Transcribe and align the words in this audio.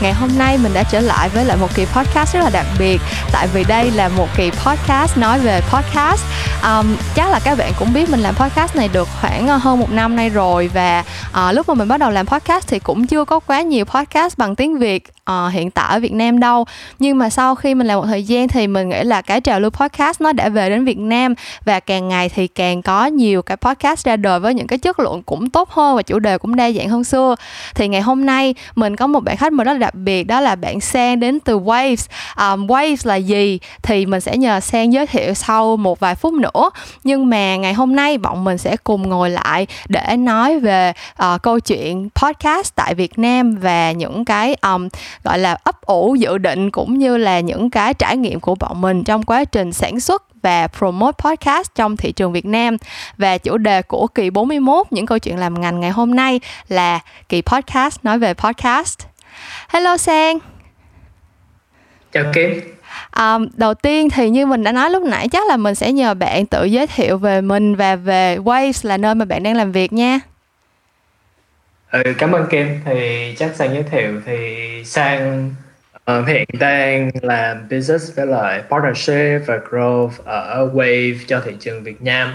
Ngày 0.00 0.12
hôm 0.12 0.30
nay 0.38 0.58
mình 0.58 0.72
đã 0.74 0.82
trở 0.82 1.00
lại 1.00 1.28
với 1.28 1.44
lại 1.44 1.56
một 1.56 1.74
kỳ 1.74 1.84
podcast 1.84 2.34
rất 2.34 2.40
là 2.40 2.50
đặc 2.50 2.66
biệt. 2.78 3.00
Tại 3.32 3.48
vì 3.54 3.64
đây 3.64 3.90
là 3.90 4.08
một 4.08 4.28
kỳ 4.36 4.50
podcast 4.50 5.18
nói 5.18 5.38
về 5.38 5.60
podcast. 5.60 6.24
Um, 6.62 6.96
Chắc 7.14 7.30
là 7.30 7.40
các 7.44 7.58
bạn 7.58 7.72
cũng 7.78 7.92
biết 7.92 8.10
mình 8.10 8.20
làm 8.20 8.34
podcast 8.34 8.76
này 8.76 8.88
được 8.92 9.08
khoảng 9.20 9.48
ờ, 9.48 9.56
hơn 9.56 9.80
một 9.80 9.90
năm 9.90 10.16
nay 10.16 10.28
rồi 10.28 10.70
Và 10.74 11.04
uh, 11.30 11.54
lúc 11.54 11.68
mà 11.68 11.74
mình 11.74 11.88
bắt 11.88 11.96
đầu 11.96 12.10
làm 12.10 12.26
podcast 12.26 12.68
thì 12.68 12.78
cũng 12.78 13.06
chưa 13.06 13.24
có 13.24 13.40
quá 13.40 13.62
nhiều 13.62 13.84
podcast 13.84 14.38
bằng 14.38 14.56
tiếng 14.56 14.78
Việt 14.78 15.04
uh, 15.30 15.52
hiện 15.52 15.70
tại 15.70 15.88
ở 15.88 16.00
Việt 16.00 16.12
Nam 16.12 16.40
đâu. 16.40 16.66
Nhưng 16.98 17.18
mà 17.18 17.30
sau 17.30 17.54
khi 17.54 17.74
mình 17.74 17.86
làm 17.86 17.98
một 17.98 18.06
thời 18.06 18.24
gian 18.24 18.48
thì 18.48 18.66
mình 18.66 18.88
nghĩ 18.88 19.02
là 19.04 19.22
cái 19.22 19.40
trào 19.40 19.60
lưu 19.60 19.70
podcast 19.70 20.20
nó 20.20 20.32
đã 20.32 20.48
về 20.48 20.70
đến 20.70 20.84
Việt 20.84 20.98
Nam 20.98 21.34
Và 21.64 21.80
càng 21.80 22.08
ngày 22.08 22.28
thì 22.28 22.46
càng 22.46 22.82
có 22.82 23.06
nhiều 23.06 23.42
cái 23.42 23.56
podcast 23.56 24.06
ra 24.06 24.16
đời 24.16 24.40
với 24.40 24.54
những 24.54 24.66
cái 24.66 24.78
chất 24.78 25.00
lượng 25.00 25.22
cũng 25.22 25.50
tốt 25.50 25.70
hơn 25.70 25.96
và 25.96 26.02
chủ 26.02 26.18
đề 26.18 26.38
cũng 26.38 26.56
đa 26.56 26.70
dạng 26.70 26.88
hơn 26.88 27.04
xưa. 27.04 27.36
Thì 27.74 27.88
ngày 27.88 28.00
hôm 28.00 28.26
nay 28.26 28.54
mình 28.74 28.96
có 28.96 29.06
một 29.06 29.20
bạn 29.20 29.36
khách 29.36 29.52
mời 29.52 29.64
rất 29.64 29.78
là 29.78 29.89
đặc 29.90 29.94
biệt 29.94 30.24
đó 30.24 30.40
là 30.40 30.54
bạn 30.54 30.80
Sang 30.80 31.20
đến 31.20 31.40
từ 31.40 31.58
Waves. 31.58 32.06
Um, 32.36 32.66
Waves 32.66 33.08
là 33.08 33.16
gì 33.16 33.58
thì 33.82 34.06
mình 34.06 34.20
sẽ 34.20 34.36
nhờ 34.36 34.60
Sang 34.60 34.92
giới 34.92 35.06
thiệu 35.06 35.34
sau 35.34 35.76
một 35.76 36.00
vài 36.00 36.14
phút 36.14 36.32
nữa. 36.34 36.70
Nhưng 37.04 37.30
mà 37.30 37.56
ngày 37.56 37.74
hôm 37.74 37.96
nay 37.96 38.18
bọn 38.18 38.44
mình 38.44 38.58
sẽ 38.58 38.76
cùng 38.76 39.08
ngồi 39.08 39.30
lại 39.30 39.66
để 39.88 40.16
nói 40.16 40.60
về 40.60 40.92
uh, 41.22 41.42
câu 41.42 41.60
chuyện 41.60 42.08
podcast 42.14 42.74
tại 42.74 42.94
Việt 42.94 43.18
Nam 43.18 43.56
và 43.56 43.92
những 43.92 44.24
cái 44.24 44.56
um, 44.62 44.88
gọi 45.24 45.38
là 45.38 45.56
ấp 45.64 45.80
ủ 45.82 46.14
dự 46.14 46.38
định 46.38 46.70
cũng 46.70 46.98
như 46.98 47.16
là 47.16 47.40
những 47.40 47.70
cái 47.70 47.94
trải 47.94 48.16
nghiệm 48.16 48.40
của 48.40 48.54
bọn 48.54 48.80
mình 48.80 49.04
trong 49.04 49.22
quá 49.22 49.44
trình 49.44 49.72
sản 49.72 50.00
xuất 50.00 50.22
và 50.42 50.68
promote 50.78 51.16
podcast 51.24 51.74
trong 51.74 51.96
thị 51.96 52.12
trường 52.12 52.32
Việt 52.32 52.46
Nam. 52.46 52.76
Và 53.16 53.38
chủ 53.38 53.58
đề 53.58 53.82
của 53.82 54.06
kỳ 54.06 54.30
41 54.30 54.86
những 54.90 55.06
câu 55.06 55.18
chuyện 55.18 55.38
làm 55.38 55.60
ngành 55.60 55.80
ngày 55.80 55.90
hôm 55.90 56.14
nay 56.14 56.40
là 56.68 57.00
kỳ 57.28 57.42
podcast 57.42 57.98
nói 58.02 58.18
về 58.18 58.34
podcast. 58.34 59.09
Hello 59.72 59.96
Sang 59.96 60.38
Chào 62.12 62.24
Kim 62.32 62.60
À, 63.10 63.38
đầu 63.56 63.74
tiên 63.74 64.10
thì 64.10 64.30
như 64.30 64.46
mình 64.46 64.64
đã 64.64 64.72
nói 64.72 64.90
lúc 64.90 65.02
nãy 65.02 65.28
chắc 65.28 65.46
là 65.48 65.56
mình 65.56 65.74
sẽ 65.74 65.92
nhờ 65.92 66.14
bạn 66.14 66.46
tự 66.46 66.64
giới 66.64 66.86
thiệu 66.86 67.18
về 67.18 67.40
mình 67.40 67.76
và 67.76 67.96
về 67.96 68.36
Waves 68.36 68.88
là 68.88 68.96
nơi 68.96 69.14
mà 69.14 69.24
bạn 69.24 69.42
đang 69.42 69.56
làm 69.56 69.72
việc 69.72 69.92
nha. 69.92 70.20
Ừ, 71.90 72.02
cảm 72.18 72.32
ơn 72.32 72.46
Kim. 72.50 72.80
Thì 72.84 73.34
chắc 73.38 73.56
Sang 73.56 73.74
giới 73.74 73.82
thiệu 73.82 74.20
thì 74.26 74.58
Sang 74.84 75.54
uh, 75.96 76.28
hiện 76.28 76.48
đang 76.52 77.10
làm 77.22 77.68
business 77.68 78.16
với 78.16 78.26
lại 78.26 78.62
partnership 78.70 79.46
và 79.46 79.58
growth 79.70 80.10
ở 80.24 80.70
Wave 80.74 81.18
cho 81.26 81.42
thị 81.44 81.52
trường 81.60 81.82
Việt 81.82 82.02
Nam. 82.02 82.34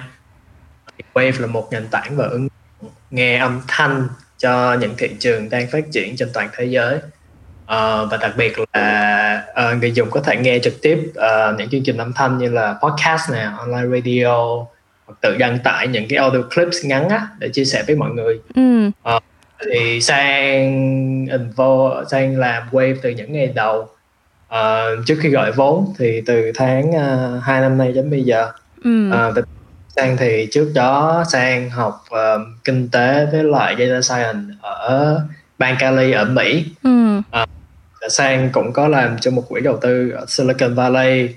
Wave 1.13 1.41
là 1.41 1.47
một 1.47 1.67
nền 1.71 1.87
tảng 1.91 2.15
và 2.15 2.25
ứng 2.25 2.47
nghe 3.11 3.37
âm 3.37 3.61
thanh 3.67 4.07
cho 4.37 4.73
những 4.73 4.93
thị 4.97 5.15
trường 5.19 5.49
đang 5.49 5.67
phát 5.71 5.83
triển 5.91 6.15
trên 6.17 6.29
toàn 6.33 6.49
thế 6.53 6.65
giới 6.65 6.99
uh, 7.65 8.11
và 8.11 8.17
đặc 8.21 8.31
biệt 8.37 8.55
là 8.73 9.43
uh, 9.51 9.81
người 9.81 9.91
dùng 9.91 10.09
có 10.11 10.21
thể 10.21 10.37
nghe 10.37 10.59
trực 10.59 10.81
tiếp 10.81 10.99
uh, 11.09 11.59
những 11.59 11.69
chương 11.69 11.83
trình 11.83 11.97
âm 11.97 12.13
thanh 12.13 12.37
như 12.37 12.49
là 12.49 12.75
podcast 12.81 13.31
nè 13.31 13.49
online 13.57 13.99
radio 13.99 14.65
hoặc 15.05 15.15
tự 15.21 15.37
đăng 15.37 15.59
tải 15.59 15.87
những 15.87 16.07
cái 16.09 16.17
audio 16.17 16.41
clips 16.55 16.85
ngắn 16.85 17.09
á 17.09 17.27
để 17.39 17.49
chia 17.49 17.65
sẻ 17.65 17.83
với 17.87 17.95
mọi 17.95 18.09
người 18.09 18.39
ừ. 18.55 18.87
uh, 19.15 19.23
thì 19.71 20.01
sang 20.01 20.65
invo 21.31 22.03
sang 22.11 22.37
làm 22.37 22.63
wave 22.71 22.95
từ 23.01 23.09
những 23.09 23.33
ngày 23.33 23.51
đầu 23.55 23.89
uh, 24.53 25.05
trước 25.05 25.15
khi 25.21 25.29
gọi 25.29 25.51
vốn 25.51 25.93
thì 25.97 26.21
từ 26.25 26.51
tháng 26.55 26.89
uh, 26.89 27.43
2 27.43 27.61
năm 27.61 27.77
nay 27.77 27.91
đến 27.91 28.09
bây 28.09 28.23
giờ 28.23 28.51
ừ. 28.83 29.11
uh, 29.29 29.45
sang 29.95 30.17
thì 30.17 30.47
trước 30.51 30.71
đó 30.75 31.23
sang 31.31 31.69
học 31.69 32.03
uh, 32.13 32.41
kinh 32.63 32.89
tế 32.89 33.27
với 33.31 33.43
lại 33.43 33.75
data 33.79 34.01
science 34.01 34.55
ở 34.61 35.21
bang 35.57 35.75
Cali 35.79 36.11
ở 36.11 36.25
Mỹ 36.25 36.65
ừ. 36.83 37.17
uh, 37.17 37.49
sang 38.09 38.49
cũng 38.53 38.73
có 38.73 38.87
làm 38.87 39.17
cho 39.21 39.31
một 39.31 39.43
quỹ 39.49 39.61
đầu 39.61 39.77
tư 39.77 40.09
ở 40.09 40.25
Silicon 40.27 40.75
Valley? 40.75 41.29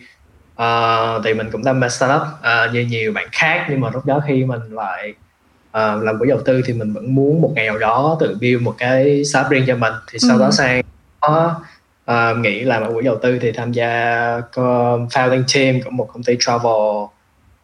Uh, 0.63 1.25
thì 1.25 1.35
mình 1.35 1.51
cũng 1.53 1.65
đam 1.65 1.81
mê 1.81 1.89
startup 1.89 2.23
uh, 2.23 2.75
như 2.75 2.81
nhiều 2.81 3.13
bạn 3.13 3.29
khác 3.33 3.67
nhưng 3.71 3.81
mà 3.81 3.91
lúc 3.95 4.07
đó 4.07 4.23
khi 4.27 4.45
mình 4.45 4.61
lại 4.71 5.15
uh, 5.69 6.03
làm 6.03 6.19
quỹ 6.19 6.29
đầu 6.29 6.41
tư 6.45 6.63
thì 6.67 6.73
mình 6.73 6.93
vẫn 6.93 7.15
muốn 7.15 7.43
một 7.43 7.53
ngày 7.55 7.67
nào 7.67 7.79
đó 7.79 8.17
tự 8.21 8.37
build 8.41 8.63
một 8.63 8.75
cái 8.79 9.25
startup 9.25 9.51
riêng 9.51 9.65
cho 9.67 9.77
mình. 9.77 9.93
Thì 10.13 10.19
sau 10.19 10.37
ừ. 10.37 10.41
đó 10.41 10.51
sang 10.51 10.83
có 11.21 11.55
uh, 12.11 12.39
nghĩ 12.39 12.61
làm 12.61 12.83
ở 12.83 12.93
quỹ 12.95 13.03
đầu 13.03 13.19
tư 13.23 13.39
thì 13.39 13.53
tham 13.53 13.73
gia 13.73 13.93
founding 15.11 15.43
team 15.55 15.83
của 15.85 15.91
một 15.91 16.09
công 16.13 16.23
ty 16.23 16.37
travel 16.41 16.73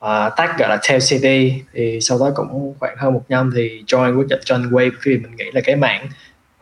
uh, 0.05 0.37
tag 0.37 0.49
gọi 0.59 0.69
là 0.69 0.79
Tail 0.89 1.01
City. 1.09 1.63
Thì 1.73 1.99
sau 2.01 2.19
đó 2.19 2.31
cũng 2.35 2.75
khoảng 2.81 2.97
hơn 2.99 3.15
một 3.15 3.23
năm 3.29 3.53
thì 3.57 3.85
join 3.87 4.19
quyết 4.19 4.29
định 4.29 4.41
join 4.45 4.71
Wave 4.71 4.91
vì 5.03 5.19
mình 5.19 5.37
nghĩ 5.37 5.51
là 5.53 5.61
cái 5.65 5.77
mảng 5.77 6.09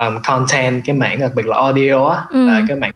um, 0.07 0.23
content 0.25 0.83
cái 0.85 0.97
mảng 0.97 1.21
đặc 1.21 1.31
biệt 1.35 1.47
là 1.47 1.57
audio 1.57 2.09
á 2.09 2.25
ừ. 2.31 2.47
là 2.47 2.63
cái 2.69 2.77
mảng 2.77 2.93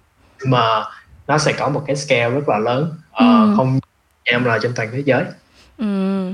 mà 0.47 0.84
nó 1.27 1.39
sẽ 1.39 1.53
có 1.53 1.69
một 1.69 1.83
cái 1.87 1.97
scale 1.97 2.31
rất 2.31 2.49
là 2.49 2.59
lớn 2.59 2.94
uh, 3.11 3.19
ừ. 3.19 3.55
không 3.56 3.81
em 4.25 4.44
là 4.44 4.59
trên 4.62 4.72
toàn 4.75 4.89
thế 4.93 5.03
giới 5.05 5.25
Ừ. 5.78 6.33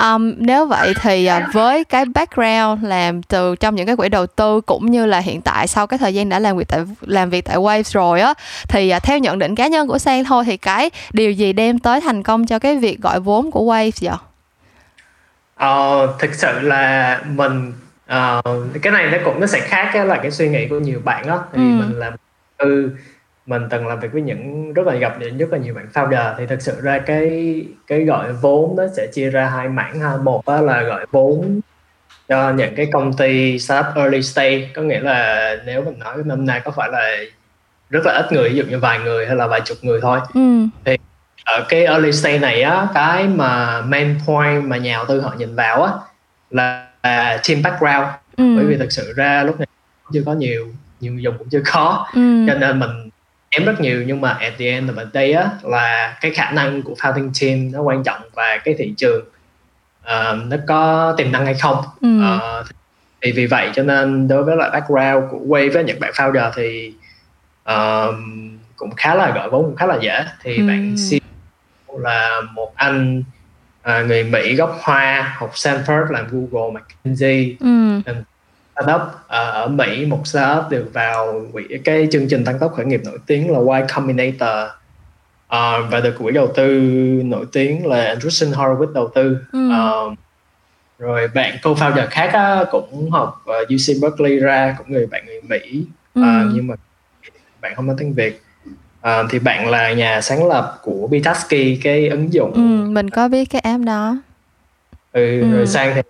Um, 0.00 0.34
nếu 0.36 0.66
vậy 0.66 0.94
thì 1.00 1.30
uh, 1.30 1.54
với 1.54 1.84
cái 1.84 2.04
background 2.04 2.84
làm 2.84 3.22
từ 3.22 3.56
trong 3.56 3.74
những 3.74 3.86
cái 3.86 3.96
quỹ 3.96 4.08
đầu 4.08 4.26
tư 4.26 4.60
cũng 4.60 4.90
như 4.90 5.06
là 5.06 5.18
hiện 5.18 5.40
tại 5.40 5.66
sau 5.66 5.86
cái 5.86 5.98
thời 5.98 6.14
gian 6.14 6.28
đã 6.28 6.38
làm 6.38 6.56
việc 6.56 6.68
tại 6.68 6.80
làm 7.00 7.30
việc 7.30 7.44
tại 7.44 7.56
Waves 7.56 7.82
rồi 7.92 8.20
á 8.20 8.34
thì 8.68 8.92
uh, 8.96 9.02
theo 9.02 9.18
nhận 9.18 9.38
định 9.38 9.54
cá 9.54 9.66
nhân 9.66 9.88
của 9.88 9.98
Sang 9.98 10.24
thôi 10.24 10.44
thì 10.46 10.56
cái 10.56 10.90
điều 11.12 11.32
gì 11.32 11.52
đem 11.52 11.78
tới 11.78 12.00
thành 12.00 12.22
công 12.22 12.46
cho 12.46 12.58
cái 12.58 12.76
việc 12.76 13.00
gọi 13.00 13.20
vốn 13.20 13.50
của 13.50 13.60
Waves 13.60 14.08
vậy? 14.08 14.18
Ờ, 15.54 16.06
thực 16.18 16.34
sự 16.34 16.60
là 16.60 17.20
mình 17.26 17.72
uh, 18.12 18.82
cái 18.82 18.92
này 18.92 19.10
nó 19.12 19.18
cũng 19.24 19.40
nó 19.40 19.46
sẽ 19.46 19.60
khác 19.60 19.90
cái 19.92 20.06
là 20.06 20.16
cái 20.16 20.30
suy 20.30 20.48
nghĩ 20.48 20.68
của 20.68 20.78
nhiều 20.78 21.00
bạn 21.04 21.26
đó 21.26 21.44
thì 21.52 21.58
ừ. 21.58 21.84
mình 21.84 21.98
làm 21.98 22.14
tư 22.58 22.90
mình 23.48 23.62
từng 23.70 23.86
làm 23.86 24.00
việc 24.00 24.12
với 24.12 24.22
những 24.22 24.72
rất 24.72 24.86
là 24.86 24.94
gặp 24.94 25.16
những 25.20 25.38
rất 25.38 25.46
là 25.52 25.58
nhiều 25.58 25.74
bạn 25.74 25.88
founder. 25.94 26.34
Thì 26.38 26.46
thực 26.46 26.62
sự 26.62 26.80
ra 26.82 26.98
cái 26.98 27.64
cái 27.86 28.04
gọi 28.04 28.32
vốn 28.32 28.76
nó 28.76 28.82
sẽ 28.96 29.06
chia 29.06 29.30
ra 29.30 29.46
hai 29.46 29.68
mảng 29.68 30.00
ha. 30.00 30.16
Một 30.16 30.46
đó 30.46 30.60
là 30.60 30.82
gọi 30.82 31.06
vốn 31.10 31.60
cho 32.28 32.50
những 32.50 32.74
cái 32.74 32.88
công 32.92 33.12
ty 33.12 33.58
startup 33.58 33.94
early 33.96 34.22
stage. 34.22 34.68
Có 34.74 34.82
nghĩa 34.82 35.00
là 35.00 35.56
nếu 35.66 35.82
mình 35.82 35.98
nói 35.98 36.16
năm 36.24 36.46
nay 36.46 36.60
có 36.64 36.70
phải 36.70 36.88
là 36.92 37.16
rất 37.90 38.06
là 38.06 38.12
ít 38.12 38.32
người 38.32 38.48
ví 38.48 38.56
dụ 38.56 38.64
như 38.64 38.78
vài 38.78 38.98
người 38.98 39.26
hay 39.26 39.36
là 39.36 39.46
vài 39.46 39.60
chục 39.60 39.78
người 39.82 40.00
thôi. 40.00 40.20
Ừ. 40.34 40.40
thì 40.84 40.96
ở 41.44 41.64
cái 41.68 41.86
early 41.86 42.12
stage 42.12 42.38
này 42.38 42.62
á 42.62 42.88
cái 42.94 43.28
mà 43.28 43.80
main 43.80 44.18
point 44.26 44.64
mà 44.64 44.76
nhà 44.76 44.96
đầu 44.96 45.04
tư 45.08 45.20
họ 45.20 45.34
nhìn 45.38 45.54
vào 45.54 45.82
á 45.82 45.92
là 46.50 46.87
là 47.02 47.40
team 47.48 47.62
background 47.62 48.08
ừ. 48.36 48.56
bởi 48.56 48.64
vì 48.64 48.76
thực 48.76 48.92
sự 48.92 49.12
ra 49.16 49.42
lúc 49.42 49.58
này 49.58 49.66
chưa 50.12 50.22
có 50.26 50.32
nhiều 50.34 50.68
nhiều 51.00 51.18
dùng 51.18 51.38
cũng 51.38 51.48
chưa 51.48 51.62
có 51.72 52.06
ừ. 52.14 52.44
cho 52.46 52.54
nên 52.54 52.78
mình 52.78 53.10
em 53.50 53.64
rất 53.64 53.80
nhiều 53.80 54.02
nhưng 54.06 54.20
mà 54.20 54.30
at 54.30 54.52
the 54.58 54.66
end 54.66 54.90
of 54.90 54.94
the 54.96 55.04
day 55.14 55.32
á 55.32 55.50
là 55.62 56.16
cái 56.20 56.30
khả 56.30 56.50
năng 56.50 56.82
của 56.82 56.94
founding 56.94 57.30
team 57.40 57.72
nó 57.72 57.82
quan 57.82 58.02
trọng 58.02 58.20
và 58.34 58.58
cái 58.64 58.74
thị 58.78 58.94
trường 58.96 59.24
uh, 60.02 60.46
nó 60.46 60.56
có 60.66 61.14
tiềm 61.16 61.32
năng 61.32 61.44
hay 61.44 61.54
không 61.54 61.84
ừ. 62.00 62.08
uh, 62.18 62.66
thì 63.22 63.32
vì 63.32 63.46
vậy 63.46 63.70
cho 63.74 63.82
nên 63.82 64.28
đối 64.28 64.44
với 64.44 64.56
lại 64.56 64.70
background 64.70 65.30
của 65.30 65.38
Wave 65.46 65.72
với 65.72 65.84
những 65.84 66.00
bạn 66.00 66.12
founder 66.14 66.50
thì 66.56 66.94
uh, 67.70 68.14
cũng 68.76 68.90
khá 68.96 69.14
là 69.14 69.30
gọi 69.30 69.50
vốn 69.50 69.64
cũng 69.64 69.76
khá 69.76 69.86
là 69.86 69.98
dễ 70.00 70.24
thì 70.42 70.56
ừ. 70.56 70.66
bạn 70.66 70.94
CEO 71.10 71.98
là 71.98 72.40
một 72.54 72.72
anh 72.74 73.22
à, 73.88 74.02
người 74.02 74.24
Mỹ 74.24 74.54
gốc 74.54 74.78
Hoa 74.82 75.34
học 75.36 75.50
Stanford 75.54 76.10
làm 76.10 76.26
Google 76.30 76.80
McKinsey 76.80 77.56
ừ. 77.60 78.00
startup 78.74 79.00
à, 79.28 79.38
ở 79.38 79.68
Mỹ 79.68 80.06
một 80.06 80.26
startup 80.26 80.70
được 80.70 80.90
vào 80.92 81.46
quỹ 81.52 81.64
cái 81.84 82.08
chương 82.12 82.28
trình 82.28 82.44
tăng 82.44 82.58
tốc 82.58 82.72
khởi 82.76 82.86
nghiệp 82.86 83.00
nổi 83.04 83.18
tiếng 83.26 83.50
là 83.50 83.78
Y 83.78 83.84
Combinator 83.94 84.70
à, 85.48 85.78
và 85.90 86.00
được 86.00 86.14
quỹ 86.18 86.32
đầu 86.32 86.52
tư 86.54 86.70
nổi 87.24 87.46
tiếng 87.52 87.86
là 87.86 88.04
Andreessen 88.04 88.50
Horowitz 88.50 88.92
đầu 88.92 89.10
tư 89.14 89.38
ừ. 89.52 89.70
à, 89.72 89.80
rồi 90.98 91.28
bạn 91.28 91.56
co-founder 91.62 92.06
khác 92.10 92.30
á, 92.32 92.64
cũng 92.70 93.10
học 93.10 93.44
uh, 93.50 93.68
UC 93.68 94.02
Berkeley 94.02 94.38
ra 94.38 94.74
cũng 94.78 94.92
người 94.92 95.06
bạn 95.06 95.26
người 95.26 95.40
Mỹ 95.42 95.84
ừ. 96.14 96.22
à, 96.22 96.44
nhưng 96.54 96.66
mà 96.66 96.74
bạn 97.60 97.74
không 97.76 97.86
nói 97.86 97.96
tiếng 97.98 98.14
Việt 98.14 98.42
À, 99.00 99.22
thì 99.30 99.38
bạn 99.38 99.68
là 99.68 99.92
nhà 99.92 100.20
sáng 100.20 100.48
lập 100.48 100.78
của 100.82 101.06
Bitaski 101.06 101.82
cái 101.82 102.08
ứng 102.08 102.32
dụng 102.32 102.52
ừ, 102.52 102.90
mình 102.90 103.10
có 103.10 103.28
biết 103.28 103.44
cái 103.50 103.60
app 103.60 103.84
đó 103.84 104.16
ừ, 105.12 105.40
ừ. 105.40 105.52
rồi 105.52 105.66
sang 105.66 105.92
thì 105.94 106.02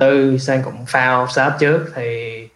tư 0.00 0.38
sang 0.38 0.62
cũng 0.62 0.84
found 0.86 1.26
startup 1.26 1.60
trước 1.60 1.92
thì 1.94 2.48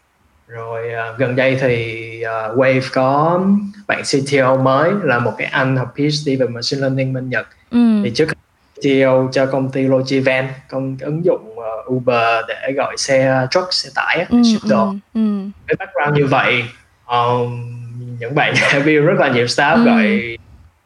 rồi 0.48 0.90
uh, 1.12 1.18
gần 1.18 1.36
đây 1.36 1.58
thì 1.60 2.04
uh, 2.24 2.58
Wave 2.58 2.80
có 2.92 3.40
bạn 3.86 4.02
CTO 4.02 4.56
mới 4.56 4.90
là 5.02 5.18
một 5.18 5.34
cái 5.38 5.46
anh 5.46 5.76
học 5.76 5.94
PhD 5.96 6.28
về 6.40 6.46
machine 6.46 6.80
learning 6.80 7.12
bên 7.12 7.30
Nhật 7.30 7.46
ừ. 7.70 8.00
thì 8.04 8.10
trước 8.14 8.28
CTO 8.74 9.28
cho 9.32 9.46
công 9.46 9.70
ty 9.70 9.82
Logivan 9.82 10.48
công 10.68 10.96
ứng 11.00 11.24
dụng 11.24 11.54
uh, 11.58 11.92
Uber 11.92 12.44
để 12.48 12.72
gọi 12.76 12.96
xe 12.96 13.46
truck 13.50 13.72
xe 13.72 13.90
tải 13.94 14.26
ừ, 14.30 14.42
ship 14.42 14.68
đồ 14.68 14.86
ừ, 14.86 14.96
ừ. 15.14 15.20
cái 15.66 15.76
background 15.78 16.18
như 16.18 16.26
vậy 16.26 16.64
um, 17.06 17.77
những 18.18 18.34
bạn 18.34 18.54
build 18.84 19.06
rất 19.06 19.14
là 19.18 19.28
nhiều 19.28 19.46
startup 19.46 19.86
ừ. 19.86 19.90
gọi 19.90 20.36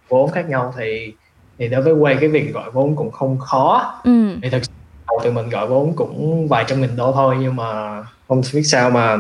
vốn 0.09 0.31
khác 0.31 0.49
nhau 0.49 0.75
thì 0.79 1.13
thì 1.59 1.69
đối 1.69 1.83
với 1.83 1.93
quay 1.93 2.17
cái 2.21 2.29
việc 2.29 2.53
gọi 2.55 2.71
vốn 2.71 2.97
cũng 2.97 3.11
không 3.11 3.39
khó 3.39 3.95
ừ. 4.05 4.37
thì 4.43 4.51
thực 4.51 4.63
đầu 5.09 5.21
tụi 5.25 5.33
mình 5.33 5.51
gọi 5.51 5.67
vốn 5.67 5.93
cũng 5.97 6.49
vài 6.49 6.65
trăm 6.69 6.81
nghìn 6.81 6.97
đô 6.97 7.13
thôi 7.13 7.37
nhưng 7.41 7.57
mà 7.57 8.03
không 8.29 8.43
biết 8.55 8.63
sao 8.63 8.91
mà 8.91 9.17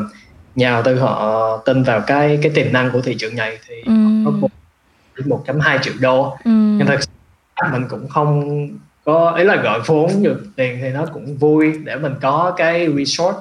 nhà 0.54 0.70
đầu 0.70 0.82
tư 0.82 0.98
họ 0.98 1.56
tin 1.56 1.82
vào 1.82 2.00
cái 2.00 2.38
cái 2.42 2.52
tiềm 2.54 2.72
năng 2.72 2.90
của 2.90 3.00
thị 3.00 3.16
trường 3.18 3.36
này 3.36 3.58
thì 3.68 3.74
ừ. 3.86 3.92
có 4.24 4.30
một 4.30 4.48
1.2 5.16 5.78
triệu 5.82 5.94
đô 6.00 6.22
ừ. 6.44 6.50
nhưng 6.50 6.86
thật 6.86 6.98
sự 7.00 7.08
mình 7.72 7.84
cũng 7.90 8.08
không 8.08 8.68
có 9.04 9.30
ý 9.30 9.44
là 9.44 9.56
gọi 9.56 9.80
vốn 9.86 10.22
được 10.22 10.42
tiền 10.56 10.78
thì 10.82 10.88
nó 10.88 11.06
cũng 11.06 11.36
vui 11.36 11.72
để 11.84 11.96
mình 11.96 12.14
có 12.22 12.54
cái 12.56 12.88
resort 12.98 13.36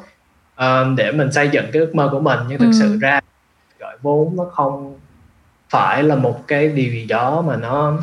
um, 0.58 0.96
để 0.96 1.12
mình 1.12 1.32
xây 1.32 1.50
dựng 1.52 1.66
cái 1.74 1.80
ước 1.80 1.96
mơ 1.96 2.10
của 2.12 2.20
mình 2.20 2.40
nhưng 2.50 2.60
thực 2.60 2.66
Ừ. 2.66 2.72
sự 2.80 2.98
ra 3.02 3.20
vốn 4.02 4.34
nó 4.38 4.44
không 4.54 5.00
phải 5.70 6.04
là 6.04 6.16
một 6.16 6.44
cái 6.48 6.68
điều 6.68 6.92
gì 6.92 7.06
đó 7.06 7.42
mà 7.48 7.56
nó 7.56 7.94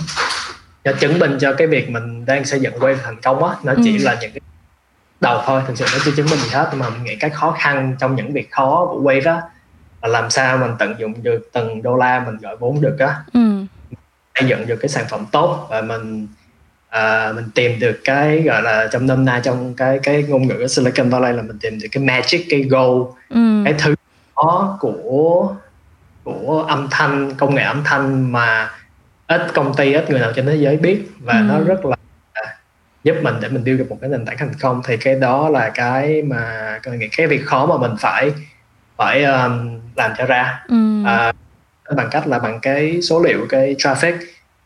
nó 0.85 0.93
chứng 1.01 1.19
minh 1.19 1.39
cho 1.41 1.53
cái 1.59 1.67
việc 1.67 1.91
mình 1.91 2.25
đang 2.27 2.45
xây 2.45 2.61
dựng 2.61 2.75
wave 2.79 2.97
thành 3.05 3.21
công 3.21 3.45
á 3.45 3.57
nó 3.63 3.73
chỉ 3.85 3.99
Ừ. 3.99 4.05
là 4.05 4.15
những 4.21 4.31
cái 4.31 4.41
đầu 5.21 5.41
thôi 5.47 5.63
thực 5.67 5.79
sự 5.79 5.85
nó 5.93 5.99
chưa 6.05 6.11
chứng 6.17 6.27
minh 6.31 6.39
gì 6.39 6.49
hết 6.53 6.71
mà 6.75 6.91
mình 6.91 7.05
nghĩ 7.05 7.17
cái 7.17 7.31
khó 7.31 7.57
khăn 7.59 7.97
trong 8.01 8.17
những 8.17 8.33
việc 8.33 8.51
khó 8.51 8.87
của 8.91 9.01
wave 9.03 9.35
á 9.35 9.43
là 10.03 10.09
làm 10.09 10.31
sao 10.31 10.59
mình 10.59 10.71
tận 10.79 10.95
dụng 10.99 11.23
được 11.23 11.51
từng 11.53 11.83
đô 11.83 11.97
la 11.97 12.21
mình 12.27 12.37
gọi 12.37 12.57
vốn 12.57 12.81
được 12.81 12.97
á 12.99 13.23
Ừ. 13.33 13.41
xây 14.35 14.49
dựng 14.49 14.67
được 14.67 14.77
cái 14.81 14.89
sản 14.89 15.05
phẩm 15.11 15.27
tốt 15.33 15.67
và 15.71 15.81
mình 15.81 16.27
à, 16.89 17.33
mình 17.37 17.45
tìm 17.55 17.79
được 17.81 18.01
cái 18.05 18.43
gọi 18.43 18.63
là 18.63 18.89
trong 18.93 19.07
nôm 19.07 19.25
na 19.25 19.41
trong 19.45 19.75
cái 19.75 19.99
cái 20.03 20.23
ngôn 20.29 20.47
ngữ 20.49 20.67
Silicon 20.67 21.11
Valley 21.11 21.33
là 21.33 21.43
mình 21.43 21.59
tìm 21.61 21.79
được 21.83 21.89
cái 21.93 22.05
magic 22.05 22.47
cái 22.51 22.63
gold 22.63 23.07
Ừ. 23.29 23.63
cái 23.65 23.75
thứ 23.79 23.95
đó 24.37 24.77
của 24.81 25.55
của 26.47 26.63
âm 26.69 26.89
thanh 26.91 27.35
công 27.35 27.55
nghệ 27.55 27.63
âm 27.63 27.85
thanh 27.85 28.33
mà 28.33 28.71
ít 29.27 29.41
công 29.55 29.75
ty 29.77 29.93
ít 29.93 30.11
người 30.11 30.21
nào 30.21 30.33
trên 30.37 30.47
thế 30.47 30.55
giới 30.57 30.77
biết 30.77 31.05
và 31.21 31.39
Ừ. 31.39 31.45
nó 31.49 31.61
rất 31.61 31.85
là 31.85 31.97
giúp 33.05 33.17
mình 33.23 33.35
để 33.41 33.49
mình 33.49 33.65
build 33.65 33.79
được 33.79 33.87
một 33.91 33.99
cái 34.01 34.11
nền 34.11 34.25
tảng 34.27 34.37
thành 34.39 34.53
công 34.61 34.83
thì 34.87 34.97
cái 34.97 35.15
đó 35.15 35.49
là 35.49 35.69
cái 35.75 36.23
mà 36.23 36.79
cái 37.17 37.27
việc 37.27 37.47
khó 37.47 37.67
mà 37.67 37.77
mình 37.77 37.97
phải 38.01 38.33
phải 38.97 39.25
um, 39.25 39.81
làm 39.97 40.13
cho 40.19 40.25
ra 40.27 40.65
Ừ. 40.69 40.75
à, 41.05 41.33
bằng 41.97 42.09
cách 42.11 42.27
là 42.27 42.39
bằng 42.39 42.61
cái 42.61 43.03
số 43.03 43.23
liệu 43.23 43.47
cái 43.49 43.75
traffic 43.79 44.15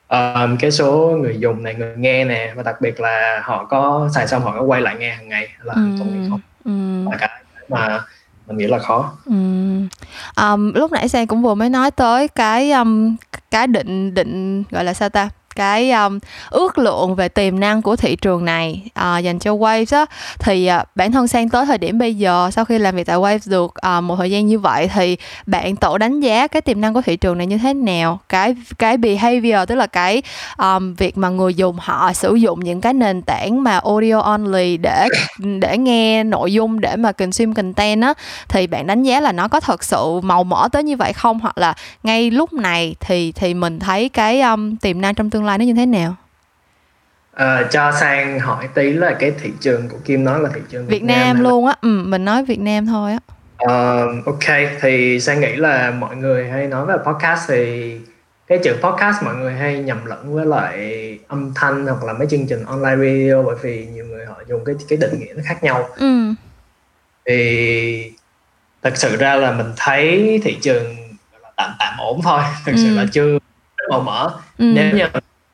um, 0.08 0.56
cái 0.56 0.70
số 0.70 1.18
người 1.22 1.36
dùng 1.38 1.62
này 1.62 1.74
người 1.74 1.96
nghe 1.96 2.24
nè 2.24 2.52
và 2.56 2.62
đặc 2.62 2.80
biệt 2.80 3.00
là 3.00 3.40
họ 3.44 3.64
có 3.64 4.08
xài 4.14 4.26
xong 4.26 4.42
họ 4.42 4.52
có 4.58 4.62
quay 4.62 4.80
lại 4.80 4.96
nghe 4.98 5.10
hàng 5.14 5.28
ngày 5.28 5.48
là 5.62 5.74
Ừ. 5.74 5.80
ngày 6.04 6.20
không 6.30 6.40
Ừ. 6.64 6.70
là 7.10 7.16
cái 7.20 7.30
mà 7.68 8.00
mình 8.52 8.58
nghĩ 8.58 8.66
là 8.66 8.78
khó 8.78 9.12
Ừ. 9.24 9.32
Um, 10.36 10.72
lúc 10.74 10.92
nãy 10.92 11.08
Sang 11.08 11.26
cũng 11.26 11.42
vừa 11.42 11.54
mới 11.54 11.70
nói 11.70 11.90
tới 11.90 12.28
cái 12.28 12.72
um, 12.72 13.16
cái 13.50 13.66
định 13.66 14.14
định 14.14 14.62
gọi 14.70 14.84
là 14.84 14.94
sao 14.94 15.08
ta 15.08 15.28
cái 15.56 15.90
um, 15.90 16.18
ước 16.50 16.78
lượng 16.78 17.14
về 17.14 17.28
tiềm 17.28 17.60
năng 17.60 17.82
của 17.82 17.96
thị 17.96 18.16
trường 18.16 18.44
này 18.44 18.82
uh, 18.86 19.24
dành 19.24 19.38
cho 19.38 19.52
Waves 19.52 19.98
á. 19.98 20.06
Thì 20.38 20.70
uh, 20.80 20.88
bản 20.94 21.12
thân 21.12 21.28
Sang 21.28 21.48
tới 21.48 21.66
thời 21.66 21.78
điểm 21.78 21.98
bây 21.98 22.14
giờ 22.14 22.50
sau 22.52 22.64
khi 22.64 22.78
làm 22.78 22.96
việc 22.96 23.06
tại 23.06 23.16
Waves 23.16 23.50
được 23.50 23.74
uh, 23.98 24.04
một 24.04 24.16
thời 24.16 24.30
gian 24.30 24.46
như 24.46 24.58
vậy 24.58 24.88
thì 24.94 25.16
bạn 25.46 25.76
tự 25.76 25.98
đánh 25.98 26.20
giá 26.20 26.46
cái 26.46 26.62
tiềm 26.62 26.80
năng 26.80 26.94
của 26.94 27.02
thị 27.02 27.16
trường 27.16 27.38
này 27.38 27.46
như 27.46 27.58
thế 27.58 27.74
nào? 27.74 28.20
Cái 28.28 28.56
cái 28.78 28.96
behavior 28.96 29.68
tức 29.68 29.74
là 29.74 29.86
cái 29.86 30.22
um, 30.58 30.94
việc 30.94 31.18
mà 31.18 31.28
người 31.28 31.54
dùng 31.54 31.76
họ 31.80 32.12
sử 32.12 32.34
dụng 32.34 32.60
những 32.60 32.80
cái 32.80 32.94
nền 32.94 33.22
tảng 33.22 33.62
mà 33.62 33.78
audio 33.78 34.20
only 34.20 34.76
để 34.76 35.08
để 35.38 35.78
nghe 35.78 36.24
nội 36.24 36.52
dung 36.52 36.80
để 36.80 36.96
mà 36.96 37.12
consume 37.12 37.54
content 37.54 38.02
á 38.02 38.14
thì 38.48 38.66
bạn 38.66 38.86
đánh 38.86 39.02
giá 39.02 39.20
là 39.20 39.32
nó 39.32 39.48
có 39.48 39.60
thật 39.60 39.84
sự 39.84 40.20
màu 40.22 40.44
mỡ 40.44 40.68
tới 40.72 40.82
như 40.82 40.96
vậy 40.96 41.12
không? 41.12 41.40
Hoặc 41.40 41.58
là 41.58 41.74
ngay 42.02 42.30
lúc 42.30 42.52
này 42.52 42.94
thì 43.00 43.32
thì 43.32 43.54
mình 43.54 43.78
thấy 43.78 44.08
cái 44.08 44.40
um, 44.40 44.76
tiềm 44.76 45.00
năng 45.00 45.14
trong 45.14 45.30
tương 45.30 45.41
lai 45.44 45.58
nó 45.58 45.64
như 45.64 45.74
thế 45.74 45.86
nào? 45.86 46.14
Ờ, 47.32 47.68
cho 47.70 47.92
sang 48.00 48.38
hỏi 48.40 48.68
tí 48.74 48.92
là 48.92 49.16
cái 49.20 49.32
thị 49.42 49.50
trường 49.60 49.88
của 49.88 49.98
Kim 50.04 50.24
nói 50.24 50.40
là 50.40 50.48
thị 50.54 50.60
trường 50.70 50.86
Việt 50.86 51.02
Nam 51.02 51.16
hay 51.18 51.34
là- 51.34 51.40
luôn 51.50 51.66
á. 51.66 51.74
Ừ, 51.80 52.02
mình 52.06 52.24
nói 52.24 52.44
Việt 52.44 52.60
Nam 52.60 52.86
thôi 52.86 53.12
á. 53.12 53.18
Ờ, 53.56 54.06
ok 54.26 54.58
thì 54.80 55.20
sang 55.20 55.40
nghĩ 55.40 55.56
là 55.56 55.90
mọi 55.90 56.16
người 56.16 56.50
hay 56.50 56.66
nói 56.66 56.86
về 56.86 56.94
podcast 57.06 57.48
thì 57.48 57.96
cái 58.46 58.58
chữ 58.64 58.76
podcast 58.82 59.22
mọi 59.22 59.34
người 59.34 59.52
hay 59.54 59.78
nhầm 59.78 60.04
lẫn 60.06 60.34
với 60.34 60.46
lại 60.46 61.18
âm 61.28 61.52
thanh 61.54 61.86
hoặc 61.86 62.04
là 62.04 62.12
mấy 62.12 62.26
chương 62.30 62.46
trình 62.48 62.64
online 62.64 62.96
radio 62.96 63.42
bởi 63.42 63.56
vì 63.62 63.86
nhiều 63.86 64.04
người 64.06 64.26
họ 64.26 64.34
dùng 64.48 64.64
cái 64.64 64.74
cái 64.88 64.96
định 64.98 65.18
nghĩa 65.20 65.32
nó 65.36 65.42
khác 65.46 65.64
nhau. 65.64 65.88
Ừ. 65.96 66.34
Thì 67.26 68.12
thật 68.82 68.92
sự 68.96 69.16
ra 69.16 69.34
là 69.34 69.52
mình 69.52 69.72
thấy 69.76 70.40
thị 70.44 70.58
trường 70.62 70.96
tạm 71.56 71.70
tạm 71.78 71.94
ổn 71.98 72.20
thôi. 72.22 72.40
Sự 72.66 72.72
Ừ. 72.88 72.94
là 72.96 73.06
chưa 73.12 73.38
màu 73.90 74.00
mỡ. 74.00 74.30
Ừ. 74.58 74.64
Nếu 74.74 74.96
như 74.96 75.04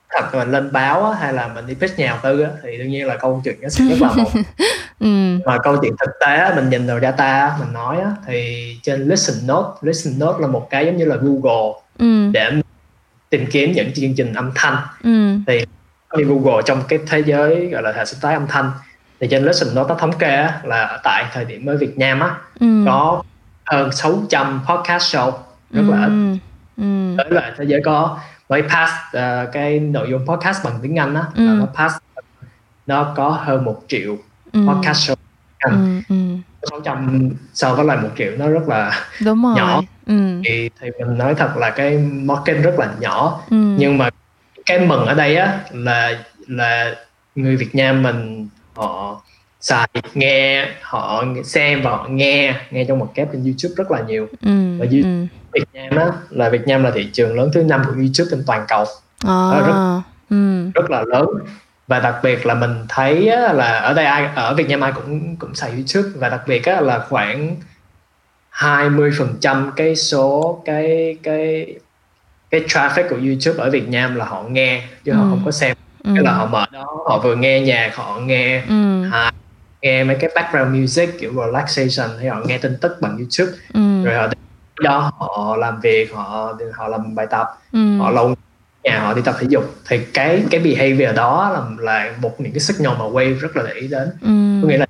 thật 0.09 0.35
mình 0.35 0.51
lên 0.51 0.71
báo 0.71 1.05
á, 1.05 1.17
hay 1.19 1.33
là 1.33 1.47
mình 1.47 1.67
đi 1.67 1.73
pitch 1.73 1.99
nhà 1.99 2.07
đầu 2.07 2.17
tư 2.23 2.41
á, 2.41 2.49
thì 2.63 2.77
đương 2.77 2.89
nhiên 2.89 3.07
là 3.07 3.17
câu 3.17 3.41
chuyện 3.43 3.55
nó 3.61 3.69
sẽ 3.69 3.85
rất 3.85 4.01
là 4.01 4.09
màu 4.15 4.25
ừ. 4.99 5.39
Mà 5.45 5.57
câu 5.63 5.77
chuyện 5.81 5.93
thực 5.99 6.11
tế 6.19 6.35
á, 6.35 6.53
mình 6.55 6.69
nhìn 6.69 6.87
vào 6.87 6.99
data 6.99 7.57
mình 7.59 7.73
nói 7.73 7.97
á, 7.99 8.11
thì 8.27 8.77
trên 8.83 9.07
listen 9.07 9.47
note 9.47 9.69
listen 9.81 10.19
note 10.19 10.39
là 10.41 10.47
một 10.47 10.67
cái 10.69 10.85
giống 10.85 10.97
như 10.97 11.05
là 11.05 11.15
Google 11.15 11.79
ừ. 11.99 12.29
để 12.31 12.51
tìm 13.29 13.45
kiếm 13.51 13.71
những 13.71 13.93
chương 13.93 14.15
trình 14.15 14.33
âm 14.33 14.51
thanh. 14.55 14.77
Ừ. 15.03 15.53
Như 16.17 16.23
Google 16.23 16.61
trong 16.65 16.81
cái 16.87 16.99
thế 17.07 17.19
giới 17.25 17.69
gọi 17.71 17.81
là 17.81 17.91
hệ 17.91 18.05
sinh 18.05 18.19
thái 18.21 18.33
âm 18.33 18.47
thanh 18.47 18.71
thì 19.19 19.27
trên 19.27 19.45
listen 19.45 19.75
note 19.75 19.89
nó 19.89 19.95
thống 19.95 20.17
kê 20.19 20.35
á, 20.35 20.59
là 20.63 20.99
tại 21.03 21.25
thời 21.33 21.45
điểm 21.45 21.65
ở 21.65 21.77
Việt 21.77 21.97
Nam 21.97 22.19
á 22.19 22.35
ừ. 22.59 22.83
có 22.85 23.23
hơn 23.65 23.91
600 23.91 24.61
podcast 24.69 25.15
show 25.15 25.31
rất 25.71 25.83
là 25.87 25.97
ít. 25.97 26.07
Ừ. 26.07 26.35
Ừ. 26.77 27.15
Tới 27.17 27.27
là 27.29 27.53
thế 27.57 27.65
giới 27.67 27.81
có 27.85 28.19
mới 28.49 28.61
pass 28.61 28.91
ờ, 29.11 29.49
cái 29.53 29.79
nội 29.79 30.07
dung 30.11 30.25
podcast 30.27 30.65
bằng 30.65 30.79
tiếng 30.81 30.99
Anh 30.99 31.15
á 31.15 31.23
Ừ. 31.35 31.41
nó 31.41 31.65
pass 31.65 31.95
nó 32.87 33.13
có 33.15 33.29
hơn 33.29 33.65
một 33.65 33.81
triệu 33.87 34.17
ừ. 34.53 34.59
podcast 34.67 35.09
show. 35.09 35.15
Anh. 35.57 36.01
ừ. 36.09 36.15
Ừ 36.61 36.69
600 36.71 37.29
so 37.53 37.73
với 37.75 37.85
lại 37.85 37.97
một 37.97 38.09
triệu 38.17 38.31
nó 38.37 38.47
rất 38.49 38.67
là 38.67 38.91
đúng 39.25 39.43
rồi. 39.43 39.53
Nhỏ. 39.57 39.81
ừ. 40.07 40.41
Thì, 40.45 40.69
thì 40.81 40.87
mình 40.99 41.17
nói 41.17 41.35
thật 41.35 41.57
là 41.57 41.69
cái 41.69 41.97
market 41.97 42.57
rất 42.63 42.79
là 42.79 42.87
nhỏ. 42.99 43.41
Ừ. 43.49 43.55
Nhưng 43.77 43.97
mà 43.97 44.09
cái 44.65 44.79
mừng 44.79 45.05
ở 45.05 45.13
đây 45.13 45.35
á 45.35 45.59
là 45.71 46.23
là 46.47 46.95
người 47.35 47.55
Việt 47.55 47.75
Nam 47.75 48.03
mình 48.03 48.47
họ 48.75 49.21
xài 49.61 49.87
nghe 50.13 50.67
họ 50.81 51.23
xem 51.43 51.81
và 51.81 51.89
họ 51.91 52.07
nghe 52.09 52.55
nghe 52.71 52.85
trong 52.87 52.99
một 52.99 53.11
kép 53.15 53.27
trên 53.31 53.43
YouTube 53.43 53.73
rất 53.77 53.91
là 53.91 54.01
nhiều. 54.07 54.27
Ừ 54.41 54.77
Và 54.79 54.85
như- 54.85 55.03
ừ 55.03 55.25
Việt 55.53 55.65
Nam 55.73 55.95
á 55.97 56.05
là 56.29 56.49
Việt 56.49 56.67
Nam 56.67 56.83
là 56.83 56.91
thị 56.91 57.09
trường 57.13 57.35
lớn 57.37 57.51
thứ 57.53 57.63
năm 57.63 57.81
của 57.85 57.91
YouTube 57.93 58.27
trên 58.31 58.43
toàn 58.47 58.65
cầu. 58.67 58.85
À, 59.25 59.59
rất- 59.67 60.01
ừ. 60.29 60.69
rất 60.75 60.89
là 60.91 61.01
lớn. 61.07 61.25
Và 61.87 61.99
đặc 61.99 62.15
biệt 62.23 62.45
là 62.45 62.53
mình 62.53 62.85
thấy 62.89 63.27
á, 63.29 63.53
là 63.53 63.79
ở 63.79 63.93
đây 63.93 64.05
ai 64.05 64.29
ở 64.35 64.53
Việt 64.53 64.69
Nam 64.69 64.81
ai 64.81 64.91
cũng 64.91 65.35
cũng 65.35 65.55
xài 65.55 65.71
YouTube. 65.71 66.09
Và 66.19 66.29
đặc 66.29 66.41
biệt 66.47 66.65
á, 66.65 66.81
là 66.81 67.05
khoảng 67.09 67.55
20% 68.51 69.71
cái 69.75 69.95
số 69.95 70.61
cái 70.65 71.17
cái 71.23 71.65
cái 72.51 72.61
traffic 72.67 73.09
của 73.09 73.15
YouTube 73.15 73.63
ở 73.63 73.69
Việt 73.69 73.89
Nam 73.89 74.15
là 74.15 74.25
họ 74.25 74.43
nghe 74.49 74.83
chứ 75.05 75.11
họ 75.13 75.23
Ừ. 75.23 75.27
không 75.29 75.41
có 75.45 75.51
xem. 75.51 75.75
Ừ. 76.03 76.11
Tức 76.17 76.21
là 76.23 76.33
họ 76.33 76.45
mở 76.45 76.65
đó 76.71 76.85
họ 77.09 77.19
vừa 77.23 77.35
nghe 77.35 77.59
nhạc 77.61 77.95
họ 77.95 78.19
nghe 78.19 78.63
ừ. 78.69 79.03
hài, 79.03 79.31
nghe 79.81 80.03
mấy 80.03 80.15
cái 80.19 80.29
background 80.35 80.75
music 80.81 81.09
kiểu 81.19 81.33
relaxation 81.45 82.17
hay 82.19 82.29
họ 82.29 82.41
nghe 82.45 82.57
tin 82.57 82.77
tức 82.81 82.97
bằng 83.01 83.17
YouTube. 83.17 83.57
Ừ. 83.73 84.03
Rồi 84.05 84.15
họ 84.15 84.27
đó 84.83 85.11
họ 85.17 85.55
làm 85.59 85.79
việc 85.79 86.13
họ 86.13 86.53
họ 86.73 86.87
làm 86.87 87.15
bài 87.15 87.27
tập 87.29 87.47
ừ. 87.73 87.97
họ 87.97 88.09
lâu 88.11 88.35
nhà 88.83 88.99
họ 88.99 89.13
đi 89.13 89.21
tập 89.21 89.35
thể 89.39 89.47
dục. 89.49 89.75
Thì 89.87 89.99
cái 90.13 90.43
cái 90.51 90.59
behavior 90.61 91.15
đó 91.15 91.49
là 91.53 91.61
là 91.79 92.13
một 92.21 92.41
những 92.41 92.53
cái 92.53 92.59
signal 92.59 92.93
mà 92.99 93.05
Wave 93.05 93.39
rất 93.39 93.55
là 93.57 93.63
để 93.63 93.73
ý 93.73 93.87
đến. 93.87 94.09
Ừ. 94.21 94.61
Có 94.61 94.67
nghĩa 94.69 94.77
là 94.77 94.85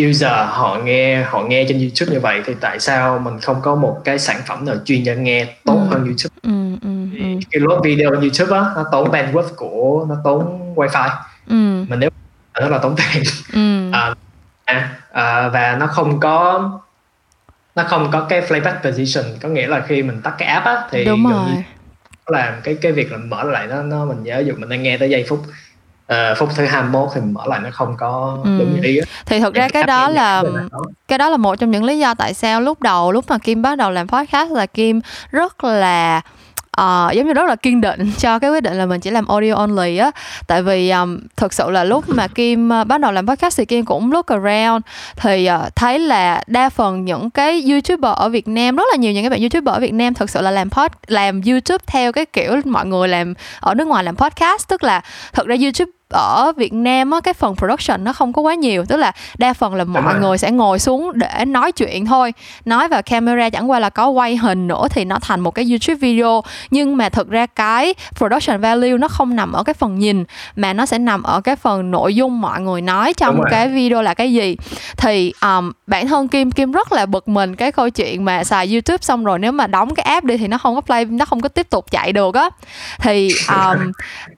user 0.00 0.32
họ 0.48 0.78
nghe 0.84 1.22
họ 1.22 1.42
nghe 1.42 1.64
trên 1.68 1.78
YouTube 1.80 2.12
như 2.14 2.20
vậy 2.20 2.42
thì 2.46 2.54
tại 2.60 2.80
sao 2.80 3.18
mình 3.18 3.40
không 3.40 3.60
có 3.62 3.74
một 3.74 4.00
cái 4.04 4.18
sản 4.18 4.40
phẩm 4.46 4.64
nào 4.64 4.76
chuyên 4.84 5.04
cho 5.04 5.12
nghe 5.14 5.54
tốt 5.64 5.74
Ừ. 5.74 5.86
hơn 5.90 6.04
YouTube? 6.04 6.34
Ừ 6.42 6.50
ừ 6.82 7.18
ừ. 7.18 7.24
cái 7.50 7.60
load 7.60 7.80
video 7.84 8.10
YouTube 8.10 8.58
á 8.58 8.64
nó 8.76 8.84
tốn 8.92 9.10
bandwidth 9.10 9.54
của 9.56 10.06
nó 10.08 10.16
tốn 10.24 10.58
wifi. 10.74 11.08
Ừ. 11.48 11.84
Mình 11.88 12.00
nếu 12.00 12.10
nó 12.60 12.68
là 12.68 12.78
tốn 12.78 12.96
tiền. 12.96 13.22
Ừ. 13.52 13.90
À, 14.68 14.90
à, 15.12 15.48
và 15.48 15.76
nó 15.80 15.86
không 15.86 16.20
có 16.20 16.70
nó 17.78 17.84
không 17.84 18.10
có 18.12 18.20
cái 18.28 18.40
playback 18.46 18.82
position 18.82 19.24
có 19.42 19.48
nghĩa 19.48 19.66
là 19.66 19.80
khi 19.88 20.02
mình 20.02 20.20
tắt 20.22 20.34
cái 20.38 20.48
app 20.48 20.66
á 20.66 20.82
thì 20.90 21.04
đúng 21.04 21.30
rồi 21.30 21.64
làm 22.26 22.54
cái 22.64 22.74
cái 22.82 22.92
việc 22.92 23.12
là 23.12 23.18
mở 23.18 23.44
lại 23.44 23.66
nó 23.66 23.82
nó 23.82 24.04
mình 24.04 24.22
nhớ 24.22 24.38
dụ 24.46 24.54
mình 24.56 24.68
đang 24.68 24.82
nghe 24.82 24.96
tới 24.98 25.10
giây 25.10 25.24
phút 25.28 25.42
ờ, 26.06 26.34
phút 26.34 26.48
thứ 26.56 26.64
21 26.66 27.08
thì 27.14 27.20
mở 27.20 27.40
lại 27.46 27.60
nó 27.62 27.70
không 27.72 27.94
có 27.98 28.38
Ừ. 28.44 28.50
đúng 28.58 28.80
ý 28.82 28.98
á. 28.98 29.04
thì 29.26 29.40
thực 29.40 29.54
ra 29.54 29.68
cái 29.68 29.82
app 29.82 29.88
đó 29.88 30.08
là 30.08 30.42
cái 31.08 31.18
đó 31.18 31.28
là 31.30 31.36
một 31.36 31.56
trong 31.56 31.70
những 31.70 31.84
lý 31.84 31.98
do 31.98 32.14
tại 32.14 32.34
sao 32.34 32.60
lúc 32.60 32.82
đầu 32.82 33.12
lúc 33.12 33.24
mà 33.28 33.38
Kim 33.38 33.62
bắt 33.62 33.78
đầu 33.78 33.90
làm 33.90 34.08
podcast 34.08 34.50
là 34.52 34.66
Kim 34.66 35.00
rất 35.30 35.64
là 35.64 36.20
uh, 36.78 37.14
giống 37.14 37.26
như 37.26 37.32
rất 37.32 37.48
là 37.48 37.56
kiên 37.56 37.80
định 37.80 38.12
cho 38.18 38.38
cái 38.38 38.50
quyết 38.50 38.62
định 38.62 38.74
là 38.74 38.86
mình 38.86 39.00
chỉ 39.00 39.10
làm 39.10 39.26
audio 39.26 39.54
only 39.54 39.98
á. 39.98 40.10
Tại 40.46 40.62
vì 40.62 40.90
um, 40.90 41.18
thực 41.36 41.52
sự 41.52 41.70
là 41.70 41.84
lúc 41.84 42.08
mà 42.08 42.28
Kim 42.28 42.70
uh, 42.80 42.86
bắt 42.86 43.00
đầu 43.00 43.12
làm 43.12 43.26
podcast 43.26 43.58
thì 43.58 43.64
Kim 43.64 43.84
cũng 43.84 44.12
look 44.12 44.26
around 44.26 44.84
thì 45.16 45.48
uh, 45.50 45.76
thấy 45.76 45.98
là 45.98 46.42
đa 46.46 46.68
phần 46.68 47.04
những 47.04 47.30
cái 47.30 47.62
youtuber 47.70 48.12
ở 48.16 48.28
Việt 48.28 48.48
Nam 48.48 48.76
rất 48.76 48.84
là 48.92 48.96
nhiều 48.96 49.12
những 49.12 49.22
cái 49.22 49.30
bạn 49.30 49.40
youtuber 49.40 49.74
ở 49.74 49.80
Việt 49.80 49.94
Nam 49.94 50.14
thực 50.14 50.30
sự 50.30 50.40
là 50.40 50.50
làm 50.50 50.70
pod 50.70 50.90
làm 51.06 51.40
YouTube 51.42 51.84
theo 51.86 52.12
cái 52.12 52.26
kiểu 52.26 52.60
mọi 52.64 52.86
người 52.86 53.08
làm 53.08 53.34
ở 53.60 53.74
nước 53.74 53.86
ngoài 53.86 54.04
làm 54.04 54.16
podcast. 54.16 54.68
Tức 54.68 54.82
là 54.82 55.00
thực 55.32 55.46
ra 55.46 55.56
YouTube 55.62 55.97
ở 56.10 56.52
Việt 56.56 56.72
Nam 56.72 57.10
á 57.10 57.20
cái 57.20 57.34
phần 57.34 57.56
production 57.56 58.04
nó 58.04 58.12
không 58.12 58.32
có 58.32 58.42
quá 58.42 58.54
nhiều. 58.54 58.84
Tức 58.84 58.96
là 58.96 59.12
đa 59.38 59.52
phần 59.52 59.74
là 59.74 59.84
mọi 59.84 60.14
người 60.20 60.38
sẽ 60.38 60.50
ngồi 60.50 60.78
xuống 60.78 61.10
để 61.14 61.44
nói 61.44 61.72
chuyện 61.72 62.06
thôi. 62.06 62.32
Nói 62.64 62.88
vào 62.88 63.02
camera 63.02 63.50
chẳng 63.50 63.70
qua 63.70 63.78
là 63.78 63.90
có 63.90 64.08
quay 64.08 64.36
hình 64.36 64.68
nữa 64.68 64.86
thì 64.90 65.04
nó 65.04 65.18
thành 65.22 65.40
một 65.40 65.50
cái 65.50 65.64
YouTube 65.70 65.94
video. 65.94 66.42
Nhưng 66.70 66.96
mà 66.96 67.08
thực 67.08 67.30
ra 67.30 67.46
cái 67.46 67.94
production 68.16 68.60
value 68.60 68.98
nó 68.98 69.08
không 69.08 69.36
nằm 69.36 69.52
ở 69.52 69.62
cái 69.62 69.74
phần 69.74 69.98
nhìn 69.98 70.24
mà 70.56 70.72
nó 70.72 70.86
sẽ 70.86 70.98
nằm 70.98 71.22
ở 71.22 71.40
cái 71.40 71.56
phần 71.56 71.90
nội 71.90 72.14
dung 72.14 72.40
mọi 72.40 72.60
người 72.60 72.80
nói 72.80 73.14
trong 73.14 73.40
cái 73.50 73.68
video 73.68 74.02
là 74.02 74.14
cái 74.14 74.32
gì. 74.32 74.56
Thì 74.96 75.32
um, 75.42 75.72
bản 75.86 76.08
thân 76.08 76.28
Kim 76.28 76.50
Kim 76.50 76.72
rất 76.72 76.92
là 76.92 77.06
bực 77.06 77.28
mình 77.28 77.56
cái 77.56 77.72
câu 77.72 77.90
chuyện 77.90 78.24
mà 78.24 78.44
xài 78.44 78.72
YouTube 78.72 78.98
xong 79.00 79.24
rồi 79.24 79.38
nếu 79.38 79.52
mà 79.52 79.66
đóng 79.66 79.94
cái 79.94 80.04
app 80.04 80.24
đi 80.24 80.36
thì 80.36 80.48
nó 80.48 80.58
không 80.58 80.74
có 80.74 80.80
play 80.80 81.04
nó 81.04 81.24
không 81.24 81.40
có 81.40 81.48
tiếp 81.48 81.70
tục 81.70 81.90
chạy 81.90 82.12
được 82.12 82.34
á. 82.34 82.50
Thì 82.98 83.28
um, 83.48 83.92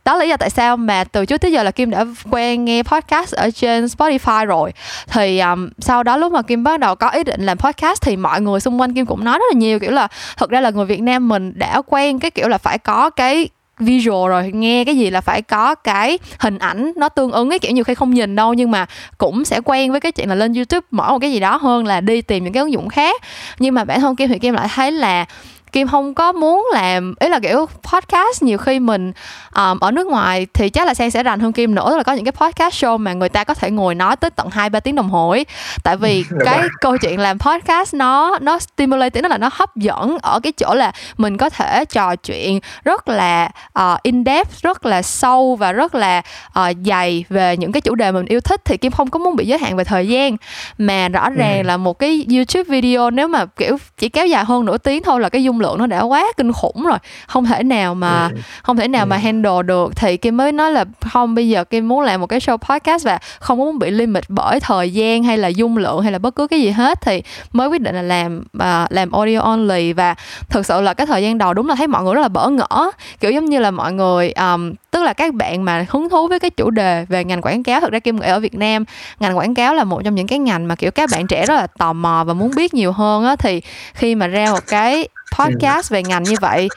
đó 0.04 0.16
là 0.16 0.24
lý 0.24 0.28
do 0.28 0.36
tại 0.36 0.50
sao 0.50 0.76
mà 0.76 1.04
từ 1.04 1.26
trước 1.26 1.38
tới 1.38 1.52
giờ 1.52 1.62
là 1.62 1.70
Kim 1.70 1.90
đã 1.90 2.04
quen 2.30 2.64
nghe 2.64 2.82
podcast 2.82 3.34
ở 3.34 3.50
trên 3.50 3.84
Spotify 3.84 4.46
rồi. 4.46 4.72
Thì 5.06 5.38
um, 5.38 5.68
sau 5.78 6.02
đó 6.02 6.16
lúc 6.16 6.32
mà 6.32 6.42
Kim 6.42 6.64
bắt 6.64 6.80
đầu 6.80 6.94
có 6.94 7.08
ý 7.08 7.24
định 7.24 7.46
làm 7.46 7.58
podcast 7.58 8.02
thì 8.02 8.16
mọi 8.16 8.40
người 8.40 8.60
xung 8.60 8.80
quanh 8.80 8.94
Kim 8.94 9.06
cũng 9.06 9.24
nói 9.24 9.38
rất 9.38 9.44
là 9.52 9.58
nhiều 9.58 9.78
kiểu 9.78 9.90
là 9.90 10.08
thật 10.36 10.50
ra 10.50 10.60
là 10.60 10.70
người 10.70 10.84
Việt 10.84 11.00
Nam 11.00 11.28
mình 11.28 11.52
đã 11.56 11.82
quen 11.86 12.18
cái 12.18 12.30
kiểu 12.30 12.48
là 12.48 12.58
phải 12.58 12.78
có 12.78 13.10
cái 13.10 13.48
visual 13.80 14.30
rồi 14.30 14.50
nghe 14.54 14.84
cái 14.84 14.96
gì 14.96 15.10
là 15.10 15.20
phải 15.20 15.42
có 15.42 15.74
cái 15.74 16.18
hình 16.38 16.58
ảnh 16.58 16.92
nó 16.96 17.08
tương 17.08 17.32
ứng 17.32 17.50
cái 17.50 17.58
kiểu 17.58 17.72
nhiều 17.72 17.84
khi 17.84 17.94
không 17.94 18.10
nhìn 18.10 18.36
đâu 18.36 18.54
nhưng 18.54 18.70
mà 18.70 18.86
cũng 19.18 19.44
sẽ 19.44 19.60
quen 19.64 19.90
với 19.90 20.00
cái 20.00 20.12
chuyện 20.12 20.28
là 20.28 20.34
lên 20.34 20.54
youtube 20.54 20.86
mở 20.90 21.10
một 21.10 21.18
cái 21.18 21.32
gì 21.32 21.40
đó 21.40 21.56
hơn 21.56 21.86
là 21.86 22.00
đi 22.00 22.22
tìm 22.22 22.44
những 22.44 22.52
cái 22.52 22.60
ứng 22.60 22.72
dụng 22.72 22.88
khác. 22.88 23.22
Nhưng 23.58 23.74
mà 23.74 23.84
bản 23.84 24.00
thân 24.00 24.16
kim 24.16 24.28
thì 24.28 24.38
kim 24.38 24.54
lại 24.54 24.68
thấy 24.74 24.92
là 24.92 25.26
Kim 25.72 25.88
không 25.88 26.14
có 26.14 26.32
muốn 26.32 26.68
làm 26.72 27.14
ý 27.20 27.28
là 27.28 27.40
kiểu 27.40 27.66
podcast 27.92 28.42
nhiều 28.42 28.58
khi 28.58 28.80
mình 28.80 29.12
um, 29.54 29.78
ở 29.80 29.90
nước 29.90 30.06
ngoài 30.06 30.46
thì 30.54 30.70
chắc 30.70 30.86
là 30.86 30.94
Sang 30.94 31.10
sẽ 31.10 31.22
rành 31.22 31.40
hơn 31.40 31.52
Kim 31.52 31.74
nữa 31.74 31.96
là 31.96 32.02
có 32.02 32.12
những 32.12 32.24
cái 32.24 32.32
podcast 32.32 32.84
show 32.84 32.98
mà 32.98 33.12
người 33.12 33.28
ta 33.28 33.44
có 33.44 33.54
thể 33.54 33.70
ngồi 33.70 33.94
nói 33.94 34.16
tới 34.16 34.30
tận 34.30 34.50
hai 34.50 34.70
ba 34.70 34.80
tiếng 34.80 34.94
đồng 34.94 35.08
hồ 35.10 35.30
ấy. 35.30 35.46
tại 35.84 35.96
vì 35.96 36.24
cái 36.44 36.60
câu 36.80 36.96
chuyện 36.96 37.20
làm 37.20 37.38
podcast 37.38 37.94
nó 37.94 38.38
nó 38.40 38.58
stimulating 38.58 39.22
nó 39.22 39.28
là 39.28 39.38
nó 39.38 39.50
hấp 39.52 39.76
dẫn 39.76 40.18
ở 40.22 40.40
cái 40.40 40.52
chỗ 40.52 40.74
là 40.74 40.92
mình 41.16 41.36
có 41.36 41.50
thể 41.50 41.84
trò 41.84 42.16
chuyện 42.16 42.60
rất 42.84 43.08
là 43.08 43.50
uh, 43.78 44.02
in 44.02 44.24
depth 44.24 44.62
rất 44.62 44.86
là 44.86 45.02
sâu 45.02 45.56
và 45.56 45.72
rất 45.72 45.94
là 45.94 46.22
uh, 46.48 46.76
dày 46.86 47.24
về 47.28 47.56
những 47.56 47.72
cái 47.72 47.80
chủ 47.80 47.94
đề 47.94 48.12
mình 48.12 48.26
yêu 48.26 48.40
thích 48.40 48.60
thì 48.64 48.76
Kim 48.76 48.92
không 48.92 49.10
có 49.10 49.18
muốn 49.18 49.36
bị 49.36 49.46
giới 49.46 49.58
hạn 49.58 49.76
về 49.76 49.84
thời 49.84 50.08
gian 50.08 50.36
mà 50.78 51.08
rõ 51.08 51.30
ràng 51.30 51.58
ừ. 51.58 51.62
là 51.62 51.76
một 51.76 51.98
cái 51.98 52.26
YouTube 52.30 52.64
video 52.68 53.10
nếu 53.10 53.28
mà 53.28 53.46
kiểu 53.46 53.76
chỉ 53.98 54.08
kéo 54.08 54.26
dài 54.26 54.44
hơn 54.44 54.64
nửa 54.64 54.78
tiếng 54.78 55.02
thôi 55.02 55.20
là 55.20 55.28
cái 55.28 55.44
dung 55.44 55.59
lượng 55.60 55.78
nó 55.78 55.86
đã 55.86 56.02
quá 56.02 56.24
kinh 56.36 56.52
khủng 56.52 56.84
rồi. 56.84 56.98
Không 57.26 57.44
thể 57.44 57.62
nào 57.62 57.94
mà 57.94 58.28
ừ. 58.32 58.38
không 58.62 58.76
thể 58.76 58.88
nào 58.88 59.06
mà 59.06 59.16
ừ. 59.16 59.20
handle 59.20 59.62
được. 59.64 59.96
Thì 59.96 60.16
kim 60.16 60.36
mới 60.36 60.52
nói 60.52 60.72
là 60.72 60.84
không 61.10 61.34
bây 61.34 61.48
giờ 61.48 61.64
kim 61.64 61.88
muốn 61.88 62.00
làm 62.00 62.20
một 62.20 62.26
cái 62.26 62.40
show 62.40 62.56
podcast 62.56 63.04
và 63.04 63.18
không 63.38 63.58
muốn 63.58 63.78
bị 63.78 63.90
limit 63.90 64.24
bởi 64.28 64.60
thời 64.60 64.92
gian 64.92 65.22
hay 65.22 65.38
là 65.38 65.48
dung 65.48 65.76
lượng 65.76 66.02
hay 66.02 66.12
là 66.12 66.18
bất 66.18 66.34
cứ 66.34 66.46
cái 66.46 66.60
gì 66.60 66.70
hết. 66.70 67.00
Thì 67.00 67.22
mới 67.52 67.68
quyết 67.68 67.80
định 67.80 67.94
là 67.94 68.02
làm 68.02 68.42
uh, 68.56 68.92
làm 68.92 69.12
audio 69.12 69.40
only. 69.40 69.92
Và 69.92 70.14
thực 70.48 70.66
sự 70.66 70.80
là 70.80 70.94
cái 70.94 71.06
thời 71.06 71.22
gian 71.22 71.38
đầu 71.38 71.54
đúng 71.54 71.68
là 71.68 71.74
thấy 71.74 71.86
mọi 71.86 72.02
người 72.02 72.14
rất 72.14 72.20
là 72.20 72.28
bỡ 72.28 72.48
ngỡ. 72.48 72.90
Kiểu 73.20 73.30
giống 73.30 73.44
như 73.44 73.58
là 73.58 73.70
mọi 73.70 73.92
người 73.92 74.32
um, 74.32 74.72
tức 74.90 75.02
là 75.02 75.12
các 75.12 75.34
bạn 75.34 75.64
mà 75.64 75.86
hứng 75.90 76.08
thú 76.08 76.28
với 76.28 76.40
cái 76.40 76.50
chủ 76.50 76.70
đề 76.70 77.04
về 77.08 77.24
ngành 77.24 77.42
quảng 77.42 77.62
cáo 77.62 77.80
thực 77.80 77.92
ra 77.92 77.98
kim 77.98 78.20
nghĩ 78.20 78.26
ở 78.26 78.40
Việt 78.40 78.54
Nam 78.54 78.84
ngành 79.20 79.38
quảng 79.38 79.54
cáo 79.54 79.74
là 79.74 79.84
một 79.84 80.02
trong 80.04 80.14
những 80.14 80.26
cái 80.26 80.38
ngành 80.38 80.68
mà 80.68 80.74
kiểu 80.74 80.90
các 80.90 81.10
bạn 81.12 81.26
trẻ 81.26 81.46
rất 81.46 81.54
là 81.54 81.66
tò 81.66 81.92
mò 81.92 82.24
và 82.26 82.34
muốn 82.34 82.50
biết 82.56 82.74
nhiều 82.74 82.92
hơn 82.92 83.24
á. 83.24 83.36
Thì 83.36 83.62
khi 83.94 84.14
mà 84.14 84.26
ra 84.26 84.52
một 84.52 84.66
cái 84.66 85.08
podcast 85.38 85.90
về 85.90 86.02
ngành 86.02 86.22
như 86.22 86.34
vậy 86.40 86.68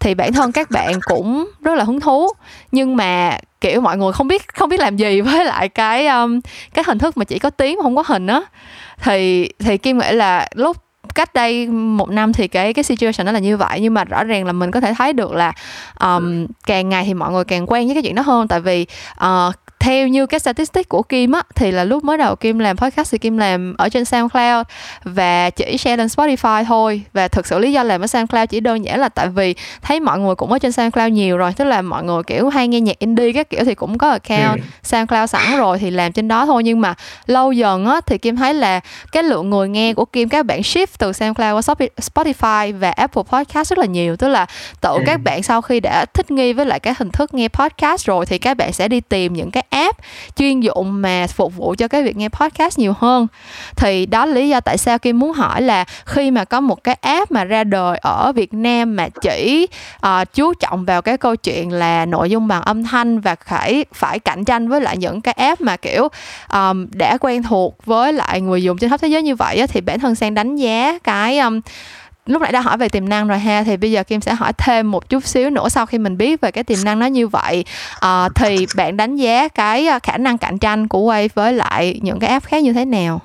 thì 0.00 0.14
bản 0.14 0.32
thân 0.32 0.52
các 0.52 0.70
bạn 0.70 1.00
cũng 1.02 1.50
rất 1.60 1.74
là 1.74 1.84
hứng 1.84 2.00
thú. 2.00 2.28
Nhưng 2.72 2.96
mà 2.96 3.38
kiểu 3.60 3.80
mọi 3.80 3.96
người 3.96 4.12
không 4.12 4.28
biết 4.28 4.54
không 4.54 4.68
biết 4.68 4.80
làm 4.80 4.96
gì 4.96 5.20
với 5.20 5.44
lại 5.44 5.68
cái 5.68 6.06
um, 6.06 6.40
cái 6.74 6.84
hình 6.86 6.98
thức 6.98 7.16
mà 7.16 7.24
chỉ 7.24 7.38
có 7.38 7.50
tiếng 7.50 7.76
mà 7.76 7.82
không 7.82 7.96
có 7.96 8.04
hình 8.06 8.26
á. 8.26 8.40
Thì 9.02 9.48
thì 9.58 9.78
kim 9.78 9.98
nghĩ 9.98 10.12
là 10.12 10.48
lúc 10.54 10.76
cách 11.14 11.34
đây 11.34 11.66
một 11.68 12.10
năm 12.10 12.32
thì 12.32 12.48
cái 12.48 12.72
cái 12.72 12.82
situation 12.82 13.26
nó 13.26 13.32
là 13.32 13.38
như 13.38 13.56
vậy. 13.56 13.78
Nhưng 13.80 13.94
mà 13.94 14.04
rõ 14.04 14.24
ràng 14.24 14.46
là 14.46 14.52
mình 14.52 14.70
có 14.70 14.80
thể 14.80 14.94
thấy 14.98 15.12
được 15.12 15.32
là 15.32 15.52
um, 16.00 16.46
càng 16.66 16.88
ngày 16.88 17.04
thì 17.04 17.14
mọi 17.14 17.32
người 17.32 17.44
càng 17.44 17.66
quen 17.66 17.86
với 17.86 17.94
cái 17.94 18.02
chuyện 18.02 18.14
đó 18.14 18.22
hơn. 18.22 18.48
Tại 18.48 18.60
vì 18.60 18.86
uh, 19.24 19.54
theo 19.82 20.08
như 20.08 20.26
cái 20.26 20.40
statistic 20.40 20.88
của 20.88 21.02
Kim 21.02 21.32
á 21.32 21.42
thì 21.54 21.70
là 21.70 21.84
lúc 21.84 22.04
mới 22.04 22.18
đầu 22.18 22.36
Kim 22.36 22.58
làm 22.58 22.76
podcast 22.76 23.12
thì 23.12 23.18
Kim 23.18 23.38
làm 23.38 23.74
ở 23.78 23.88
trên 23.88 24.04
SoundCloud 24.04 24.66
và 25.04 25.50
chỉ 25.50 25.78
share 25.78 25.96
lên 25.96 26.06
Spotify 26.06 26.64
thôi 26.64 27.02
và 27.12 27.28
thực 27.28 27.46
sự 27.46 27.58
lý 27.58 27.72
do 27.72 27.82
làm 27.82 28.00
ở 28.00 28.06
SoundCloud 28.06 28.48
chỉ 28.48 28.60
đơn 28.60 28.84
giản 28.84 29.00
là 29.00 29.08
tại 29.08 29.28
vì 29.28 29.54
thấy 29.82 30.00
mọi 30.00 30.18
người 30.18 30.34
cũng 30.34 30.52
ở 30.52 30.58
trên 30.58 30.72
SoundCloud 30.72 31.12
nhiều 31.12 31.36
rồi 31.36 31.52
tức 31.56 31.64
là 31.64 31.82
mọi 31.82 32.04
người 32.04 32.22
kiểu 32.22 32.48
hay 32.48 32.68
nghe 32.68 32.80
nhạc 32.80 32.98
indie 32.98 33.32
các 33.32 33.50
kiểu 33.50 33.64
thì 33.64 33.74
cũng 33.74 33.98
có 33.98 34.10
account 34.10 34.60
ừ. 34.60 34.64
SoundCloud 34.82 35.30
sẵn 35.30 35.56
rồi 35.58 35.78
thì 35.78 35.90
làm 35.90 36.12
trên 36.12 36.28
đó 36.28 36.46
thôi 36.46 36.62
nhưng 36.64 36.80
mà 36.80 36.94
lâu 37.26 37.52
dần 37.52 37.86
á 37.86 38.00
thì 38.06 38.18
Kim 38.18 38.36
thấy 38.36 38.54
là 38.54 38.80
cái 39.12 39.22
lượng 39.22 39.50
người 39.50 39.68
nghe 39.68 39.94
của 39.94 40.04
Kim 40.04 40.28
các 40.28 40.46
bạn 40.46 40.60
shift 40.60 40.86
từ 40.98 41.12
SoundCloud 41.12 41.66
qua 41.66 41.74
Spotify 41.96 42.78
và 42.78 42.90
Apple 42.90 43.22
Podcast 43.22 43.70
rất 43.70 43.78
là 43.78 43.86
nhiều 43.86 44.16
tức 44.16 44.28
là 44.28 44.46
tự 44.80 44.90
ừ. 44.90 45.02
các 45.06 45.20
bạn 45.24 45.42
sau 45.42 45.62
khi 45.62 45.80
đã 45.80 46.04
thích 46.14 46.30
nghi 46.30 46.52
với 46.52 46.66
lại 46.66 46.80
cái 46.80 46.94
hình 46.98 47.10
thức 47.10 47.34
nghe 47.34 47.48
podcast 47.48 48.06
rồi 48.06 48.26
thì 48.26 48.38
các 48.38 48.56
bạn 48.56 48.72
sẽ 48.72 48.88
đi 48.88 49.00
tìm 49.00 49.32
những 49.32 49.50
cái 49.50 49.64
app 49.72 49.98
chuyên 50.36 50.60
dụng 50.60 51.02
mà 51.02 51.26
phục 51.26 51.56
vụ 51.56 51.74
cho 51.78 51.88
cái 51.88 52.02
việc 52.02 52.16
nghe 52.16 52.28
podcast 52.28 52.78
nhiều 52.78 52.94
hơn. 52.98 53.26
Thì 53.76 54.06
đó 54.06 54.26
là 54.26 54.34
lý 54.34 54.48
do 54.48 54.60
tại 54.60 54.78
sao 54.78 54.98
Kim 54.98 55.18
muốn 55.18 55.32
hỏi 55.32 55.62
là 55.62 55.84
khi 56.04 56.30
mà 56.30 56.44
có 56.44 56.60
một 56.60 56.84
cái 56.84 56.94
app 56.94 57.30
mà 57.30 57.44
ra 57.44 57.64
đời 57.64 57.98
ở 58.02 58.32
Việt 58.32 58.54
Nam 58.54 58.96
mà 58.96 59.08
chỉ 59.08 59.66
uh, 60.06 60.34
chú 60.34 60.54
trọng 60.54 60.84
vào 60.84 61.02
cái 61.02 61.18
câu 61.18 61.36
chuyện 61.36 61.72
là 61.72 62.06
nội 62.06 62.30
dung 62.30 62.48
bằng 62.48 62.62
âm 62.62 62.84
thanh 62.84 63.20
và 63.20 63.36
phải 63.46 63.84
phải 63.94 64.18
cạnh 64.18 64.44
tranh 64.44 64.68
với 64.68 64.80
lại 64.80 64.96
những 64.96 65.20
cái 65.20 65.34
app 65.34 65.60
mà 65.60 65.76
kiểu 65.76 66.08
um, 66.52 66.86
đã 66.92 67.16
quen 67.20 67.42
thuộc 67.42 67.86
với 67.86 68.12
lại 68.12 68.40
người 68.40 68.62
dùng 68.62 68.78
trên 68.78 68.90
khắp 68.90 69.00
thế 69.00 69.08
giới 69.08 69.22
như 69.22 69.34
vậy 69.34 69.56
á, 69.56 69.66
thì 69.66 69.80
bản 69.80 70.00
thân 70.00 70.14
sang 70.14 70.34
đánh 70.34 70.56
giá 70.56 70.98
cái 71.04 71.38
um, 71.38 71.60
lúc 72.26 72.42
nãy 72.42 72.52
đã 72.52 72.60
hỏi 72.60 72.76
về 72.76 72.88
tiềm 72.88 73.08
năng 73.08 73.28
rồi 73.28 73.38
ha 73.38 73.62
thì 73.62 73.76
bây 73.76 73.92
giờ 73.92 74.04
kim 74.04 74.20
sẽ 74.20 74.34
hỏi 74.34 74.52
thêm 74.58 74.90
một 74.90 75.08
chút 75.08 75.26
xíu 75.26 75.50
nữa 75.50 75.68
sau 75.68 75.86
khi 75.86 75.98
mình 75.98 76.16
biết 76.16 76.40
về 76.40 76.50
cái 76.50 76.64
tiềm 76.64 76.78
năng 76.84 76.98
nó 76.98 77.06
như 77.06 77.28
vậy 77.28 77.64
à, 78.00 78.28
thì 78.34 78.66
bạn 78.76 78.96
đánh 78.96 79.16
giá 79.16 79.48
cái 79.48 79.86
ờ, 79.86 79.98
khả 80.02 80.16
năng 80.16 80.38
cạnh 80.38 80.58
tranh 80.58 80.88
của 80.88 81.12
Wave 81.12 81.28
với 81.34 81.52
lại 81.52 82.00
những 82.02 82.20
cái 82.20 82.30
app 82.30 82.46
khác 82.46 82.62
như 82.62 82.72
thế 82.72 82.84
nào 82.84 83.20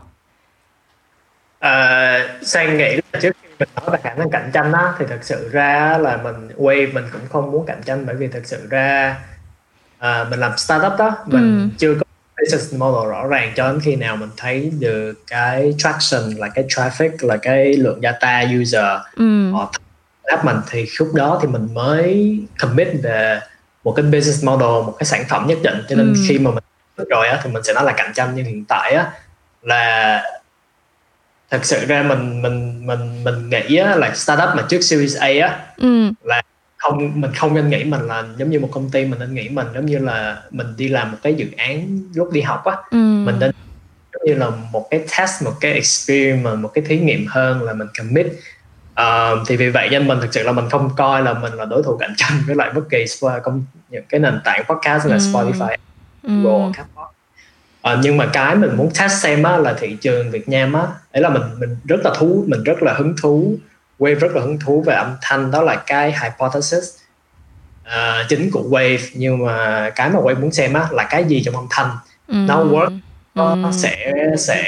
à, 1.60 2.20
sang 2.42 2.78
nghĩ 2.78 2.96
là 2.96 3.20
trước 3.22 3.36
khi 3.42 3.50
mình 3.60 3.70
nói 3.76 3.90
về 3.92 4.00
khả 4.04 4.14
năng 4.14 4.30
cạnh 4.30 4.50
tranh 4.54 4.72
đó 4.72 4.96
thì 5.00 5.06
thật 5.10 5.20
sự 5.22 5.50
ra 5.52 5.98
là 5.98 6.18
mình 6.18 6.50
Wave 6.58 6.94
mình 6.94 7.06
cũng 7.12 7.22
không 7.30 7.52
muốn 7.52 7.66
cạnh 7.66 7.82
tranh 7.86 8.06
bởi 8.06 8.16
vì 8.16 8.28
thật 8.28 8.42
sự 8.44 8.68
ra 8.70 9.16
à, 9.98 10.26
mình 10.30 10.40
làm 10.40 10.58
startup 10.58 10.94
đó 10.98 11.18
mình 11.26 11.70
ừ. 11.70 11.76
chưa 11.78 11.96
có 11.96 12.07
business 12.42 12.74
model 12.74 13.10
rõ 13.10 13.28
ràng 13.28 13.54
cho 13.56 13.72
đến 13.72 13.82
khi 13.82 13.96
nào 13.96 14.16
mình 14.16 14.30
thấy 14.38 14.72
được 14.80 15.14
cái 15.28 15.74
traction 15.78 16.32
là 16.38 16.48
cái 16.50 16.66
traffic 16.68 17.12
là 17.20 17.38
cái 17.38 17.74
lượng 17.74 18.00
data 18.04 18.46
user 18.62 18.86
ừ. 19.16 19.52
họ 19.52 19.72
app 20.24 20.46
mình 20.46 20.58
thì 20.70 20.86
lúc 21.00 21.14
đó 21.14 21.40
thì 21.42 21.48
mình 21.48 21.68
mới 21.74 22.40
commit 22.60 22.88
về 23.04 23.40
một 23.84 23.92
cái 23.92 24.06
business 24.06 24.44
model 24.44 24.86
một 24.86 24.96
cái 25.00 25.06
sản 25.06 25.24
phẩm 25.30 25.48
nhất 25.48 25.58
định 25.64 25.84
cho 25.90 25.96
nên 25.96 26.14
ừ. 26.14 26.20
khi 26.28 26.40
mà 26.40 26.52
mình 26.52 26.64
rồi 27.10 27.28
á 27.28 27.40
thì 27.44 27.50
mình 27.50 27.64
sẽ 27.64 27.74
nói 27.74 27.84
là 27.84 27.94
cạnh 27.98 28.12
tranh 28.16 28.32
nhưng 28.36 28.46
hiện 28.46 28.66
tại 28.66 28.94
á 28.94 29.12
là 29.62 30.24
thật 31.50 31.66
sự 31.66 31.86
ra 31.86 32.04
mình 32.04 32.42
mình 32.42 32.88
mình 32.88 33.24
mình 33.24 33.50
nghĩ 33.50 33.78
á, 33.78 33.96
là 33.96 34.16
startup 34.16 34.50
mà 34.56 34.66
trước 34.70 34.82
Series 34.82 35.18
A 35.18 35.28
á 35.28 35.60
ừ. 35.78 36.12
là 36.24 36.42
không 36.78 37.22
mình 37.22 37.32
không 37.34 37.54
nên 37.54 37.70
nghĩ 37.70 37.84
mình 37.84 38.02
là 38.02 38.24
giống 38.38 38.50
như 38.50 38.60
một 38.60 38.70
công 38.72 38.90
ty 38.90 39.06
mình 39.06 39.20
nên 39.20 39.34
nghĩ 39.34 39.50
mình 39.50 39.68
giống 39.74 39.86
như 39.86 39.98
là 39.98 40.42
mình 40.52 40.68
đi 40.78 40.88
làm 40.88 41.12
một 41.12 41.18
cái 41.24 41.34
dự 41.34 41.48
án 41.58 42.00
lúc 42.14 42.32
đi 42.32 42.42
học 42.42 42.66
á 42.66 42.76
ừ. 42.92 42.98
mình 42.98 43.36
nên 43.40 43.52
giống 44.14 44.26
như 44.26 44.34
là 44.34 44.50
một 44.72 44.88
cái 44.92 45.06
test 45.18 45.44
một 45.44 45.54
cái 45.62 45.74
experiment 45.74 46.60
một 46.60 46.72
cái 46.74 46.84
thí 46.88 47.00
nghiệm 47.00 47.26
hơn 47.28 47.64
là 47.64 47.74
mình 47.74 47.88
commit 47.98 48.28
uh, 49.02 49.48
thì 49.48 49.58
vì 49.58 49.70
vậy 49.70 49.90
nên 49.90 50.08
mình 50.08 50.18
thực 50.22 50.34
sự 50.34 50.44
là 50.44 50.52
mình 50.52 50.70
không 50.70 50.90
coi 50.98 51.22
là 51.22 51.34
mình 51.34 51.54
là 51.54 51.66
đối 51.66 51.84
thủ 51.84 51.98
cạnh 51.98 52.14
tranh 52.18 52.42
với 52.48 52.56
lại 52.56 52.72
bất 52.76 52.90
kỳ 52.90 53.06
công 53.44 53.66
những 53.90 54.04
cái 54.10 54.20
nền 54.20 54.40
tảng 54.44 54.64
podcast 54.70 55.06
là 55.06 55.16
ừ. 55.16 55.20
Spotify, 55.20 55.78
Google, 56.24 56.72
ừ. 56.78 57.02
Uh, 57.94 58.00
nhưng 58.02 58.18
mà 58.18 58.30
cái 58.34 58.56
mình 58.56 58.78
muốn 58.78 58.90
test 59.00 59.24
xem 59.24 59.44
á 59.44 59.58
là 59.58 59.74
thị 59.74 59.98
trường 60.02 60.32
Việt 60.32 60.50
Nam 60.50 60.74
á 60.74 60.88
đấy 61.14 61.24
là 61.24 61.30
mình 61.30 61.44
mình 61.60 61.78
rất 61.86 62.00
là 62.04 62.14
thú 62.18 62.44
mình 62.48 62.64
rất 62.64 62.84
là 62.84 62.94
hứng 62.94 63.16
thú 63.22 63.56
Wave 64.00 64.20
rất 64.20 64.32
là 64.36 64.42
hứng 64.42 64.60
thú 64.60 64.82
về 64.82 64.96
âm 64.96 65.16
thanh 65.22 65.52
đó 65.52 65.62
là 65.62 65.76
cái 65.76 66.14
hypothesis 66.24 66.96
uh, 67.86 68.30
chính 68.30 68.52
của 68.52 68.64
Wave 68.70 69.10
nhưng 69.14 69.46
mà 69.46 69.90
cái 69.90 70.10
mà 70.10 70.20
Wave 70.20 70.40
muốn 70.40 70.52
xem 70.52 70.74
á 70.74 70.88
là 70.92 71.04
cái 71.04 71.24
gì 71.24 71.44
trong 71.46 71.56
âm 71.56 71.68
thanh 71.70 71.90
ừ. 72.28 72.36
nó 72.36 72.64
work 72.64 73.00
nó 73.36 73.52
ừ. 73.52 73.70
sẽ 73.72 74.14
sẽ 74.38 74.64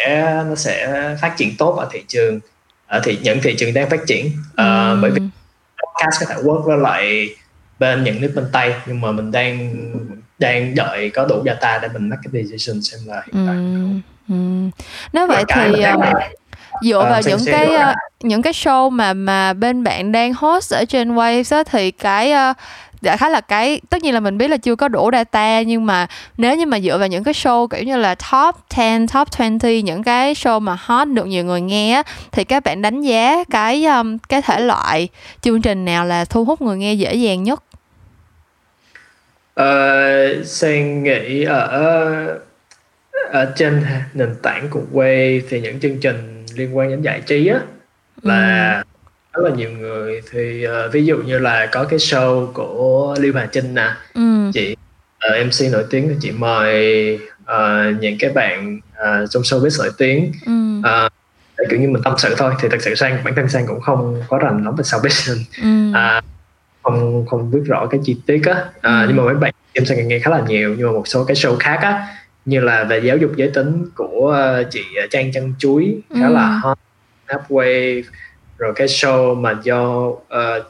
nó 0.50 0.56
sẽ 0.56 1.06
phát 1.22 1.38
triển 1.38 1.58
tốt 1.58 1.76
ở 1.76 1.88
thị 1.92 2.04
trường 2.08 2.40
ở 2.88 3.02
thị 3.04 3.20
những 3.22 3.40
thị 3.44 3.56
trường 3.58 3.74
đang 3.74 3.90
phát 3.90 4.00
triển 4.08 4.26
uh, 4.28 4.58
ừ. 4.58 5.00
bởi 5.02 5.12
vì 5.12 5.22
podcast 5.78 6.20
có 6.20 6.36
thể 6.36 6.42
work 6.42 6.62
với 6.62 6.78
lại 6.78 7.30
bên 7.80 8.04
những 8.04 8.22
nước 8.22 8.32
bên 8.36 8.46
tây 8.52 8.74
nhưng 8.86 9.02
mà 9.02 9.12
mình 9.12 9.32
đang 9.32 9.76
đang 10.40 10.76
đợi 10.76 11.10
có 11.10 11.26
đủ 11.26 11.44
data 11.46 11.80
để 11.82 11.88
mình 11.94 12.10
make 12.10 12.22
cái 12.24 12.44
decision 12.44 12.82
xem 12.82 13.00
là 13.06 13.24
hiện 13.26 13.46
tại 13.48 13.56
ừ. 13.56 13.88
Ừ. 14.30 14.36
nếu 15.14 15.28
vậy 15.28 15.44
thì 15.56 15.84
dựa 16.82 17.00
ờ, 17.00 17.10
vào 17.10 17.22
những 17.26 17.40
cái 17.46 17.68
uh, 17.68 17.96
những 18.24 18.42
cái 18.42 18.54
show 18.54 18.90
mà 18.90 19.14
mà 19.14 19.54
bên 19.54 19.84
bạn 19.84 20.12
đang 20.12 20.34
host 20.34 20.74
ở 20.74 20.86
trên 20.86 21.16
Waves 21.16 21.58
á, 21.58 21.64
thì 21.64 21.92
cái 21.92 22.34
uh, 22.52 22.58
đại 23.02 23.18
khái 23.18 23.32
là 23.32 23.42
cái 23.42 23.82
tất 23.90 24.04
nhiên 24.04 24.14
là 24.14 24.20
mình 24.20 24.38
biết 24.38 24.48
là 24.48 24.58
chưa 24.58 24.76
có 24.76 24.88
đủ 24.88 25.10
data 25.14 25.62
nhưng 25.62 25.86
mà 25.86 26.08
nếu 26.38 26.56
như 26.56 26.66
mà 26.66 26.80
dựa 26.80 26.98
vào 26.98 27.08
những 27.08 27.24
cái 27.24 27.34
show 27.34 27.68
kiểu 27.68 27.84
như 27.84 27.98
là 27.98 28.16
top 28.16 28.56
10, 28.78 29.08
top 29.14 29.28
20 29.38 29.82
những 29.82 30.04
cái 30.04 30.34
show 30.34 30.60
mà 30.60 30.78
hot 30.80 31.08
được 31.08 31.26
nhiều 31.26 31.46
người 31.46 31.62
nghe 31.62 31.94
á, 31.94 32.04
thì 32.32 32.44
các 32.44 32.64
bạn 32.64 32.82
đánh 32.82 33.02
giá 33.02 33.44
cái 33.52 33.86
um, 33.86 34.18
cái 34.30 34.42
thể 34.42 34.60
loại 34.60 35.08
chương 35.42 35.62
trình 35.62 35.86
nào 35.86 36.06
là 36.06 36.26
thu 36.26 36.46
hút 36.46 36.62
người 36.62 36.78
nghe 36.78 36.94
dễ 36.94 37.14
dàng 37.14 37.44
nhất? 37.44 37.64
Ờ, 39.54 40.44
Sang 40.44 41.04
nghĩ 41.04 41.44
ở 41.44 42.40
ở 43.32 43.54
trên 43.56 43.86
nền 44.14 44.36
tảng 44.44 44.68
của 44.70 44.82
Wave 44.94 45.42
thì 45.50 45.62
những 45.62 45.80
chương 45.80 45.98
trình 45.98 46.39
liên 46.60 46.78
quan 46.78 46.90
đến 46.90 47.02
giải 47.02 47.22
trí 47.22 47.48
á 47.48 47.60
là 48.22 48.76
ừ 48.86 48.90
rất 49.34 49.50
là 49.50 49.56
nhiều 49.56 49.72
người 49.72 50.22
thì 50.32 50.68
uh, 50.68 50.94
ví 50.94 51.06
dụ 51.06 51.18
như 51.18 51.40
là 51.40 51.66
có 51.72 51.84
cái 51.84 52.00
show 52.00 52.46
của 52.54 53.16
Lưu 53.20 53.34
Hà 53.36 53.46
Trinh 53.46 53.76
nè 53.76 53.94
ừ. 54.14 54.52
chị 54.54 54.72
uh, 54.72 54.78
ờ, 55.20 55.44
MC 55.46 55.72
nổi 55.72 55.86
tiếng 55.90 56.10
thì 56.10 56.16
chị 56.22 56.32
mời 56.32 57.16
uh, 57.42 58.02
những 58.02 58.18
cái 58.20 58.32
bạn 58.32 58.80
uh, 58.92 59.30
trong 59.30 59.44
showbiz 59.44 59.84
nổi 59.84 59.92
tiếng 59.98 60.32
ừ. 60.46 60.80
uh, 60.80 61.12
để 61.58 61.66
kiểu 61.70 61.80
như 61.80 61.90
mình 61.90 62.04
tâm 62.04 62.14
sự 62.18 62.36
thôi 62.38 62.54
thì 62.62 62.68
thật 62.72 62.78
sự 62.82 62.96
sang 62.96 63.18
bản 63.24 63.36
thân 63.36 63.50
sang 63.50 63.68
cũng 63.68 63.82
không 63.82 64.24
có 64.28 64.38
rành 64.38 64.64
lắm 64.66 64.76
về 64.76 64.84
showbiz 64.84 65.36
ừ. 65.62 66.00
uh, 66.00 66.24
không 66.84 67.26
không 67.30 67.52
biết 67.52 67.60
rõ 67.66 67.88
cái 67.92 68.00
chi 68.04 68.18
tiết 68.26 68.42
á 68.46 68.54
uh, 68.54 68.84
ừ. 68.84 69.06
nhưng 69.08 69.18
mà 69.18 69.24
mấy 69.24 69.36
bạn 69.36 69.54
em 69.74 69.86
sang 69.86 70.08
nghe 70.08 70.20
khá 70.20 70.32
là 70.32 70.44
nhiều 70.48 70.76
nhưng 70.78 70.88
mà 70.88 70.94
một 70.94 71.08
số 71.08 71.24
cái 71.24 71.36
show 71.36 71.56
khác 71.60 71.80
á 71.82 72.08
như 72.46 72.60
là 72.60 72.84
về 72.84 73.00
giáo 73.00 73.18
dục 73.18 73.32
giới 73.36 73.52
tính 73.54 73.86
của 73.96 74.38
uh, 74.62 74.68
chị 74.72 74.84
Trang 75.10 75.32
Chân 75.32 75.54
Chuối 75.60 76.02
khá 76.20 76.28
ừ. 76.28 76.34
là 76.34 76.60
hot 76.64 76.78
Halfway 77.28 78.04
rồi 78.58 78.74
cái 78.76 78.88
show 78.88 79.36
mà 79.36 79.56
do 79.64 79.88
uh, 80.08 80.28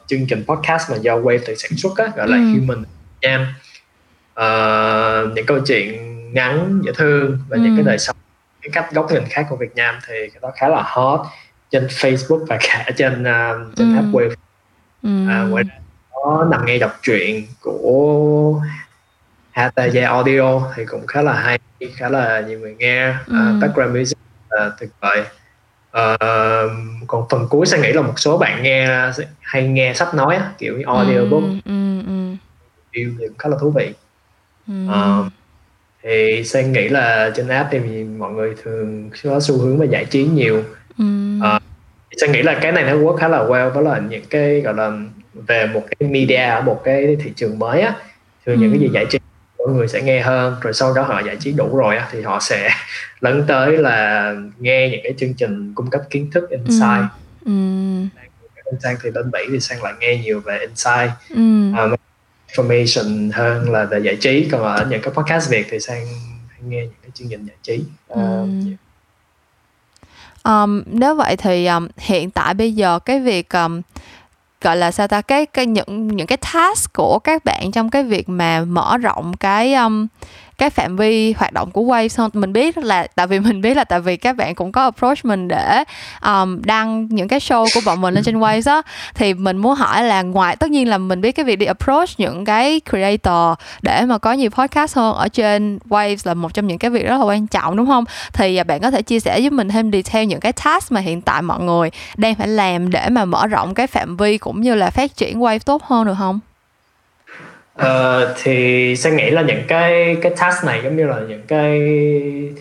chương 0.07 0.27
trình 0.27 0.43
podcast 0.47 0.91
mà 0.91 0.97
do 0.97 1.17
Wave 1.17 1.39
tự 1.45 1.55
sản 1.55 1.71
xuất 1.77 1.97
á 1.97 2.11
gọi 2.15 2.27
là 2.27 2.38
ừ. 2.38 2.43
Human 2.43 2.83
Jam 3.21 3.45
uh, 4.39 5.33
những 5.35 5.45
câu 5.45 5.59
chuyện 5.67 6.09
ngắn 6.33 6.81
dễ 6.85 6.91
thương 6.95 7.39
và 7.49 7.57
ừ. 7.57 7.61
những 7.63 7.75
cái 7.75 7.83
đời 7.83 7.97
sống 7.97 8.15
cái 8.61 8.69
cách 8.73 8.93
góc 8.93 9.11
nhìn 9.11 9.23
khác 9.29 9.45
của 9.49 9.55
Việt 9.55 9.75
Nam 9.75 9.95
thì 10.07 10.15
cái 10.33 10.39
đó 10.41 10.51
khá 10.55 10.67
là 10.67 10.83
hot 10.85 11.19
trên 11.71 11.88
Facebook 11.88 12.45
và 12.45 12.57
cả 12.61 12.85
trên 12.97 13.21
uh, 13.21 13.75
trên 13.75 13.97
ừ. 13.97 14.03
Wave 14.11 14.35
ừ. 15.03 15.43
uh, 15.43 15.51
ngoài 15.51 15.63
ra 15.63 15.75
có 16.11 16.47
nằm 16.51 16.65
nghe 16.65 16.77
đọc 16.77 16.91
truyện 17.01 17.47
của 17.61 18.61
Hataye 19.51 20.01
Audio 20.01 20.62
thì 20.75 20.86
cũng 20.86 21.08
khá 21.08 21.22
là 21.22 21.34
hay 21.34 21.60
khá 21.96 22.10
là 22.10 22.41
nhiều 22.48 22.60
người 22.60 22.75
nghe 22.79 23.10
uh, 23.10 23.62
background 23.62 23.98
music 23.98 24.18
uh, 24.48 24.74
tuyệt 24.79 24.89
vời 25.01 25.24
uh, 25.98 26.72
còn 27.08 27.25
phần 27.29 27.48
cuối 27.50 27.65
sẽ 27.65 27.79
nghĩ 27.79 27.94
là 27.94 28.01
một 28.01 28.13
số 28.20 28.38
bạn 28.38 28.63
nghe 28.63 28.88
hay 29.41 29.68
nghe 29.68 29.94
sách 29.94 30.13
nói 30.13 30.36
á, 30.36 30.51
kiểu 30.58 30.77
như 30.77 30.84
audio 30.88 31.25
book 31.25 31.44
ừ, 31.44 31.60
ừ, 31.65 32.01
ừ. 32.08 32.36
thì 32.94 33.06
cũng 33.20 33.38
khá 33.38 33.50
là 33.50 33.58
thú 33.62 33.72
vị 33.72 33.94
ừ. 34.68 34.74
uh, 34.88 35.32
thì 36.03 36.44
sẽ 36.46 36.63
nghĩ 36.63 36.89
là 36.89 37.32
trên 37.36 37.48
app 37.48 37.70
thì 37.72 38.03
mọi 38.03 38.32
người 38.32 38.56
thường 38.63 39.10
có 39.24 39.39
xu 39.39 39.58
hướng 39.58 39.77
về 39.77 39.88
giải 39.88 40.06
trí 40.06 40.24
nhiều 40.24 40.63
ừ. 40.98 41.06
uh, 41.56 41.62
sẽ 42.22 42.27
nghĩ 42.27 42.41
là 42.41 42.60
cái 42.62 42.72
này 42.72 42.84
nó 42.84 42.94
work 42.94 43.15
khá 43.18 43.27
là 43.27 43.38
well 43.38 43.70
với 43.70 43.84
là 43.84 44.00
những 44.10 44.24
cái 44.29 44.62
gọi 44.62 44.74
là 44.74 44.91
về 45.34 45.68
một 45.74 45.84
cái 45.88 46.10
media 46.10 46.36
ở 46.36 46.62
một 46.62 46.82
cái 46.84 47.18
thị 47.24 47.34
trường 47.36 47.60
mới 47.60 47.82
á 47.82 47.96
thường 48.46 48.56
ừ. 48.56 48.62
những 48.62 48.72
cái 48.72 48.79
gì 48.79 48.89
giải 48.94 49.06
trí 49.10 49.20
mọi 49.69 49.77
người 49.77 49.88
sẽ 49.88 50.01
nghe 50.01 50.21
hơn 50.21 50.55
rồi 50.61 50.73
sau 50.73 50.93
đó 50.93 51.01
họ 51.01 51.21
giải 51.25 51.35
trí 51.39 51.51
đủ 51.51 51.77
rồi 51.77 51.97
á, 51.97 52.07
thì 52.11 52.21
họ 52.21 52.39
sẽ 52.39 52.69
lấn 53.21 53.43
tới 53.47 53.77
là 53.77 54.33
nghe 54.59 54.89
những 54.89 54.99
cái 55.03 55.13
chương 55.17 55.33
trình 55.33 55.73
cung 55.75 55.89
cấp 55.89 56.01
kiến 56.09 56.31
thức 56.31 56.49
insight 56.49 57.05
ừ. 57.45 57.51
Ừ. 58.65 58.77
sang 58.83 58.95
thì 59.03 59.11
bên 59.11 59.31
mỹ 59.31 59.39
thì 59.51 59.59
sang 59.59 59.83
lại 59.83 59.93
nghe 59.99 60.17
nhiều 60.17 60.39
về 60.39 60.59
insight 60.59 61.11
ừ. 61.29 61.71
uh, 61.93 61.99
information 62.51 63.31
hơn 63.33 63.71
là 63.71 63.85
về 63.85 63.99
giải 63.99 64.15
trí 64.15 64.49
còn 64.51 64.63
ở 64.63 64.88
những 64.89 65.01
cái 65.01 65.13
podcast 65.13 65.49
việt 65.49 65.67
thì 65.69 65.79
sang 65.79 66.05
nghe 66.61 66.81
những 66.81 66.93
cái 67.01 67.11
chương 67.13 67.29
trình 67.29 67.45
giải 67.45 67.57
trí 67.63 67.83
uh, 68.13 68.17
ừ. 68.17 68.45
um, 70.43 70.84
nếu 70.86 71.15
vậy 71.15 71.36
thì 71.38 71.65
um, 71.67 71.88
hiện 71.97 72.32
tại 72.32 72.53
bây 72.53 72.73
giờ 72.73 72.99
cái 72.99 73.19
việc 73.19 73.49
um, 73.49 73.82
gọi 74.62 74.78
là 74.78 74.91
sao 74.91 75.08
ta 75.08 75.22
cái 75.22 75.45
cái 75.45 75.65
những 75.65 76.08
những 76.08 76.28
cái 76.28 76.38
task 76.38 76.93
của 76.93 77.19
các 77.19 77.45
bạn 77.45 77.72
trong 77.72 77.89
cái 77.89 78.04
việc 78.04 78.30
mà 78.30 78.65
mở 78.65 78.98
rộng 78.98 79.38
cái 79.38 79.74
um, 79.74 80.08
cái 80.60 80.69
phạm 80.69 80.95
vi 80.95 81.34
hoạt 81.34 81.54
động 81.54 81.72
của 81.72 81.82
Wave 81.82 82.08
xong 82.08 82.30
mình 82.34 82.54
biết 82.54 82.78
là 82.78 83.08
tại 83.15 83.28
vì 83.28 83.39
mình 83.39 83.62
biết 83.62 83.78
là 83.78 83.84
tại 83.84 84.00
vì 84.00 84.17
các 84.17 84.36
bạn 84.36 84.56
cũng 84.56 84.72
có 84.72 84.84
approach 84.84 85.26
mình 85.26 85.48
để 85.48 85.84
um, 86.26 86.62
đăng 86.62 87.08
những 87.08 87.28
cái 87.28 87.39
show 87.39 87.67
của 87.74 87.82
bọn 87.86 88.02
mình 88.02 88.13
lên 88.13 88.24
trên 88.24 88.39
Wave 88.39 88.72
á 88.72 88.82
thì 89.13 89.34
mình 89.34 89.58
muốn 89.58 89.76
hỏi 89.76 90.04
là 90.04 90.22
ngoài 90.22 90.56
tất 90.56 90.69
nhiên 90.69 90.89
là 90.89 90.98
mình 90.98 91.22
biết 91.22 91.32
cái 91.32 91.45
việc 91.45 91.56
đi 91.56 91.65
approach 91.65 92.10
những 92.17 92.45
cái 92.45 92.82
creator 92.89 93.60
để 93.82 94.06
mà 94.06 94.17
có 94.17 94.34
nhiều 94.34 94.50
podcast 94.50 94.95
hơn 94.95 95.15
ở 95.15 95.28
trên 95.28 95.80
Wave 95.89 96.17
là 96.24 96.34
một 96.34 96.54
trong 96.54 96.67
những 96.67 96.78
cái 96.78 96.91
việc 96.91 97.08
rất 97.08 97.17
là 97.17 97.26
quan 97.26 97.48
trọng 97.48 97.76
đúng 97.76 97.88
không 97.88 98.04
thì 98.34 98.56
à, 98.56 98.63
bạn 98.63 98.82
có 98.82 98.91
thể 98.91 99.02
chia 99.02 99.19
sẻ 99.19 99.41
với 99.41 99.50
mình 99.50 99.69
thêm 99.69 99.91
detail 99.91 100.26
những 100.26 100.39
cái 100.39 100.54
task 100.54 100.91
mà 100.91 101.02
hiện 101.02 101.22
tại 101.22 101.41
mọi 101.41 101.60
người 101.60 101.89
đang 102.17 102.36
phải 102.36 102.48
làm 102.48 102.91
để 102.91 103.10
mà 103.10 103.26
mở 103.26 103.48
rộng 103.48 103.74
cái 103.74 103.88
phạm 103.88 104.17
vi 104.17 104.38
cũng 104.38 104.62
như 104.62 104.76
là 104.76 104.89
phát 104.89 105.15
triển 105.15 105.39
Wave 105.39 105.60
tốt 105.65 105.84
hơn 105.84 106.06
được 106.06 106.15
không? 106.17 106.39
Ờ, 107.80 108.34
thì 108.44 108.96
sẽ 108.96 109.12
nghĩ 109.12 109.30
là 109.30 109.42
những 109.42 109.63
cái 109.68 110.18
cái 110.22 110.32
task 110.38 110.63
này 110.65 110.82
giống 110.84 110.98
như 110.98 111.08
là 111.08 111.20
những 111.30 111.44
cái 111.48 111.80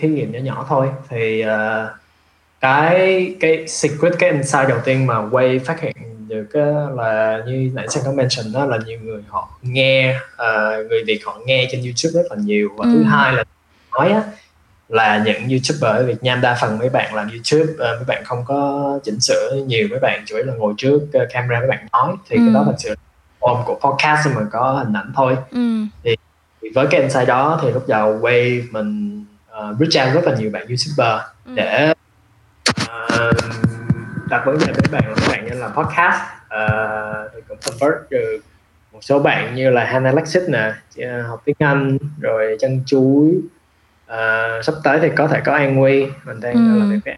thí 0.01 0.09
nghiệm 0.09 0.33
nhỏ 0.33 0.39
nhỏ 0.39 0.67
thôi 0.69 0.87
thì 1.09 1.45
uh, 1.45 1.91
cái 2.61 3.35
cái 3.41 3.69
secret 3.69 4.13
cái 4.19 4.31
insight 4.31 4.69
đầu 4.69 4.79
tiên 4.85 5.07
mà 5.07 5.15
Way 5.15 5.59
phát 5.65 5.81
hiện 5.81 5.95
được 6.29 6.57
là 6.97 7.43
như 7.47 7.71
nãy 7.75 7.89
sang 7.89 8.03
có 8.07 8.13
mention 8.13 8.53
đó 8.53 8.67
là 8.67 8.79
nhiều 8.87 8.99
người 9.03 9.23
họ 9.29 9.59
nghe 9.63 10.17
uh, 10.17 10.87
người 10.89 11.05
Việt 11.07 11.21
họ 11.25 11.41
nghe 11.47 11.69
trên 11.71 11.83
YouTube 11.83 12.23
rất 12.23 12.27
là 12.31 12.37
nhiều 12.45 12.69
và 12.77 12.85
ừ. 12.85 12.91
thứ 12.95 13.03
hai 13.03 13.33
là 13.33 13.45
nói 13.93 14.11
á, 14.11 14.23
là 14.89 15.23
những 15.25 15.49
youtuber 15.49 15.97
ở 15.97 16.05
Việt 16.07 16.25
Nam 16.25 16.41
đa 16.41 16.59
phần 16.61 16.79
mấy 16.79 16.89
bạn 16.89 17.15
làm 17.15 17.29
YouTube 17.29 17.73
uh, 17.73 17.79
mấy 17.79 18.05
bạn 18.07 18.23
không 18.25 18.45
có 18.47 19.01
chỉnh 19.05 19.21
sửa 19.21 19.57
nhiều 19.67 19.89
mấy 19.91 19.99
bạn 20.01 20.25
chủ 20.27 20.37
yếu 20.37 20.45
là 20.45 20.55
ngồi 20.55 20.75
trước 20.77 20.97
uh, 20.97 21.29
camera 21.33 21.59
mấy 21.59 21.69
bạn 21.69 21.87
nói 21.93 22.15
thì 22.29 22.37
ừ. 22.37 22.43
cái 22.47 22.55
đó 22.55 22.63
thật 22.67 22.77
sự 22.79 22.95
form 23.49 23.65
của 23.65 23.91
podcast 23.91 24.29
mà 24.37 24.43
có 24.53 24.73
hình 24.73 24.93
ảnh 24.93 25.13
thôi 25.15 25.37
ừ. 25.51 25.85
thì, 26.05 26.17
thì 26.63 26.69
với 26.75 26.87
cái 26.91 27.01
insight 27.01 27.29
đó 27.29 27.59
thì 27.63 27.73
lúc 27.73 27.89
đầu 27.89 28.19
Wave 28.21 28.63
mình 28.71 29.25
uh, 29.59 29.77
reach 29.79 30.07
out 30.07 30.15
rất 30.15 30.31
là 30.31 30.39
nhiều 30.39 30.51
bạn 30.51 30.67
youtuber 30.69 31.21
ừ. 31.47 31.53
để 31.55 31.95
uh, 32.81 33.35
đặt 34.29 34.43
vấn 34.47 34.59
đề 34.59 34.67
với 34.67 34.83
bạn 34.93 35.09
là 35.09 35.15
các 35.17 35.29
bạn 35.31 35.47
như 35.47 35.55
là 35.55 35.69
podcast 35.69 36.23
uh, 36.47 37.31
thì 37.35 37.41
cũng 37.49 37.59
convert 37.67 38.11
được 38.11 38.39
một 38.93 38.99
số 39.03 39.19
bạn 39.19 39.55
như 39.55 39.71
là 39.71 39.85
Hannah 39.85 40.15
Alexis 40.15 40.43
nè 40.49 40.73
học 41.29 41.43
tiếng 41.45 41.57
Anh 41.59 41.99
rồi 42.21 42.57
chân 42.61 42.83
chuối 42.87 43.33
uh, 44.07 44.65
sắp 44.65 44.75
tới 44.85 44.99
thì 45.03 45.09
có 45.17 45.29
thể 45.29 45.41
có 45.45 45.53
An 45.53 45.75
Nguy 45.75 46.07
mình 46.25 46.41
đang 46.41 46.55
ừ. 46.55 46.79
làm 46.79 46.91
việc 46.91 46.99
với 47.05 47.17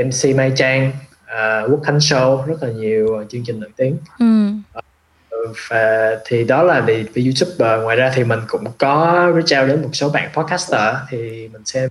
uh, 0.00 0.06
MC 0.06 0.36
Mai 0.36 0.52
Trang 0.56 0.92
uh, 1.32 1.70
Quốc 1.70 1.80
Khánh 1.84 1.98
Show 1.98 2.46
rất 2.46 2.62
là 2.62 2.68
nhiều 2.68 3.24
chương 3.28 3.44
trình 3.44 3.60
nổi 3.60 3.70
tiếng 3.76 3.96
ừ. 4.18 4.48
uh, 4.78 5.56
và 5.68 6.16
thì 6.24 6.44
đó 6.44 6.62
là 6.62 6.80
về, 6.80 7.04
về 7.14 7.22
YouTube 7.22 7.74
uh, 7.74 7.82
ngoài 7.84 7.96
ra 7.96 8.12
thì 8.14 8.24
mình 8.24 8.40
cũng 8.48 8.64
có 8.78 9.26
reach 9.34 9.62
out 9.62 9.68
đến 9.68 9.82
một 9.82 9.90
số 9.92 10.10
bạn 10.10 10.30
podcaster 10.34 10.94
thì 11.08 11.48
mình 11.52 11.64
xem 11.64 11.88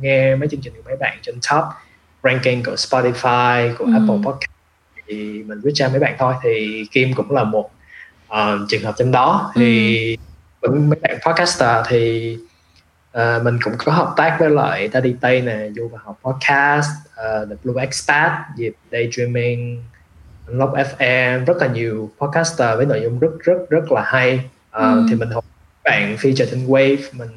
nghe 0.00 0.36
mấy 0.36 0.48
chương 0.48 0.60
trình 0.60 0.72
của 0.76 0.82
mấy 0.84 0.96
bạn 0.96 1.18
trên 1.22 1.34
top 1.34 1.64
ranking 2.22 2.62
của 2.64 2.74
Spotify 2.74 3.74
của 3.78 3.84
ừ. 3.84 3.92
Apple 3.92 4.16
Podcast 4.24 4.50
thì 5.06 5.42
mình 5.46 5.60
reach 5.64 5.86
out 5.88 5.92
mấy 5.92 6.00
bạn 6.00 6.16
thôi 6.18 6.34
thì 6.42 6.84
Kim 6.92 7.14
cũng 7.14 7.30
là 7.30 7.44
một 7.44 7.70
uh, 8.28 8.68
trường 8.68 8.82
hợp 8.82 8.94
trong 8.98 9.12
đó 9.12 9.52
thì 9.54 10.16
ừ. 10.60 10.70
mấy 10.70 10.98
bạn 11.02 11.18
podcaster 11.26 11.86
thì 11.88 12.36
uh, 13.18 13.42
mình 13.42 13.58
cũng 13.62 13.74
có 13.78 13.92
hợp 13.92 14.14
tác 14.16 14.36
với 14.40 14.50
lại 14.50 14.90
Daddy 14.92 15.14
Tây 15.20 15.40
nè 15.40 15.68
vô 15.76 15.88
và 15.92 15.98
học 16.04 16.18
podcast 16.22 16.88
uh, 17.10 17.48
The 17.48 17.56
Blue 17.64 17.82
Expat 17.82 18.32
dịp 18.56 18.72
Daydreaming 18.92 19.82
Unlock 20.46 20.72
FM 20.72 21.44
rất 21.44 21.56
là 21.60 21.66
nhiều 21.66 22.10
podcaster 22.18 22.76
với 22.76 22.86
nội 22.86 23.00
dung 23.02 23.18
rất 23.18 23.30
rất 23.40 23.58
rất 23.70 23.92
là 23.92 24.02
hay 24.02 24.34
uh, 24.34 24.82
ừ. 24.82 25.06
thì 25.08 25.14
mình 25.14 25.30
học 25.30 25.44
bạn 25.84 26.16
feature 26.16 26.46
trên 26.50 26.66
Wave 26.66 26.98
mình 27.12 27.30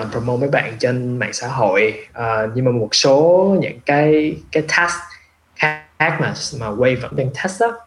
uh, 0.00 0.10
promote 0.12 0.40
mấy 0.40 0.48
bạn 0.48 0.76
trên 0.78 1.18
mạng 1.18 1.32
xã 1.32 1.48
hội 1.48 2.06
uh, 2.18 2.50
nhưng 2.54 2.64
mà 2.64 2.70
một 2.70 2.94
số 2.94 3.56
những 3.60 3.80
cái 3.86 4.36
cái 4.52 4.62
task 4.68 4.96
khác 5.56 6.20
mà 6.20 6.34
mà 6.58 6.66
Wave 6.66 7.00
vẫn 7.00 7.16
đang 7.16 7.30
test 7.42 7.60
đó 7.60 7.78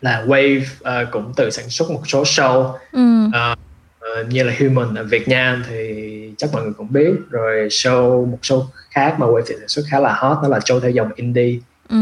là 0.00 0.24
Wave 0.26 0.62
uh, 0.62 1.08
cũng 1.10 1.32
tự 1.36 1.50
sản 1.50 1.68
xuất 1.68 1.90
một 1.90 2.02
số 2.06 2.22
show 2.22 2.72
ừ. 2.92 3.26
uh, 3.26 3.58
uh, 4.00 4.28
như 4.28 4.42
là 4.42 4.54
Human 4.58 4.94
ở 4.94 5.04
Việt 5.04 5.28
Nam 5.28 5.64
thì 5.68 6.34
chắc 6.38 6.52
mọi 6.52 6.62
người 6.62 6.72
cũng 6.72 6.92
biết 6.92 7.10
rồi 7.30 7.68
show 7.68 8.26
một 8.26 8.38
show 8.42 8.66
khác 8.90 9.14
mà 9.18 9.26
quay 9.26 9.44
sản 9.46 9.68
xuất 9.68 9.82
khá 9.90 10.00
là 10.00 10.14
hot 10.14 10.38
đó 10.42 10.48
là 10.48 10.58
show 10.58 10.80
theo 10.80 10.90
dòng 10.90 11.10
indie 11.14 11.58
ừ. 11.88 11.96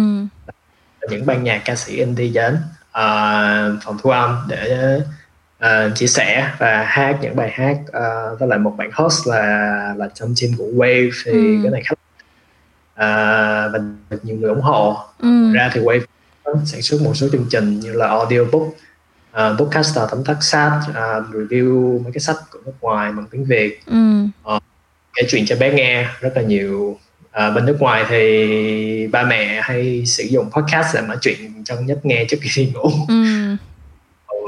những 1.11 1.26
ban 1.26 1.44
nhạc 1.44 1.62
ca 1.64 1.74
sĩ 1.74 1.96
indie 1.96 2.30
đến 2.30 2.54
uh, 2.88 3.82
phòng 3.82 3.98
thu 4.02 4.11
âm 4.11 4.37
để 4.48 5.00
uh, 5.64 5.94
chia 5.94 6.06
sẻ 6.06 6.50
và 6.58 6.84
hát 6.88 7.18
những 7.22 7.37
bài 7.37 7.50
hát 7.52 7.76
uh, 7.80 8.40
với 8.40 8.48
lại 8.48 8.58
một 8.58 8.74
bạn 8.76 8.90
host 8.92 9.26
là 9.26 9.94
là 9.96 10.08
trong 10.14 10.34
team 10.40 10.52
của 10.58 10.64
Wave 10.64 11.11
thì 11.24 11.32
ừ. 11.32 11.61
cái 11.62 11.72
này 11.72 11.82
khá 11.84 11.92
uh, 11.92 13.72
và 13.72 13.78
được 14.11 14.24
nhiều 14.24 14.37
người 14.37 14.48
ủng 14.50 14.61
hộ 14.61 14.96
ừ. 15.18 15.52
ra 15.52 15.70
thì 15.72 15.80
Wave 15.80 16.00
sản 16.64 16.82
xuất 16.82 17.02
một 17.02 17.12
số 17.14 17.28
chương 17.32 17.46
trình 17.50 17.80
như 17.80 17.92
là 17.92 18.06
audiobook 18.06 18.68
uh, 19.32 19.58
podcaster 19.58 20.04
tóm 20.10 20.24
tắt 20.24 20.36
sách 20.40 20.80
uh, 20.90 21.34
review 21.34 22.02
mấy 22.02 22.12
cái 22.12 22.20
sách 22.20 22.36
của 22.50 22.58
nước 22.66 22.72
ngoài 22.80 23.12
bằng 23.12 23.26
tiếng 23.30 23.44
Việt 23.44 23.80
ừ. 23.86 24.24
uh, 24.56 24.62
kể 25.14 25.22
chuyện 25.30 25.46
cho 25.46 25.56
bé 25.56 25.74
nghe 25.74 26.06
rất 26.20 26.32
là 26.36 26.42
nhiều 26.42 26.98
uh, 27.46 27.54
bên 27.54 27.66
nước 27.66 27.76
ngoài 27.80 28.04
thì 28.08 29.06
ba 29.06 29.24
mẹ 29.24 29.60
hay 29.62 30.06
sử 30.06 30.24
dụng 30.24 30.50
podcast 30.50 30.94
để 30.94 31.00
mở 31.00 31.16
chuyện 31.20 31.64
cho 31.64 31.74
nhất 31.80 31.98
nghe 32.02 32.24
trước 32.28 32.38
khi 32.40 32.64
đi 32.64 32.72
ngủ 32.74 32.90
ừ. 33.08 33.46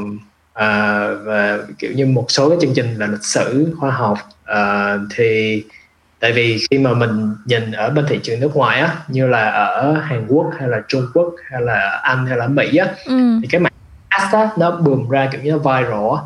uh, 0.05 1.25
và 1.25 1.59
kiểu 1.79 1.93
như 1.93 2.07
một 2.07 2.27
số 2.29 2.49
cái 2.49 2.59
chương 2.61 2.75
trình 2.75 2.95
là 2.99 3.07
lịch 3.07 3.25
sử 3.25 3.75
khoa 3.79 3.91
học 3.91 4.19
uh, 4.51 5.01
thì 5.17 5.63
tại 6.21 6.33
vì 6.33 6.59
khi 6.71 6.79
mà 6.79 6.95
mình 6.95 7.35
nhìn 7.45 7.73
ở 7.73 7.91
bên 7.91 8.05
thị 8.09 8.21
trường 8.23 8.41
nước 8.41 8.57
ngoài 8.57 8.81
á 8.81 8.97
như 9.09 9.27
là 9.27 9.51
ở 9.51 9.93
Hàn 9.93 10.27
Quốc 10.29 10.51
hay 10.59 10.69
là 10.69 10.83
Trung 10.89 11.07
Quốc 11.15 11.35
hay 11.51 11.61
là 11.61 12.01
Anh 12.03 12.27
hay 12.27 12.37
là 12.37 12.49
Mỹ 12.49 12.77
á 12.77 12.87
ừ. 13.07 13.39
thì 13.43 13.49
cái 13.51 13.61
mạng 13.61 13.73
á, 14.11 14.51
nó 14.59 14.71
bùm 14.71 15.09
ra 15.09 15.29
kiểu 15.33 15.41
như 15.43 15.51
nó 15.53 15.59
viral 15.59 16.05
á 16.17 16.21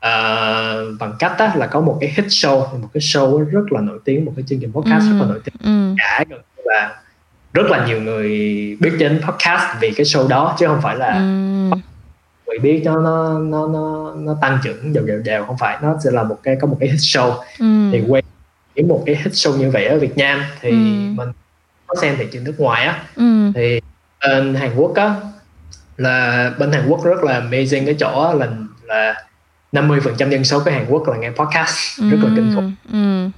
uh, 0.00 0.98
bằng 0.98 1.12
cách 1.18 1.32
á, 1.38 1.52
là 1.56 1.66
có 1.66 1.80
một 1.80 1.98
cái 2.00 2.12
hit 2.16 2.26
show 2.26 2.58
một 2.58 2.88
cái 2.94 3.00
show 3.00 3.38
rất 3.38 3.72
là 3.72 3.80
nổi 3.80 3.98
tiếng 4.04 4.24
một 4.24 4.32
cái 4.36 4.44
chương 4.48 4.60
trình 4.60 4.72
podcast 4.72 5.02
ừ. 5.02 5.08
rất 5.10 5.16
là 5.20 5.26
nổi 5.26 5.40
tiếng 5.44 5.54
ừ. 5.64 5.94
cả 5.98 6.24
gần 6.28 6.40
như 6.56 6.62
là 6.66 6.96
rất 7.52 7.66
là 7.70 7.86
nhiều 7.86 8.00
người 8.00 8.28
biết 8.80 8.92
đến 8.98 9.20
podcast 9.26 9.62
vì 9.80 9.90
cái 9.90 10.04
show 10.04 10.28
đó 10.28 10.56
chứ 10.58 10.66
không 10.66 10.80
phải 10.82 10.96
là 10.96 11.14
ừ. 11.14 11.76
người 12.46 12.58
biết 12.62 12.82
nó 12.84 12.96
nó 13.00 13.38
nó 13.38 13.66
nó, 13.66 14.14
nó 14.16 14.36
tăng 14.40 14.58
trưởng 14.62 14.92
đều 14.92 15.04
đều 15.04 15.22
đều 15.22 15.44
không 15.44 15.58
phải 15.58 15.78
nó 15.82 15.94
sẽ 16.04 16.10
là 16.10 16.22
một 16.22 16.38
cái 16.42 16.56
có 16.60 16.66
một 16.66 16.76
cái 16.80 16.88
hit 16.88 16.98
show 16.98 17.30
ừ. 17.58 17.90
thì 17.92 18.02
quay 18.08 18.22
những 18.74 18.88
một 18.88 19.02
cái 19.06 19.14
hit 19.16 19.32
show 19.32 19.56
như 19.56 19.70
vậy 19.70 19.86
ở 19.86 19.98
Việt 19.98 20.16
Nam 20.16 20.42
thì 20.60 20.70
Ừ. 20.70 20.76
mình 21.14 21.28
có 21.86 21.94
xem 22.00 22.14
thị 22.18 22.26
trường 22.32 22.44
nước 22.44 22.54
ngoài 22.58 22.84
á 22.86 23.02
ừ. 23.16 23.50
thì 23.54 23.80
bên 24.20 24.54
Hàn 24.54 24.76
Quốc 24.76 24.94
á 24.94 25.14
là 26.00 26.50
bên 26.58 26.72
Hàn 26.72 26.88
Quốc 26.88 27.04
rất 27.04 27.24
là 27.24 27.40
amazing 27.40 27.84
cái 27.84 27.94
chỗ 27.98 28.34
là 28.34 28.48
là 28.82 29.14
50% 29.72 30.30
dân 30.30 30.44
số 30.44 30.60
của 30.64 30.70
Hàn 30.70 30.86
Quốc 30.88 31.08
là 31.08 31.16
nghe 31.16 31.30
podcast 31.30 32.00
rất 32.10 32.18
là 32.22 32.30
kinh 32.36 32.52
khủng 32.54 32.74
ừ. 32.92 33.28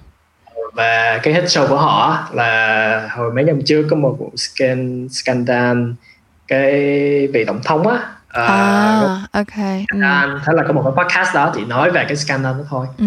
và 0.72 1.20
cái 1.22 1.34
hit 1.34 1.44
show 1.44 1.68
của 1.68 1.76
họ 1.76 2.28
là 2.32 3.08
hồi 3.12 3.32
mấy 3.32 3.44
năm 3.44 3.60
trước 3.66 3.86
có 3.90 3.96
một 3.96 4.16
vụ 4.18 4.32
scan 4.36 5.08
scandal 5.10 5.90
cái 6.48 6.72
vị 7.32 7.44
tổng 7.44 7.60
thống 7.64 7.88
á 7.88 7.98
à, 8.28 8.44
à 8.44 9.20
ok 9.32 9.56
ừ. 9.56 9.84
scandal. 9.88 10.38
thế 10.46 10.52
là 10.52 10.62
có 10.66 10.72
một 10.72 10.82
cái 10.84 11.04
podcast 11.04 11.34
đó 11.34 11.52
chỉ 11.54 11.64
nói 11.64 11.90
về 11.90 12.04
cái 12.08 12.16
scandal 12.16 12.52
đó 12.58 12.64
thôi 12.68 12.86
ừ. 12.98 13.04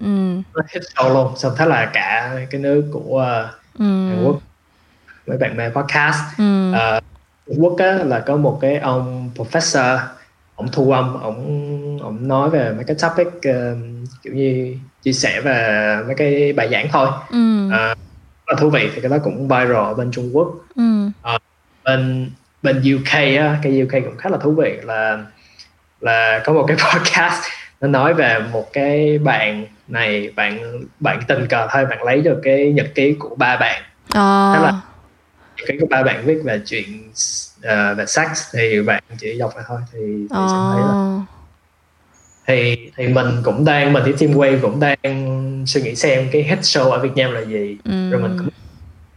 ừ. 0.00 0.36
hit 0.74 0.82
show 0.94 1.14
luôn 1.14 1.36
xong 1.36 1.52
thế 1.58 1.66
là 1.66 1.86
cả 1.92 2.34
cái 2.50 2.60
nước 2.60 2.90
của 2.92 3.44
uh, 3.74 3.78
ừ. 3.78 4.08
Hàn 4.08 4.24
Quốc 4.24 4.38
mấy 5.26 5.38
bạn 5.38 5.56
mê 5.56 5.70
podcast 5.74 6.38
ừ. 6.38 6.72
Ờ, 6.72 7.00
Trung 7.48 7.64
Quốc 7.64 7.78
á, 7.78 7.92
là 7.92 8.20
có 8.20 8.36
một 8.36 8.58
cái 8.60 8.78
ông 8.78 9.30
professor 9.36 9.98
ông 10.56 10.68
thu 10.72 10.90
âm 10.92 11.14
ông 11.20 11.98
ông 12.02 12.28
nói 12.28 12.50
về 12.50 12.72
mấy 12.72 12.84
cái 12.84 12.96
topic 13.02 13.26
ờ, 13.42 13.76
kiểu 14.22 14.34
như 14.34 14.76
chia 15.02 15.12
sẻ 15.12 15.40
về 15.40 15.96
mấy 16.06 16.14
cái 16.14 16.52
bài 16.52 16.68
giảng 16.72 16.88
thôi 16.92 17.08
ừ. 17.30 17.68
Là 18.46 18.54
thú 18.58 18.70
vị 18.70 18.90
thì 18.94 19.00
cái 19.00 19.10
đó 19.10 19.16
cũng 19.24 19.48
viral 19.48 19.74
ở 19.74 19.94
bên 19.94 20.10
Trung 20.10 20.30
Quốc 20.32 20.54
ừ. 20.76 20.82
bên 21.84 22.30
bên 22.62 22.76
UK 22.96 23.12
á, 23.12 23.58
cái 23.62 23.82
UK 23.82 23.92
cũng 24.04 24.16
khá 24.18 24.30
là 24.30 24.38
thú 24.38 24.52
vị 24.52 24.78
là 24.82 25.18
là 26.00 26.42
có 26.44 26.52
một 26.52 26.64
cái 26.68 26.76
podcast 26.94 27.42
nó 27.80 27.88
nói 27.88 28.14
về 28.14 28.38
một 28.52 28.72
cái 28.72 29.18
bạn 29.18 29.66
này 29.88 30.30
bạn 30.36 30.60
bạn 31.00 31.20
tình 31.28 31.46
cờ 31.46 31.68
thôi 31.70 31.86
bạn 31.86 32.02
lấy 32.02 32.20
được 32.20 32.40
cái 32.42 32.72
nhật 32.72 32.86
ký 32.94 33.12
của 33.18 33.34
ba 33.36 33.56
bạn 33.56 33.82
à. 34.14 34.52
Thế 34.54 34.62
là- 34.62 34.80
cái 35.66 35.76
của 35.80 35.86
ba 35.90 36.02
bạn 36.02 36.22
viết 36.26 36.38
về 36.44 36.60
chuyện 36.66 37.12
ờ, 37.62 37.94
về 37.94 38.06
sex 38.06 38.28
thì 38.52 38.82
bạn 38.82 39.02
chỉ 39.18 39.38
đọc 39.38 39.52
lại 39.56 39.64
thôi 39.68 39.80
thì, 39.92 39.98
thì 40.30 40.36
sẽ 40.52 40.58
thấy 40.70 40.80
là 40.82 40.92
à. 40.92 41.06
thì 42.46 42.90
thì 42.96 43.06
mình 43.08 43.26
cũng 43.44 43.64
đang 43.64 43.92
mình 43.92 44.02
với 44.02 44.12
team 44.20 44.34
quay 44.34 44.58
cũng 44.62 44.80
đang 44.80 45.64
suy 45.66 45.82
nghĩ 45.82 45.94
xem 45.94 46.28
cái 46.32 46.42
hit 46.42 46.58
show 46.58 46.90
ở 46.90 46.98
Việt 46.98 47.16
Nam 47.16 47.32
là 47.32 47.40
gì 47.40 47.78
ừ. 47.84 48.10
rồi 48.10 48.20
mình 48.22 48.36
cũng 48.38 48.48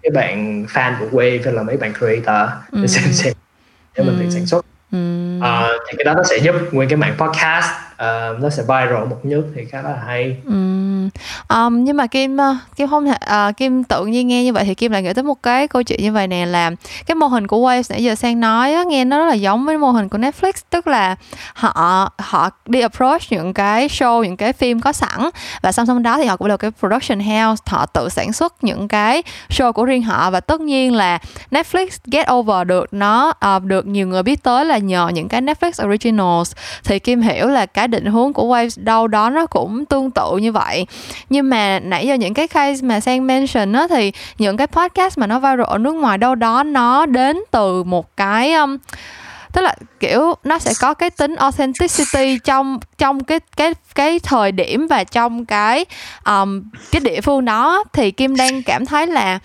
cái 0.04 0.12
bạn 0.14 0.66
fan 0.66 0.94
của 1.00 1.18
Wave 1.20 1.40
hay 1.44 1.54
là 1.54 1.64
mấy 1.64 1.78
bạn 1.78 1.94
creator 1.94 2.50
để 2.72 2.82
Ừ. 2.82 2.88
xem 2.88 3.14
xem 3.14 3.34
để 3.98 4.04
mình 4.04 4.16
tự 4.20 4.26
Ừ. 4.26 4.30
sản 4.30 4.46
xuất 4.46 4.66
ừ. 4.92 4.98
Ờ, 5.42 5.78
thì 5.90 5.98
cái 5.98 6.04
đó 6.04 6.14
nó 6.14 6.24
sẽ 6.24 6.38
giúp 6.38 6.56
nguyên 6.72 6.90
cái 6.90 6.98
mạng 6.98 7.16
podcast 7.18 7.66
Ờ, 8.02 8.38
nó 8.40 8.50
sẽ 8.50 8.64
viral 8.64 9.06
một 9.10 9.26
nước 9.26 9.46
thì 9.56 9.66
khá 9.66 9.82
là 9.82 9.96
hay. 10.06 10.38
Ừm, 10.46 11.10
um, 11.50 11.84
nhưng 11.84 11.98
mà 11.98 12.08
Kim 12.08 12.38
ờ, 12.38 12.56
Kim 12.76 12.88
không 12.88 13.06
thể 13.06 13.18
ờ, 13.20 13.52
Kim 13.58 13.84
tự 13.84 14.06
nhiên 14.06 14.28
nghe 14.28 14.44
như 14.44 14.54
vậy 14.54 14.66
thì 14.66 14.76
Kim 14.76 14.92
lại 14.92 15.04
nghĩ 15.04 15.14
tới 15.14 15.24
một 15.24 15.44
cái 15.44 15.68
câu 15.68 15.84
chuyện 15.84 16.04
như 16.04 16.12
vậy 16.12 16.28
nè 16.28 16.46
là 16.46 16.72
cái 17.06 17.16
mô 17.16 17.28
hình 17.28 17.48
của 17.48 17.58
Waves 17.58 17.84
nãy 17.90 18.04
giờ 18.04 18.16
sang 18.16 18.40
nói 18.40 18.74
á, 18.74 18.84
nghe 18.84 19.06
nó 19.06 19.20
rất 19.20 19.26
là 19.26 19.34
giống 19.34 19.66
với 19.66 19.78
mô 19.78 19.92
hình 19.92 20.10
của 20.10 20.18
Netflix 20.18 20.52
tức 20.70 20.88
là 20.88 21.16
họ 21.54 22.12
họ 22.20 22.50
đi 22.66 22.82
approach 22.82 23.22
những 23.30 23.54
cái 23.54 23.88
show 23.88 24.24
những 24.24 24.38
cái 24.38 24.54
phim 24.54 24.82
có 24.82 24.94
sẵn 24.94 25.30
và 25.62 25.72
song 25.72 25.86
song 25.86 26.04
đó 26.04 26.18
thì 26.18 26.26
họ 26.26 26.38
cũng 26.38 26.48
là 26.48 26.58
cái 26.58 26.72
production 26.80 27.20
house 27.20 27.64
họ 27.66 27.86
tự 27.86 28.10
sản 28.10 28.34
xuất 28.34 28.64
những 28.64 28.88
cái 28.88 29.24
show 29.50 29.72
của 29.72 29.86
riêng 29.86 30.04
họ 30.04 30.32
và 30.32 30.40
tất 30.40 30.62
nhiên 30.62 30.94
là 30.94 31.20
Netflix 31.52 31.88
get 32.06 32.32
over 32.32 32.68
được 32.68 32.94
nó 32.94 33.34
uh, 33.56 33.64
được 33.64 33.86
nhiều 33.86 34.08
người 34.08 34.24
biết 34.24 34.44
tới 34.44 34.66
là 34.66 34.78
nhờ 34.78 35.10
những 35.14 35.28
cái 35.28 35.42
Netflix 35.42 35.88
originals. 35.88 36.54
Thì 36.84 37.00
Kim 37.00 37.22
hiểu 37.22 37.48
là 37.48 37.66
cái 37.66 37.88
định 37.92 38.06
hướng 38.06 38.34
của 38.34 38.56
Waves 38.56 38.84
đâu 38.84 39.08
đó 39.08 39.30
nó 39.30 39.46
cũng 39.46 39.86
tương 39.86 40.12
tự 40.12 40.38
như 40.38 40.52
vậy. 40.52 40.86
Nhưng 41.30 41.50
mà 41.50 41.80
nãy 41.80 42.08
giờ 42.08 42.14
những 42.14 42.34
cái 42.34 42.48
case 42.48 42.82
mà 42.88 43.00
Sang 43.00 43.28
mention 43.28 43.74
á 43.74 43.88
thì 43.90 44.12
những 44.38 44.58
cái 44.58 44.68
podcast 44.68 45.18
mà 45.18 45.28
nó 45.28 45.40
viral 45.40 45.62
ở 45.62 45.78
nước 45.78 45.96
ngoài 45.96 46.18
đâu 46.18 46.36
đó 46.36 46.64
nó 46.64 47.06
đến 47.06 47.40
từ 47.52 47.84
một 47.84 48.18
cái 48.18 48.54
um, 48.54 48.78
tức 49.54 49.62
là 49.62 49.76
kiểu 50.00 50.34
nó 50.44 50.60
sẽ 50.60 50.72
có 50.80 50.94
cái 50.94 51.10
tính 51.10 51.36
authenticity 51.36 52.40
trong 52.44 52.80
trong 52.98 53.24
cái 53.24 53.40
cái 53.58 53.74
cái 53.96 54.20
thời 54.20 54.52
điểm 54.52 54.88
và 54.88 55.04
trong 55.04 55.46
cái 55.46 55.86
um, 56.26 56.64
cái 56.92 57.00
địa 57.00 57.22
phương 57.22 57.46
đó 57.46 57.84
thì 57.94 58.12
Kim 58.12 58.36
đang 58.36 58.64
cảm 58.64 58.86
thấy 58.86 59.08
là 59.08 59.40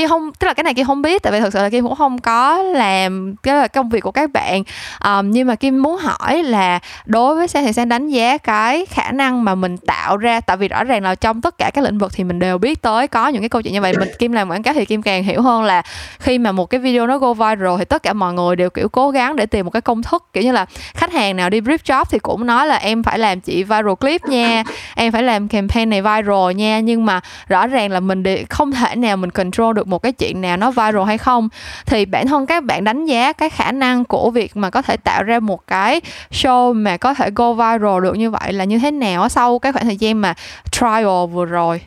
kia 0.00 0.08
không 0.08 0.32
tức 0.38 0.46
là 0.46 0.54
cái 0.54 0.64
này 0.64 0.74
kia 0.74 0.84
không 0.84 1.02
biết 1.02 1.22
tại 1.22 1.32
vì 1.32 1.40
thực 1.40 1.52
sự 1.52 1.58
là 1.62 1.70
Kim 1.70 1.84
cũng 1.84 1.96
không 1.96 2.18
có 2.18 2.62
làm 2.62 3.36
cái 3.42 3.54
là 3.54 3.68
công 3.68 3.88
việc 3.88 4.00
của 4.00 4.10
các 4.10 4.30
bạn. 4.32 4.62
Um, 5.04 5.30
nhưng 5.30 5.46
mà 5.46 5.54
Kim 5.54 5.82
muốn 5.82 5.96
hỏi 5.96 6.42
là 6.42 6.78
đối 7.06 7.34
với 7.34 7.48
Sang 7.48 7.64
thì 7.64 7.72
Sang 7.72 7.88
đánh 7.88 8.08
giá 8.08 8.38
cái 8.38 8.86
khả 8.86 9.10
năng 9.12 9.44
mà 9.44 9.54
mình 9.54 9.76
tạo 9.76 10.16
ra 10.16 10.40
tại 10.40 10.56
vì 10.56 10.68
rõ 10.68 10.84
ràng 10.84 11.02
là 11.02 11.14
trong 11.14 11.40
tất 11.40 11.58
cả 11.58 11.70
các 11.74 11.84
lĩnh 11.84 11.98
vực 11.98 12.12
thì 12.14 12.24
mình 12.24 12.38
đều 12.38 12.58
biết 12.58 12.82
tới 12.82 13.08
có 13.08 13.28
những 13.28 13.42
cái 13.42 13.48
câu 13.48 13.62
chuyện 13.62 13.72
như 13.72 13.80
vậy. 13.80 13.94
Mình 13.98 14.08
Kim 14.18 14.32
làm 14.32 14.50
quảng 14.50 14.62
cáo 14.62 14.74
thì 14.74 14.84
Kim 14.84 15.02
càng 15.02 15.24
hiểu 15.24 15.42
hơn 15.42 15.62
là 15.62 15.82
khi 16.18 16.38
mà 16.38 16.52
một 16.52 16.66
cái 16.66 16.80
video 16.80 17.06
nó 17.06 17.18
go 17.18 17.32
viral 17.32 17.78
thì 17.78 17.84
tất 17.84 18.02
cả 18.02 18.12
mọi 18.12 18.32
người 18.32 18.56
đều 18.56 18.70
kiểu 18.70 18.88
cố 18.88 19.10
gắng 19.10 19.36
để 19.36 19.46
tìm 19.46 19.64
một 19.64 19.70
cái 19.70 19.82
công 19.82 20.02
thức 20.02 20.24
kiểu 20.32 20.42
như 20.42 20.52
là 20.52 20.66
khách 20.94 21.12
hàng 21.12 21.36
nào 21.36 21.50
đi 21.50 21.60
brief 21.60 21.78
job 21.84 22.04
thì 22.10 22.18
cũng 22.18 22.46
nói 22.46 22.66
là 22.66 22.76
em 22.76 23.02
phải 23.02 23.18
làm 23.18 23.40
chị 23.40 23.62
viral 23.62 23.94
clip 24.00 24.24
nha 24.24 24.64
em 24.94 25.12
phải 25.12 25.22
làm 25.22 25.48
campaign 25.48 25.90
này 25.90 26.02
viral 26.02 26.52
nha. 26.56 26.80
Nhưng 26.80 27.06
mà 27.06 27.20
rõ 27.48 27.66
ràng 27.66 27.90
là 27.90 28.00
mình 28.00 28.22
để 28.22 28.44
không 28.48 28.72
thể 28.72 28.96
nào 28.96 29.16
mình 29.16 29.30
control 29.30 29.76
được 29.76 29.88
một 29.90 29.98
cái 29.98 30.12
chuyện 30.12 30.40
nào 30.40 30.56
nó 30.56 30.70
viral 30.70 31.04
hay 31.06 31.18
không. 31.18 31.48
Thì 31.86 32.04
bản 32.04 32.26
thân 32.26 32.46
các 32.46 32.64
bạn 32.64 32.84
đánh 32.84 33.06
giá 33.06 33.32
cái 33.32 33.50
khả 33.50 33.72
năng 33.72 34.04
của 34.04 34.30
việc 34.30 34.56
mà 34.56 34.70
có 34.70 34.82
thể 34.82 34.96
tạo 34.96 35.22
ra 35.22 35.40
một 35.40 35.66
cái 35.66 36.00
show 36.30 36.74
mà 36.74 36.96
có 36.96 37.14
thể 37.14 37.30
go 37.34 37.52
viral 37.52 38.02
được 38.02 38.16
như 38.16 38.30
vậy 38.30 38.52
là 38.52 38.64
như 38.64 38.78
thế 38.78 38.90
nào 38.90 39.28
sau 39.28 39.58
cái 39.58 39.72
khoảng 39.72 39.84
thời 39.84 39.96
gian 39.96 40.20
mà 40.20 40.34
trial 40.70 41.26
vừa 41.32 41.44
rồi? 41.44 41.80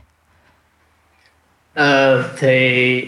Ờ, 1.74 2.24
thì 2.40 3.06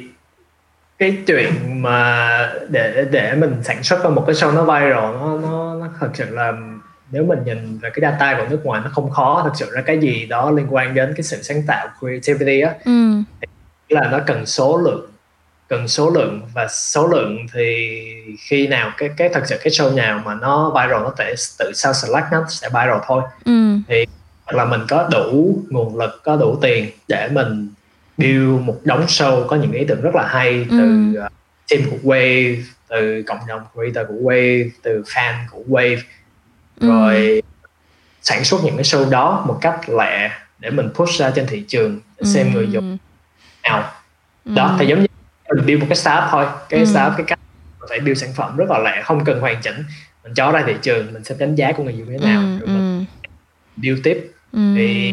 cái 0.97 1.17
chuyện 1.27 1.81
mà 1.81 2.49
để 2.69 3.05
để 3.11 3.35
mình 3.35 3.63
sản 3.63 3.83
xuất 3.83 4.03
ra 4.03 4.09
một 4.09 4.23
cái 4.27 4.35
show 4.35 4.53
nó 4.53 4.63
viral 4.63 4.93
nó 4.93 5.37
nó 5.41 5.75
nó 5.75 5.87
thật 5.99 6.09
sự 6.13 6.25
là 6.29 6.53
nếu 7.11 7.25
mình 7.25 7.39
nhìn 7.45 7.77
về 7.77 7.89
cái 7.89 8.01
data 8.01 8.37
của 8.37 8.45
nước 8.49 8.65
ngoài 8.65 8.81
nó 8.83 8.89
không 8.93 9.11
khó. 9.11 9.41
Thật 9.43 9.51
sự 9.55 9.71
ra 9.71 9.81
cái 9.81 9.97
gì 9.97 10.25
đó 10.25 10.51
liên 10.51 10.67
quan 10.69 10.93
đến 10.93 11.13
cái 11.15 11.23
sự 11.23 11.41
sáng 11.41 11.61
tạo 11.67 11.87
creativity 11.99 12.61
á 12.61 12.73
ừ 12.85 13.21
là 13.89 14.09
nó 14.11 14.19
cần 14.27 14.45
số 14.45 14.77
lượng 14.77 15.09
cần 15.67 15.87
số 15.87 16.09
lượng 16.09 16.41
và 16.53 16.67
số 16.67 17.07
lượng 17.07 17.37
thì 17.53 17.89
khi 18.39 18.67
nào 18.67 18.91
cái 18.97 19.09
cái 19.17 19.29
thật 19.33 19.41
sự 19.45 19.57
cái 19.63 19.71
show 19.71 19.95
nào 19.95 20.21
mà 20.25 20.35
nó 20.35 20.69
viral 20.75 21.03
nó 21.03 21.13
thể 21.17 21.35
tự 21.59 21.71
sao 21.75 21.93
select 21.93 22.25
nó 22.31 22.45
sẽ 22.49 22.69
viral 22.69 22.97
thôi. 23.07 23.23
Ừ. 23.45 23.77
Hoặc 24.45 24.55
là 24.57 24.65
mình 24.65 24.81
có 24.89 25.09
đủ 25.11 25.59
nguồn 25.69 25.97
lực 25.97 26.21
có 26.23 26.35
đủ 26.35 26.57
tiền 26.61 26.89
để 27.07 27.29
mình 27.31 27.69
build 28.17 28.61
một 28.61 28.77
đống 28.83 29.05
show 29.05 29.47
có 29.47 29.55
những 29.55 29.71
ý 29.71 29.85
tưởng 29.87 30.01
rất 30.01 30.15
là 30.15 30.27
hay 30.27 30.65
từ 30.69 30.77
Ừ. 30.77 31.25
uh, 31.25 31.31
team 31.69 31.81
của 31.91 32.11
Wave 32.11 32.61
từ 32.87 33.23
cộng 33.27 33.39
đồng 33.47 33.61
creator 33.73 34.07
của 34.07 34.31
Wave 34.31 34.69
từ 34.83 35.03
fan 35.05 35.33
của 35.51 35.61
Wave. 35.69 35.97
Ừ. 36.79 36.87
rồi 36.87 37.41
sản 38.21 38.43
xuất 38.43 38.63
những 38.63 38.75
cái 38.75 38.83
show 38.83 39.09
đó 39.09 39.43
một 39.47 39.57
cách 39.61 39.89
lẹ 39.89 40.31
để 40.59 40.69
mình 40.69 40.89
push 40.93 41.19
ra 41.19 41.29
trên 41.35 41.47
thị 41.47 41.63
trường 41.67 41.99
để 42.17 42.23
xem 42.25 42.53
người 42.53 42.67
dùng 42.71 42.97
nào 43.69 43.91
đó 44.45 44.67
Ừ. 44.69 44.75
thì 44.79 44.85
giống 44.87 44.99
như 44.99 45.05
mình 45.55 45.65
build 45.65 45.79
một 45.81 45.85
cái 45.89 45.95
startup 45.95 46.23
thôi 46.31 46.45
cái 46.69 46.79
Ừ. 46.79 46.85
startup 46.85 47.13
cái 47.17 47.25
cách 47.27 47.39
mình 47.79 47.87
phải 47.89 47.99
build 47.99 48.21
sản 48.21 48.29
phẩm 48.35 48.57
rất 48.57 48.65
là 48.69 48.79
lẹ 48.79 49.01
không 49.03 49.25
cần 49.25 49.39
hoàn 49.39 49.61
chỉnh 49.61 49.83
mình 50.23 50.33
cho 50.33 50.51
ra 50.51 50.63
thị 50.67 50.75
trường 50.81 51.13
mình 51.13 51.23
sẽ 51.23 51.35
đánh 51.39 51.55
giá 51.55 51.71
của 51.71 51.83
người 51.83 51.97
dùng 51.97 52.07
thế 52.11 52.17
nào 52.17 52.41
ừ, 52.41 52.59
rồi 52.59 52.67
mình 52.67 52.99
ừ, 52.99 53.81
build 53.81 53.99
tiếp 54.03 54.31
ừ. 54.51 54.59
thì- 54.75 55.11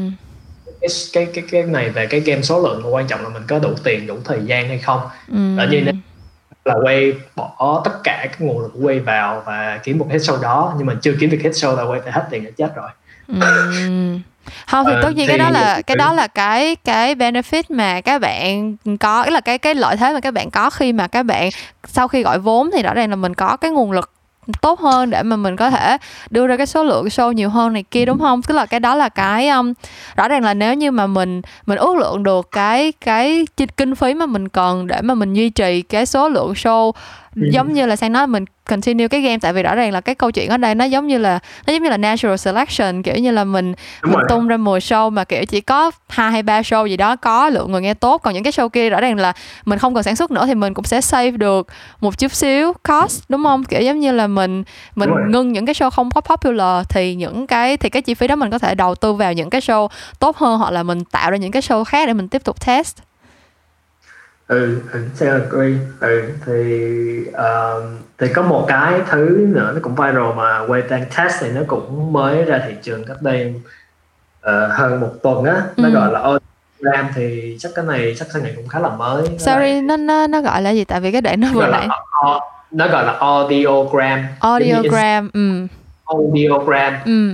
cái 0.81 0.89
cái 1.13 1.27
cái 1.35 1.45
cái 1.51 1.63
này 1.63 1.91
về 1.91 2.07
cái 2.07 2.21
game 2.21 2.43
số 2.43 2.63
lượng 2.63 2.95
quan 2.95 3.07
trọng 3.07 3.23
là 3.23 3.29
mình 3.29 3.43
có 3.49 3.59
đủ 3.59 3.75
tiền 3.85 4.07
đủ 4.07 4.19
thời 4.25 4.41
gian 4.45 4.69
hay 4.69 4.79
không 4.79 5.01
ừ. 5.29 5.59
Ở 5.59 5.67
như 5.71 5.81
là 6.65 6.75
quay 6.83 7.13
bỏ 7.37 7.83
tất 7.85 7.91
cả 8.05 8.21
các 8.31 8.41
nguồn 8.41 8.63
lực 8.63 8.73
quay 8.83 9.01
vào 9.01 9.43
và 9.47 9.81
kiếm 9.85 9.99
một 9.99 10.07
hit 10.11 10.21
show 10.21 10.41
đó 10.41 10.75
nhưng 10.79 10.87
mà 10.87 10.95
chưa 11.03 11.15
kiếm 11.21 11.31
được 11.31 11.39
hit 11.43 11.53
show 11.53 11.77
là 11.77 11.83
quay 11.83 12.01
phải 12.01 12.13
hết 12.13 12.27
tiền 12.31 12.45
để 12.45 12.51
chết 12.57 12.73
rồi 12.77 12.91
Ừm. 13.29 14.21
Không 14.67 14.87
thì 14.87 14.93
Ờ, 14.95 15.03
tất 15.03 15.09
nhiên 15.15 15.27
thì- 15.27 15.27
cái 15.27 15.39
đó 15.39 15.51
là 15.51 15.81
cái 15.87 15.97
đó 15.97 16.13
là 16.13 16.27
cái 16.27 16.77
cái 16.77 17.15
benefit 17.15 17.63
mà 17.69 18.01
các 18.01 18.21
bạn 18.21 18.77
có 19.01 19.27
là 19.31 19.41
cái 19.41 19.59
cái 19.59 19.75
lợi 19.75 19.97
thế 19.97 20.13
mà 20.13 20.21
các 20.21 20.35
bạn 20.35 20.51
có 20.51 20.71
khi 20.71 20.93
mà 20.93 21.07
các 21.09 21.23
bạn 21.23 21.51
sau 21.85 22.09
khi 22.09 22.23
gọi 22.23 22.39
vốn 22.39 22.71
thì 22.73 22.83
rõ 22.83 22.95
ràng 22.95 23.11
là 23.11 23.17
mình 23.17 23.35
có 23.35 23.57
cái 23.57 23.71
nguồn 23.71 23.93
lực 23.93 24.11
tốt 24.61 24.81
hơn 24.81 25.11
để 25.11 25.23
mà 25.23 25.37
mình 25.37 25.57
có 25.57 25.71
thể 25.71 25.97
đưa 26.31 26.47
ra 26.47 26.57
cái 26.57 26.67
số 26.67 26.85
lượng 26.85 27.07
show 27.07 27.33
nhiều 27.33 27.49
hơn 27.51 27.73
này 27.73 27.85
kia 27.91 28.05
đúng 28.05 28.19
không? 28.19 28.43
Tức 28.43 28.55
là 28.55 28.67
cái 28.67 28.81
đó 28.81 28.95
là 28.95 29.09
cái 29.09 29.49
um, 29.49 29.73
rõ 30.17 30.29
ràng 30.29 30.45
là 30.45 30.55
nếu 30.55 30.75
như 30.75 30.91
mà 30.91 31.07
mình 31.07 31.43
mình 31.67 31.79
ước 31.79 31.97
lượng 31.97 32.23
được 32.23 32.49
cái 32.51 32.93
cái 33.01 33.47
chi- 33.57 33.67
kinh 33.77 33.95
phí 33.95 34.15
mà 34.15 34.27
mình 34.27 34.49
cần 34.49 34.87
để 34.87 35.01
mà 35.03 35.15
mình 35.15 35.35
duy 35.35 35.51
trì 35.51 35.83
cái 35.83 36.07
số 36.07 36.29
lượng 36.29 36.53
show 36.53 36.93
Ừ. 37.37 37.43
giống 37.53 37.73
như 37.73 37.87
là 37.87 37.97
sang 37.97 38.13
nói 38.13 38.27
mình 38.27 38.45
continue 38.69 39.09
cái 39.09 39.21
game 39.21 39.39
tại 39.39 39.53
vì 39.53 39.63
rõ 39.63 39.75
ràng 39.75 39.93
là 39.93 40.01
cái 40.01 40.15
câu 40.15 40.31
chuyện 40.31 40.51
ở 40.51 40.57
đây 40.57 40.75
nó 40.75 40.85
giống 40.85 41.07
như 41.07 41.19
là 41.19 41.39
nó 41.67 41.73
giống 41.73 41.83
như 41.83 41.91
là 41.91 41.97
natural 41.97 42.37
selection 42.37 43.03
kiểu 43.03 43.15
như 43.15 43.31
là 43.31 43.45
mình 43.45 43.75
đúng 44.03 44.13
mình 44.13 44.21
rồi. 44.21 44.27
tung 44.29 44.49
ra 44.49 44.57
10 44.57 44.81
show 44.81 45.11
mà 45.11 45.25
kiểu 45.25 45.45
chỉ 45.45 45.61
có 45.61 45.91
hai 46.09 46.33
hay 46.33 46.43
ba 46.43 46.61
show 46.61 46.87
gì 46.87 46.97
đó 46.97 47.17
có 47.17 47.49
lượng 47.49 47.73
người 47.73 47.81
nghe 47.81 47.95
tốt. 47.95 48.19
Còn 48.19 48.35
những 48.35 48.43
cái 48.43 48.53
show 48.53 48.69
kia 48.69 48.91
rõ 48.91 49.01
ràng 49.01 49.17
là 49.17 49.33
mình 49.65 49.79
không 49.79 49.95
cần 49.95 50.03
sản 50.03 50.17
xuất 50.17 50.31
nữa 50.31 50.47
thì 50.47 50.55
mình 50.55 50.75
cũng 50.75 50.85
sẽ 50.85 51.01
save 51.01 51.31
được 51.31 51.67
một 52.01 52.19
chút 52.19 52.33
xíu 52.33 52.73
cost 52.73 53.23
đúng 53.29 53.45
không? 53.45 53.65
Kiểu 53.65 53.81
giống 53.81 54.01
như 54.01 54.13
là 54.13 54.27
mình 54.27 54.65
mình 54.95 55.11
ngưng 55.29 55.53
những 55.53 55.67
cái 55.67 55.75
show 55.75 55.91
không 55.91 56.11
có 56.11 56.21
popular 56.21 56.87
thì 56.89 57.15
những 57.15 57.47
cái 57.47 57.77
thì 57.77 57.91
cái 57.91 58.03
chi 58.03 58.15
phí 58.15 58.27
đó 58.27 58.37
mình 58.37 58.51
có 58.51 58.59
thể 58.59 58.75
đầu 58.75 58.95
tư 58.95 59.13
vào 59.13 59.33
những 59.33 59.51
cái 59.51 59.61
show 59.61 59.89
tốt 60.19 60.37
hơn 60.37 60.59
hoặc 60.59 60.71
là 60.71 60.83
mình 60.83 61.05
tạo 61.05 61.31
ra 61.31 61.37
những 61.37 61.53
cái 61.53 61.63
show 61.63 61.85
khác 61.85 62.07
để 62.07 62.13
mình 62.13 62.29
tiếp 62.29 62.45
tục 62.45 62.67
test 62.67 62.97
ừ, 64.53 64.81
ừ 64.93 65.01
sẽ 65.15 65.31
agree. 65.31 65.79
Ừ 66.01 66.23
thì 66.47 67.25
um, 67.27 67.99
thì 68.19 68.29
có 68.35 68.43
một 68.43 68.65
cái 68.69 69.01
thứ 69.11 69.47
nữa 69.55 69.73
nó 69.75 69.81
cũng 69.83 69.95
viral 69.95 70.33
mà 70.37 70.61
đang 70.91 71.05
test 71.17 71.35
thì 71.41 71.51
nó 71.51 71.61
cũng 71.67 72.13
mới 72.13 72.45
ra 72.45 72.61
thị 72.67 72.75
trường 72.83 73.05
cách 73.05 73.23
đây 73.23 73.55
ờ, 74.41 74.67
hơn 74.67 75.01
một 75.01 75.11
tuần 75.23 75.45
á. 75.45 75.63
Nó 75.77 75.89
Ừ. 75.89 75.95
gọi 75.95 76.13
là 76.13 76.21
Instagram 76.21 77.13
thì 77.15 77.57
chắc 77.61 77.73
cái 77.75 77.85
này 77.85 78.15
chắc 78.19 78.29
cái 78.35 78.43
này 78.43 78.53
cũng 78.57 78.69
khá 78.69 78.79
là 78.79 78.89
mới. 78.89 79.27
Sorry 79.39 79.81
nó 79.81 79.97
nó 79.97 80.27
nó 80.27 80.41
gọi 80.41 80.63
là 80.63 80.71
gì? 80.71 80.85
Tại 80.85 81.01
vì 81.01 81.13
cái 81.13 81.21
đoạn 81.21 81.41
nó 81.41 81.49
vừa 81.53 81.61
gọi 81.61 81.71
nãy. 81.71 81.89
nó 82.71 82.89
gọi 82.89 83.05
là 83.05 83.13
audiogram. 83.13 84.25
Audiogram 84.41 85.31
ừ. 85.33 85.67
Audiogram. 86.05 86.95
Ừ. 87.05 87.31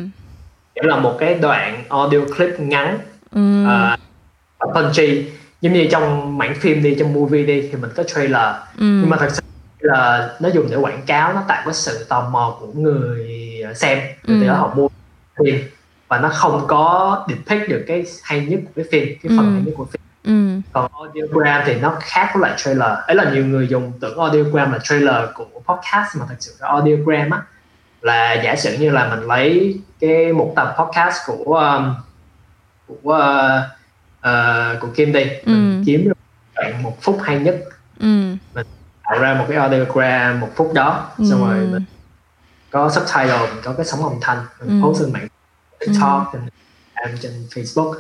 Nghĩa 0.75 0.83
là 0.83 0.97
một 0.97 1.17
cái 1.19 1.35
đoạn 1.35 1.85
audio 1.89 2.19
clip 2.37 2.61
ngắn 2.61 2.99
ừ. 3.35 3.65
uh, 3.65 4.75
punchy 4.75 5.38
giống 5.61 5.73
như 5.73 5.89
trong 5.91 6.39
mảng 6.39 6.55
phim 6.55 6.83
đi 6.83 6.97
trong 6.99 7.13
movie 7.13 7.45
đi 7.45 7.69
thì 7.73 7.77
mình 7.77 7.91
có 7.97 8.03
trailer. 8.03 8.55
Ừ. 8.79 8.85
Nhưng 8.85 9.11
mà 9.11 9.17
thật 9.17 9.29
sự 9.33 9.43
là 9.81 10.31
nó 10.41 10.49
dùng 10.49 10.67
để 10.71 10.77
quảng 10.77 11.03
cáo 11.07 11.33
nó 11.33 11.43
tạo 11.49 11.63
cái 11.65 11.75
sự 11.75 12.05
tò 12.09 12.29
mò 12.31 12.57
của 12.61 12.67
người 12.75 13.29
xem 13.75 13.99
người 14.25 14.43
Ừ. 14.43 14.47
đó 14.49 14.55
họ 14.55 14.75
mua 14.75 14.89
phim. 15.45 15.57
Và 16.09 16.19
nó 16.19 16.29
không 16.29 16.65
có 16.69 17.27
depict 17.29 17.69
được 17.69 17.85
cái 17.87 18.05
hay 18.23 18.41
nhất 18.47 18.61
của 18.65 18.71
cái 18.77 18.85
phim 18.93 19.19
cái 19.23 19.33
phần 19.39 19.47
Ừ. 19.47 19.53
hay 19.53 19.63
nhất 19.67 19.73
của 19.77 19.85
phim. 19.85 20.01
Ừ. 20.25 20.61
Còn 20.73 20.91
audiogram 20.93 21.63
thì 21.67 21.75
nó 21.75 21.95
khác 22.01 22.31
với 22.35 22.41
lại 22.51 22.53
trailer. 22.57 22.91
Ấy 23.07 23.17
là 23.17 23.31
nhiều 23.31 23.47
người 23.47 23.69
dùng 23.69 23.93
tưởng 24.01 24.19
audiogram 24.19 24.73
là 24.73 24.79
trailer 24.79 25.17
của 25.35 25.47
podcast 25.75 26.17
mà 26.17 26.27
thật 26.29 26.35
sự 26.41 26.53
là 26.61 26.69
audiogram 26.69 27.31
á 27.31 27.43
là 28.03 28.33
giả 28.33 28.57
sử 28.57 28.77
như 28.79 28.91
là 28.91 29.09
mình 29.15 29.27
lấy 29.27 29.81
cái 30.01 30.33
một 30.33 30.53
tập 30.57 30.75
podcast 30.79 31.17
của 31.27 31.55
um, 31.55 31.95
của 32.87 33.13
uh, 33.15 33.78
uh, 34.21 34.81
của 34.81 34.89
Kim 34.95 35.13
đi. 35.13 35.25
Mình 35.45 35.79
Ừ. 35.81 35.83
kiếm 35.87 36.05
được 36.09 36.15
đoạn 36.57 36.83
một 36.83 36.97
phút 37.03 37.19
hay 37.25 37.39
nhất. 37.39 37.57
Ừ. 38.01 38.35
Tạo 39.05 39.19
ra 39.19 39.35
một 39.35 39.45
cái 39.49 39.57
audiogram 39.59 40.41
một 40.41 40.49
phút 40.57 40.73
đó. 40.75 41.07
Xong 41.31 41.41
rồi 41.49 41.59
Ừ. 41.59 41.69
mình 41.73 41.85
có 42.71 42.91
subtitle 42.91 43.39
mình 43.39 43.63
có 43.65 43.73
cái 43.73 43.87
sóng 43.87 44.03
âm 44.03 44.13
thanh. 44.21 44.39
Mình 44.61 44.83
Ừ. 44.83 44.87
post 44.87 45.01
lên 45.03 45.13
mạng 45.13 45.29
TikTok 45.81 46.31
trên 46.33 46.43
Instagram, 46.43 47.19
trên 47.23 47.47
Facebook. 47.65 47.95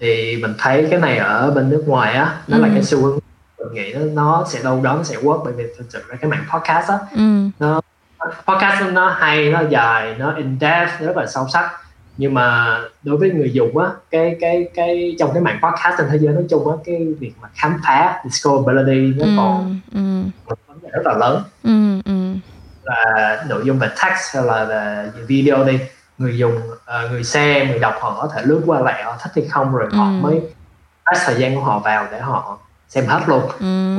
Thì 0.00 0.36
mình 0.36 0.54
thấy 0.58 0.86
cái 0.90 1.00
này 1.00 1.18
ở 1.18 1.50
bên 1.50 1.70
nước 1.70 1.84
ngoài 1.86 2.14
á 2.14 2.36
nó 2.48 2.58
là 2.58 2.68
Ừ. 2.68 2.72
cái 2.74 2.84
xu 2.84 3.02
hướng. 3.02 3.18
Mình 3.58 3.74
nghĩ 3.74 3.92
nó, 3.94 4.00
nó 4.22 4.44
sẽ 4.48 4.62
đâu 4.62 4.80
đó 4.82 4.94
nó 4.96 5.02
sẽ 5.02 5.16
work 5.16 5.44
bởi 5.44 5.52
vì 5.52 5.64
thực 5.78 5.84
sự 5.88 6.02
là 6.08 6.16
cái 6.16 6.30
mạng 6.30 6.44
podcast 6.52 6.88
á 6.88 6.98
ừ. 7.16 7.50
podcast 8.46 8.92
nó 8.92 9.08
hay 9.10 9.50
nó 9.50 9.62
dài 9.70 10.14
nó 10.18 10.32
in 10.34 10.58
depth 10.60 10.90
nó 11.00 11.06
rất 11.06 11.16
là 11.16 11.26
sâu 11.26 11.48
sắc 11.52 11.70
nhưng 12.16 12.34
mà 12.34 12.76
đối 13.02 13.16
với 13.16 13.30
người 13.30 13.52
dùng 13.52 13.78
á 13.78 13.88
cái 14.10 14.36
cái 14.40 14.68
cái 14.74 15.16
trong 15.18 15.30
cái 15.34 15.42
mạng 15.42 15.58
podcast 15.62 15.98
trên 15.98 16.06
thế 16.10 16.18
giới 16.18 16.34
nói 16.34 16.44
chung 16.50 16.70
á 16.70 16.76
cái 16.84 17.06
việc 17.20 17.32
mà 17.40 17.48
khám 17.54 17.80
phá 17.84 18.20
discoverability 18.24 19.18
nó 19.20 19.24
còn 19.42 19.80
ừ. 19.94 19.98
ừ 19.98 20.30
một 20.48 20.58
vấn 20.66 20.78
đề 20.82 20.88
rất 20.92 21.02
là 21.04 21.14
lớn. 21.18 21.42
Ừ 21.64 22.00
ừ. 22.04 22.34
Là 22.84 23.44
nội 23.48 23.62
dung 23.64 23.78
về 23.78 23.88
text 23.88 24.34
hay 24.34 24.42
là 24.44 24.64
về 24.64 25.10
video 25.26 25.64
đi 25.64 25.78
người 26.18 26.38
dùng 26.38 26.60
ờ, 26.84 27.08
người 27.10 27.24
xem 27.24 27.68
người 27.68 27.78
đọc 27.78 27.94
họ 28.00 28.18
có 28.20 28.28
thể 28.34 28.42
lướt 28.44 28.62
qua 28.66 28.80
lại 28.80 29.02
họ 29.04 29.16
thích 29.22 29.32
hay 29.36 29.44
không 29.50 29.72
rồi 29.76 29.88
họ 29.92 30.04
Ừ. 30.04 30.10
mới 30.20 30.34
invest 30.34 31.26
thời 31.26 31.34
gian 31.40 31.54
của 31.54 31.60
họ 31.60 31.78
vào 31.78 32.06
để 32.12 32.20
họ 32.20 32.58
xem 32.88 33.06
hết 33.06 33.20
luôn. 33.26 33.42
Ừ. 33.60 33.98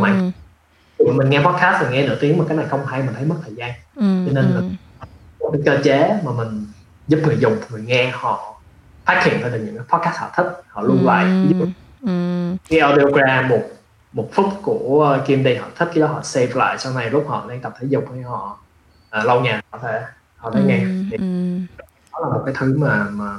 Tụi 0.98 1.14
mình 1.14 1.30
nghe 1.30 1.40
podcast 1.40 1.76
thì 1.80 1.86
nghe 1.92 2.08
nửa 2.08 2.16
tiếng 2.22 2.38
mà 2.38 2.46
cái 2.48 2.58
này 2.58 2.66
không 2.70 2.86
hay 2.86 3.02
mình 3.04 3.14
thấy 3.16 3.26
mất 3.26 3.36
thời 3.46 3.54
gian. 3.56 3.72
Ừ 3.96 4.02
cho 4.28 4.32
nên 4.42 4.46
là- 4.46 4.62
ừ. 5.40 5.50
cái 5.54 5.62
cơ 5.66 5.84
chế 5.84 6.20
mà 6.26 6.32
mình 6.32 6.66
giúp 7.08 7.20
người 7.26 7.38
dùng 7.40 7.58
người 7.70 7.82
nghe 7.82 8.12
họ 8.14 8.62
phát 9.06 9.24
hiện 9.26 9.42
ra 9.42 9.50
được 9.50 9.60
những 9.66 9.78
cái 9.78 9.86
podcast 9.90 10.18
họ 10.18 10.30
thích 10.36 10.62
họ 10.68 10.82
lưu 10.82 10.98
lại 11.04 11.26
ví 11.26 11.60
dụ 11.60 11.66
ừ. 12.02 12.56
cái 12.70 12.80
audiogram 12.80 13.50
một 13.50 13.62
một 14.14 14.30
phút 14.34 14.46
của 14.62 15.18
Kim 15.26 15.44
Day 15.44 15.58
họ 15.58 15.68
thích 15.76 15.90
cái 15.94 16.02
đó 16.02 16.08
họ 16.08 16.22
save 16.24 16.52
lại 16.54 16.78
sau 16.78 16.94
này 16.94 17.10
lúc 17.10 17.26
họ 17.28 17.46
đang 17.50 17.62
tập 17.62 17.74
thể 17.80 17.88
dục 17.90 18.06
hay 18.14 18.22
họ 18.22 18.58
à, 19.10 19.24
lâu 19.24 19.42
nhà 19.42 19.62
họ 19.72 19.80
thể 19.82 20.02
họ 20.46 20.52
thể 20.52 20.62
nghe. 20.66 20.80
Thì 21.12 21.18
ừ. 21.18 21.60
Đó 22.14 22.20
là 22.22 22.38
một 22.38 22.42
cái 22.46 22.56
thứ 22.58 22.78
mà 22.78 23.06
mà 23.12 23.36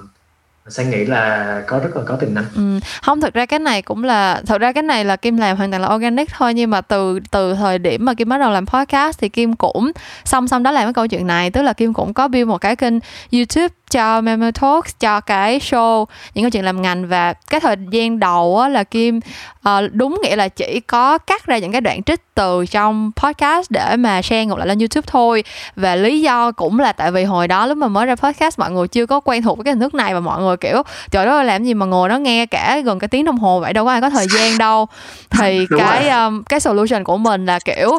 Sang 0.68 0.84
sẽ 0.86 0.90
nghĩ 0.90 1.04
là 1.04 1.62
có 1.66 1.78
rất 1.78 1.96
là 1.96 2.02
có 2.06 2.16
tiềm 2.16 2.34
năng 2.34 2.44
Ừ. 2.56 2.80
không 3.02 3.20
thật 3.20 3.34
ra 3.34 3.46
cái 3.46 3.58
này 3.58 3.82
cũng 3.82 4.04
là 4.04 4.42
thật 4.46 4.60
ra 4.60 4.72
cái 4.72 4.82
này 4.82 5.04
là 5.04 5.16
kim 5.16 5.36
làm 5.36 5.56
hoàn 5.56 5.70
toàn 5.70 5.82
là 5.82 5.88
organic 5.94 6.28
thôi 6.38 6.54
nhưng 6.54 6.70
mà 6.70 6.80
từ 6.80 7.20
từ 7.30 7.54
thời 7.54 7.78
điểm 7.78 8.04
mà 8.04 8.14
kim 8.14 8.28
bắt 8.28 8.38
đầu 8.38 8.50
làm 8.50 8.66
podcast 8.66 9.18
thì 9.20 9.28
kim 9.28 9.56
cũng 9.56 9.92
song 10.24 10.48
song 10.48 10.62
đó 10.62 10.70
làm 10.70 10.84
cái 10.86 10.92
câu 10.92 11.06
chuyện 11.06 11.26
này 11.26 11.50
tức 11.50 11.62
là 11.62 11.72
kim 11.72 11.92
cũng 11.92 12.14
có 12.14 12.28
build 12.28 12.48
một 12.48 12.58
cái 12.58 12.76
kênh 12.76 12.94
youtube 13.32 13.68
cho 13.90 14.20
Memo 14.20 14.50
Talks 14.50 14.94
cho 15.00 15.20
cái 15.20 15.58
show 15.58 16.04
những 16.34 16.44
câu 16.44 16.50
chuyện 16.50 16.64
làm 16.64 16.82
ngành 16.82 17.06
và 17.08 17.32
cái 17.32 17.60
thời 17.60 17.76
gian 17.90 18.20
đầu 18.20 18.58
á, 18.58 18.68
là 18.68 18.84
kim 18.84 19.20
ờ, 19.66 19.88
đúng 19.92 20.20
nghĩa 20.22 20.36
là 20.36 20.48
chỉ 20.48 20.80
có 20.80 21.18
cắt 21.18 21.46
ra 21.46 21.58
những 21.58 21.72
cái 21.72 21.80
đoạn 21.80 22.02
trích 22.02 22.20
từ 22.34 22.66
trong 22.70 23.12
podcast 23.16 23.70
để 23.70 23.96
mà 23.96 24.22
share 24.22 24.44
ngược 24.44 24.58
lại 24.58 24.66
lên 24.66 24.78
YouTube 24.78 25.06
thôi. 25.06 25.44
Và 25.76 25.96
lý 25.96 26.20
do 26.20 26.52
cũng 26.52 26.78
là 26.78 26.92
tại 26.92 27.10
vì 27.10 27.24
hồi 27.24 27.48
đó 27.48 27.66
lúc 27.66 27.78
mà 27.78 27.88
mới 27.88 28.06
ra 28.06 28.14
podcast 28.14 28.58
mọi 28.58 28.70
người 28.70 28.88
chưa 28.88 29.06
có 29.06 29.20
quen 29.20 29.42
thuộc 29.42 29.58
với 29.58 29.64
cái 29.64 29.72
hình 29.72 29.80
thức 29.80 29.94
này 29.94 30.14
và 30.14 30.20
mọi 30.20 30.42
người 30.42 30.56
kiểu 30.56 30.82
trời 31.10 31.26
ơi 31.26 31.44
làm 31.44 31.64
gì 31.64 31.74
mà 31.74 31.86
ngồi 31.86 32.08
đó 32.08 32.18
nghe 32.18 32.46
cả 32.46 32.80
gần 32.84 32.98
cái 32.98 33.08
tiếng 33.08 33.24
đồng 33.24 33.38
hồ 33.38 33.60
vậy? 33.60 33.72
Đâu 33.72 33.84
có 33.84 33.90
ai 33.90 34.00
có 34.00 34.10
thời 34.10 34.26
gian 34.34 34.58
đâu. 34.58 34.86
Thì 35.30 35.66
Đúng 35.70 35.80
cái 35.80 36.10
rồi. 36.10 36.24
um, 36.26 36.42
cái 36.42 36.60
solution 36.60 37.04
của 37.04 37.16
mình 37.16 37.46
là 37.46 37.58
kiểu 37.64 37.98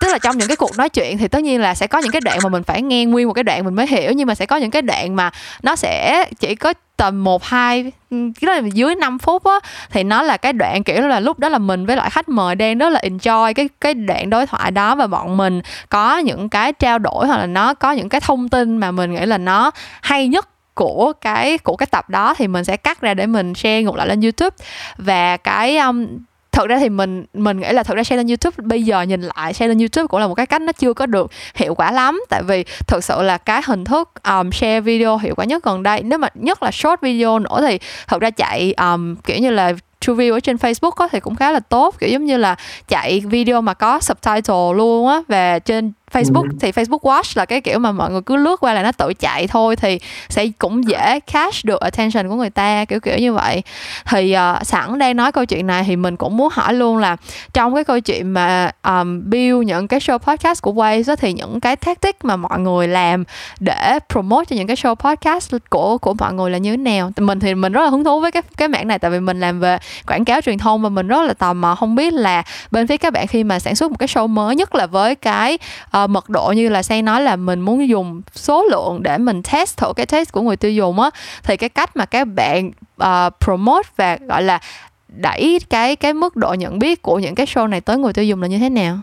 tức 0.00 0.08
là 0.08 0.18
trong 0.18 0.38
những 0.38 0.48
cái 0.48 0.56
cuộc 0.56 0.78
nói 0.78 0.88
chuyện 0.88 1.18
thì 1.18 1.28
tất 1.28 1.42
nhiên 1.42 1.60
là 1.60 1.74
sẽ 1.74 1.86
có 1.86 1.98
những 1.98 2.12
cái 2.12 2.20
đoạn 2.20 2.38
mà 2.42 2.48
mình 2.48 2.62
phải 2.62 2.82
nghe 2.82 3.04
nguyên 3.04 3.26
một 3.26 3.32
cái 3.32 3.44
đoạn 3.44 3.64
mình 3.64 3.74
mới 3.74 3.86
hiểu 3.86 4.12
nhưng 4.12 4.26
mà 4.26 4.34
sẽ 4.34 4.46
có 4.46 4.56
những 4.56 4.70
cái 4.70 4.82
đoạn 4.82 5.16
mà 5.16 5.30
nó 5.62 5.76
sẽ 5.76 6.24
chỉ 6.40 6.54
có 6.54 6.72
tầm 7.00 7.24
một 7.24 7.44
hai 7.44 7.92
cái 8.10 8.46
đó 8.46 8.52
là 8.52 8.60
dưới 8.74 8.94
5 8.94 9.18
phút 9.18 9.44
á 9.44 9.58
thì 9.90 10.02
nó 10.02 10.22
là 10.22 10.36
cái 10.36 10.52
đoạn 10.52 10.82
kiểu 10.82 11.08
là 11.08 11.20
lúc 11.20 11.38
đó 11.38 11.48
là 11.48 11.58
mình 11.58 11.86
với 11.86 11.96
lại 11.96 12.10
khách 12.10 12.28
mời 12.28 12.54
đang 12.54 12.78
rất 12.78 12.88
là 12.88 13.00
enjoy 13.00 13.52
cái 13.52 13.68
cái 13.80 13.94
đoạn 13.94 14.30
đối 14.30 14.46
thoại 14.46 14.70
đó 14.70 14.94
và 14.94 15.06
bọn 15.06 15.36
mình 15.36 15.60
có 15.88 16.18
những 16.18 16.48
cái 16.48 16.72
trao 16.72 16.98
đổi 16.98 17.26
hoặc 17.26 17.36
là 17.36 17.46
nó 17.46 17.74
có 17.74 17.92
những 17.92 18.08
cái 18.08 18.20
thông 18.20 18.48
tin 18.48 18.76
mà 18.76 18.90
mình 18.90 19.14
nghĩ 19.14 19.26
là 19.26 19.38
nó 19.38 19.70
hay 20.02 20.28
nhất 20.28 20.48
của 20.74 21.12
cái 21.20 21.58
của 21.58 21.76
cái 21.76 21.86
tập 21.86 22.10
đó 22.10 22.34
thì 22.34 22.48
mình 22.48 22.64
sẽ 22.64 22.76
cắt 22.76 23.00
ra 23.00 23.14
để 23.14 23.26
mình 23.26 23.54
share 23.54 23.82
ngược 23.82 23.96
lại 23.96 24.06
lên 24.06 24.20
YouTube. 24.20 24.56
Và 24.96 25.36
cái 25.36 25.78
um, 25.78 26.06
thật 26.52 26.68
ra 26.68 26.78
thì 26.78 26.88
mình 26.88 27.24
mình 27.34 27.60
nghĩ 27.60 27.72
là 27.72 27.82
thật 27.82 27.94
ra 27.94 28.04
share 28.04 28.16
lên 28.16 28.26
YouTube 28.26 28.68
bây 28.68 28.82
giờ 28.82 29.02
nhìn 29.02 29.20
lại 29.36 29.54
share 29.54 29.68
lên 29.68 29.78
YouTube 29.78 30.06
cũng 30.06 30.20
là 30.20 30.26
một 30.26 30.34
cái 30.34 30.46
cách 30.46 30.62
nó 30.62 30.72
chưa 30.72 30.92
có 30.92 31.06
được 31.06 31.30
hiệu 31.54 31.74
quả 31.74 31.92
lắm. 31.92 32.22
Tại 32.28 32.42
vì 32.42 32.64
thực 32.86 33.04
sự 33.04 33.22
là 33.22 33.38
cái 33.38 33.62
hình 33.66 33.84
thức 33.84 34.10
um, 34.28 34.50
share 34.50 34.80
video 34.80 35.18
hiệu 35.18 35.34
quả 35.34 35.44
nhất 35.44 35.64
gần 35.64 35.82
đây 35.82 36.02
nếu 36.02 36.18
mà 36.18 36.28
nhất 36.34 36.62
là 36.62 36.70
short 36.70 37.00
video 37.00 37.38
nữa 37.38 37.64
thì 37.68 37.78
thật 38.06 38.20
ra 38.20 38.30
chạy 38.30 38.74
um, 38.76 39.16
kiểu 39.16 39.38
như 39.38 39.50
là 39.50 39.72
true 40.00 40.14
view 40.14 40.32
ở 40.32 40.40
trên 40.40 40.56
Facebook 40.56 40.90
á, 40.96 41.06
thì 41.12 41.20
cũng 41.20 41.36
khá 41.36 41.52
là 41.52 41.60
tốt. 41.60 41.94
Kiểu 41.98 42.10
giống 42.10 42.24
như 42.24 42.36
là 42.36 42.56
chạy 42.88 43.20
video 43.20 43.60
mà 43.60 43.74
có 43.74 44.00
subtitle 44.00 44.72
luôn 44.74 45.08
á 45.08 45.20
và 45.28 45.58
trên 45.58 45.92
Facebook 46.12 46.42
Ừ. 46.42 46.56
thì 46.60 46.70
Facebook 46.70 46.98
Watch 47.00 47.32
là 47.34 47.44
cái 47.44 47.60
kiểu 47.60 47.78
mà 47.78 47.92
mọi 47.92 48.10
người 48.10 48.20
cứ 48.26 48.36
lướt 48.36 48.60
qua 48.60 48.72
là 48.74 48.82
nó 48.82 48.92
tự 48.92 49.12
chạy 49.14 49.46
thôi 49.46 49.76
thì 49.76 49.98
sẽ 50.28 50.46
cũng 50.58 50.88
dễ 50.88 51.20
catch 51.32 51.64
được 51.64 51.80
attention 51.80 52.28
của 52.28 52.34
người 52.34 52.50
ta 52.50 52.84
kiểu 52.84 53.00
kiểu 53.00 53.18
như 53.18 53.32
vậy 53.32 53.62
thì 54.06 54.36
uh, 54.58 54.66
sẵn 54.66 54.98
đang 54.98 55.16
nói 55.16 55.32
câu 55.32 55.44
chuyện 55.44 55.66
này 55.66 55.84
thì 55.86 55.96
mình 55.96 56.16
cũng 56.16 56.36
muốn 56.36 56.48
hỏi 56.52 56.74
luôn 56.74 56.96
là 56.96 57.16
trong 57.52 57.74
cái 57.74 57.84
câu 57.84 58.00
chuyện 58.00 58.30
mà 58.32 58.70
um, 58.86 59.30
build 59.30 59.66
những 59.66 59.88
cái 59.88 60.00
show 60.00 60.18
podcast 60.18 60.62
của 60.62 60.72
Waze 60.72 61.02
á, 61.12 61.16
thì 61.16 61.32
những 61.32 61.60
cái 61.60 61.76
tactic 61.76 62.24
mà 62.24 62.36
mọi 62.36 62.58
người 62.58 62.88
làm 62.88 63.24
để 63.60 63.98
promote 64.12 64.44
cho 64.44 64.56
những 64.56 64.66
cái 64.66 64.76
show 64.76 64.94
podcast 64.94 65.54
của 65.70 65.98
của 65.98 66.14
mọi 66.14 66.32
người 66.32 66.50
là 66.50 66.58
như 66.58 66.70
thế 66.70 66.76
nào 66.76 67.10
mình 67.18 67.40
thì 67.40 67.54
mình 67.54 67.72
rất 67.72 67.82
là 67.82 67.88
hứng 67.88 68.04
thú 68.04 68.20
với 68.20 68.32
cái 68.32 68.42
cái 68.56 68.68
mảng 68.68 68.88
này 68.88 68.98
tại 68.98 69.10
vì 69.10 69.20
mình 69.20 69.40
làm 69.40 69.60
về 69.60 69.78
quảng 70.06 70.24
cáo 70.24 70.40
truyền 70.40 70.58
thông 70.58 70.82
và 70.82 70.88
mình 70.88 71.08
rất 71.08 71.22
là 71.22 71.34
tò 71.34 71.52
mò 71.52 71.74
không 71.74 71.94
biết 71.94 72.12
là 72.12 72.42
bên 72.70 72.86
phía 72.86 72.96
các 72.96 73.12
bạn 73.12 73.26
khi 73.26 73.44
mà 73.44 73.58
sản 73.58 73.76
xuất 73.76 73.90
một 73.90 73.96
cái 73.98 74.06
show 74.06 74.26
mới 74.26 74.56
nhất 74.56 74.74
là 74.74 74.86
với 74.86 75.14
cái 75.14 75.58
uh, 75.96 75.99
Ờ, 76.00 76.06
mật 76.06 76.30
độ 76.30 76.52
như 76.56 76.68
là 76.68 76.82
say 76.82 77.02
nói 77.02 77.22
là 77.22 77.36
mình 77.36 77.60
muốn 77.60 77.88
dùng 77.88 78.22
số 78.32 78.64
lượng 78.70 79.02
để 79.02 79.18
mình 79.18 79.42
test 79.52 79.78
thử 79.78 79.92
cái 79.96 80.06
taste 80.06 80.30
của 80.32 80.40
người 80.40 80.56
tiêu 80.56 80.72
dùng 80.72 81.00
á 81.00 81.10
thì 81.42 81.56
cái 81.56 81.68
cách 81.68 81.96
mà 81.96 82.04
các 82.04 82.24
bạn 82.24 82.70
uh, 83.02 83.32
promote 83.44 83.88
và 83.96 84.18
gọi 84.28 84.42
là 84.42 84.60
đẩy 85.08 85.60
cái 85.70 85.96
cái 85.96 86.14
mức 86.14 86.36
độ 86.36 86.54
nhận 86.54 86.78
biết 86.78 87.02
của 87.02 87.18
những 87.18 87.34
cái 87.34 87.46
show 87.46 87.66
này 87.66 87.80
tới 87.80 87.98
người 87.98 88.12
tiêu 88.12 88.24
dùng 88.24 88.42
là 88.42 88.48
như 88.48 88.58
thế 88.58 88.70
nào? 88.70 88.98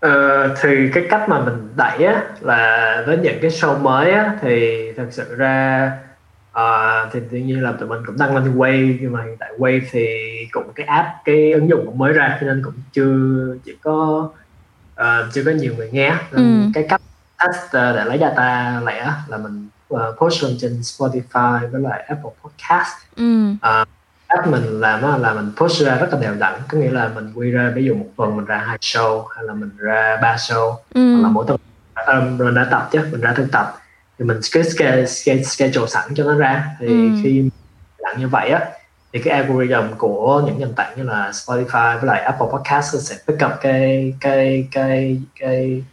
Ờ, 0.00 0.48
thì 0.62 0.90
cái 0.94 1.04
cách 1.10 1.28
mà 1.28 1.40
mình 1.40 1.68
đẩy 1.76 2.04
á 2.04 2.22
là 2.40 3.02
với 3.06 3.16
những 3.16 3.38
cái 3.42 3.50
show 3.50 3.78
mới 3.78 4.12
á 4.12 4.36
thì 4.42 4.82
thật 4.96 5.06
sự 5.10 5.34
ra 5.36 5.92
uh, 6.58 7.12
thì 7.12 7.20
tự 7.30 7.38
nhiên 7.38 7.62
là 7.62 7.72
tụi 7.72 7.88
mình 7.88 8.02
cũng 8.06 8.18
đăng 8.18 8.36
lên 8.36 8.58
Wave 8.58 8.98
nhưng 9.00 9.12
mà 9.12 9.22
hiện 9.22 9.36
tại 9.38 9.50
Wave 9.58 9.80
thì 9.90 10.06
cũng 10.52 10.72
cái 10.74 10.86
app 10.86 11.08
cái 11.24 11.52
ứng 11.52 11.68
dụng 11.68 11.86
cũng 11.86 11.98
mới 11.98 12.12
ra 12.12 12.38
cho 12.40 12.46
nên 12.46 12.62
cũng 12.64 12.74
chưa 12.92 13.56
chỉ 13.64 13.76
có 13.82 14.28
ờ, 14.98 15.28
chưa 15.32 15.44
có 15.44 15.50
nhiều 15.50 15.74
người 15.76 15.88
nghe 15.92 16.14
Ừ. 16.30 16.42
cái 16.74 16.86
cách 16.88 17.00
test 17.38 17.72
để 17.72 18.04
lấy 18.04 18.18
data 18.18 18.80
lẻ 18.86 19.12
là 19.28 19.36
mình 19.36 19.68
ờ, 19.88 20.14
post 20.18 20.42
lên 20.44 20.56
trên 20.60 20.80
Spotify 20.80 21.68
với 21.70 21.80
lại 21.80 22.04
Apple 22.08 22.30
Podcast. 22.44 22.88
Ừ. 23.16 23.44
Cách 24.28 24.46
mình 24.46 24.80
làm 24.80 25.02
á 25.02 25.16
là 25.16 25.32
mình 25.32 25.52
push 25.56 25.80
ra 25.86 25.94
rất 25.94 26.08
là 26.12 26.18
đều 26.20 26.34
đặn. 26.34 26.54
Có 26.68 26.78
nghĩa 26.78 26.90
là 26.90 27.08
mình 27.14 27.32
quy 27.34 27.50
ra 27.50 27.72
ví 27.74 27.84
dụ 27.84 27.94
một 27.94 28.06
tuần 28.16 28.36
mình 28.36 28.44
ra 28.44 28.58
hai 28.66 28.78
show 28.80 29.26
hay 29.26 29.44
là 29.44 29.54
mình 29.54 29.70
ra 29.78 30.18
ba 30.22 30.36
show 30.36 30.74
ừ. 30.94 31.14
hoặc 31.14 31.22
là 31.22 31.28
mỗi 31.28 31.44
tuần 31.48 31.60
um, 32.06 32.38
rồi 32.38 32.52
ra 32.54 32.66
tập 32.70 32.88
chứ 32.92 33.00
mình 33.12 33.20
ra 33.20 33.32
thực 33.36 33.52
tập. 33.52 33.74
Thì 34.18 34.24
mình 34.24 34.42
schedule, 34.42 35.06
schedule, 35.42 35.86
sẵn 35.88 36.14
cho 36.14 36.24
nó 36.24 36.34
ra. 36.34 36.64
Thì 36.80 36.86
Ừ. 36.86 37.20
khi 37.22 37.50
làm 37.98 38.18
như 38.20 38.28
vậy 38.28 38.50
á 38.50 38.60
thì 39.12 39.22
cái 39.22 39.34
algorithm 39.34 39.94
của 39.98 40.42
những 40.46 40.58
nền 40.60 40.74
tảng 40.74 40.96
như 40.96 41.02
là 41.02 41.30
Spotify 41.30 41.98
với 41.98 42.06
lại 42.06 42.22
Apple 42.22 42.46
Podcast 42.52 42.94
sẽ 43.00 43.16
pick 43.28 43.44
up 43.44 43.50
cái 43.60 44.14
cái 44.20 44.68
cái 44.72 45.20
cái 45.40 45.84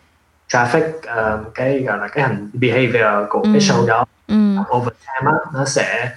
traffic 0.49 0.81
um, 1.15 1.43
cái 1.53 1.79
gọi 1.79 1.97
là 1.97 2.07
cái 2.07 2.23
hành 2.23 2.49
behavior 2.53 3.27
của 3.29 3.39
Ừ. 3.39 3.49
cái 3.53 3.61
show 3.61 3.85
đó. 3.87 4.05
Ừ. 4.27 4.35
Over 4.75 4.93
time 5.05 5.31
á 5.31 5.37
nó 5.53 5.65
sẽ 5.65 6.11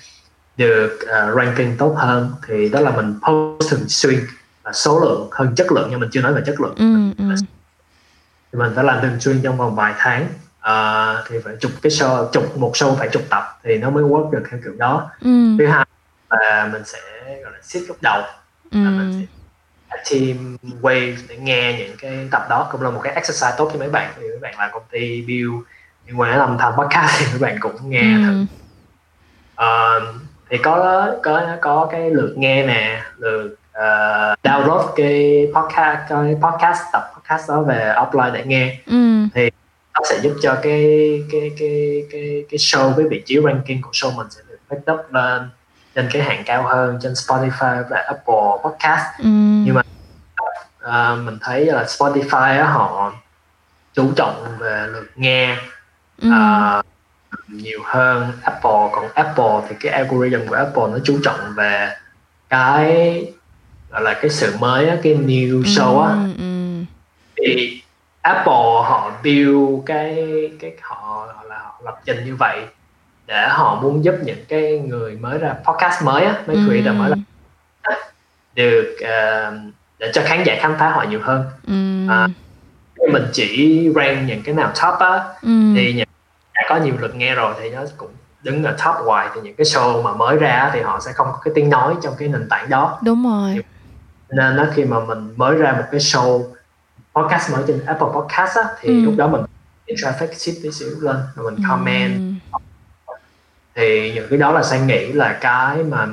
được 0.57 0.99
uh, 1.03 1.37
ranking 1.37 1.77
tốt 1.79 1.95
hơn. 1.99 2.33
Thì 2.47 2.69
đó 2.69 2.81
là 2.81 2.91
mình 2.91 3.15
post 3.29 3.71
thường 3.71 3.89
xuyên 3.89 4.21
là 4.65 4.73
số 4.73 5.01
lượng 5.01 5.29
hơn 5.33 5.55
chất 5.57 5.73
lượng 5.73 5.89
nhưng 5.91 6.01
mình 6.01 6.09
chưa 6.13 6.21
nói 6.23 6.33
về 6.35 6.43
chất 6.47 6.61
lượng. 6.61 6.75
Ừ 6.77 6.95
ừ. 7.19 7.35
Thì 8.53 8.59
mình 8.59 8.73
phải 8.75 8.85
làm 8.85 9.01
thường 9.03 9.21
xuyên 9.21 9.41
trong 9.43 9.57
vòng 9.57 9.75
vài 9.75 9.95
tháng. 9.99 10.27
Ờ, 10.61 11.25
thì 11.29 11.37
phải 11.45 11.55
chụp 11.61 11.73
cái 11.83 11.91
show 11.91 12.29
chụp 12.33 12.57
một 12.57 12.73
show 12.75 12.95
phải 12.95 13.09
chụp 13.13 13.23
tập 13.31 13.59
thì 13.65 13.79
nó 13.79 13.91
mới 13.91 14.05
work 14.05 14.31
được 14.31 14.43
theo 14.51 14.61
kiểu 14.65 14.75
đó. 14.79 15.11
Ừ. 15.21 15.31
Thứ 15.59 15.67
hai 15.67 15.87
là 16.31 16.69
mình 16.73 16.83
sẽ 16.85 16.99
gọi 17.43 17.53
là 17.53 17.59
sit 17.63 17.83
lúc 17.89 17.97
đầu. 18.01 18.23
Ừ 18.71 18.85
là 18.85 18.91
mình 18.91 19.13
sẽ 19.13 19.27
add 19.89 20.13
team 20.13 20.57
wave 20.83 21.17
để 21.29 21.37
nghe 21.37 21.77
những 21.79 21.97
cái 21.99 22.29
tập 22.31 22.47
đó. 22.51 22.69
Cũng 22.73 22.83
là 22.83 22.91
một 22.91 23.01
cái 23.05 23.15
exercise 23.15 23.55
tốt 23.59 23.71
cho 23.73 23.79
mấy 23.79 23.91
bạn. 23.91 24.13
Thì 24.17 24.23
mấy 24.29 24.39
bạn 24.39 24.55
làm 24.59 24.71
công 24.73 24.83
ty 24.91 25.23
build 25.23 25.55
liên 26.07 26.21
quan 26.21 26.31
đến 26.31 26.41
âm 26.41 26.59
thanh 26.59 26.73
podcast 26.77 27.13
thì 27.19 27.27
mấy 27.31 27.51
bạn 27.51 27.61
cũng 27.61 27.91
nghe 27.91 28.15
thử. 28.27 28.31
Ừ 28.31 28.45
Ờ, 29.59 30.01
thì 30.51 30.59
có 30.59 31.07
có 31.23 31.57
có 31.61 31.89
cái 31.91 32.11
lượt 32.11 32.35
nghe 32.37 32.67
nè. 32.67 33.03
Lượt 33.17 33.55
ờ, 33.73 34.35
download 34.43 34.87
cái 34.97 35.47
podcast 35.55 35.99
cái 36.09 36.37
podcast 36.43 36.83
tập 36.93 37.03
podcast 37.15 37.49
đó 37.49 37.63
về 37.63 37.93
offline 37.97 38.33
để 38.33 38.45
nghe. 38.47 38.79
Ừ. 38.87 39.27
Nó 39.95 40.01
sẽ 40.11 40.21
giúp 40.23 40.37
cho 40.43 40.59
cái 40.63 41.23
cái 41.33 41.53
cái 41.59 42.03
cái 42.13 42.45
cái 42.51 42.59
show 42.59 42.93
cái 42.97 43.07
vị 43.11 43.23
trí 43.27 43.39
ranking 43.45 43.83
của 43.83 43.91
show 43.93 44.17
mình 44.17 44.27
sẽ 44.31 44.43
được 44.49 44.59
pick 44.71 44.91
up 44.91 45.13
lên 45.13 45.51
trên 45.99 46.09
cái 46.13 46.23
hạng 46.23 46.45
cao 46.45 46.63
hơn 46.63 46.99
trên 47.03 47.13
Spotify 47.13 47.85
và 47.91 47.99
Apple 48.07 48.35
Podcast. 48.65 49.03
Ừ. 49.19 49.25
Nhưng 49.65 49.75
mà- 49.75 49.83
Ờ, 50.81 51.17
mình 51.25 51.39
thấy 51.43 51.65
là 51.67 51.85
Spotify 51.85 52.59
á, 52.59 52.65
họ 52.65 53.13
chú 53.95 54.13
trọng 54.17 54.57
về 54.59 54.87
lượt 54.93 55.11
nghe 55.17 55.57
ừ. 56.23 56.31
Ờ, 56.33 56.83
nhiều 57.49 57.81
hơn. 57.85 58.33
Apple 58.43 58.89
còn 58.93 59.09
Apple 59.15 59.61
thì 59.69 59.77
cái 59.81 59.93
algorithm 59.93 60.47
của 60.49 60.55
Apple 60.55 60.83
nó 60.93 60.99
chú 61.05 61.19
trọng 61.25 61.41
về 61.57 61.91
cái 62.49 63.25
gọi 63.91 64.03
là 64.03 64.15
cái 64.15 64.31
sự 64.31 64.57
mới 64.59 64.89
á, 64.89 64.97
cái 65.03 65.15
new 65.15 65.63
show 65.63 66.01
á. 66.03 66.11
ừ. 66.13 66.19
Ừ 66.39 66.85
thì 67.37 67.83
Apple 68.23 68.55
họ 68.85 69.11
build 69.25 69.87
cái 69.87 70.15
cái 70.61 70.73
họ 70.81 70.97
họ 71.37 71.43
là 71.49 71.59
họ 71.59 71.81
lập 71.85 72.01
trình 72.05 72.25
như 72.25 72.37
vậy 72.37 72.67
để 73.29 73.49
họ 73.49 73.81
muốn 73.83 74.05
giúp 74.05 74.15
những 74.23 74.45
cái 74.49 74.79
người 74.79 75.17
mới 75.17 75.39
ra 75.39 75.55
podcast 75.65 76.03
mới 76.05 76.25
á 76.25 76.43
mấy 76.47 76.57
creator 76.67 77.01
mới 77.01 77.11
là 77.11 77.17
được 78.55 78.97
ờ, 79.01 79.53
để 79.99 80.11
cho 80.15 80.23
khán 80.25 80.43
giả 80.45 80.57
khám 80.61 80.75
phá 80.79 80.91
họ 80.91 81.03
nhiều 81.09 81.21
hơn. 81.23 81.45
Ừ. 81.67 82.07
À, 82.13 82.29
mình 83.13 83.27
chỉ 83.33 83.89
rank 83.95 84.29
những 84.29 84.43
cái 84.43 84.55
nào 84.55 84.69
top 84.83 84.99
á 85.01 85.23
ừ. 85.43 85.73
thì 85.77 85.93
những 85.93 86.09
đã 86.55 86.63
có 86.69 86.77
nhiều 86.77 86.95
lượt 87.01 87.15
nghe 87.15 87.35
rồi 87.35 87.55
thì 87.61 87.71
nó 87.71 87.81
cũng 87.97 88.11
đứng 88.43 88.65
ở 88.65 88.71
top 88.85 88.95
hoài. 89.07 89.29
Thì 89.35 89.41
những 89.45 89.55
cái 89.55 89.65
show 89.65 90.03
mà 90.03 90.13
mới 90.13 90.37
ra 90.37 90.71
thì 90.75 90.81
họ 90.81 91.01
sẽ 91.01 91.13
không 91.13 91.27
có 91.33 91.39
cái 91.45 91.53
tiếng 91.55 91.71
nói 91.71 91.95
trong 92.03 92.15
cái 92.19 92.29
nền 92.29 92.49
tảng 92.49 92.71
đó. 92.71 92.99
Đúng 93.03 93.25
rồi. 93.31 93.65
Nên 94.31 94.57
nó 94.57 94.65
khi 94.75 94.85
mà 94.85 95.01
mình 95.01 95.33
mới 95.37 95.57
ra 95.57 95.73
một 95.73 95.85
cái 95.91 96.01
show 96.01 96.45
podcast 97.15 97.53
mới 97.53 97.63
trên 97.67 97.85
Apple 97.87 98.09
Podcast 98.15 98.57
á, 98.57 98.65
thì 98.81 98.89
Ừ. 98.89 99.05
lúc 99.05 99.15
đó 99.17 99.27
mình 99.29 99.41
traffic 99.87 100.33
ship 100.33 100.63
tí 100.63 100.71
xíu 100.73 100.89
lên 101.01 101.17
rồi 101.37 101.51
mình 101.51 101.65
comment. 101.69 102.41
ừ 102.53 102.59
thì 103.79 104.13
những 104.15 104.27
cái 104.31 104.39
đó 104.39 104.53
là 104.53 104.63
sang 104.63 104.87
nghĩ 104.87 105.13
là 105.13 105.39
cái 105.41 105.77
mà 105.77 106.07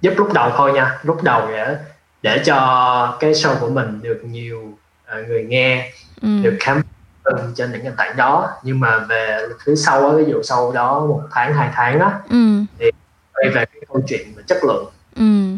giúp 0.00 0.14
lúc 0.16 0.32
đầu 0.32 0.50
thôi 0.56 0.72
nha. 0.72 0.98
Lúc 1.02 1.22
đầu 1.22 1.48
để 1.50 1.76
để 2.22 2.42
cho 2.44 3.16
cái 3.20 3.32
show 3.32 3.58
của 3.60 3.68
mình 3.68 4.02
được 4.02 4.20
nhiều 4.24 4.78
ờ, 5.06 5.22
người 5.28 5.44
nghe 5.44 5.92
ừ. 6.22 6.28
được 6.42 6.56
khám 6.60 6.82
hơn 7.24 7.52
trên 7.56 7.72
những 7.72 7.84
nền 7.84 7.92
tảng 7.96 8.16
đó. 8.16 8.48
Nhưng 8.62 8.80
mà 8.80 8.98
về 8.98 9.48
phía 9.64 9.76
sau 9.76 10.08
á, 10.08 10.16
ví 10.16 10.24
dụ 10.28 10.42
sau 10.42 10.72
đó 10.72 11.00
một 11.00 11.22
tháng 11.30 11.54
hai 11.54 11.70
tháng 11.74 12.00
á 12.00 12.10
ừ. 12.30 12.62
quay 13.32 13.50
về 13.54 13.64
cái 13.64 13.82
câu 13.88 14.02
chuyện 14.08 14.32
về 14.36 14.42
chất 14.46 14.64
lượng. 14.64 14.90
Ừ. 15.16 15.56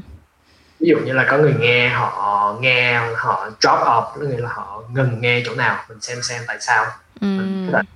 Ví 0.81 0.89
dụ 0.89 0.99
như 0.99 1.13
là 1.13 1.27
có 1.31 1.39
người 1.39 1.55
nghe 1.59 1.89
họ 1.89 2.57
nghe 2.61 3.01
họ 3.17 3.51
drop 3.61 3.79
off 3.79 4.05
có 4.15 4.21
nghĩa 4.21 4.39
là 4.39 4.49
họ 4.53 4.83
ngừng 4.93 5.21
nghe 5.21 5.43
chỗ 5.47 5.55
nào 5.55 5.85
mình 5.89 6.01
xem 6.01 6.19
xem 6.23 6.43
tại 6.47 6.57
sao. 6.61 6.87
Ừ. 7.21 7.27
Mình 7.27 7.69
có 7.73 7.79
thể 7.79 7.89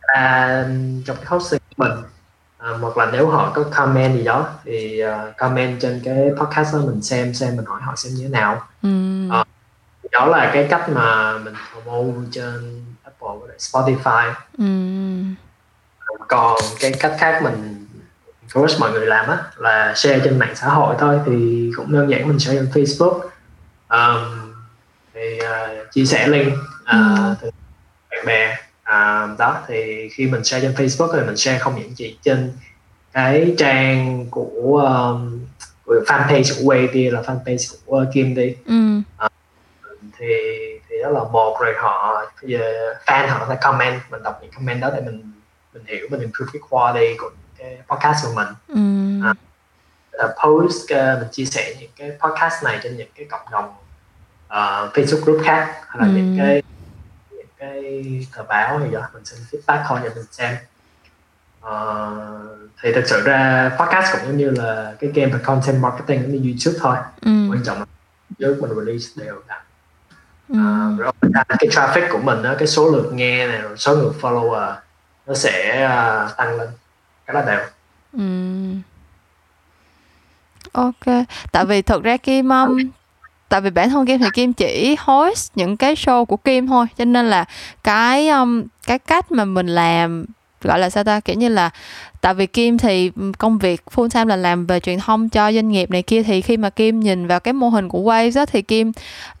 à, 0.00 0.64
trong 1.06 1.16
cái 1.16 1.26
hosting 1.26 1.60
của 1.76 1.84
mình 1.84 1.92
à, 2.58 2.70
hoặc 2.80 2.96
là 2.96 3.10
nếu 3.12 3.28
họ 3.28 3.52
có 3.54 3.64
comment 3.74 4.16
gì 4.16 4.24
đó 4.24 4.48
thì 4.64 5.00
à, 5.00 5.32
comment 5.38 5.80
trên 5.80 6.00
cái 6.04 6.30
podcast 6.36 6.74
đó 6.74 6.80
mình 6.86 7.02
xem 7.02 7.34
xem 7.34 7.56
mình 7.56 7.64
hỏi 7.64 7.80
họ 7.82 7.96
xem 7.96 8.12
như 8.14 8.22
thế 8.22 8.28
nào. 8.28 8.62
Ừ. 8.82 8.88
Ờ. 9.30 9.44
đó 10.12 10.26
là 10.26 10.50
cái 10.54 10.66
cách 10.70 10.88
mà 10.88 11.38
mình 11.38 11.54
promote 11.72 12.28
trên 12.32 12.84
Apple 13.02 13.48
lại 13.48 13.58
Spotify. 13.58 14.32
Ừ. 14.58 14.64
Còn 16.28 16.56
cái 16.80 16.92
cách 17.00 17.16
khác 17.18 17.40
mình 17.42 17.86
encourage 18.40 18.78
mọi 18.80 18.90
người 18.90 19.06
làm 19.06 19.28
á 19.28 19.38
là 19.56 19.94
share 19.96 20.20
trên 20.24 20.38
mạng 20.38 20.54
xã 20.54 20.68
hội 20.68 20.96
thôi 20.98 21.20
thì 21.26 21.70
cũng 21.76 21.92
đơn 21.92 22.10
giản 22.10 22.28
mình 22.28 22.38
share 22.38 22.58
trên 22.58 22.68
Facebook. 22.70 23.20
Um, 23.88 24.52
thì 25.14 25.40
uh, 25.40 25.92
chia 25.92 26.04
sẻ 26.04 26.28
link 26.28 26.52
uh, 26.82 27.38
từ 27.40 27.50
bạn 28.10 28.26
bè 28.26 28.56
uh, 28.88 29.38
đó 29.38 29.62
thì 29.68 30.08
khi 30.08 30.26
mình 30.26 30.44
share 30.44 30.60
trên 30.68 30.74
Facebook 30.86 31.12
thì 31.20 31.26
mình 31.26 31.36
share 31.36 31.58
không 31.58 31.74
những 31.80 31.94
chỉ 31.96 32.18
trên 32.22 32.52
cái 33.12 33.54
trang 33.58 34.26
của, 34.30 34.76
um, 34.78 35.40
của 35.84 35.94
fanpage 36.06 36.42
của 36.66 36.72
Way 36.74 36.88
kia 36.92 37.10
là 37.10 37.20
fanpage 37.22 37.74
của 37.86 38.04
Kim 38.14 38.34
đi 38.34 38.54
ừ 38.66 39.00
thì 40.18 40.26
thì 40.88 40.96
đó 41.02 41.08
là 41.10 41.20
một 41.32 41.56
rồi 41.60 41.74
họ 41.78 42.22
giờ 42.42 42.94
fan 43.06 43.28
họ 43.28 43.46
sẽ 43.48 43.56
comment 43.62 44.00
mình 44.10 44.22
đọc 44.22 44.38
những 44.42 44.50
comment 44.50 44.80
đó 44.80 44.90
để 44.94 45.00
mình 45.00 45.32
mình 45.74 45.82
hiểu 45.86 46.06
mình 46.10 46.20
improve 46.20 46.50
cái 46.52 46.60
quality 46.70 47.16
của 47.18 47.30
cái 47.58 47.78
podcast 47.88 48.24
của 48.26 48.32
mình 48.34 48.46
ừ 48.68 48.78
À. 50.18 50.26
post 50.44 50.82
uh, 50.84 51.18
mình 51.20 51.28
chia 51.32 51.44
sẻ 51.44 51.74
những 51.80 51.90
cái 51.96 52.10
podcast 52.20 52.64
này 52.64 52.78
trên 52.82 52.96
những 52.96 53.08
cái 53.16 53.26
cộng 53.30 53.40
đồng 53.52 53.64
uh, 54.46 54.96
Facebook 54.96 55.20
group 55.24 55.40
khác 55.44 55.74
hay 55.88 55.98
là 55.98 56.04
Ừ. 56.04 56.10
những 56.16 56.36
cái 56.38 56.62
cái 57.58 58.26
tờ 58.36 58.42
báo 58.42 58.80
gì 58.80 58.90
đó 58.92 59.00
mình 59.14 59.24
xin 59.24 59.38
feedback 59.50 59.84
thôi 59.88 60.00
để 60.02 60.10
mình 60.14 60.24
xem. 60.30 60.56
Ờ, 61.60 62.16
thì 62.82 62.92
thực 62.92 63.06
sự 63.06 63.22
ra 63.24 63.70
podcast 63.78 64.16
cũng 64.22 64.36
như 64.36 64.50
là 64.50 64.94
cái 65.00 65.10
game 65.14 65.32
về 65.32 65.38
content 65.44 65.82
marketing 65.82 66.22
giống 66.22 66.32
như 66.32 66.38
YouTube 66.38 66.78
thôi. 66.80 66.96
Ừ. 67.20 67.30
Quan 67.50 67.62
trọng 67.64 67.78
là 67.78 67.86
trước 68.38 68.58
mình 68.60 68.70
release 68.84 69.06
đều 69.16 69.42
đặn. 69.48 69.60
Ừ. 70.48 70.54
uh, 70.54 70.98
rồi 70.98 71.12
cái 71.48 71.68
traffic 71.70 72.12
của 72.12 72.18
mình 72.18 72.42
đó, 72.42 72.54
cái 72.58 72.68
số 72.68 72.90
lượt 72.90 73.10
nghe 73.12 73.46
này 73.46 73.58
rồi 73.58 73.76
số 73.76 73.94
lượt 73.94 74.12
follower 74.20 74.74
nó 75.26 75.34
sẽ 75.34 75.84
uh, 75.86 76.36
tăng 76.36 76.58
lên. 76.58 76.68
Cái 77.26 77.34
đó 77.34 77.42
đều. 77.46 77.60
Ừ. 78.12 78.74
ok. 80.72 81.26
Tại 81.52 81.64
vì 81.64 81.82
thực 81.82 82.02
ra 82.02 82.16
kim 82.16 82.48
um, 82.48 82.78
tại 83.48 83.60
vì 83.60 83.70
bản 83.70 83.90
thân 83.90 84.06
kim 84.06 84.18
thì 84.18 84.26
kim 84.34 84.52
chỉ 84.52 84.96
host 84.98 85.52
những 85.54 85.76
cái 85.76 85.94
show 85.94 86.24
của 86.24 86.36
kim 86.36 86.66
thôi 86.66 86.86
cho 86.98 87.04
nên 87.04 87.30
là 87.30 87.44
cái 87.84 88.28
um, 88.28 88.64
cái 88.86 88.98
cách 88.98 89.32
mà 89.32 89.44
mình 89.44 89.66
làm 89.66 90.26
gọi 90.62 90.78
là 90.78 90.90
sao 90.90 91.04
ta 91.04 91.20
kiểu 91.20 91.36
như 91.36 91.48
là 91.48 91.70
tại 92.20 92.34
vì 92.34 92.46
Kim 92.46 92.78
thì 92.78 93.10
công 93.38 93.58
việc 93.58 93.82
full 93.94 94.08
time 94.08 94.24
là 94.24 94.36
làm 94.36 94.66
về 94.66 94.80
truyền 94.80 94.98
thông 94.98 95.28
cho 95.28 95.52
doanh 95.52 95.68
nghiệp 95.68 95.90
này 95.90 96.02
kia 96.02 96.22
thì 96.22 96.40
khi 96.40 96.56
mà 96.56 96.70
Kim 96.70 97.00
nhìn 97.00 97.26
vào 97.26 97.40
cái 97.40 97.52
mô 97.52 97.68
hình 97.68 97.88
của 97.88 98.00
Waves 98.00 98.36
đó 98.36 98.46
thì 98.46 98.62
Kim 98.62 98.92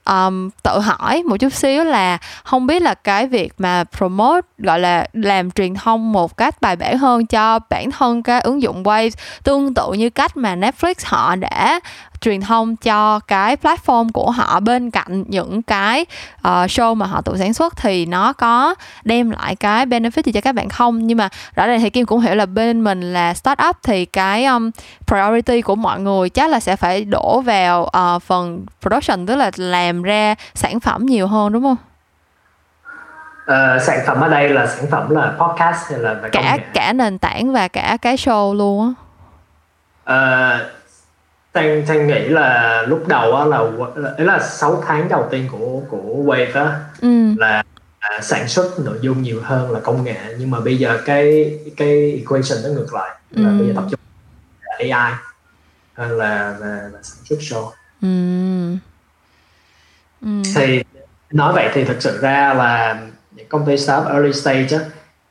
um, 0.08 0.50
tự 0.62 0.78
hỏi 0.80 1.22
một 1.22 1.36
chút 1.36 1.52
xíu 1.52 1.84
là 1.84 2.18
không 2.44 2.66
biết 2.66 2.82
là 2.82 2.94
cái 2.94 3.26
việc 3.26 3.52
mà 3.58 3.84
promote 3.96 4.46
gọi 4.58 4.80
là 4.80 5.06
làm 5.12 5.50
truyền 5.50 5.74
thông 5.74 6.12
một 6.12 6.36
cách 6.36 6.60
bài 6.60 6.76
bản 6.76 6.98
hơn 6.98 7.26
cho 7.26 7.58
bản 7.70 7.90
thân 7.90 8.22
cái 8.22 8.40
ứng 8.40 8.62
dụng 8.62 8.82
Waves 8.82 9.10
tương 9.42 9.74
tự 9.74 9.92
như 9.92 10.10
cách 10.10 10.36
mà 10.36 10.56
Netflix 10.56 10.94
họ 11.04 11.36
đã 11.36 11.80
truyền 12.20 12.40
thông 12.40 12.76
cho 12.76 13.20
cái 13.20 13.56
platform 13.56 14.08
của 14.12 14.30
họ 14.30 14.60
bên 14.60 14.90
cạnh 14.90 15.24
những 15.28 15.62
cái 15.62 16.06
uh, 16.38 16.44
show 16.44 16.94
mà 16.94 17.06
họ 17.06 17.20
tự 17.20 17.36
sản 17.38 17.54
xuất 17.54 17.76
thì 17.76 18.06
nó 18.06 18.32
có 18.32 18.74
đem 19.04 19.30
lại 19.30 19.56
cái 19.56 19.86
benefit 19.86 20.22
gì 20.24 20.32
cho 20.32 20.40
các 20.40 20.54
bạn 20.54 20.68
không? 20.68 21.06
Nhưng 21.06 21.18
mà 21.18 21.28
rõ 21.54 21.66
ràng 21.66 21.80
thì 21.80 21.90
Kim 21.90 22.06
cũng 22.06 22.20
hiểu 22.20 22.34
là 22.34 22.46
bên 22.46 22.67
mình 22.74 23.12
là 23.12 23.34
startup 23.34 23.76
thì 23.82 24.04
cái 24.04 24.44
um, 24.44 24.70
priority 25.06 25.62
của 25.62 25.74
mọi 25.74 26.00
người 26.00 26.30
chắc 26.30 26.50
là 26.50 26.60
sẽ 26.60 26.76
phải 26.76 27.04
đổ 27.04 27.40
vào 27.40 27.82
uh, 27.82 28.22
phần 28.22 28.66
production 28.80 29.26
tức 29.26 29.36
là 29.36 29.50
làm 29.56 30.02
ra 30.02 30.34
sản 30.54 30.80
phẩm 30.80 31.06
nhiều 31.06 31.26
hơn 31.26 31.52
đúng 31.52 31.62
không? 31.62 31.76
Uh, 33.42 33.82
sản 33.82 34.00
phẩm 34.06 34.20
ở 34.20 34.28
đây 34.28 34.48
là 34.48 34.66
sản 34.66 34.86
phẩm 34.90 35.10
là 35.10 35.32
podcast 35.38 35.90
hay 35.90 35.98
là 35.98 36.14
về 36.14 36.28
cả 36.32 36.58
cả 36.74 36.92
nền 36.92 37.18
tảng 37.18 37.52
và 37.52 37.68
cả 37.68 37.96
cái 38.02 38.16
show 38.16 38.54
luôn 38.54 38.94
á. 38.94 39.04
Uh, 40.08 40.60
Thanh 41.54 41.86
Thanh 41.86 42.06
nghĩ 42.06 42.28
là 42.28 42.82
lúc 42.82 43.08
đầu 43.08 43.36
á 43.36 43.44
là 43.44 43.58
ấy 44.16 44.26
là 44.26 44.38
6 44.38 44.82
tháng 44.86 45.08
đầu 45.08 45.26
tiên 45.30 45.48
của 45.52 45.80
của 45.88 46.22
Wave 46.24 46.64
á 46.64 46.80
ừ. 47.00 47.34
là 47.38 47.62
à, 48.08 48.20
sản 48.20 48.48
xuất 48.48 48.78
nội 48.78 48.98
dung 49.00 49.22
nhiều 49.22 49.40
hơn 49.42 49.70
là 49.70 49.80
công 49.80 50.04
nghệ 50.04 50.34
nhưng 50.38 50.50
mà 50.50 50.60
bây 50.60 50.78
giờ 50.78 51.00
cái 51.04 51.58
cái 51.76 52.12
equation 52.12 52.62
nó 52.62 52.68
ngược 52.68 52.94
lại 52.94 53.10
là 53.30 53.50
ừ. 53.50 53.58
bây 53.58 53.66
giờ 53.68 53.72
tập 53.76 53.84
trung 53.90 54.00
AI 54.78 55.12
hơn 55.94 56.18
là 56.18 56.56
là, 56.60 56.90
là 56.92 56.98
sản 57.02 57.24
xuất 57.24 57.38
show. 57.38 57.70
Ừ. 58.02 58.08
Ừ. 60.22 60.42
Thì 60.54 60.82
nói 61.30 61.52
vậy 61.52 61.70
thì 61.74 61.84
thực 61.84 62.02
sự 62.02 62.18
ra 62.20 62.54
là 62.54 63.00
những 63.32 63.48
công 63.48 63.66
ty 63.66 63.76
startup 63.76 64.12
early 64.12 64.32
stage 64.32 64.78
á 64.78 64.84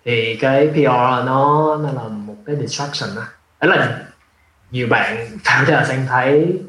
thì 0.06 0.36
cái 0.36 0.68
PR 0.68 1.26
nó 1.26 1.78
nó 1.84 1.92
là 1.92 2.08
một 2.08 2.36
cái 2.46 2.56
distraction 2.56 3.10
á. 3.16 3.28
Đấy 3.62 3.78
là 3.78 4.02
nhiều 4.72 4.88
bạn 4.88 5.38
founder 5.44 5.86
sang 5.86 6.06
thấy 6.08 6.60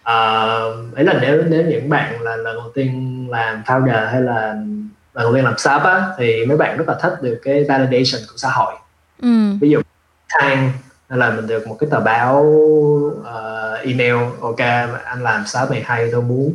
uh, 0.00 0.94
ấy 0.96 1.04
là 1.04 1.18
nếu 1.20 1.42
nếu 1.48 1.62
những 1.62 1.88
bạn 1.88 2.22
là 2.22 2.36
lần 2.36 2.56
đầu 2.56 2.72
tiên 2.74 3.26
làm 3.30 3.62
founder 3.62 4.10
hay 4.10 4.20
là 4.20 4.56
lần 5.16 5.24
đầu 5.24 5.34
tiên 5.34 5.44
làm 5.44 5.58
startup 5.58 5.82
á 5.82 6.08
thì 6.18 6.46
mấy 6.46 6.56
bạn 6.56 6.76
rất 6.76 6.88
là 6.88 6.94
thích 7.02 7.22
được 7.22 7.40
cái 7.44 7.64
validation 7.68 8.22
của 8.30 8.36
xã 8.36 8.50
hội 8.50 8.74
ừ. 9.22 9.28
ví 9.60 9.70
dụ 9.70 9.80
thang 10.28 10.72
là 11.08 11.30
mình 11.30 11.46
được 11.46 11.66
một 11.66 11.76
cái 11.80 11.90
tờ 11.90 12.00
báo 12.00 12.40
uh, 12.40 13.84
email 13.84 14.16
ok 14.40 14.58
anh 15.04 15.22
làm 15.22 15.46
startup 15.46 15.70
này 15.70 15.82
hay 15.86 16.08
tôi 16.12 16.22
muốn 16.22 16.54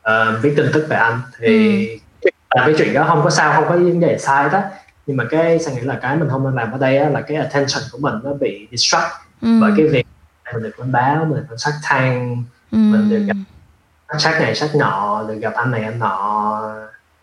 uh, 0.00 0.42
viết 0.42 0.54
tin 0.56 0.66
tức 0.72 0.86
về 0.88 0.96
anh 0.96 1.20
thì 1.38 1.88
ừ. 2.20 2.30
là 2.54 2.62
cái 2.66 2.74
chuyện 2.78 2.94
đó 2.94 3.04
không 3.08 3.20
có 3.24 3.30
sao 3.30 3.52
không 3.52 3.64
có 3.68 3.74
vấn 3.74 4.00
đề 4.00 4.18
sai 4.18 4.48
đó 4.52 4.60
nhưng 5.06 5.16
mà 5.16 5.24
cái 5.30 5.58
sang 5.58 5.74
nghĩ 5.74 5.80
là 5.80 5.98
cái 6.02 6.16
mình 6.16 6.28
không 6.28 6.44
nên 6.44 6.54
làm 6.54 6.72
ở 6.72 6.78
đây 6.78 6.98
á, 6.98 7.08
là 7.08 7.20
cái 7.20 7.36
attention 7.36 7.82
của 7.92 7.98
mình 7.98 8.14
nó 8.24 8.32
bị 8.32 8.68
distract 8.70 9.12
ừ. 9.42 9.48
bởi 9.60 9.72
cái 9.76 9.86
việc 9.86 10.06
mình 10.54 10.62
được 10.62 10.72
quảng 10.76 10.92
báo 10.92 11.24
mình 11.24 11.44
được 11.50 11.56
sách 11.58 11.74
thang 11.82 12.44
ừ. 12.72 12.76
mình 12.76 13.10
được 13.10 13.24
gặp 13.26 13.36
sách 14.18 14.40
này 14.40 14.54
sách 14.54 14.70
nọ 14.74 15.24
được 15.28 15.38
gặp 15.40 15.52
anh 15.54 15.70
này 15.70 15.84
anh 15.84 15.98
nọ 15.98 16.60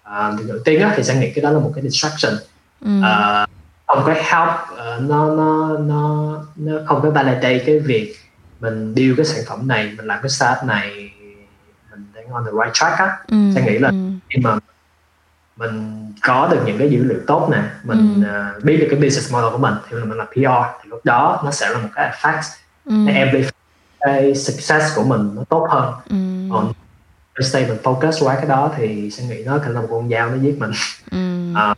uh, 0.10 0.39
được 0.39 0.45
nổi 0.47 0.60
tiếng 0.66 0.82
á, 0.82 0.93
thì 0.95 1.03
sẽ 1.03 1.16
nghĩ 1.16 1.32
cái 1.36 1.43
đó 1.43 1.49
là 1.51 1.60
một 1.60 1.72
cái 1.76 1.84
distraction 1.84 2.34
ừ. 2.82 2.99
uh, 2.99 3.49
không 3.88 4.03
có 4.05 4.14
help 4.14 4.49
uh, 4.74 5.10
nó 5.10 5.36
nó 5.36 5.78
nó 5.78 6.36
nó 6.55 6.74
không 6.88 7.01
có 7.01 7.10
validate 7.10 7.64
cái 7.66 7.80
việc 7.80 8.16
mình 8.60 8.95
build 8.95 9.18
cái 9.18 9.26
sản 9.26 9.43
phẩm 9.47 9.68
này 9.68 9.93
mình 9.97 10.05
làm 10.05 10.20
cái 10.22 10.30
startup 10.30 10.64
này 10.64 11.12
mình 11.91 12.05
đang 12.14 12.28
on 12.32 12.45
the 12.45 12.51
right 12.51 12.74
track 12.74 12.99
á 12.99 13.18
ừ. 13.28 13.38
sẽ 13.55 13.62
nghĩ 13.62 13.78
là 13.78 13.89
ừ. 13.89 13.95
khi 14.30 14.41
mà 14.43 14.57
mình 15.57 16.05
có 16.22 16.47
được 16.51 16.62
những 16.66 16.78
cái 16.78 16.89
dữ 16.89 17.03
liệu 17.03 17.20
tốt 17.28 17.49
nè 17.51 17.64
mình 17.84 18.24
ừ. 18.24 18.57
uh, 18.57 18.64
biết 18.64 18.78
được 18.78 18.88
cái 18.89 18.99
business 18.99 19.34
model 19.34 19.51
của 19.51 19.57
mình 19.57 19.74
thì 19.89 19.97
mình 19.97 20.18
làm 20.18 20.28
PR 20.28 20.82
thì 20.84 20.89
lúc 20.89 21.01
đó 21.03 21.41
nó 21.45 21.51
sẽ 21.51 21.70
là 21.70 21.78
một 21.78 21.89
cái 21.95 22.12
effect 22.12 22.41
ừ. 22.86 22.93
amplify 22.93 23.49
cái 23.99 24.36
success 24.36 24.95
của 24.95 25.03
mình 25.03 25.36
nó 25.36 25.43
tốt 25.49 25.68
hơn 25.70 25.93
ừ. 26.10 26.16
còn 26.53 26.74
stay 27.41 27.65
mình 27.67 27.77
focus 27.83 28.25
quá 28.25 28.35
cái 28.35 28.45
đó 28.45 28.71
thì 28.77 29.11
sẽ 29.11 29.23
nghĩ 29.23 29.43
nó 29.45 29.59
thành 29.63 29.73
là 29.73 29.81
một 29.81 29.87
con 29.91 30.09
dao 30.09 30.29
nó 30.29 30.37
giết 30.41 30.55
mình. 30.59 30.71
Ừ. 31.11 31.53
à, 31.55 31.75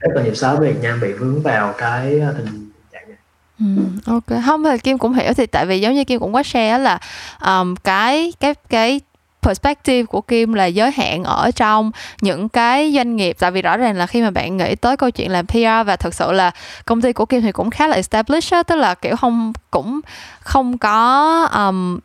rất 0.00 0.10
là 0.14 0.22
nhiều 0.22 0.34
sở 0.34 0.56
Việt 0.56 0.82
Nam 0.82 1.00
bị 1.00 1.12
vướng 1.12 1.42
vào 1.42 1.74
cái 1.78 2.20
ờ, 2.20 2.34
tình 2.38 2.70
trạng 2.92 3.08
này. 3.08 3.18
Ừ, 3.60 3.82
ok. 4.06 4.42
Không 4.46 4.64
thì 4.64 4.78
kim 4.78 4.98
cũng 4.98 5.14
hiểu 5.14 5.32
thì 5.34 5.46
tại 5.46 5.66
vì 5.66 5.80
giống 5.80 5.94
như 5.94 6.04
kim 6.04 6.20
cũng 6.20 6.32
có 6.32 6.42
share 6.42 6.78
là 6.78 6.98
um, 7.44 7.74
cái 7.84 8.32
cái 8.40 8.54
cái 8.68 9.00
perspective 9.42 10.06
của 10.06 10.20
Kim 10.20 10.54
là 10.54 10.66
giới 10.66 10.90
hạn 10.90 11.24
ở 11.24 11.50
trong 11.50 11.90
những 12.20 12.48
cái 12.48 12.92
doanh 12.96 13.16
nghiệp. 13.16 13.36
Tại 13.38 13.50
vì 13.50 13.62
rõ 13.62 13.76
ràng 13.76 13.96
là 13.96 14.06
khi 14.06 14.22
mà 14.22 14.30
bạn 14.30 14.56
nghĩ 14.56 14.74
tới 14.74 14.96
câu 14.96 15.10
chuyện 15.10 15.30
làm 15.30 15.46
PR 15.46 15.86
và 15.86 15.96
thực 15.96 16.14
sự 16.14 16.32
là 16.32 16.50
công 16.84 17.00
ty 17.00 17.12
của 17.12 17.26
Kim 17.26 17.42
thì 17.42 17.52
cũng 17.52 17.70
khá 17.70 17.88
là 17.88 17.96
established 17.96 18.52
đó, 18.52 18.62
tức 18.62 18.76
là 18.76 18.94
kiểu 18.94 19.16
không 19.16 19.52
cũng 19.70 20.00
không 20.40 20.78
có 20.78 21.48
um, 21.54 21.98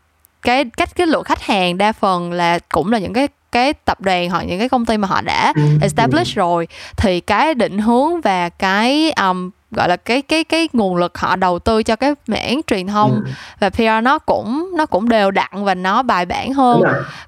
cái 0.47 0.65
cách 0.77 0.95
cái 0.95 1.07
lượng 1.07 1.23
khách 1.23 1.41
hàng 1.41 1.77
đa 1.77 1.91
phần 1.91 2.31
là 2.31 2.59
cũng 2.69 2.91
là 2.91 2.99
những 2.99 3.13
cái 3.13 3.27
cái 3.51 3.73
tập 3.73 4.01
đoàn 4.01 4.29
hoặc 4.29 4.43
những 4.43 4.59
cái 4.59 4.69
công 4.69 4.85
ty 4.85 4.97
mà 4.97 5.07
họ 5.07 5.21
đã 5.21 5.53
ừ, 5.55 5.61
establish 5.81 6.35
rồi. 6.35 6.67
Thì 6.97 7.19
cái 7.19 7.53
định 7.53 7.77
hướng 7.77 8.21
và 8.21 8.49
cái 8.49 9.11
um, 9.11 9.49
gọi 9.71 9.89
là 9.89 9.95
cái 9.97 10.21
cái 10.21 10.43
cái 10.43 10.69
nguồn 10.73 10.95
lực 10.95 11.17
họ 11.17 11.35
đầu 11.35 11.59
tư 11.59 11.83
cho 11.83 11.95
cái 11.95 12.13
mảng 12.27 12.61
truyền 12.67 12.87
thông. 12.87 13.11
Ừ. 13.25 13.31
và 13.59 13.69
PR 13.69 14.03
nó 14.03 14.19
cũng 14.19 14.71
nó 14.77 14.85
cũng 14.85 15.09
đều 15.09 15.31
đặn 15.31 15.49
và 15.51 15.75
nó 15.75 16.03
bài 16.03 16.25
bản 16.25 16.53
hơn. 16.53 16.81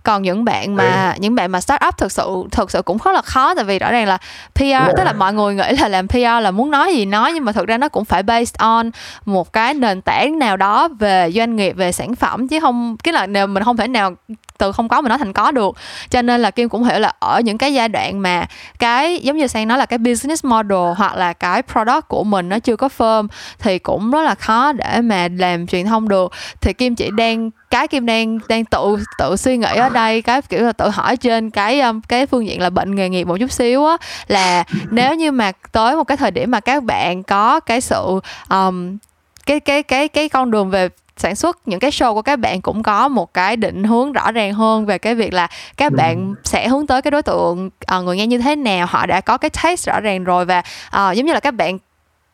Còn 0.04 0.22
những 0.22 0.46
bạn 0.46 0.76
mà 0.76 1.12
ừ. 1.16 1.20
những 1.22 1.36
bạn 1.36 1.52
mà 1.52 1.62
start 1.62 1.82
up 1.88 1.98
thực 1.98 2.12
sự 2.12 2.44
thực 2.52 2.72
sự 2.72 2.82
cũng 2.82 2.98
rất 3.06 3.12
là 3.12 3.22
khó 3.22 3.56
tại 3.56 3.64
vì 3.64 3.80
rõ 3.80 3.92
ràng 3.92 4.08
là 4.08 4.18
PR 4.56 4.98
tức 4.98 5.04
là 5.04 5.14
mọi 5.14 5.34
người 5.34 5.56
nghĩ 5.56 5.76
là 5.80 5.88
làm 5.88 6.08
PR 6.08 6.18
là 6.42 6.52
muốn 6.52 6.72
nói 6.72 6.94
gì 6.94 7.06
nói 7.06 7.32
nhưng 7.34 7.46
mà 7.46 7.52
thực 7.52 7.68
ra 7.68 7.78
nó 7.78 7.90
cũng 7.90 8.06
phải 8.06 8.24
based 8.24 8.58
on 8.58 8.92
một 9.26 9.54
cái 9.54 9.74
nền 9.74 10.02
tảng 10.02 10.40
nào 10.40 10.58
đó 10.58 10.88
về 10.88 11.32
doanh 11.32 11.56
nghiệp 11.56 11.72
về 11.72 11.92
sản 11.92 12.16
phẩm 12.16 12.48
chứ 12.48 12.60
không 12.60 12.98
cái 13.04 13.14
là 13.14 13.28
nếu 13.28 13.48
mình 13.48 13.64
không 13.64 13.78
thể 13.78 13.88
nào 13.88 14.16
từ 14.60 14.72
không 14.72 14.88
có 14.88 15.02
mà 15.02 15.10
nó 15.10 15.18
thành 15.18 15.34
có 15.34 15.52
được. 15.52 15.76
Cho 16.10 16.22
nên 16.22 16.42
là 16.42 16.52
kim 16.52 16.70
cũng 16.70 16.84
hiểu 16.84 17.00
là 17.00 17.14
ở 17.20 17.40
những 17.40 17.58
cái 17.58 17.74
giai 17.74 17.90
đoạn 17.90 18.20
mà 18.20 18.46
cái 18.80 19.20
giống 19.20 19.38
như 19.38 19.48
sang 19.48 19.68
nói 19.68 19.78
là 19.78 19.86
cái 19.86 19.98
business 19.98 20.46
model 20.46 20.94
hoặc 20.98 21.16
là 21.16 21.34
cái 21.34 21.62
product 21.62 22.08
của 22.08 22.24
mình 22.32 22.50
nó 22.50 22.60
chưa 22.60 22.76
có 22.76 22.90
firm 22.98 23.28
thì 23.60 23.80
cũng 23.80 24.12
rất 24.12 24.22
là 24.22 24.36
khó 24.36 24.72
để 24.72 25.02
mà 25.02 25.28
làm 25.38 25.68
truyền 25.68 25.86
thông 25.86 26.10
được. 26.10 26.32
Thì 26.62 26.74
kim 26.74 26.96
chỉ 26.96 27.10
đang 27.18 27.50
cái 27.70 27.88
kim 27.88 28.06
đang 28.06 28.40
đang 28.48 28.66
tự 28.66 28.98
tự 29.18 29.36
suy 29.36 29.58
nghĩ 29.58 29.76
ở 29.76 29.90
đây 29.90 30.22
cái 30.22 30.42
kiểu 30.42 30.62
là 30.62 30.72
tự 30.72 30.90
hỏi 30.90 31.18
trên 31.18 31.50
cái 31.50 31.82
um, 31.82 32.02
cái 32.02 32.26
phương 32.26 32.48
diện 32.48 32.62
là 32.62 32.70
bệnh 32.70 32.96
nghề 32.96 33.10
nghiệp 33.10 33.24
một 33.24 33.38
chút 33.40 33.52
xíu 33.52 33.86
á 33.86 33.98
là 34.28 34.64
nếu 34.90 35.16
như 35.16 35.32
mà 35.32 35.52
tới 35.72 35.96
một 35.96 36.04
cái 36.04 36.18
thời 36.18 36.32
điểm 36.32 36.52
mà 36.52 36.60
các 36.60 36.84
bạn 36.84 37.24
có 37.24 37.60
cái 37.60 37.82
sự 37.82 38.20
um, 38.50 38.98
cái 39.46 39.60
cái 39.60 39.84
cái 39.84 40.08
cái 40.08 40.30
con 40.30 40.52
đường 40.52 40.70
về 40.70 40.90
sản 41.18 41.36
xuất 41.36 41.68
những 41.68 41.80
cái 41.80 41.92
show 41.92 42.14
của 42.14 42.22
các 42.22 42.40
bạn 42.40 42.62
cũng 42.62 42.84
có 42.84 43.08
một 43.08 43.34
cái 43.34 43.56
định 43.56 43.84
hướng 43.84 44.12
rõ 44.12 44.32
ràng 44.32 44.54
hơn 44.54 44.86
về 44.86 44.98
cái 44.98 45.16
việc 45.16 45.34
là 45.34 45.48
các 45.78 45.94
bạn 45.94 46.36
sẽ 46.44 46.68
hướng 46.68 46.88
tới 46.88 47.02
cái 47.02 47.12
đối 47.12 47.22
tượng 47.22 47.70
uh, 47.98 48.04
người 48.04 48.18
nghe 48.18 48.28
như 48.28 48.38
thế 48.38 48.56
nào 48.56 48.88
họ 48.90 49.06
đã 49.06 49.22
có 49.22 49.38
cái 49.38 49.50
taste 49.50 49.92
rõ 49.92 50.00
ràng 50.00 50.24
rồi 50.24 50.46
và 50.46 50.60
uh, 50.60 51.16
giống 51.16 51.26
như 51.26 51.34
là 51.34 51.40
các 51.40 51.52
bạn 51.52 51.78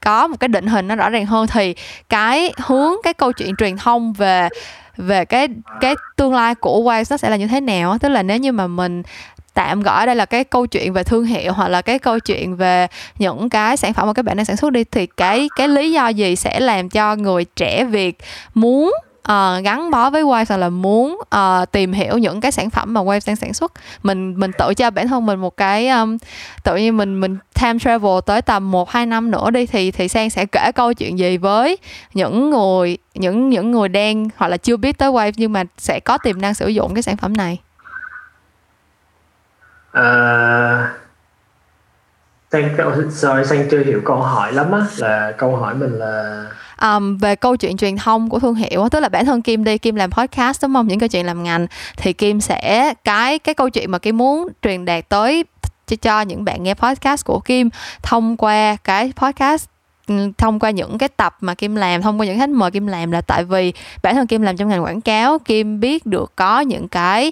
có 0.04 0.28
một 0.28 0.36
cái 0.40 0.48
định 0.48 0.68
hình 0.68 0.88
nó 0.88 0.96
rõ 0.96 1.10
ràng 1.10 1.26
hơn, 1.26 1.48
thì 1.48 1.76
cái 2.10 2.54
hướng, 2.58 2.94
cái 3.04 3.14
câu 3.14 3.32
chuyện 3.32 3.56
truyền 3.56 3.78
thông 3.78 4.14
về 4.14 4.50
về 4.98 5.26
cái 5.26 5.48
cái 5.82 5.96
tương 6.16 6.34
lai 6.34 6.56
của 6.56 6.80
Wise 6.80 7.04
nó 7.10 7.18
sẽ 7.18 7.30
là 7.30 7.36
như 7.36 7.48
thế 7.48 7.62
nào 7.62 7.98
tức 7.98 8.10
là 8.10 8.24
nếu 8.24 8.38
như 8.38 8.52
mà 8.52 8.68
mình 8.68 9.04
tạm 9.54 9.82
gọi 9.82 10.06
đây 10.06 10.16
là 10.16 10.26
cái 10.26 10.44
câu 10.44 10.66
chuyện 10.66 10.94
về 10.94 11.04
thương 11.04 11.26
hiệu 11.26 11.54
hoặc 11.54 11.68
là 11.68 11.82
cái 11.82 12.00
câu 12.00 12.20
chuyện 12.20 12.56
về 12.56 12.88
những 13.20 13.50
cái 13.50 13.78
sản 13.78 13.94
phẩm 13.94 14.08
mà 14.08 14.14
các 14.14 14.26
bạn 14.26 14.38
đang 14.38 14.46
sản 14.46 14.58
xuất 14.58 14.70
đi, 14.70 14.84
thì 14.84 15.06
cái 15.06 15.48
cái 15.56 15.68
lý 15.68 15.92
do 15.92 16.08
gì 16.08 16.36
sẽ 16.36 16.60
làm 16.60 16.90
cho 16.90 17.16
người 17.16 17.46
trẻ 17.56 17.84
Việt 17.84 18.18
muốn 18.54 18.94
uh, 19.32 19.64
gắn 19.64 19.92
bó 19.92 20.10
với 20.10 20.24
Wise 20.24 20.58
là 20.58 20.70
muốn 20.70 21.22
uh, 21.22 21.72
tìm 21.72 21.94
hiểu 21.94 22.18
những 22.18 22.42
cái 22.42 22.52
sản 22.52 22.70
phẩm 22.70 22.94
mà 22.94 23.02
Wise 23.02 23.20
đang 23.28 23.36
sản 23.36 23.54
xuất. 23.54 23.72
Mình 24.04 24.40
mình 24.40 24.52
tự 24.58 24.74
cho 24.74 24.90
bản 24.90 25.08
thân 25.08 25.26
mình 25.26 25.40
một 25.40 25.58
cái 25.58 25.90
um, 25.90 26.18
tự 26.64 26.76
nhiên 26.76 26.98
mình 26.98 27.20
mình 27.20 27.38
time 27.54 27.80
travel 27.80 28.20
tới 28.26 28.42
tầm 28.42 28.72
một 28.72 28.90
hai 28.90 29.06
năm 29.06 29.32
nữa 29.32 29.52
đi 29.52 29.66
thì 29.66 29.92
thì 29.92 30.08
sang 30.08 30.30
sẽ 30.30 30.46
kể 30.46 30.72
câu 30.76 30.94
chuyện 30.94 31.20
gì 31.20 31.38
với 31.38 31.78
những 32.14 32.50
người 32.50 32.98
những 33.14 33.50
những 33.50 33.72
người 33.72 33.90
đang 33.90 34.28
hoặc 34.38 34.48
là 34.48 34.58
chưa 34.58 34.78
biết 34.78 34.98
tới 34.98 35.12
Wave 35.12 35.32
nhưng 35.36 35.54
mà 35.54 35.64
sẽ 35.78 36.00
có 36.00 36.18
tiềm 36.18 36.42
năng 36.42 36.54
sử 36.54 36.68
dụng 36.68 36.94
cái 36.94 37.04
sản 37.04 37.18
phẩm 37.18 37.38
này? 37.38 37.62
Uh, 39.98 41.06
Sang, 42.52 42.78
sorry, 43.12 43.44
Sang 43.46 43.68
chưa 43.72 43.84
hiểu 43.84 44.02
câu 44.06 44.16
hỏi 44.16 44.54
lắm 44.54 44.72
á 44.72 44.80
là 44.98 45.32
câu 45.38 45.56
hỏi 45.56 45.76
mình 45.76 45.92
là 45.92 46.46
um, 46.82 47.18
về 47.18 47.36
câu 47.36 47.56
chuyện 47.56 47.78
truyền 47.78 47.98
thông 47.98 48.30
của 48.30 48.40
thương 48.40 48.56
hiệu 48.56 48.90
tức 48.90 49.00
là 49.00 49.10
bản 49.10 49.26
thân 49.26 49.42
Kim 49.42 49.64
đi 49.64 49.78
Kim 49.78 49.96
làm 49.96 50.12
podcast 50.12 50.62
đúng 50.62 50.74
không? 50.74 50.88
Những 50.88 51.00
câu 51.00 51.10
chuyện 51.10 51.26
làm 51.26 51.44
ngành 51.44 51.68
thì 51.98 52.14
Kim 52.14 52.42
sẽ 52.42 52.94
cái 53.04 53.40
cái 53.40 53.56
câu 53.56 53.70
chuyện 53.70 53.92
mà 53.92 53.98
Kim 53.98 54.18
muốn 54.18 54.48
truyền 54.62 54.86
đạt 54.86 55.10
tới 55.10 55.44
cho, 55.88 55.96
cho 55.96 56.22
những 56.22 56.46
bạn 56.46 56.64
nghe 56.64 56.74
podcast 56.74 57.26
của 57.26 57.40
Kim 57.40 57.70
thông 58.04 58.38
qua 58.38 58.78
cái 58.84 59.14
podcast 59.16 59.66
ừ, 60.08 60.32
thông 60.38 60.60
qua 60.60 60.70
những 60.70 60.98
cái 60.98 61.10
tập 61.10 61.38
mà 61.42 61.54
Kim 61.54 61.76
làm 61.76 62.02
thông 62.02 62.20
qua 62.20 62.26
những 62.26 62.40
khách 62.40 62.50
mời 62.50 62.72
Kim 62.72 62.88
làm 62.88 63.12
là 63.12 63.22
tại 63.22 63.44
vì 63.44 63.74
bản 64.04 64.16
thân 64.16 64.28
Kim 64.28 64.42
làm 64.42 64.58
trong 64.58 64.70
ngành 64.70 64.84
quảng 64.84 65.02
cáo 65.02 65.40
Kim 65.40 65.80
biết 65.80 66.06
được 66.06 66.32
có 66.36 66.60
những 66.60 66.88
cái 66.88 67.32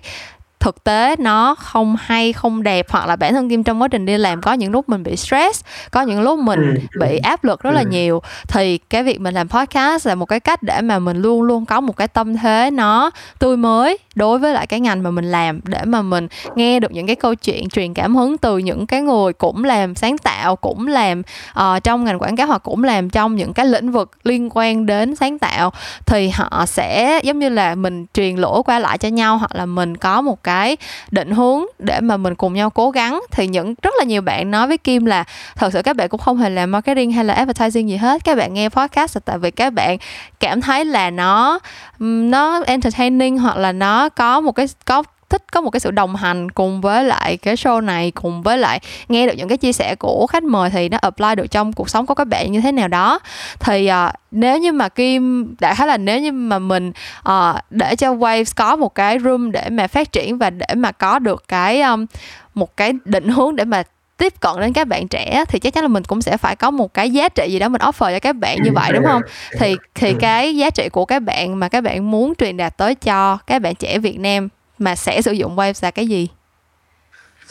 thực 0.64 0.84
tế 0.84 1.16
nó 1.20 1.56
không 1.56 1.96
hay 2.00 2.34
không 2.34 2.64
đẹp 2.64 2.86
hoặc 2.90 3.08
là 3.08 3.16
bản 3.16 3.34
thân 3.34 3.50
kim 3.50 3.64
trong 3.64 3.82
quá 3.82 3.88
trình 3.88 4.06
đi 4.06 4.18
làm 4.18 4.42
có 4.42 4.54
những 4.54 4.72
lúc 4.72 4.90
mình 4.90 5.04
bị 5.04 5.16
stress 5.16 5.66
có 5.92 6.02
những 6.02 6.22
lúc 6.22 6.40
mình 6.40 6.76
ừ. 6.92 7.00
bị 7.00 7.18
áp 7.18 7.44
lực 7.44 7.64
rất 7.64 7.72
là 7.72 7.82
ừ. 7.82 7.88
nhiều 7.90 8.22
thì 8.48 8.78
cái 8.78 9.04
việc 9.04 9.22
mình 9.22 9.34
làm 9.34 9.50
podcast 9.50 10.08
là 10.08 10.16
một 10.16 10.26
cái 10.26 10.40
cách 10.40 10.64
để 10.64 10.82
mà 10.82 11.00
mình 11.00 11.22
luôn 11.22 11.42
luôn 11.42 11.66
có 11.66 11.82
một 11.82 11.98
cái 11.98 12.08
tâm 12.08 12.38
thế 12.38 12.72
nó 12.72 13.10
tươi 13.40 13.58
mới 13.58 13.98
đối 14.16 14.40
với 14.40 14.54
lại 14.54 14.68
cái 14.68 14.80
ngành 14.80 15.04
mà 15.04 15.12
mình 15.12 15.26
làm 15.26 15.60
để 15.64 15.80
mà 15.86 16.02
mình 16.02 16.28
nghe 16.56 16.80
được 16.80 16.92
những 16.92 17.08
cái 17.08 17.16
câu 17.16 17.36
chuyện 17.36 17.70
truyền 17.70 17.94
cảm 17.94 18.16
hứng 18.16 18.38
từ 18.38 18.58
những 18.58 18.88
cái 18.88 19.02
người 19.02 19.34
cũng 19.34 19.64
làm 19.64 19.96
sáng 19.96 20.18
tạo 20.18 20.56
cũng 20.56 20.88
làm 20.88 21.22
uh, 21.60 21.84
trong 21.84 22.04
ngành 22.04 22.20
quảng 22.20 22.36
cáo 22.36 22.48
hoặc 22.48 22.64
cũng 22.64 22.84
làm 22.84 23.10
trong 23.10 23.36
những 23.36 23.54
cái 23.54 23.66
lĩnh 23.66 23.92
vực 23.92 24.12
liên 24.24 24.50
quan 24.54 24.86
đến 24.86 25.16
sáng 25.16 25.40
tạo 25.40 25.72
thì 26.06 26.30
họ 26.30 26.66
sẽ 26.66 27.20
giống 27.24 27.40
như 27.40 27.50
là 27.50 27.76
mình 27.76 28.06
truyền 28.14 28.36
lỗ 28.36 28.64
qua 28.64 28.80
lại 28.80 28.98
cho 28.98 29.08
nhau 29.08 29.38
hoặc 29.38 29.56
là 29.56 29.66
mình 29.66 29.98
có 29.98 30.22
một 30.22 30.44
cái 30.44 30.78
định 31.12 31.32
hướng 31.32 31.64
để 31.80 32.00
mà 32.02 32.18
mình 32.18 32.36
cùng 32.36 32.54
nhau 32.54 32.70
cố 32.70 32.92
gắng. 32.92 33.22
Thì 33.32 33.48
những 33.48 33.76
rất 33.82 33.94
là 33.98 34.04
nhiều 34.04 34.22
bạn 34.22 34.52
nói 34.52 34.68
với 34.68 34.78
Kim 34.78 35.06
là 35.06 35.24
thật 35.56 35.74
sự 35.74 35.82
các 35.82 35.96
bạn 35.96 36.10
cũng 36.10 36.20
không 36.20 36.38
hề 36.38 36.50
làm 36.50 36.72
marketing 36.72 37.12
hay 37.12 37.26
là 37.26 37.34
advertising 37.34 37.90
gì 37.90 37.96
hết 37.96 38.24
các 38.24 38.38
bạn 38.38 38.54
nghe 38.54 38.70
podcast 38.70 39.18
là 39.18 39.22
tại 39.26 39.38
vì 39.38 39.52
các 39.52 39.74
bạn 39.74 39.98
cảm 40.40 40.62
thấy 40.62 40.86
là 40.86 41.10
nó 41.10 41.60
nó 42.00 42.62
entertaining 42.66 43.38
hoặc 43.38 43.58
là 43.58 43.72
nó 43.72 44.03
có 44.10 44.42
một 44.42 44.52
cái 44.52 44.68
có 44.86 45.04
thích 45.34 45.52
có 45.52 45.62
một 45.62 45.70
cái 45.70 45.80
sự 45.80 45.92
đồng 45.92 46.16
hành 46.16 46.52
cùng 46.52 46.82
với 46.82 47.04
lại 47.04 47.38
cái 47.38 47.56
show 47.56 47.80
này 47.86 48.12
cùng 48.12 48.44
với 48.44 48.58
lại 48.58 48.80
nghe 49.10 49.28
được 49.28 49.34
những 49.38 49.48
cái 49.48 49.58
chia 49.58 49.74
sẻ 49.74 49.96
của 49.96 50.28
khách 50.28 50.44
mời 50.44 50.70
thì 50.70 50.90
nó 50.90 50.98
apply 51.02 51.36
được 51.38 51.52
trong 51.52 51.74
cuộc 51.74 51.90
sống 51.90 52.06
của 52.06 52.14
các 52.14 52.28
bạn 52.28 52.52
như 52.52 52.62
thế 52.62 52.72
nào 52.72 52.88
đó. 52.88 53.20
Thì 53.60 53.90
uh, 54.08 54.14
nếu 54.32 54.58
như 54.58 54.72
mà 54.72 54.90
Kim 54.90 55.56
đã 55.60 55.74
thấy 55.74 55.88
là 55.88 55.98
nếu 55.98 56.20
như 56.20 56.32
mà 56.32 56.60
mình 56.60 56.92
uh, 57.30 57.56
để 57.70 57.96
cho 57.96 58.14
Waves 58.14 58.54
có 58.56 58.76
một 58.76 58.96
cái 58.96 59.20
room 59.20 59.52
để 59.52 59.70
mà 59.70 59.88
phát 59.88 60.12
triển 60.12 60.38
và 60.38 60.50
để 60.50 60.76
mà 60.76 60.92
có 60.92 61.20
được 61.20 61.44
cái 61.48 61.82
um, 61.82 62.06
một 62.54 62.78
cái 62.78 62.94
định 63.06 63.30
hướng 63.30 63.56
để 63.56 63.66
mà 63.66 63.84
tiếp 64.18 64.34
cận 64.40 64.52
đến 64.60 64.74
các 64.74 64.88
bạn 64.88 65.08
trẻ 65.08 65.44
thì 65.48 65.60
chắc 65.60 65.74
chắn 65.74 65.84
là 65.84 65.88
mình 65.88 66.04
cũng 66.04 66.22
sẽ 66.22 66.38
phải 66.38 66.56
có 66.56 66.72
một 66.72 66.94
cái 66.94 67.12
giá 67.12 67.30
trị 67.30 67.48
gì 67.50 67.60
đó 67.60 67.70
mình 67.70 67.82
offer 67.82 68.14
cho 68.14 68.20
các 68.20 68.36
bạn 68.36 68.58
như 68.64 68.72
vậy 68.76 68.92
đúng 68.94 69.06
không 69.06 69.22
thì 69.60 69.76
thì 69.96 70.14
cái 70.20 70.58
giá 70.58 70.70
trị 70.70 70.90
của 70.90 71.06
các 71.06 71.20
bạn 71.20 71.60
mà 71.60 71.70
các 71.70 71.84
bạn 71.84 72.12
muốn 72.12 72.34
truyền 72.36 72.58
đạt 72.58 72.78
tới 72.78 72.96
cho 72.96 73.38
các 73.48 73.62
bạn 73.62 73.76
trẻ 73.76 74.00
Việt 74.00 74.20
Nam 74.20 74.50
mà 74.80 74.96
sẽ 74.96 75.22
sử 75.22 75.32
dụng 75.32 75.56
Waves 75.56 75.80
là 75.82 75.92
cái 75.92 76.08
gì? 76.08 76.28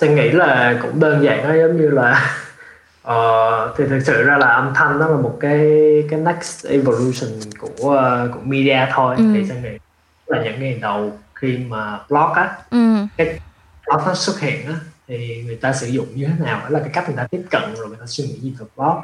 Tôi 0.00 0.10
nghĩ 0.10 0.30
là 0.30 0.78
cũng 0.82 1.00
đơn 1.00 1.24
giản 1.24 1.48
đó 1.48 1.54
giống 1.54 1.76
như 1.76 1.90
là 1.90 2.36
uh, 3.08 3.74
thì 3.78 3.84
thực 3.88 4.00
sự 4.00 4.22
ra 4.22 4.36
là 4.36 4.46
âm 4.46 4.74
thanh 4.74 4.98
nó 4.98 5.08
là 5.08 5.16
một 5.16 5.36
cái 5.40 5.60
cái 6.10 6.20
next 6.20 6.66
evolution 6.66 7.30
của 7.58 7.68
uh, 7.68 8.34
của 8.34 8.40
media 8.44 8.86
thôi 8.92 9.14
ừ. 9.18 9.24
thì 9.34 9.44
tôi 9.48 9.58
nghĩ 9.62 9.78
là 10.26 10.42
những 10.42 10.60
ngày 10.60 10.78
đầu 10.82 11.18
khi 11.34 11.58
mà 11.58 11.98
blog 12.08 12.32
á 12.32 12.50
ừ. 12.70 12.94
cái 13.16 13.40
blog 13.86 14.06
nó 14.06 14.14
xuất 14.14 14.40
hiện 14.40 14.66
á 14.66 14.74
thì 15.12 15.42
người 15.46 15.56
ta 15.56 15.72
sử 15.72 15.86
dụng 15.86 16.06
như 16.14 16.26
thế 16.26 16.44
nào 16.44 16.60
đó 16.60 16.68
là 16.68 16.80
cái 16.80 16.90
cách 16.92 17.04
người 17.06 17.16
ta 17.16 17.26
tiếp 17.26 17.42
cận 17.50 17.62
rồi 17.76 17.88
người 17.88 17.96
ta 18.00 18.06
suy 18.06 18.24
nghĩ 18.24 18.38
gì 18.40 18.54
về 18.58 18.66
blog 18.76 18.96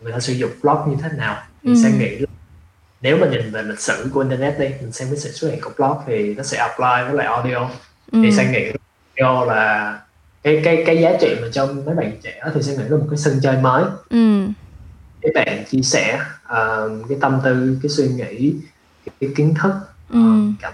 người 0.00 0.12
ta 0.12 0.20
sử 0.20 0.32
dụng 0.32 0.50
blog 0.62 0.78
như 0.90 0.96
thế 1.02 1.08
nào 1.16 1.42
thì 1.62 1.70
ừ. 1.70 1.80
sẽ 1.82 1.90
nghĩ 1.90 2.24
nếu 3.00 3.16
mà 3.16 3.26
nhìn 3.26 3.50
về 3.50 3.62
lịch 3.62 3.80
sử 3.80 4.10
của 4.12 4.20
internet 4.20 4.58
đi 4.58 4.68
mình 4.68 4.92
xem 4.92 5.08
cái 5.08 5.16
sự 5.16 5.32
xuất 5.32 5.48
hiện 5.48 5.60
của 5.60 5.70
blog 5.76 5.96
thì 6.06 6.34
nó 6.34 6.42
sẽ 6.42 6.58
apply 6.58 7.04
với 7.06 7.14
lại 7.14 7.26
audio 7.26 7.58
ừ. 8.12 8.20
thì 8.22 8.32
sẽ 8.32 8.50
nghĩ 8.52 8.72
audio 9.16 9.44
là 9.44 10.00
cái 10.42 10.60
cái 10.64 10.82
cái 10.86 11.00
giá 11.00 11.12
trị 11.20 11.36
mà 11.42 11.48
trong 11.52 11.84
mấy 11.84 11.94
bạn 11.94 12.12
trẻ 12.22 12.40
thì 12.54 12.62
sẽ 12.62 12.76
nghĩ 12.76 12.84
là 12.88 12.96
một 12.96 13.06
cái 13.10 13.18
sân 13.18 13.40
chơi 13.42 13.56
mới 13.56 13.84
ừ. 14.10 14.46
các 15.20 15.30
bạn 15.34 15.64
chia 15.70 15.82
sẻ 15.82 16.20
uh, 16.44 17.08
cái 17.08 17.18
tâm 17.20 17.40
tư 17.44 17.78
cái 17.82 17.90
suy 17.90 18.08
nghĩ 18.08 18.54
cái, 19.06 19.14
cái 19.20 19.30
kiến 19.36 19.54
thức 19.62 19.72
ừ. 20.10 20.18
uh, 20.18 20.54
cảm 20.60 20.72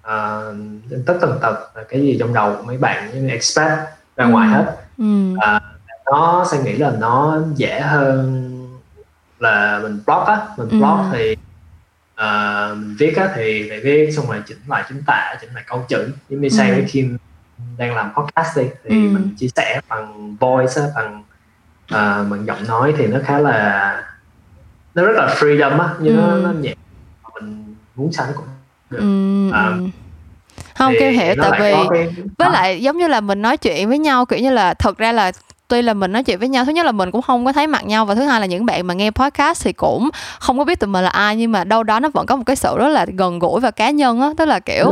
uh, 0.00 1.06
tất 1.06 1.18
tần 1.20 1.38
tật 1.42 1.70
là 1.76 1.84
cái 1.88 2.00
gì 2.00 2.16
trong 2.18 2.34
đầu 2.34 2.56
của 2.56 2.62
mấy 2.62 2.78
bạn 2.78 3.10
như 3.14 3.28
expect 3.28 3.99
ra 4.20 4.26
ừ. 4.26 4.30
ngoài 4.30 4.48
hết 4.48 4.76
ừ. 4.98 5.32
uh, 5.34 5.62
nó 6.12 6.44
sẽ 6.52 6.62
nghĩ 6.62 6.76
là 6.76 6.92
nó 6.98 7.38
dễ 7.54 7.80
hơn 7.80 8.46
là 9.38 9.80
mình 9.82 10.00
blog 10.06 10.24
á 10.24 10.38
mình 10.56 10.68
ừ. 10.68 10.78
blog 10.78 10.98
thì 11.12 11.36
uh, 12.20 12.78
mình 12.78 12.96
viết 12.98 13.16
á 13.16 13.28
thì 13.34 13.66
phải 13.68 13.80
viết 13.80 14.10
xong 14.16 14.26
rồi 14.26 14.42
chỉnh 14.46 14.58
lại 14.66 14.84
chính 14.88 15.02
tả 15.06 15.34
chỉnh 15.40 15.50
lại 15.54 15.64
câu 15.66 15.84
chữ 15.88 16.12
giống 16.28 16.40
như 16.40 16.48
ừ. 16.48 16.56
sang 16.56 16.70
với 16.70 16.84
Kim 16.90 17.18
đang 17.76 17.96
làm 17.96 18.10
podcast 18.14 18.56
đi 18.56 18.64
thì 18.84 19.06
ừ. 19.06 19.10
mình 19.12 19.34
chia 19.38 19.48
sẻ 19.56 19.80
bằng 19.88 20.36
voice 20.36 20.72
á, 20.76 20.86
bằng 20.94 21.22
uh, 21.84 22.30
bằng 22.30 22.46
giọng 22.46 22.66
nói 22.68 22.94
thì 22.96 23.06
nó 23.06 23.18
khá 23.24 23.38
là 23.38 24.02
nó 24.94 25.02
rất 25.02 25.12
là 25.16 25.34
freedom 25.38 25.80
á 25.80 25.94
nhưng 26.00 26.16
ừ. 26.16 26.20
nó, 26.20 26.36
nó 26.36 26.58
nhẹ 26.58 26.74
mình 27.34 27.74
muốn 27.94 28.10
nó 28.18 28.24
cũng 28.36 28.46
được 28.90 28.98
ừ. 28.98 29.48
uh, 29.48 29.90
không 30.80 30.94
kêu 30.98 31.12
hiểu 31.12 31.34
tại 31.42 31.60
vì 31.60 31.74
cái... 31.90 32.08
với 32.38 32.50
lại 32.50 32.82
giống 32.82 32.98
như 32.98 33.08
là 33.08 33.20
mình 33.20 33.42
nói 33.42 33.56
chuyện 33.56 33.88
với 33.88 33.98
nhau 33.98 34.26
kiểu 34.26 34.38
như 34.38 34.50
là 34.50 34.74
thật 34.74 34.98
ra 34.98 35.12
là 35.12 35.32
tuy 35.70 35.82
là 35.82 35.94
mình 35.94 36.12
nói 36.12 36.22
chuyện 36.22 36.38
với 36.38 36.48
nhau 36.48 36.64
thứ 36.64 36.72
nhất 36.72 36.86
là 36.86 36.92
mình 36.92 37.10
cũng 37.10 37.22
không 37.22 37.44
có 37.44 37.52
thấy 37.52 37.66
mặt 37.66 37.84
nhau 37.84 38.06
và 38.06 38.14
thứ 38.14 38.24
hai 38.24 38.40
là 38.40 38.46
những 38.46 38.66
bạn 38.66 38.86
mà 38.86 38.94
nghe 38.94 39.10
podcast 39.10 39.64
thì 39.64 39.72
cũng 39.72 40.10
không 40.38 40.58
có 40.58 40.64
biết 40.64 40.80
tụi 40.80 40.88
mình 40.88 41.04
là 41.04 41.10
ai 41.10 41.36
nhưng 41.36 41.52
mà 41.52 41.64
đâu 41.64 41.82
đó 41.82 42.00
nó 42.00 42.08
vẫn 42.14 42.26
có 42.26 42.36
một 42.36 42.42
cái 42.46 42.56
sự 42.56 42.78
rất 42.78 42.88
là 42.88 43.06
gần 43.16 43.38
gũi 43.38 43.60
và 43.60 43.70
cá 43.70 43.90
nhân 43.90 44.20
á. 44.20 44.30
Tức 44.36 44.44
là 44.44 44.60
kiểu 44.60 44.90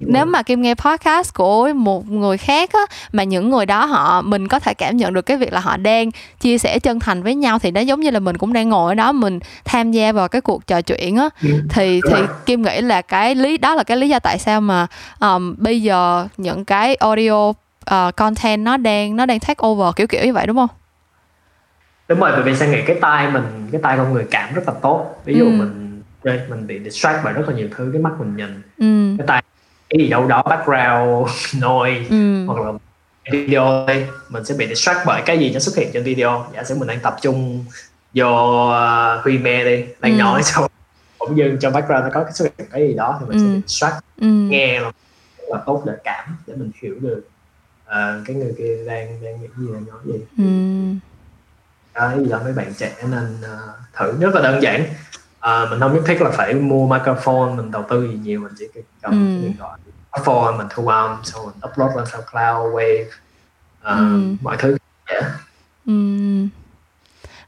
nếu 0.00 0.24
mà 0.24 0.42
kim 0.42 0.62
nghe 0.62 0.74
podcast 0.74 1.34
của 1.34 1.72
một 1.74 2.10
người 2.10 2.38
khác 2.38 2.72
á 2.72 2.80
mà 3.12 3.24
những 3.24 3.50
người 3.50 3.66
đó 3.66 3.84
họ 3.84 4.22
mình 4.22 4.48
có 4.48 4.58
thể 4.58 4.74
cảm 4.74 4.96
nhận 4.96 5.14
được 5.14 5.22
cái 5.22 5.36
việc 5.36 5.52
là 5.52 5.60
họ 5.60 5.76
đang 5.76 6.10
chia 6.40 6.58
sẻ 6.58 6.78
chân 6.78 7.00
thành 7.00 7.22
với 7.22 7.34
nhau 7.34 7.58
thì 7.58 7.70
nó 7.70 7.80
giống 7.80 8.00
như 8.00 8.10
là 8.10 8.18
mình 8.18 8.38
cũng 8.38 8.52
đang 8.52 8.68
ngồi 8.68 8.90
ở 8.90 8.94
đó 8.94 9.12
mình 9.12 9.38
tham 9.64 9.92
gia 9.92 10.12
vào 10.12 10.28
cái 10.28 10.40
cuộc 10.40 10.66
trò 10.66 10.82
chuyện 10.82 11.16
á. 11.16 11.28
Ừ. 11.42 11.48
thì 11.70 12.00
thì 12.10 12.16
kim 12.46 12.62
nghĩ 12.62 12.80
là 12.80 13.02
cái 13.02 13.34
lý 13.34 13.58
đó 13.58 13.74
là 13.74 13.82
cái 13.82 13.96
lý 13.96 14.08
do 14.08 14.18
tại 14.18 14.38
sao 14.38 14.60
mà 14.60 14.86
um, 15.20 15.54
bây 15.58 15.82
giờ 15.82 16.26
những 16.36 16.64
cái 16.64 16.94
audio 16.94 17.52
uh, 17.94 18.16
content 18.16 18.64
nó 18.64 18.76
đang 18.76 19.16
nó 19.16 19.26
đang 19.26 19.40
take 19.40 19.66
over 19.66 19.94
kiểu 19.96 20.06
kiểu 20.06 20.24
như 20.24 20.32
vậy 20.32 20.46
đúng 20.46 20.56
không 20.56 20.68
đúng 22.08 22.20
rồi 22.20 22.30
bởi 22.32 22.42
vì 22.42 22.56
sang 22.56 22.70
nghĩ 22.70 22.78
cái 22.86 22.96
tai 23.00 23.30
mình 23.30 23.68
cái 23.72 23.80
tai 23.84 23.96
con 23.96 24.12
người 24.12 24.26
cảm 24.30 24.54
rất 24.54 24.62
là 24.66 24.74
tốt 24.82 25.22
ví 25.24 25.34
dụ 25.38 25.44
ừ. 25.44 25.50
mình 25.50 26.02
mình 26.24 26.66
bị 26.66 26.80
distract 26.84 27.20
bởi 27.24 27.32
rất 27.32 27.48
là 27.48 27.54
nhiều 27.54 27.68
thứ 27.76 27.90
cái 27.92 28.02
mắt 28.02 28.12
mình 28.18 28.36
nhìn 28.36 28.62
ừ. 28.78 29.16
cái 29.18 29.26
tai 29.26 29.42
cái 29.90 30.00
gì 30.00 30.08
đâu 30.08 30.26
đó 30.26 30.42
background 30.42 31.30
noise 31.64 32.08
ừ. 32.10 32.46
hoặc 32.46 32.60
là 32.60 32.72
video 33.32 33.86
đi 33.86 34.02
mình 34.28 34.44
sẽ 34.44 34.54
bị 34.58 34.66
distract 34.66 34.98
bởi 35.06 35.22
cái 35.26 35.38
gì 35.38 35.50
nó 35.52 35.58
xuất 35.58 35.76
hiện 35.76 35.90
trên 35.92 36.02
video 36.02 36.46
giả 36.54 36.64
sử 36.64 36.74
mình 36.74 36.88
đang 36.88 37.00
tập 37.00 37.16
trung 37.22 37.64
vô 38.14 38.26
uh, 38.68 39.24
huy 39.24 39.38
mê 39.38 39.64
đi 39.64 39.84
đang 40.00 40.12
ừ. 40.12 40.18
nói 40.18 40.42
xong 40.44 40.66
bỗng 41.18 41.36
dưng 41.36 41.58
trong 41.60 41.72
background 41.72 42.04
nó 42.04 42.10
có 42.14 42.24
cái 42.24 42.32
xuất 42.32 42.48
hiện 42.58 42.68
cái 42.72 42.88
gì 42.88 42.94
đó 42.94 43.16
thì 43.20 43.26
mình 43.26 43.38
ừ. 43.38 43.42
sẽ 43.42 43.54
bị 43.54 43.62
distract 43.66 44.04
ừ. 44.20 44.26
nghe 44.26 44.80
là 44.80 44.92
rất 45.38 45.44
là 45.48 45.58
tốt 45.66 45.82
để 45.86 45.92
cảm 46.04 46.36
để 46.46 46.54
mình 46.56 46.70
hiểu 46.82 46.94
được 47.00 47.28
uh, 47.90 48.26
cái 48.26 48.36
người 48.36 48.54
kia 48.58 48.84
đang 48.86 49.22
đang 49.22 49.40
nghĩ 49.40 49.48
gì 49.58 49.66
đang 49.72 49.86
nói 49.86 49.98
gì 50.04 50.20
ừ. 51.94 52.28
đó 52.30 52.40
mấy 52.44 52.52
bạn 52.52 52.74
trẻ 52.78 52.94
nên 53.10 53.36
uh, 53.40 53.74
thử 53.92 54.20
rất 54.20 54.34
là 54.34 54.42
đơn 54.42 54.62
giản 54.62 54.82
uh, 55.38 55.70
mình 55.70 55.80
không 55.80 55.94
nhất 55.94 56.02
thiết 56.06 56.22
là 56.22 56.30
phải 56.30 56.54
mua 56.54 56.88
microphone 56.88 57.54
mình 57.56 57.70
đầu 57.70 57.84
tư 57.88 58.08
gì 58.08 58.18
nhiều 58.22 58.40
mình 58.40 58.52
chỉ 58.58 58.66
cầm 59.02 59.12
ừ. 59.12 59.42
điện 59.42 59.54
thoại 59.58 59.78
phone 60.24 60.56
mình 60.58 60.66
thu 60.70 60.88
âm 60.88 61.16
xong 61.24 61.46
mình 61.46 61.54
upload 61.70 61.96
lên 61.96 62.06
SoundCloud 62.06 62.74
Wave 62.74 63.04
uh, 63.04 63.98
ừ. 63.98 64.34
mọi 64.42 64.56
thứ 64.56 64.76
yeah. 65.06 65.24
ừ 65.86 65.92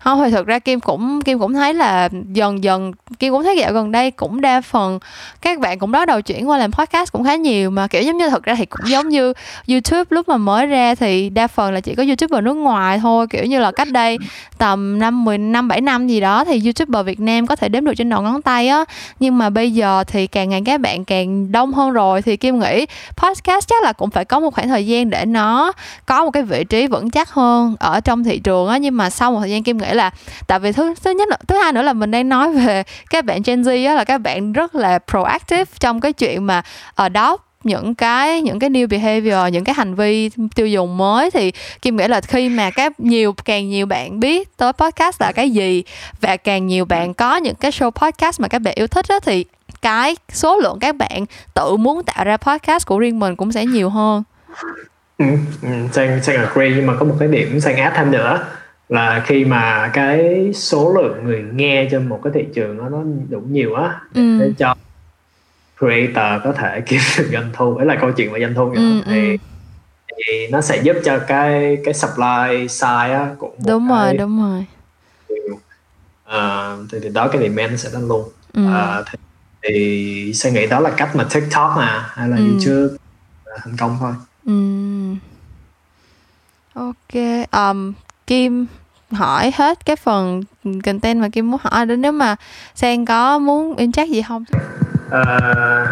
không 0.05 0.23
thì 0.25 0.31
thực 0.31 0.47
ra 0.47 0.59
kim 0.59 0.81
cũng 0.81 1.21
kim 1.23 1.39
cũng 1.39 1.55
thấy 1.55 1.75
là 1.75 2.09
dần 2.33 2.65
dần 2.65 2.93
kim 3.19 3.33
cũng 3.33 3.43
thấy 3.43 3.57
dạo 3.57 3.73
gần 3.73 3.93
đây 3.93 4.11
cũng 4.11 4.41
đa 4.41 4.61
phần 4.61 4.99
các 5.41 5.59
bạn 5.59 5.79
cũng 5.79 5.91
bắt 5.91 6.09
đầu 6.09 6.21
chuyển 6.21 6.49
qua 6.49 6.59
làm 6.59 6.73
podcast 6.73 7.13
cũng 7.13 7.25
khá 7.25 7.35
nhiều 7.35 7.71
mà, 7.71 7.87
kiểu 7.87 8.03
giống 8.03 8.17
như 8.17 8.31
thực 8.31 8.43
ra 8.43 8.55
thì 8.55 8.67
cũng 8.67 8.89
giống 8.89 9.09
như 9.09 9.33
youtube 9.69 10.05
lúc 10.11 10.29
mà 10.29 10.37
mới 10.37 10.67
ra 10.67 10.95
thì 10.95 11.31
đa 11.31 11.47
phần 11.47 11.73
là 11.73 11.81
chỉ 11.81 11.95
có 11.95 12.03
youtuber 12.03 12.45
nước 12.45 12.55
ngoài 12.55 12.99
thôi, 12.99 13.27
kiểu 13.31 13.45
như 13.45 13.61
là 13.61 13.73
cách 13.73 13.89
đây 13.93 14.19
tầm 14.59 14.99
năm 14.99 15.25
mười 15.25 15.39
năm 15.39 15.69
bảy 15.69 15.81
năm 15.81 16.07
gì 16.07 16.21
đó 16.21 16.45
thì 16.45 16.61
youtuber 16.65 17.07
việt 17.07 17.21
nam 17.21 17.47
có 17.47 17.57
thể 17.57 17.69
đếm 17.69 17.85
được 17.85 17.95
trên 17.97 18.09
đầu 18.09 18.23
ngón 18.23 18.43
tay 18.43 18.69
á. 18.69 18.85
Nhưng 19.21 19.39
mà 19.39 19.51
bây 19.51 19.71
giờ 19.71 20.05
thì 20.07 20.27
càng 20.27 20.49
ngày 20.49 20.63
các 20.65 20.81
bạn 20.81 21.05
càng 21.05 21.53
đông 21.53 21.73
hơn 21.73 21.91
rồi 21.91 22.23
thì 22.23 22.37
kim 22.37 22.59
nghĩ 22.59 22.87
podcast 23.17 23.69
chắc 23.69 23.83
là 23.83 23.93
cũng 23.93 24.11
phải 24.11 24.25
có 24.25 24.41
một 24.41 24.55
khoảng 24.55 24.69
thời 24.69 24.87
gian 24.87 25.11
để 25.11 25.25
nó 25.25 25.73
có 26.07 26.25
một 26.25 26.31
cái 26.31 26.43
vị 26.43 26.65
trí 26.65 26.87
vững 26.87 27.11
chắc 27.11 27.31
hơn 27.31 27.77
ở 27.79 28.01
trong 28.01 28.25
thị 28.25 28.39
trường 28.39 28.69
á. 28.69 28.79
Nhưng 28.79 28.97
mà 28.97 29.11
sau 29.11 29.33
một 29.33 29.41
thời 29.41 29.51
gian 29.51 29.63
kim 29.63 29.79
nghĩ 29.79 29.92
là 29.95 30.11
tại 30.47 30.59
vì 30.59 30.73
thứ 30.73 30.95
thứ 31.05 31.11
nhất 31.11 31.29
là 31.29 31.37
thứ 31.49 31.57
hai 31.57 31.73
nữa 31.73 31.83
là 31.83 31.93
mình 31.93 32.11
đang 32.11 32.29
nói 32.29 32.53
về 32.53 32.83
các 33.11 33.25
bạn 33.25 33.43
Gen 33.45 33.63
Z 33.63 33.89
á 33.89 33.95
là 33.95 34.05
các 34.05 34.19
bạn 34.19 34.53
rất 34.53 34.75
là 34.75 34.99
proactive 35.11 35.65
trong 35.79 36.01
cái 36.01 36.13
chuyện 36.13 36.47
mà 36.47 36.63
ờ, 36.95 37.05
ở 37.05 37.09
đó 37.09 37.39
những 37.65 37.95
cái 37.95 38.43
những 38.43 38.59
cái 38.59 38.71
new 38.71 38.89
behavior 38.89 39.53
những 39.53 39.65
cái 39.65 39.75
hành 39.75 39.95
vi 39.95 40.31
tiêu 40.55 40.67
dùng 40.67 40.97
mới. 40.97 41.31
Thì 41.31 41.53
kim 41.83 41.97
nghĩ 41.97 42.09
là 42.09 42.21
khi 42.21 42.49
mà 42.49 42.71
các 42.71 43.01
nhiều 43.01 43.35
càng 43.45 43.69
nhiều 43.69 43.87
bạn 43.87 44.21
biết 44.21 44.57
tới 44.57 44.73
podcast 44.73 45.21
là 45.21 45.33
cái 45.33 45.51
gì 45.51 45.83
và 46.21 46.37
càng 46.37 46.67
nhiều 46.67 46.85
bạn 46.85 47.15
có 47.15 47.37
những 47.37 47.55
cái 47.55 47.71
show 47.71 47.91
podcast 47.91 48.41
mà 48.41 48.49
các 48.49 48.59
bạn 48.59 48.75
yêu 48.77 48.87
thích 48.87 49.07
đó 49.09 49.21
thì 49.21 49.45
cái 49.83 50.17
số 50.33 50.59
lượng 50.59 50.79
các 50.81 50.97
bạn 50.97 51.25
tự 51.55 51.77
muốn 51.77 52.05
tạo 52.05 52.25
ra 52.25 52.37
podcast 52.37 52.87
của 52.87 52.99
riêng 52.99 53.19
mình 53.19 53.37
cũng 53.37 53.53
sẽ 53.53 53.67
nhiều 53.67 53.91
hơn. 53.91 54.23
Ừ, 55.19 55.25
ừ, 55.63 55.69
Sang, 55.93 56.23
Sang 56.23 56.37
agree 56.37 56.71
nhưng 56.77 56.87
mà 56.87 56.95
có 56.99 57.05
một 57.05 57.15
cái 57.19 57.29
điểm 57.29 57.61
Sang 57.61 57.77
add 57.77 57.97
thêm 57.97 58.11
nữa 58.11 58.45
là 58.89 59.23
khi 59.27 59.45
mà 59.45 59.91
cái 59.93 60.51
số 60.55 60.95
lượng 60.95 61.25
người 61.25 61.45
nghe 61.55 61.89
trên 61.91 62.09
một 62.09 62.21
cái 62.25 62.33
thị 62.35 62.45
trường 62.55 62.79
đó, 62.79 62.89
nó 62.89 63.03
đủ 63.29 63.41
nhiều 63.41 63.75
á 63.75 64.01
ừ. 64.15 64.39
để 64.41 64.53
cho 64.59 64.75
creator 65.79 66.43
có 66.45 66.53
thể 66.53 66.81
kiếm 66.87 67.01
được 67.19 67.29
doanh 67.33 67.51
thu 67.53 67.79
đấy 67.79 67.87
là 67.87 67.97
câu 68.01 68.13
chuyện 68.13 68.33
về 68.33 68.41
doanh 68.41 68.55
thu 68.55 68.71
ừ, 68.71 69.03
thì, 69.07 69.31
ừ. 69.31 69.37
thì 70.09 70.47
nó 70.51 70.61
sẽ 70.61 70.83
giúp 70.83 70.97
cho 71.05 71.19
cái 71.19 71.79
cái 71.85 71.95
supply 71.95 72.69
side 72.69 73.13
á 73.13 73.35
cũng 73.39 73.55
đúng 73.67 73.89
cái, 73.89 73.99
rồi 73.99 74.17
đúng 74.17 74.41
rồi 74.43 74.67
uh, 76.25 76.91
thì, 76.93 76.99
thì 77.03 77.09
đó 77.09 77.29
cái 77.29 77.43
demand 77.43 77.81
sẽ 77.81 77.91
lên 77.93 78.09
luôn 78.09 78.29
ừ. 78.53 78.63
uh, 78.67 79.07
thì, 79.11 79.19
thì 79.63 80.33
sẽ 80.35 80.51
nghĩ 80.51 80.67
đó 80.67 80.81
là 80.81 80.91
cách 80.91 81.17
mà 81.17 81.25
tiktok 81.35 81.77
à 81.79 82.11
hay 82.13 82.29
là 82.29 82.37
ừ. 82.37 82.43
youtube 82.43 82.97
thành 83.63 83.77
công 83.77 83.97
thôi 84.01 84.13
ừ. 84.47 84.53
ok 86.75 87.15
um, 87.53 87.93
kim 88.33 88.67
hỏi 89.11 89.53
hết 89.55 89.85
cái 89.85 89.97
phần 89.97 90.43
content 90.85 91.21
mà 91.21 91.29
kim 91.33 91.51
muốn 91.51 91.61
hỏi 91.63 91.87
đến 91.87 92.01
nếu 92.01 92.13
mà 92.13 92.37
sang 92.75 93.05
có 93.05 93.39
muốn 93.39 93.77
inject 93.77 94.07
gì 94.07 94.23
không 94.29 94.45
uh, 95.07 95.89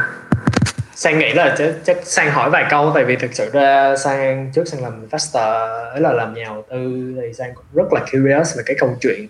sang 0.94 1.18
nghĩ 1.18 1.32
là 1.32 1.54
chắc, 1.58 1.74
chắc 1.84 1.96
sang 2.04 2.30
hỏi 2.30 2.50
vài 2.50 2.66
câu 2.70 2.92
tại 2.94 3.04
vì 3.04 3.16
thực 3.16 3.34
sự 3.34 3.50
ra 3.52 3.96
sang 3.96 4.50
trước 4.54 4.68
sang 4.68 4.82
làm 4.82 5.00
investor 5.00 5.44
ấy 5.92 6.00
là 6.00 6.12
làm 6.12 6.34
nhà 6.34 6.44
đầu 6.44 6.64
tư 6.70 7.14
thì 7.20 7.32
sang 7.32 7.54
cũng 7.54 7.64
rất 7.72 7.92
là 7.92 8.00
curious 8.12 8.56
về 8.56 8.62
cái 8.66 8.76
câu 8.80 8.96
chuyện 9.00 9.26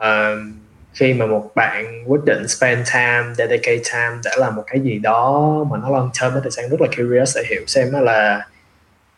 uh, 0.00 0.54
khi 0.94 1.14
mà 1.14 1.26
một 1.26 1.50
bạn 1.54 2.04
quyết 2.06 2.20
định 2.24 2.48
spend 2.48 2.88
time 2.92 3.34
dedicate 3.36 3.82
time 3.92 4.18
để 4.24 4.30
làm 4.36 4.56
một 4.56 4.64
cái 4.66 4.80
gì 4.80 4.98
đó 4.98 5.50
mà 5.70 5.76
nó 5.82 5.90
long 5.90 6.10
term 6.20 6.34
thì 6.44 6.50
sang 6.50 6.68
rất 6.68 6.80
là 6.80 6.88
curious 6.96 7.36
để 7.36 7.42
hiểu 7.50 7.62
xem 7.66 7.92
nó 7.92 8.00
là 8.00 8.46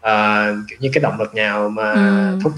uh, 0.07 0.57
kiểu 0.69 0.79
như 0.81 0.91
cái 0.93 1.03
động 1.03 1.19
lực 1.19 1.35
nào 1.35 1.69
mà 1.69 1.93
ừ. 1.93 2.39
thúc 2.43 2.53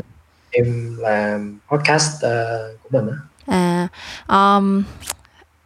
em 0.51 0.96
làm 0.98 1.59
podcast 1.68 2.26
uh, 2.26 2.80
của 2.82 2.88
mình 2.92 3.11
á. 3.11 3.16
À 3.46 3.88
um, 4.28 4.82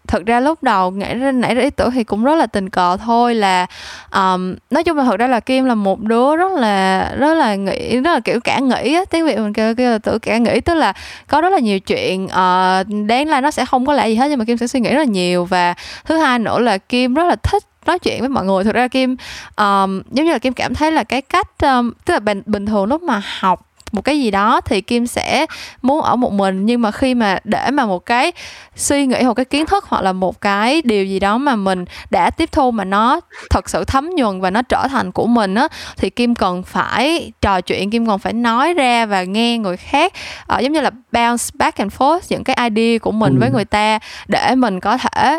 thật 0.09 0.22
ra 0.26 0.41
lúc 0.41 0.62
đầu 0.62 0.91
nghĩ 0.91 1.14
ra 1.14 1.32
nãy 1.32 1.55
ra 1.55 1.62
ý 1.62 1.70
tưởng 1.70 1.91
thì 1.91 2.05
cũng 2.05 2.24
rất 2.24 2.35
là 2.35 2.47
tình 2.47 2.70
cờ 2.70 2.97
thôi 2.97 3.35
là 3.35 3.66
um, 4.12 4.55
nói 4.70 4.85
chung 4.85 4.97
là 4.97 5.05
thật 5.05 5.16
ra 5.16 5.26
là 5.26 5.41
kim 5.41 5.64
là 5.64 5.74
một 5.74 6.01
đứa 6.01 6.37
rất 6.37 6.53
là 6.53 7.11
rất 7.18 7.35
là 7.35 7.55
nghĩ 7.55 8.01
rất 8.01 8.12
là 8.12 8.20
kiểu 8.20 8.41
cả 8.41 8.59
nghĩ 8.59 8.95
á 8.95 9.05
tiếng 9.11 9.26
việt 9.26 9.39
mình 9.39 9.53
kêu, 9.53 9.74
kêu 9.74 9.91
là 9.91 9.99
tự 9.99 10.18
cả 10.18 10.39
nghĩ 10.39 10.61
tức 10.61 10.74
là 10.74 10.93
có 11.28 11.41
rất 11.41 11.49
là 11.49 11.59
nhiều 11.59 11.80
chuyện 11.80 12.24
uh, 12.24 13.07
đáng 13.07 13.28
là 13.28 13.41
nó 13.41 13.51
sẽ 13.51 13.64
không 13.64 13.87
có 13.87 13.93
lẽ 13.93 14.09
gì 14.09 14.14
hết 14.14 14.28
nhưng 14.28 14.39
mà 14.39 14.45
kim 14.45 14.59
sẽ 14.59 14.66
suy 14.66 14.80
nghĩ 14.80 14.91
rất 14.91 14.99
là 14.99 15.05
nhiều. 15.05 15.45
Và 15.45 15.74
thứ 16.05 16.16
hai 16.16 16.39
nữa 16.39 16.59
là 16.59 16.78
kim 16.78 17.14
rất 17.14 17.24
là 17.24 17.37
thích 17.37 17.62
nói 17.87 17.99
chuyện 17.99 18.20
với 18.20 18.28
mọi 18.28 18.45
người. 18.45 18.64
Thực 18.64 18.74
ra 18.74 18.89
kim 18.89 19.16
um, 19.57 20.03
giống 20.11 20.26
như 20.26 20.32
là 20.32 20.39
kim 20.39 20.53
cảm 20.53 20.74
thấy 20.74 20.93
là 20.93 21.05
cái 21.05 21.22
cách 21.22 21.49
um, 21.62 21.93
tức 22.05 22.14
là 22.14 22.20
bình 22.20 22.43
bình 22.47 22.66
thường 22.66 22.85
lúc 22.85 23.03
mà 23.03 23.22
học 23.41 23.74
một 23.95 24.03
cái 24.03 24.20
gì 24.20 24.30
đó 24.30 24.61
thì 24.61 24.80
kim 24.80 25.07
sẽ 25.07 25.47
muốn 25.82 26.03
ở 26.03 26.16
một 26.16 26.32
mình 26.32 26.66
nhưng 26.66 26.82
mà 26.82 26.90
khi 26.90 27.14
mà 27.14 27.38
để 27.45 27.70
mà 27.70 27.86
một 27.86 28.07
cái 28.07 28.32
suy 28.76 29.07
nghĩ 29.07 29.22
một 29.22 29.34
cái 29.34 29.45
kiến 29.45 29.66
thức 29.66 29.84
hoặc 29.88 30.03
là 30.03 30.12
một 30.12 30.40
cái 30.40 30.82
điều 30.82 31.05
gì 31.05 31.18
đó 31.18 31.38
mà 31.38 31.57
mình 31.57 31.84
đã 32.11 32.30
tiếp 32.30 32.53
thu 32.53 32.70
mà 32.70 32.84
nó 32.84 33.20
thật 33.51 33.70
sự 33.70 33.84
thấm 33.84 34.11
nhuần 34.11 34.40
và 34.40 34.51
nó 34.51 34.62
trở 34.62 34.88
thành 34.88 35.12
của 35.12 35.26
mình 35.26 35.55
á 35.55 35.68
thì 35.97 36.11
kim 36.11 36.34
cần 36.34 36.62
phải 36.62 37.32
trò 37.40 37.61
chuyện 37.61 37.90
kim 37.90 38.07
còn 38.07 38.18
phải 38.18 38.32
nói 38.32 38.74
ra 38.74 39.07
và 39.07 39.22
nghe 39.22 39.59
người 39.59 39.76
khác 39.76 40.12
uh, 40.55 40.61
giống 40.61 40.72
như 40.72 40.80
là 40.80 40.90
bounce 40.90 41.45
back 41.55 41.78
and 41.78 41.92
forth 41.92 42.20
những 42.28 42.45
cái 42.45 42.70
idea 42.70 42.99
của 42.99 43.12
mình 43.12 43.32
ừ. 43.34 43.40
với 43.40 43.51
người 43.51 43.64
ta 43.64 43.99
để 44.28 44.55
mình 44.55 44.80
có 44.80 44.99
thể 44.99 45.38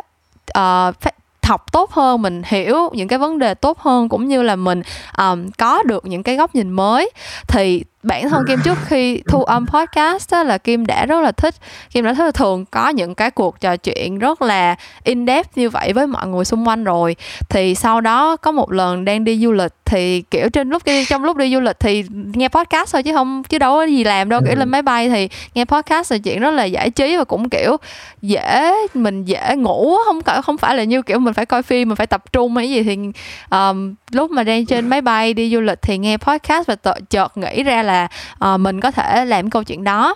uh, 0.59 0.95
học 1.45 1.71
tốt 1.71 1.91
hơn 1.91 2.21
mình 2.21 2.41
hiểu 2.45 2.89
những 2.93 3.07
cái 3.07 3.19
vấn 3.19 3.39
đề 3.39 3.53
tốt 3.53 3.79
hơn 3.79 4.09
cũng 4.09 4.27
như 4.27 4.41
là 4.41 4.55
mình 4.55 4.81
um, 5.17 5.49
có 5.57 5.83
được 5.83 6.05
những 6.05 6.23
cái 6.23 6.35
góc 6.35 6.55
nhìn 6.55 6.71
mới 6.71 7.09
thì 7.47 7.83
bản 8.05 8.29
thân 8.29 8.45
kim 8.47 8.59
trước 8.63 8.77
khi 8.85 9.21
thu 9.27 9.43
âm 9.43 9.65
podcast 9.67 10.31
á, 10.31 10.43
là 10.43 10.57
kim 10.57 10.85
đã 10.85 11.05
rất 11.05 11.21
là 11.21 11.31
thích 11.31 11.55
kim 11.91 12.05
đã 12.05 12.13
rất 12.13 12.25
là 12.25 12.31
thường 12.31 12.65
có 12.65 12.89
những 12.89 13.15
cái 13.15 13.31
cuộc 13.31 13.59
trò 13.59 13.77
chuyện 13.77 14.19
rất 14.19 14.41
là 14.41 14.75
in 15.03 15.27
depth 15.27 15.57
như 15.57 15.69
vậy 15.69 15.93
với 15.93 16.07
mọi 16.07 16.27
người 16.27 16.45
xung 16.45 16.67
quanh 16.67 16.83
rồi. 16.83 17.15
Thì 17.49 17.75
sau 17.75 18.01
đó 18.01 18.35
có 18.35 18.51
một 18.51 18.71
lần 18.71 19.05
đang 19.05 19.23
đi 19.23 19.39
du 19.39 19.51
lịch 19.51 19.73
thì 19.85 20.21
kiểu 20.21 20.49
trên 20.49 20.69
lúc 20.69 20.85
đi 20.85 21.05
trong 21.05 21.23
lúc 21.23 21.37
đi 21.37 21.53
du 21.53 21.59
lịch 21.59 21.79
thì 21.79 22.03
nghe 22.11 22.47
podcast 22.47 22.93
thôi 22.93 23.03
chứ 23.03 23.13
không 23.13 23.43
chứ 23.43 23.57
đâu 23.57 23.75
có 23.75 23.83
gì 23.83 24.03
làm 24.03 24.29
đâu. 24.29 24.41
Kiểu 24.45 24.55
lên 24.55 24.69
máy 24.69 24.81
bay 24.81 25.09
thì 25.09 25.29
nghe 25.53 25.65
podcast 25.65 26.11
là 26.11 26.17
chuyện 26.17 26.39
rất 26.39 26.51
là 26.51 26.63
giải 26.63 26.89
trí 26.89 27.17
và 27.17 27.23
cũng 27.23 27.49
kiểu 27.49 27.77
dễ 28.21 28.71
mình 28.93 29.25
dễ 29.25 29.55
ngủ 29.55 29.97
không 30.05 30.21
phải 30.21 30.41
không 30.41 30.57
phải 30.57 30.75
là 30.75 30.83
như 30.83 31.01
kiểu 31.01 31.19
mình 31.19 31.33
phải 31.33 31.45
coi 31.45 31.63
phim 31.63 31.89
mình 31.89 31.95
phải 31.95 32.07
tập 32.07 32.31
trung 32.31 32.55
hay 32.55 32.69
gì 32.69 32.83
thì 32.83 32.97
um, 33.49 33.95
lúc 34.11 34.31
mà 34.31 34.43
đang 34.43 34.65
trên 34.65 34.87
máy 34.87 35.01
bay 35.01 35.33
đi 35.33 35.51
du 35.53 35.61
lịch 35.61 35.81
thì 35.81 35.97
nghe 35.97 36.17
podcast 36.17 36.67
và 36.67 36.75
tự, 36.75 36.91
chợt 37.09 37.37
nghĩ 37.37 37.63
ra 37.63 37.83
là 37.83 37.94
là 37.95 38.07
uh, 38.53 38.59
mình 38.59 38.81
có 38.81 38.91
thể 38.91 39.25
làm 39.25 39.49
câu 39.49 39.63
chuyện 39.63 39.83
đó 39.83 40.15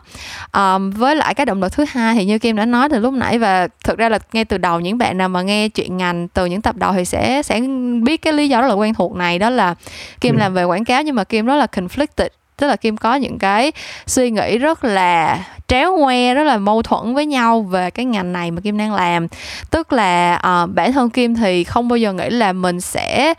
um, 0.54 0.92
với 0.92 1.16
lại 1.16 1.34
cái 1.34 1.46
động 1.46 1.62
lực 1.62 1.74
thứ 1.74 1.86
hai 1.90 2.16
thì 2.16 2.26
như 2.26 2.40
kim 2.40 2.56
đã 2.56 2.66
nói 2.66 2.90
từ 2.90 3.00
lúc 3.00 3.14
nãy 3.14 3.40
và 3.40 3.68
thực 3.84 3.98
ra 3.98 4.10
là 4.10 4.20
ngay 4.34 4.46
từ 4.46 4.58
đầu 4.58 4.80
những 4.80 4.98
bạn 4.98 5.18
nào 5.18 5.30
mà 5.30 5.42
nghe 5.42 5.70
chuyện 5.70 5.98
ngành 5.98 6.28
từ 6.28 6.46
những 6.46 6.62
tập 6.62 6.76
đầu 6.76 6.94
thì 6.94 7.06
sẽ 7.06 7.42
sẽ 7.44 7.62
biết 8.04 8.22
cái 8.22 8.34
lý 8.34 8.50
do 8.50 8.62
rất 8.62 8.68
là 8.68 8.74
quen 8.74 8.94
thuộc 8.94 9.16
này 9.16 9.40
đó 9.40 9.50
là 9.50 9.76
kim 10.22 10.36
ừ. 10.36 10.40
làm 10.40 10.54
về 10.54 10.64
quảng 10.64 10.86
cáo 10.86 11.04
nhưng 11.04 11.16
mà 11.16 11.24
kim 11.24 11.46
rất 11.46 11.56
là 11.56 11.68
conflicted 11.72 12.30
tức 12.58 12.68
là 12.68 12.76
kim 12.76 12.98
có 12.98 13.16
những 13.16 13.40
cái 13.40 13.72
suy 14.06 14.32
nghĩ 14.32 14.58
rất 14.58 14.84
là 14.84 15.40
tréo 15.68 15.98
ngoe 15.98 16.34
rất 16.34 16.44
là 16.44 16.58
mâu 16.58 16.82
thuẫn 16.82 17.16
với 17.16 17.26
nhau 17.26 17.62
về 17.62 17.92
cái 17.92 18.06
ngành 18.06 18.34
này 18.34 18.52
mà 18.52 18.62
kim 18.62 18.78
đang 18.78 18.94
làm 18.94 19.28
tức 19.70 19.94
là 19.94 20.42
uh, 20.64 20.70
bản 20.76 20.94
thân 20.94 21.10
kim 21.10 21.36
thì 21.36 21.64
không 21.64 21.88
bao 21.88 21.98
giờ 21.98 22.14
nghĩ 22.14 22.30
là 22.30 22.54
mình 22.54 22.82
sẽ 22.82 23.34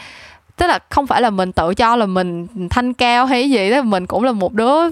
tức 0.61 0.67
là 0.67 0.79
không 0.89 1.07
phải 1.07 1.23
là 1.23 1.31
mình 1.31 1.53
tự 1.53 1.75
cho 1.75 1.97
là 1.97 2.07
mình 2.07 2.47
thanh 2.71 2.93
cao 2.93 3.27
hay 3.27 3.51
gì 3.51 3.71
đó 3.71 3.83
mình 3.83 4.07
cũng 4.07 4.25
là 4.25 4.33
một 4.33 4.53
đứa 4.53 4.91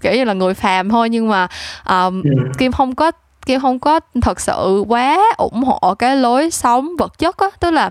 kiểu 0.00 0.12
như 0.12 0.24
là 0.24 0.32
người 0.32 0.54
phàm 0.54 0.88
thôi 0.88 1.08
nhưng 1.10 1.28
mà 1.28 1.48
um, 1.88 2.22
ừ. 2.22 2.30
kim 2.58 2.72
không 2.72 2.94
có 2.94 3.12
kim 3.46 3.60
không 3.60 3.78
có 3.78 4.00
thật 4.22 4.40
sự 4.40 4.84
quá 4.88 5.18
ủng 5.36 5.64
hộ 5.64 5.94
cái 5.94 6.16
lối 6.16 6.50
sống 6.50 6.90
vật 6.98 7.18
chất 7.18 7.36
á 7.36 7.46
tức 7.60 7.70
là 7.70 7.90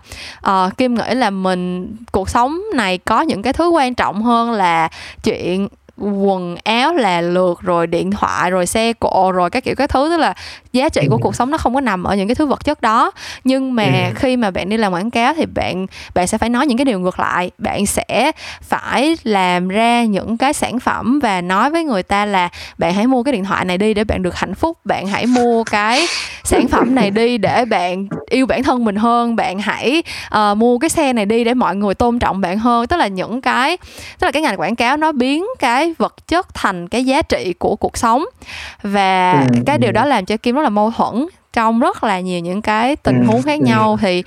uh, 0.50 0.78
kim 0.78 0.96
nghĩ 0.96 1.16
là 1.16 1.30
mình 1.30 1.96
cuộc 2.12 2.30
sống 2.30 2.62
này 2.74 2.98
có 2.98 3.22
những 3.22 3.42
cái 3.42 3.54
thứ 3.54 3.70
quan 3.70 3.96
trọng 3.96 4.24
hơn 4.24 4.52
là 4.52 4.90
chuyện 5.24 5.68
quần 6.04 6.56
áo 6.64 6.94
là 6.94 7.22
lượt 7.22 7.62
rồi 7.62 7.88
điện 7.88 8.12
thoại 8.12 8.52
rồi 8.52 8.66
xe 8.66 8.94
cộ 8.94 9.32
rồi 9.32 9.50
các 9.50 9.64
kiểu 9.64 9.76
các 9.76 9.90
thứ. 9.90 10.10
Tức 10.10 10.18
là 10.18 10.34
giá 10.74 10.90
trị 10.90 11.02
của 11.10 11.16
ừ. 11.16 11.20
cuộc 11.22 11.36
sống 11.36 11.52
nó 11.52 11.58
không 11.58 11.74
có 11.74 11.82
nằm 11.82 12.04
ở 12.04 12.16
những 12.16 12.28
cái 12.28 12.36
thứ 12.36 12.46
vật 12.46 12.66
chất 12.66 12.82
đó. 12.82 13.12
Nhưng 13.44 13.76
mà 13.76 13.84
ừ. 13.84 14.14
khi 14.16 14.38
mà 14.38 14.52
bạn 14.52 14.70
đi 14.70 14.78
làm 14.78 14.94
quảng 14.94 15.12
cáo 15.12 15.34
thì 15.34 15.46
bạn 15.46 15.86
bạn 16.14 16.28
sẽ 16.28 16.38
phải 16.38 16.50
nói 16.50 16.68
những 16.68 16.78
cái 16.78 16.86
điều 16.86 17.00
ngược 17.00 17.20
lại. 17.20 17.52
Bạn 17.58 17.86
sẽ 17.86 18.32
phải 18.62 19.18
làm 19.24 19.68
ra 19.68 20.04
những 20.04 20.38
cái 20.38 20.54
sản 20.54 20.80
phẩm 20.80 21.20
và 21.20 21.42
nói 21.42 21.70
với 21.70 21.84
người 21.84 22.04
ta 22.04 22.26
là 22.26 22.50
bạn 22.78 22.94
hãy 22.94 23.08
mua 23.08 23.24
cái 23.24 23.32
điện 23.32 23.44
thoại 23.44 23.66
này 23.66 23.78
đi 23.78 23.94
để 23.94 24.04
bạn 24.04 24.22
được 24.22 24.36
hạnh 24.36 24.56
phúc. 24.56 24.78
Bạn 24.86 25.08
hãy 25.08 25.26
mua 25.26 25.64
cái 25.64 26.06
sản 26.44 26.68
phẩm 26.68 26.96
này 26.96 27.10
đi 27.12 27.38
để 27.38 27.66
bạn 27.66 28.08
yêu 28.30 28.46
bản 28.46 28.64
thân 28.64 28.86
mình 28.86 28.96
hơn. 28.96 29.36
Bạn 29.36 29.60
hãy 29.60 30.04
uh, 30.36 30.58
mua 30.58 30.78
cái 30.78 30.90
xe 30.90 31.14
này 31.14 31.26
đi 31.26 31.44
để 31.44 31.54
mọi 31.54 31.76
người 31.76 31.94
tôn 31.94 32.20
trọng 32.20 32.42
bạn 32.42 32.58
hơn. 32.58 32.88
Tức 32.88 32.98
là 32.98 33.08
những 33.08 33.42
cái 33.42 33.78
tức 34.20 34.28
là 34.28 34.32
cái 34.32 34.42
ngành 34.42 34.60
quảng 34.60 34.76
cáo 34.76 34.98
nó 34.98 35.12
biến 35.12 35.46
cái 35.60 35.93
vật 35.98 36.28
chất 36.28 36.54
thành 36.54 36.88
cái 36.88 37.06
giá 37.06 37.22
trị 37.22 37.54
của 37.60 37.76
cuộc 37.76 37.98
sống 37.98 38.26
và 38.84 39.32
ừ. 39.54 39.60
cái 39.66 39.78
điều 39.78 39.92
đó 39.92 40.06
làm 40.06 40.26
cho 40.26 40.38
kim 40.38 40.56
rất 40.56 40.62
là 40.62 40.70
mâu 40.70 40.92
thuẫn 40.92 41.28
trong 41.54 41.80
rất 41.80 42.04
là 42.04 42.20
nhiều 42.20 42.40
những 42.40 42.62
cái 42.62 42.96
tình 42.96 43.20
ừ, 43.20 43.26
huống 43.28 43.42
khác 43.42 43.60
ừ. 43.60 43.66
nhau 43.66 43.98
thì 44.02 44.24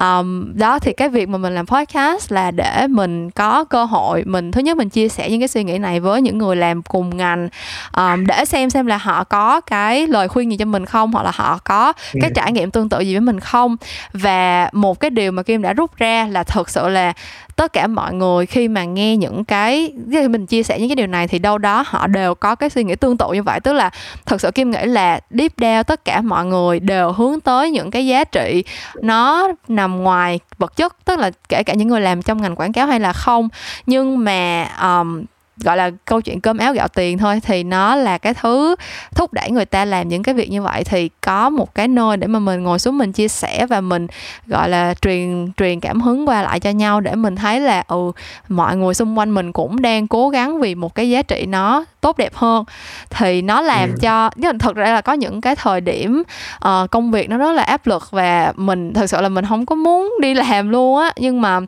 um, 0.00 0.58
đó 0.58 0.78
thì 0.78 0.92
cái 0.92 1.08
việc 1.08 1.28
mà 1.28 1.38
mình 1.38 1.54
làm 1.54 1.66
podcast 1.66 2.32
là 2.32 2.50
để 2.50 2.86
mình 2.86 3.30
có 3.30 3.64
cơ 3.64 3.84
hội 3.84 4.22
mình 4.24 4.52
thứ 4.52 4.60
nhất 4.60 4.76
mình 4.76 4.88
chia 4.88 5.08
sẻ 5.08 5.30
những 5.30 5.40
cái 5.40 5.48
suy 5.48 5.64
nghĩ 5.64 5.78
này 5.78 6.00
với 6.00 6.22
những 6.22 6.38
người 6.38 6.56
làm 6.56 6.82
cùng 6.82 7.16
ngành 7.16 7.48
um, 7.96 8.26
để 8.26 8.44
xem 8.44 8.70
xem 8.70 8.86
là 8.86 8.96
họ 8.96 9.24
có 9.24 9.60
cái 9.60 10.06
lời 10.06 10.28
khuyên 10.28 10.50
gì 10.50 10.56
cho 10.56 10.64
mình 10.64 10.86
không 10.86 11.12
hoặc 11.12 11.22
là 11.22 11.32
họ 11.34 11.58
có 11.64 11.92
cái 12.12 12.30
ừ. 12.30 12.34
trải 12.34 12.52
nghiệm 12.52 12.70
tương 12.70 12.88
tự 12.88 13.00
gì 13.00 13.14
với 13.14 13.20
mình 13.20 13.40
không 13.40 13.76
và 14.12 14.70
một 14.72 15.00
cái 15.00 15.10
điều 15.10 15.32
mà 15.32 15.42
kim 15.42 15.62
đã 15.62 15.72
rút 15.72 15.96
ra 15.96 16.26
là 16.30 16.44
thực 16.44 16.70
sự 16.70 16.88
là 16.88 17.12
tất 17.60 17.72
cả 17.72 17.86
mọi 17.86 18.14
người 18.14 18.46
khi 18.46 18.68
mà 18.68 18.84
nghe 18.84 19.16
những 19.16 19.44
cái 19.44 19.92
khi 20.12 20.28
mình 20.28 20.46
chia 20.46 20.62
sẻ 20.62 20.78
những 20.78 20.88
cái 20.88 20.96
điều 20.96 21.06
này 21.06 21.28
thì 21.28 21.38
đâu 21.38 21.58
đó 21.58 21.84
họ 21.86 22.06
đều 22.06 22.34
có 22.34 22.54
cái 22.54 22.70
suy 22.70 22.84
nghĩ 22.84 22.94
tương 22.94 23.16
tự 23.16 23.26
như 23.32 23.42
vậy. 23.42 23.60
Tức 23.60 23.72
là 23.72 23.90
thật 24.26 24.40
sự 24.40 24.50
kim 24.50 24.70
nghĩ 24.70 24.84
là 24.84 25.20
deep 25.30 25.58
down 25.58 25.82
tất 25.82 26.04
cả 26.04 26.20
mọi 26.20 26.44
người 26.44 26.80
đều 26.80 27.12
hướng 27.12 27.40
tới 27.40 27.70
những 27.70 27.90
cái 27.90 28.06
giá 28.06 28.24
trị 28.24 28.64
nó 29.02 29.48
nằm 29.68 30.02
ngoài 30.02 30.40
vật 30.58 30.76
chất 30.76 30.96
tức 31.04 31.18
là 31.18 31.30
kể 31.48 31.62
cả 31.62 31.74
những 31.74 31.88
người 31.88 32.00
làm 32.00 32.22
trong 32.22 32.42
ngành 32.42 32.56
quảng 32.56 32.72
cáo 32.72 32.86
hay 32.86 33.00
là 33.00 33.12
không. 33.12 33.48
Nhưng 33.86 34.24
mà 34.24 34.68
um, 34.82 35.24
gọi 35.64 35.76
là 35.76 35.90
câu 36.04 36.20
chuyện 36.20 36.40
cơm 36.40 36.58
áo 36.58 36.72
gạo 36.72 36.88
tiền 36.88 37.18
thôi, 37.18 37.40
thì 37.42 37.64
nó 37.64 37.96
là 37.96 38.18
cái 38.18 38.34
thứ 38.34 38.76
thúc 39.14 39.32
đẩy 39.32 39.50
người 39.50 39.64
ta 39.64 39.84
làm 39.84 40.08
những 40.08 40.22
cái 40.22 40.34
việc 40.34 40.50
như 40.50 40.62
vậy. 40.62 40.84
Thì 40.84 41.10
có 41.20 41.50
một 41.50 41.74
cái 41.74 41.88
nơi 41.88 42.16
để 42.16 42.26
mà 42.26 42.38
mình 42.38 42.62
ngồi 42.62 42.78
xuống 42.78 42.98
mình 42.98 43.12
chia 43.12 43.28
sẻ 43.28 43.66
và 43.66 43.80
mình, 43.80 44.06
gọi 44.46 44.68
là, 44.68 44.94
truyền 44.94 45.52
truyền 45.56 45.80
cảm 45.80 46.00
hứng 46.00 46.28
qua 46.28 46.42
lại 46.42 46.60
cho 46.60 46.70
nhau 46.70 47.00
để 47.00 47.14
mình 47.14 47.36
thấy 47.36 47.60
là 47.60 47.84
ừ 47.88 48.12
mọi 48.48 48.76
người 48.76 48.94
xung 48.94 49.18
quanh 49.18 49.34
mình 49.34 49.52
cũng 49.52 49.82
đang 49.82 50.08
cố 50.08 50.28
gắng 50.28 50.60
vì 50.60 50.74
một 50.74 50.94
cái 50.94 51.10
giá 51.10 51.22
trị 51.22 51.46
nó 51.46 51.84
tốt 52.00 52.18
đẹp 52.18 52.34
hơn 52.34 52.64
thì 53.10 53.42
nó 53.42 53.60
làm 53.60 53.90
ừ. 53.90 53.96
cho 54.00 54.30
nhưng 54.36 54.58
thật 54.58 54.76
ra 54.76 54.92
là 54.92 55.00
có 55.00 55.12
những 55.12 55.40
cái 55.40 55.56
thời 55.56 55.80
điểm 55.80 56.22
uh, 56.64 56.90
công 56.90 57.10
việc 57.10 57.30
nó 57.30 57.36
rất 57.36 57.52
là 57.52 57.62
áp 57.62 57.86
lực 57.86 58.10
và 58.10 58.52
mình 58.56 58.94
thật 58.94 59.06
sự 59.06 59.20
là 59.20 59.28
mình 59.28 59.44
không 59.48 59.66
có 59.66 59.74
muốn 59.74 60.14
đi 60.20 60.34
làm 60.34 60.68
luôn 60.68 60.98
á 60.98 61.12
nhưng 61.16 61.40
mà 61.40 61.60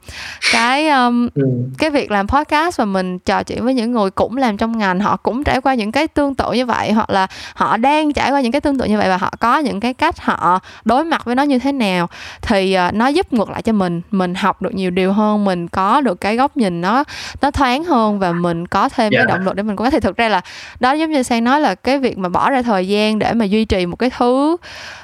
cái 0.52 0.88
um, 0.88 1.28
ừ. 1.34 1.42
cái 1.78 1.90
việc 1.90 2.10
làm 2.10 2.28
podcast 2.28 2.76
và 2.76 2.84
mình 2.84 3.18
trò 3.18 3.42
chuyện 3.42 3.64
với 3.64 3.74
những 3.74 3.92
người 3.92 4.10
cũng 4.10 4.36
làm 4.36 4.56
trong 4.56 4.78
ngành 4.78 5.00
họ 5.00 5.16
cũng 5.16 5.44
trải 5.44 5.60
qua 5.60 5.74
những 5.74 5.92
cái 5.92 6.08
tương 6.08 6.34
tự 6.34 6.52
như 6.52 6.66
vậy 6.66 6.92
hoặc 6.92 7.10
là 7.10 7.26
họ 7.54 7.76
đang 7.76 8.12
trải 8.12 8.30
qua 8.30 8.40
những 8.40 8.52
cái 8.52 8.60
tương 8.60 8.78
tự 8.78 8.84
như 8.84 8.98
vậy 8.98 9.08
và 9.08 9.16
họ 9.16 9.32
có 9.40 9.58
những 9.58 9.80
cái 9.80 9.94
cách 9.94 10.20
họ 10.20 10.60
đối 10.84 11.04
mặt 11.04 11.24
với 11.24 11.34
nó 11.34 11.42
như 11.42 11.58
thế 11.58 11.72
nào 11.72 12.08
thì 12.42 12.76
uh, 12.88 12.94
nó 12.94 13.06
giúp 13.06 13.32
ngược 13.32 13.50
lại 13.50 13.62
cho 13.62 13.72
mình 13.72 14.00
mình 14.10 14.34
học 14.34 14.62
được 14.62 14.74
nhiều 14.74 14.90
điều 14.90 15.12
hơn 15.12 15.44
mình 15.44 15.68
có 15.68 16.00
được 16.00 16.20
cái 16.20 16.36
góc 16.36 16.56
nhìn 16.56 16.80
nó 16.80 17.04
nó 17.40 17.50
thoáng 17.50 17.84
hơn 17.84 18.18
và 18.18 18.32
mình 18.32 18.66
có 18.66 18.88
thêm 18.88 19.12
yeah. 19.12 19.12
cái 19.12 19.26
dạ. 19.28 19.36
động 19.36 19.46
lực 19.46 19.54
để 19.54 19.62
mình 19.62 19.76
có 19.76 19.90
thể 19.90 20.00
thực 20.00 20.16
ra 20.22 20.28
là 20.28 20.40
đó 20.80 20.92
giống 20.92 21.10
như 21.12 21.22
sang 21.22 21.44
nói 21.44 21.60
là 21.60 21.74
cái 21.74 21.98
việc 21.98 22.18
mà 22.18 22.28
bỏ 22.28 22.50
ra 22.50 22.62
thời 22.62 22.88
gian 22.88 23.18
để 23.18 23.32
mà 23.32 23.44
duy 23.44 23.64
trì 23.64 23.86
một 23.86 23.96
cái 23.96 24.10
thứ 24.18 24.56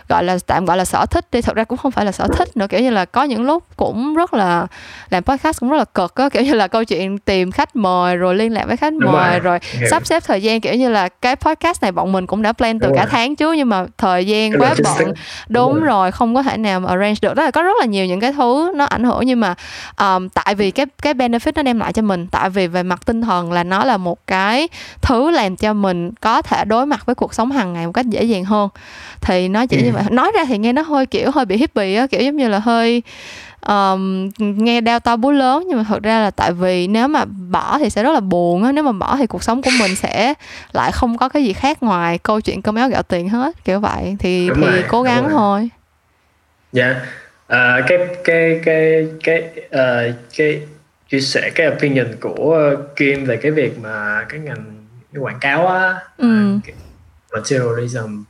gọi 0.09 0.25
là 0.25 0.39
tạm 0.47 0.64
gọi 0.64 0.77
là 0.77 0.85
sở 0.85 1.07
thích 1.07 1.25
đi 1.33 1.43
thật 1.43 1.57
ra 1.57 1.64
cũng 1.64 1.79
không 1.79 1.93
phải 1.93 2.05
là 2.05 2.12
sở 2.12 2.27
thích 2.37 2.57
nữa 2.57 2.66
kiểu 2.69 2.81
như 2.81 2.91
là 2.91 3.05
có 3.05 3.25
những 3.25 3.43
lúc 3.43 3.64
cũng 3.77 4.14
rất 4.14 4.35
là 4.35 4.66
làm 5.11 5.23
podcast 5.23 5.61
cũng 5.61 5.71
rất 5.71 5.77
là 5.77 5.85
cực 5.85 6.14
á 6.14 6.29
kiểu 6.29 6.43
như 6.43 6.55
là 6.55 6.69
câu 6.69 6.85
chuyện 6.85 7.19
tìm 7.19 7.51
khách 7.53 7.77
mời 7.77 8.16
rồi 8.16 8.35
liên 8.35 8.53
lạc 8.53 8.64
với 8.66 8.77
khách 8.77 8.93
Đúng 8.99 9.12
mời 9.12 9.31
rồi, 9.31 9.41
rồi 9.41 9.59
yeah. 9.79 9.91
sắp 9.91 10.07
xếp 10.07 10.23
thời 10.27 10.43
gian 10.43 10.61
kiểu 10.61 10.75
như 10.75 10.89
là 10.89 11.09
cái 11.09 11.37
podcast 11.37 11.83
này 11.83 11.93
bọn 11.93 12.12
mình 12.12 12.27
cũng 12.27 12.43
đã 12.43 12.53
plan 12.53 12.79
từ 12.79 12.89
Đúng 12.89 12.97
cả 12.97 13.03
rồi. 13.03 13.11
tháng 13.11 13.37
trước 13.37 13.55
nhưng 13.57 13.69
mà 13.69 13.85
thời 13.99 14.27
gian 14.27 14.53
quá 14.59 14.75
bận 14.85 14.97
Đúng, 14.99 15.14
Đúng 15.49 15.75
rồi. 15.75 15.85
rồi 15.87 16.12
không 16.12 16.35
có 16.35 16.43
thể 16.43 16.57
nào 16.57 16.81
mà 16.81 16.89
arrange 16.91 17.19
được 17.23 17.35
đó 17.35 17.43
là 17.45 17.51
có 17.51 17.62
rất 17.62 17.77
là 17.81 17.87
nhiều 17.87 18.07
những 18.07 18.21
cái 18.21 18.33
thứ 18.33 18.73
nó 18.77 18.85
ảnh 18.85 19.05
hưởng 19.05 19.27
nhưng 19.27 19.41
mà 19.41 19.55
um, 19.99 20.29
tại 20.29 20.55
vì 20.55 20.71
cái 20.71 20.87
cái 21.03 21.14
benefit 21.14 21.53
nó 21.55 21.62
đem 21.62 21.79
lại 21.81 21.93
cho 21.93 22.03
mình 22.03 22.27
tại 22.27 22.51
vì 22.51 22.66
về 22.66 22.83
mặt 22.83 23.01
tinh 23.07 23.23
thần 23.23 23.53
là 23.53 23.64
nó 23.64 23.85
là 23.85 23.97
một 23.97 24.27
cái 24.27 24.69
thứ 25.09 25.30
làm 25.30 25.56
cho 25.56 25.72
mình 25.72 26.11
có 26.20 26.42
thể 26.42 26.64
đối 26.64 26.86
mặt 26.86 27.06
với 27.06 27.14
cuộc 27.14 27.34
sống 27.34 27.50
hàng 27.50 27.72
ngày 27.72 27.86
một 27.86 27.92
cách 27.92 28.06
dễ 28.06 28.22
dàng 28.22 28.44
hơn. 28.44 28.68
Thì 29.20 29.48
nó 29.48 29.66
chỉ 29.66 29.76
ừ. 29.76 29.84
như 29.84 29.92
vậy. 29.92 30.04
Nói 30.11 30.32
ra 30.34 30.44
thì 30.44 30.59
nghe 30.59 30.72
nó 30.72 30.82
hơi 30.82 31.06
kiểu 31.06 31.30
hơi 31.30 31.44
bị 31.44 31.56
hippie 31.56 31.96
á 31.96 32.06
kiểu 32.06 32.20
giống 32.20 32.36
như 32.36 32.48
là 32.48 32.59
hơi 32.59 33.02
um, 33.66 34.28
nghe 34.38 34.80
đau 34.80 35.00
to 35.00 35.16
búa 35.16 35.30
lớn. 35.30 35.64
Nhưng 35.68 35.78
mà 35.78 35.84
thật 35.88 36.02
ra 36.02 36.20
là 36.20 36.30
tại 36.30 36.52
vì 36.52 36.86
nếu 36.86 37.09
mà 37.09 37.24
bỏ 37.24 37.78
thì 37.78 37.90
sẽ 37.90 38.02
rất 38.02 38.12
là 38.12 38.20
buồn 38.20 38.64
á. 38.64 38.72
Nếu 38.72 38.84
mà 38.84 38.92
bỏ 38.92 39.16
thì 39.16 39.26
cuộc 39.26 39.42
sống 39.42 39.62
của 39.62 39.70
mình 39.80 39.96
sẽ 39.96 40.34
lại 40.72 40.92
không 40.92 41.18
có 41.18 41.28
cái 41.28 41.44
gì 41.44 41.52
khác 41.52 41.82
ngoài 41.82 42.18
câu 42.18 42.40
chuyện 42.40 42.62
cơm 42.62 42.74
áo 42.74 42.88
gạo 42.88 43.02
tiền 43.02 43.28
hết 43.28 43.64
kiểu 43.64 43.80
vậy. 43.80 44.16
Thì 44.18 44.48
đúng 44.48 44.61
thì 44.61 44.66
rồi, 44.66 44.84
cố 44.88 45.02
gắng 45.02 45.28
thôi. 45.30 45.68
Dạ. 46.72 46.84
Yeah. 46.84 46.96
uh, 47.80 47.88
cái 47.88 47.98
cái 48.24 48.61
cái 48.64 49.06
cái 49.24 49.42
uh, 49.66 50.14
cái 50.36 50.61
chia 51.11 51.20
sẻ 51.20 51.50
cái 51.54 51.66
opinion 51.68 52.06
của 52.20 52.74
Kim 52.96 53.24
về 53.24 53.36
cái 53.36 53.52
việc 53.52 53.78
mà 53.82 54.24
cái 54.28 54.40
ngành 54.40 54.78
cái 55.19 55.23
quảng 55.25 55.41
cáo 55.41 55.66
á 55.66 56.01
ừ. 56.16 56.55
uh, 56.57 56.75
materialism 57.33 58.23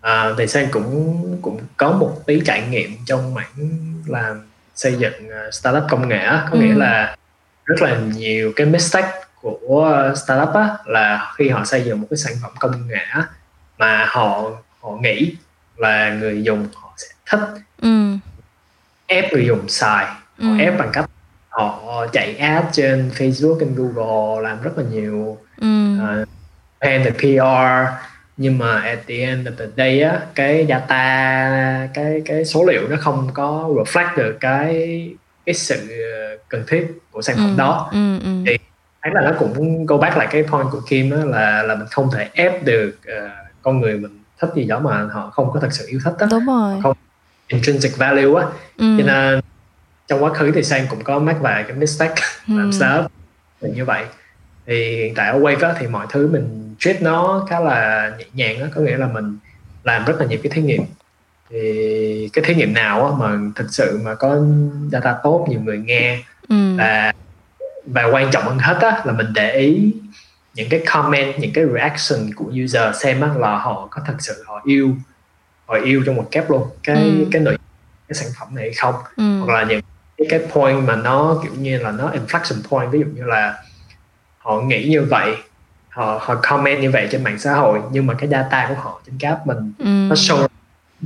à, 0.00 0.32
thì 0.38 0.46
sang 0.46 0.68
cũng 0.70 1.38
cũng 1.42 1.60
có 1.76 1.92
một 1.92 2.22
tí 2.26 2.42
trải 2.44 2.68
nghiệm 2.70 2.90
trong 3.06 3.34
mảng 3.34 3.68
làm 4.06 4.42
xây 4.74 4.94
dựng 4.94 5.14
uh, 5.26 5.54
startup 5.54 5.84
công 5.90 6.08
nghệ 6.08 6.26
có 6.26 6.50
ừ. 6.52 6.58
nghĩa 6.58 6.74
là 6.74 7.16
rất 7.64 7.82
là 7.82 7.98
nhiều 7.98 8.52
cái 8.56 8.66
mistake 8.66 9.20
của 9.42 10.12
startup 10.16 10.54
á, 10.54 10.76
là 10.86 11.32
khi 11.36 11.48
họ 11.48 11.64
xây 11.64 11.84
dựng 11.84 12.00
một 12.00 12.06
cái 12.10 12.16
sản 12.16 12.32
phẩm 12.42 12.50
công 12.58 12.88
nghệ 12.88 13.04
á, 13.10 13.28
mà 13.78 14.06
họ 14.08 14.50
họ 14.80 14.90
nghĩ 15.00 15.36
là 15.76 16.10
người 16.10 16.42
dùng 16.42 16.68
họ 16.74 16.94
sẽ 16.96 17.06
thích 17.30 17.40
ừ. 17.82 18.16
ép 19.06 19.32
người 19.32 19.46
dùng 19.46 19.68
xài 19.68 20.06
họ 20.06 20.14
ừ. 20.38 20.58
ép 20.58 20.78
bằng 20.78 20.90
cách 20.92 21.10
họ 21.48 22.06
chạy 22.12 22.36
ad 22.36 22.64
trên 22.72 23.10
Facebook, 23.16 23.60
trên 23.60 23.74
Google 23.74 24.42
làm 24.42 24.62
rất 24.62 24.78
là 24.78 24.84
nhiều 24.90 25.38
ừ. 25.60 25.98
uh, 26.22 26.28
and 26.78 27.08
PR 27.18 27.96
nhưng 28.36 28.58
mà 28.58 28.80
at 28.80 28.98
the 29.06 29.14
end 29.14 29.48
of 29.48 29.52
the 29.58 29.66
day 29.76 30.02
á 30.02 30.20
cái 30.34 30.66
data 30.68 31.88
cái 31.94 32.22
cái 32.24 32.44
số 32.44 32.64
liệu 32.64 32.88
nó 32.88 32.96
không 33.00 33.28
có 33.34 33.68
reflect 33.68 34.16
được 34.16 34.36
cái 34.40 35.10
cái 35.46 35.54
sự 35.54 35.88
cần 36.48 36.64
thiết 36.68 36.86
của 37.10 37.22
sản 37.22 37.36
phẩm 37.36 37.50
ừ, 37.50 37.58
đó 37.58 37.88
ừ, 37.92 38.18
ừ. 38.18 38.30
thì 38.46 38.58
thấy 39.02 39.14
là 39.14 39.20
nó 39.20 39.32
cũng 39.38 39.86
go 39.86 39.96
back 39.96 40.16
lại 40.16 40.28
cái 40.30 40.42
point 40.42 40.66
của 40.70 40.80
Kim 40.88 41.10
đó 41.10 41.16
là 41.16 41.62
là 41.62 41.74
mình 41.74 41.86
không 41.90 42.10
thể 42.12 42.28
ép 42.32 42.64
được 42.64 42.98
uh, 43.08 43.30
con 43.62 43.80
người 43.80 43.98
mình 43.98 44.20
thích 44.40 44.50
gì 44.56 44.64
đó 44.64 44.78
mà 44.78 45.08
họ 45.12 45.30
không 45.30 45.50
có 45.52 45.60
thật 45.60 45.72
sự 45.72 45.86
yêu 45.88 46.00
thích 46.04 46.14
đó 46.18 46.26
đúng 46.30 46.46
rồi 46.46 46.80
không 46.82 46.96
intrinsic 47.48 47.96
value 47.96 48.40
á 48.40 48.46
ừ. 48.76 48.96
cho 48.98 49.06
nên 49.06 49.40
trong 50.06 50.24
quá 50.24 50.34
khứ 50.34 50.52
thì 50.54 50.62
sang 50.62 50.86
cũng 50.90 51.04
có 51.04 51.18
mắc 51.18 51.36
vài 51.40 51.62
cái 51.62 51.76
mistake 51.76 52.22
ừ. 52.48 52.58
làm 52.58 52.72
sao 52.72 53.08
như 53.60 53.84
vậy 53.84 54.04
thì 54.66 54.96
hiện 54.96 55.14
tại 55.14 55.30
ở 55.30 55.38
Wave 55.38 55.68
á, 55.68 55.74
thì 55.78 55.86
mọi 55.86 56.06
thứ 56.10 56.28
mình 56.28 56.74
treat 56.78 57.02
nó 57.02 57.46
khá 57.50 57.60
là 57.60 58.10
nhẹ 58.18 58.24
nhàng 58.34 58.60
đó, 58.60 58.66
có 58.74 58.80
nghĩa 58.80 58.96
là 58.96 59.06
mình 59.06 59.38
làm 59.84 60.04
rất 60.04 60.20
là 60.20 60.26
nhiều 60.26 60.38
cái 60.42 60.50
thí 60.50 60.62
nghiệm 60.62 60.82
thì 61.50 62.30
cái 62.32 62.44
thí 62.44 62.54
nghiệm 62.54 62.74
nào 62.74 63.06
á, 63.06 63.12
mà 63.18 63.38
thực 63.54 63.66
sự 63.70 64.00
mà 64.02 64.14
có 64.14 64.40
data 64.92 65.16
tốt 65.22 65.46
nhiều 65.48 65.60
người 65.60 65.78
nghe 65.78 66.18
ừ. 66.48 66.76
và 66.76 67.12
và 67.86 68.04
quan 68.04 68.30
trọng 68.30 68.44
hơn 68.44 68.58
hết 68.58 68.78
á, 68.80 69.02
là 69.04 69.12
mình 69.12 69.26
để 69.34 69.52
ý 69.52 69.92
những 70.54 70.68
cái 70.68 70.82
comment 70.86 71.38
những 71.38 71.52
cái 71.52 71.64
reaction 71.74 72.34
của 72.34 72.52
user 72.64 72.96
xem 73.02 73.20
á, 73.20 73.30
là 73.38 73.58
họ 73.58 73.88
có 73.90 74.02
thật 74.06 74.16
sự 74.18 74.44
họ 74.46 74.62
yêu 74.64 74.96
họ 75.66 75.74
yêu 75.84 76.02
trong 76.06 76.16
một 76.16 76.28
kép 76.30 76.50
luôn 76.50 76.68
cái 76.82 76.96
ừ. 76.96 77.26
cái 77.32 77.42
nội 77.42 77.58
cái 78.08 78.14
sản 78.14 78.28
phẩm 78.38 78.54
này 78.54 78.64
hay 78.64 78.74
không 78.74 78.94
ừ. 79.16 79.38
hoặc 79.40 79.54
là 79.54 79.64
những 79.64 79.80
cái, 80.16 80.26
cái 80.30 80.40
point 80.52 80.84
mà 80.84 80.96
nó 80.96 81.40
kiểu 81.42 81.52
như 81.58 81.78
là 81.78 81.90
nó 81.90 82.10
inflection 82.10 82.62
point 82.70 82.92
ví 82.92 82.98
dụ 82.98 83.06
như 83.06 83.22
là 83.24 83.62
họ 84.46 84.60
nghĩ 84.60 84.88
như 84.88 85.02
vậy 85.02 85.36
họ 85.88 86.20
họ 86.22 86.34
comment 86.42 86.80
như 86.80 86.90
vậy 86.90 87.08
trên 87.10 87.24
mạng 87.24 87.38
xã 87.38 87.54
hội 87.54 87.80
nhưng 87.92 88.06
mà 88.06 88.14
cái 88.14 88.28
data 88.28 88.66
của 88.68 88.74
họ 88.74 89.00
trên 89.06 89.14
cái 89.18 89.30
app 89.30 89.46
mình 89.46 89.72
ừ. 89.78 89.84
nó 89.84 90.14
show 90.14 90.48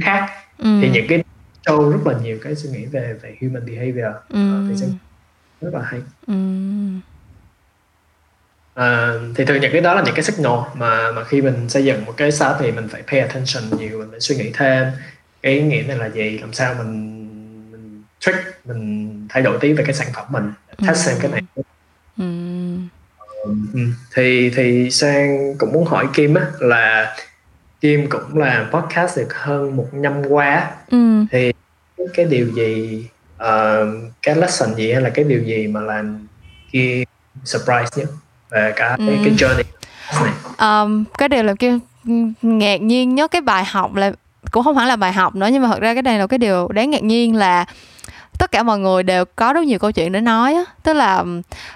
khác 0.01 0.30
ừ. 0.59 0.78
thì 0.82 0.91
những 0.91 1.07
cái 1.09 1.24
show 1.66 1.91
rất 1.91 2.12
là 2.12 2.18
nhiều 2.22 2.38
cái 2.43 2.55
suy 2.55 2.70
nghĩ 2.70 2.84
về 2.84 3.16
về 3.22 3.36
human 3.41 3.66
behavior 3.66 4.14
ừ. 4.28 4.66
thì 4.68 4.76
sẽ 4.76 4.86
rất 5.61 5.74
là 5.74 5.80
hay 5.82 6.01
ừ. 6.26 6.34
à, 8.74 9.12
thì 9.34 9.45
thường 9.45 9.61
những 9.61 9.72
cái 9.72 9.80
đó 9.80 9.95
là 9.95 10.03
những 10.03 10.14
cái 10.14 10.22
signal 10.22 10.59
mà 10.74 11.12
mà 11.12 11.24
khi 11.24 11.43
mình 11.43 11.68
xây 11.68 11.84
dựng 11.84 12.05
một 12.05 12.14
cái 12.16 12.32
startup 12.32 12.57
thì 12.61 12.72
mình 12.72 12.88
phải 12.88 13.03
pay 13.03 13.20
attention 13.20 13.78
nhiều 13.78 13.99
mình 13.99 14.11
phải 14.11 14.20
suy 14.20 14.36
nghĩ 14.36 14.51
thêm 14.55 14.88
cái 15.43 15.53
ý 15.53 15.62
nghĩa 15.62 15.82
này 15.82 15.97
là 15.97 16.07
gì 16.07 16.38
làm 16.38 16.53
sao 16.53 16.74
mình 16.74 17.26
mình 17.72 18.03
trick 18.18 18.38
mình 18.64 19.26
thay 19.28 19.43
đổi 19.43 19.59
tí 19.61 19.72
về 19.72 19.84
cái 19.84 19.95
sản 19.95 20.09
phẩm 20.14 20.26
mình 20.30 20.53
test 20.76 20.88
ừ. 20.88 20.95
xem 20.95 21.16
cái 21.20 21.30
này 21.30 21.43
ừ 22.18 22.24
thì 24.14 24.51
thì 24.51 24.91
sang 24.91 25.55
cũng 25.59 25.72
muốn 25.72 25.84
hỏi 25.84 26.07
Kim 26.14 26.34
á 26.34 26.47
là 26.59 27.16
Kim 27.80 28.09
cũng 28.09 28.38
làm 28.38 28.70
podcast 28.70 29.18
được 29.18 29.34
hơn 29.34 29.76
một 29.76 29.88
năm 29.93 30.22
qua 30.28 30.70
ừ. 30.91 31.24
thì 31.30 31.53
cái 32.14 32.24
điều 32.24 32.47
gì 32.51 33.05
uh, 33.43 33.88
cái 34.22 34.36
lesson 34.36 34.74
gì 34.74 34.93
hay 34.93 35.03
là 35.03 35.11
cái 35.11 35.24
điều 35.24 35.43
gì 35.43 35.66
mà 35.66 35.80
làm 35.80 36.26
Kim 36.72 37.05
surprise 37.45 37.91
nhất 37.97 38.09
về 38.51 38.72
cả 38.76 38.97
ừ. 38.99 39.05
cái, 39.07 39.18
cái 39.24 39.34
journey 39.34 39.62
này 40.24 40.32
um, 40.59 41.05
cái 41.18 41.28
điều 41.28 41.43
làm 41.43 41.57
Kim 41.57 41.78
ngạc 42.43 42.76
nhiên 42.76 43.14
nhất 43.14 43.30
cái 43.30 43.41
bài 43.41 43.64
học 43.64 43.95
là 43.95 44.12
cũng 44.51 44.64
không 44.64 44.76
hẳn 44.76 44.88
là 44.88 44.97
bài 44.97 45.12
học 45.12 45.34
nữa 45.34 45.49
nhưng 45.53 45.62
mà 45.62 45.68
thật 45.68 45.80
ra 45.80 45.95
cái 45.95 46.03
này 46.03 46.18
là 46.18 46.26
cái 46.26 46.38
điều 46.38 46.68
đáng 46.68 46.91
ngạc 46.91 47.03
nhiên 47.03 47.36
là 47.36 47.64
tất 48.41 48.51
cả 48.53 48.62
mọi 48.62 48.78
người 48.78 49.03
đều 49.03 49.24
có 49.24 49.53
rất 49.53 49.64
nhiều 49.64 49.78
câu 49.78 49.93
chuyện 49.93 50.12
để 50.12 50.20
nói 50.20 50.55
á. 50.55 50.64
Tức 50.82 50.93
là 50.93 51.24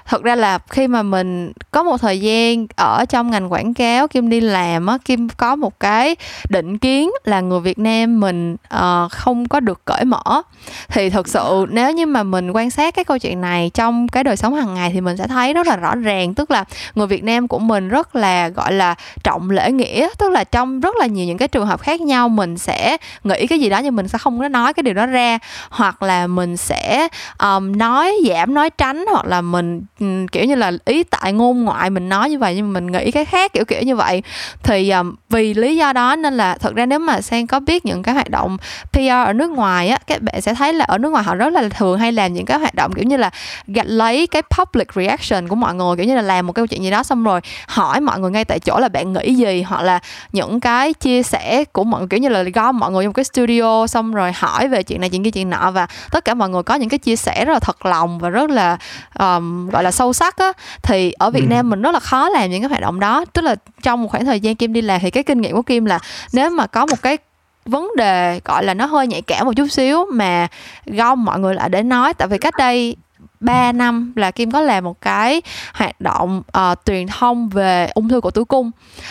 thật 0.07 0.23
ra 0.23 0.35
là 0.35 0.59
khi 0.71 0.89
mà 0.89 1.03
mình 1.03 1.53
có 1.71 1.83
một 1.83 2.01
thời 2.01 2.21
gian 2.21 2.67
ở 2.77 3.05
trong 3.09 3.31
ngành 3.31 3.53
quảng 3.53 3.75
cáo 3.75 4.09
kim 4.09 4.29
đi 4.29 4.41
làm 4.41 4.87
á 4.87 4.99
kim 5.05 5.29
có 5.29 5.57
một 5.57 5.81
cái 5.81 6.17
định 6.49 6.79
kiến 6.79 7.11
là 7.25 7.41
người 7.41 7.61
việt 7.61 7.79
nam 7.79 8.21
mình 8.21 8.57
uh, 8.75 9.13
không 9.13 9.49
có 9.49 9.61
được 9.61 9.85
cởi 9.85 10.05
mở. 10.05 10.43
Thì 10.89 11.11
thật 11.11 11.29
sự 11.29 11.67
nếu 11.71 11.93
như 11.93 12.07
mà 12.07 12.23
mình 12.23 12.51
quan 12.51 12.71
sát 12.71 12.95
cái 12.95 13.05
câu 13.05 13.19
chuyện 13.19 13.41
này 13.41 13.71
trong 13.75 14.09
cái 14.09 14.25
đời 14.25 14.37
sống 14.37 14.55
hàng 14.55 14.75
ngày 14.75 14.91
thì 14.95 15.01
mình 15.01 15.17
sẽ 15.17 15.27
thấy 15.27 15.55
rất 15.55 15.67
là 15.67 15.77
rõ 15.77 15.95
ràng. 15.95 16.35
Tức 16.35 16.51
là 16.51 16.65
người 16.95 17.07
việt 17.07 17.25
nam 17.25 17.49
của 17.49 17.59
mình 17.59 17.89
rất 17.89 18.17
là 18.17 18.49
gọi 18.49 18.73
là 18.73 18.95
trọng 19.23 19.51
lễ 19.51 19.73
nghĩa. 19.73 20.09
Tức 20.19 20.33
là 20.33 20.45
trong 20.45 20.81
rất 20.81 20.97
là 20.97 21.07
nhiều 21.07 21.27
những 21.27 21.39
cái 21.39 21.49
trường 21.49 21.67
hợp 21.67 21.81
khác 21.81 22.01
nhau 22.01 22.29
mình 22.29 22.59
sẽ 22.59 22.97
nghĩ 23.25 23.47
cái 23.47 23.61
gì 23.61 23.69
đó 23.69 23.79
nhưng 23.79 23.97
mình 23.97 24.09
sẽ 24.09 24.19
không 24.19 24.41
có 24.41 24.49
nói 24.49 24.75
cái 24.75 24.83
điều 24.83 24.95
đó 24.95 25.07
ra. 25.07 25.39
Hoặc 25.71 26.03
là 26.03 26.27
mình 26.27 26.54
sẽ 26.57 27.09
um, 27.39 27.79
nói 27.79 28.15
giảm 28.29 28.55
nói 28.55 28.71
tránh 28.71 29.05
hoặc 29.11 29.27
là 29.27 29.41
mình 29.41 29.83
um, 30.01 30.27
kiểu 30.27 30.45
như 30.45 30.55
là 30.55 30.73
ý 30.85 31.03
tại 31.03 31.33
ngôn 31.33 31.65
ngoại 31.65 31.91
mình 31.91 32.09
nói 32.09 32.31
như 32.31 32.39
vậy 32.39 32.55
nhưng 32.57 32.73
mà 32.73 32.81
mình 32.81 32.93
nghĩ 32.93 33.11
cái 33.11 33.25
khác 33.25 33.53
kiểu 33.53 33.65
kiểu 33.65 33.83
như 33.83 33.97
vậy. 33.97 34.23
Thì 34.63 34.91
um, 34.91 35.15
vì 35.31 35.55
lý 35.55 35.77
do 35.77 35.93
đó 35.93 36.17
nên 36.17 36.35
là 36.35 36.57
thật 36.61 36.75
ra 36.75 36.87
nếu 36.87 36.99
mà 36.99 37.21
sen 37.21 37.47
có 37.47 37.61
biết 37.61 37.87
những 37.87 38.03
cái 38.03 38.15
hoạt 38.15 38.31
động 38.31 38.57
PR 38.93 38.99
ở 39.27 39.33
nước 39.33 39.51
ngoài 39.51 39.89
á 39.89 39.99
các 40.07 40.23
bạn 40.23 40.41
sẽ 40.41 40.55
thấy 40.55 40.73
là 40.73 40.85
ở 40.85 40.99
nước 40.99 41.11
ngoài 41.11 41.25
họ 41.25 41.35
rất 41.35 41.53
là 41.53 41.69
thường 41.69 41.99
hay 41.99 42.13
làm 42.13 42.35
những 42.35 42.45
cái 42.45 42.59
hoạt 42.59 42.75
động 42.75 42.93
kiểu 42.93 43.05
như 43.05 43.17
là 43.17 43.31
gạch 43.67 43.87
lấy 43.87 44.27
cái 44.27 44.43
public 44.43 44.89
reaction 44.95 45.49
của 45.49 45.57
mọi 45.57 45.75
người 45.75 45.97
kiểu 45.97 46.07
như 46.07 46.15
là 46.15 46.23
làm 46.23 46.47
một 46.47 46.53
cái 46.53 46.67
chuyện 46.67 46.83
gì 46.83 46.91
đó 46.91 47.03
xong 47.03 47.25
rồi 47.25 47.41
hỏi 47.69 48.01
mọi 48.01 48.21
người 48.21 48.31
ngay 48.31 48.45
tại 48.45 48.61
chỗ 48.61 48.79
là 48.79 48.89
bạn 48.89 49.13
nghĩ 49.13 49.35
gì 49.35 49.63
hoặc 49.63 49.83
là 49.83 50.01
những 50.33 50.61
cái 50.61 50.95
chia 50.95 51.23
sẻ 51.23 51.65
của 51.73 51.85
mọi 51.85 52.01
người 52.01 52.09
kiểu 52.09 52.21
như 52.21 52.29
là 52.29 52.43
gom 52.43 52.79
mọi 52.79 52.91
người 52.91 53.05
trong 53.05 53.13
cái 53.13 53.25
studio 53.25 53.87
xong 53.87 54.15
rồi 54.15 54.33
hỏi 54.33 54.69
về 54.69 54.83
chuyện 54.83 55.01
này 55.01 55.11
chuyện 55.11 55.25
kia 55.25 55.31
chuyện 55.31 55.51
nọ 55.51 55.71
và 55.71 55.87
tất 56.11 56.25
cả 56.25 56.35
mọi 56.35 56.44
người 56.49 56.63
có 56.63 56.75
những 56.75 56.89
cái 56.89 56.99
chia 56.99 57.17
sẻ 57.17 57.45
rất 57.45 57.53
là 57.53 57.59
thật 57.59 57.87
lòng 57.87 58.19
và 58.19 58.29
rất 58.29 58.51
là 58.51 58.79
um, 59.19 59.71
gọi 59.71 59.83
là 59.83 59.91
sâu 59.91 60.13
sắc 60.13 60.37
á 60.37 60.53
thì 60.83 61.13
ở 61.13 61.31
Việt 61.31 61.41
ừ. 61.41 61.47
Nam 61.47 61.71
mình 61.71 61.83
rất 61.83 61.95
là 61.95 62.01
khó 62.01 62.29
làm 62.29 62.51
những 62.51 62.63
cái 62.63 62.69
hoạt 62.69 62.83
động 62.83 63.01
đó 63.01 63.25
tức 63.33 63.43
là 63.43 63.57
trong 63.83 64.03
một 64.03 64.09
khoảng 64.09 64.25
thời 64.25 64.41
gian 64.41 64.57
Kim 64.57 64.73
đi 64.73 64.83
làm 64.83 65.01
thì 65.01 65.11
cái 65.11 65.23
kinh 65.23 65.41
nghiệm 65.41 65.53
của 65.53 65.63
Kim 65.63 65.85
là 65.85 65.99
nếu 66.33 66.51
mà 66.51 66.67
có 66.67 66.87
một 66.87 67.03
cái 67.03 67.19
vấn 67.67 67.91
đề 67.97 68.41
gọi 68.45 68.65
là 68.65 68.75
nó 68.75 68.87
hơi 68.87 69.07
nhạy 69.07 69.23
cảm 69.23 69.47
một 69.47 69.53
chút 69.57 69.67
xíu 69.67 70.07
mà 70.13 70.49
gom 70.87 71.25
mọi 71.25 71.39
người 71.39 71.55
lại 71.55 71.69
để 71.69 71.83
nói 71.83 72.15
tại 72.15 72.29
vì 72.29 72.39
cách 72.39 72.55
đây 72.59 72.97
3 73.41 73.73
năm 73.73 74.13
là 74.17 74.31
Kim 74.31 74.51
có 74.51 74.61
làm 74.61 74.85
một 74.85 75.01
cái 75.01 75.43
hoạt 75.75 76.01
động 76.01 76.43
uh, 76.59 76.79
truyền 76.87 77.07
thông 77.07 77.49
về 77.49 77.91
ung 77.95 78.09
thư 78.09 78.21
của 78.21 78.31
tử 78.31 78.45
cung 78.45 78.71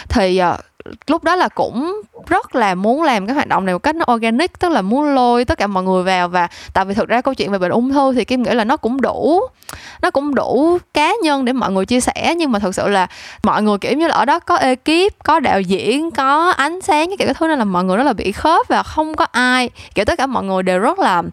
thì 0.09 0.41
uh, 0.53 0.59
lúc 1.07 1.23
đó 1.23 1.35
là 1.35 1.47
cũng 1.47 2.01
rất 2.27 2.55
là 2.55 2.75
muốn 2.75 3.03
làm 3.03 3.27
cái 3.27 3.35
hoạt 3.35 3.47
động 3.47 3.65
này 3.65 3.75
một 3.75 3.79
cách 3.79 3.95
nó 3.95 4.05
organic 4.13 4.59
tức 4.59 4.69
là 4.69 4.81
muốn 4.81 5.15
lôi 5.15 5.45
tất 5.45 5.57
cả 5.57 5.67
mọi 5.67 5.83
người 5.83 6.03
vào 6.03 6.29
và 6.29 6.47
tại 6.73 6.85
vì 6.85 6.93
thực 6.93 7.07
ra 7.07 7.21
câu 7.21 7.33
chuyện 7.33 7.51
về 7.51 7.59
bệnh 7.59 7.71
ung 7.71 7.91
thư 7.91 8.13
thì 8.13 8.25
kim 8.25 8.43
nghĩ 8.43 8.51
là 8.51 8.63
nó 8.63 8.77
cũng 8.77 9.01
đủ 9.01 9.41
nó 10.03 10.11
cũng 10.11 10.35
đủ 10.35 10.77
cá 10.93 11.13
nhân 11.23 11.45
để 11.45 11.53
mọi 11.53 11.71
người 11.71 11.85
chia 11.85 11.99
sẻ. 11.99 12.35
Nhưng 12.37 12.51
mà 12.51 12.59
thực 12.59 12.75
sự 12.75 12.87
là 12.87 13.07
mọi 13.43 13.63
người 13.63 13.77
kiểu 13.77 13.93
như 13.93 14.07
là 14.07 14.15
ở 14.15 14.25
đó 14.25 14.39
có 14.39 14.55
ekip 14.55 15.23
có 15.23 15.39
đạo 15.39 15.61
diễn 15.61 16.11
có 16.11 16.49
ánh 16.57 16.81
sáng 16.81 17.07
cái 17.07 17.17
kiểu 17.17 17.27
cái 17.27 17.33
thứ 17.33 17.47
nên 17.47 17.59
là 17.59 17.65
mọi 17.65 17.83
người 17.83 17.97
rất 17.97 18.03
là 18.03 18.13
bị 18.13 18.31
khớp 18.31 18.67
và 18.67 18.83
không 18.83 19.15
có 19.15 19.25
ai 19.31 19.69
kiểu 19.95 20.05
tất 20.05 20.17
cả 20.17 20.25
mọi 20.25 20.43
người 20.43 20.63
đều 20.63 20.79
rất 20.79 20.99
là 20.99 21.23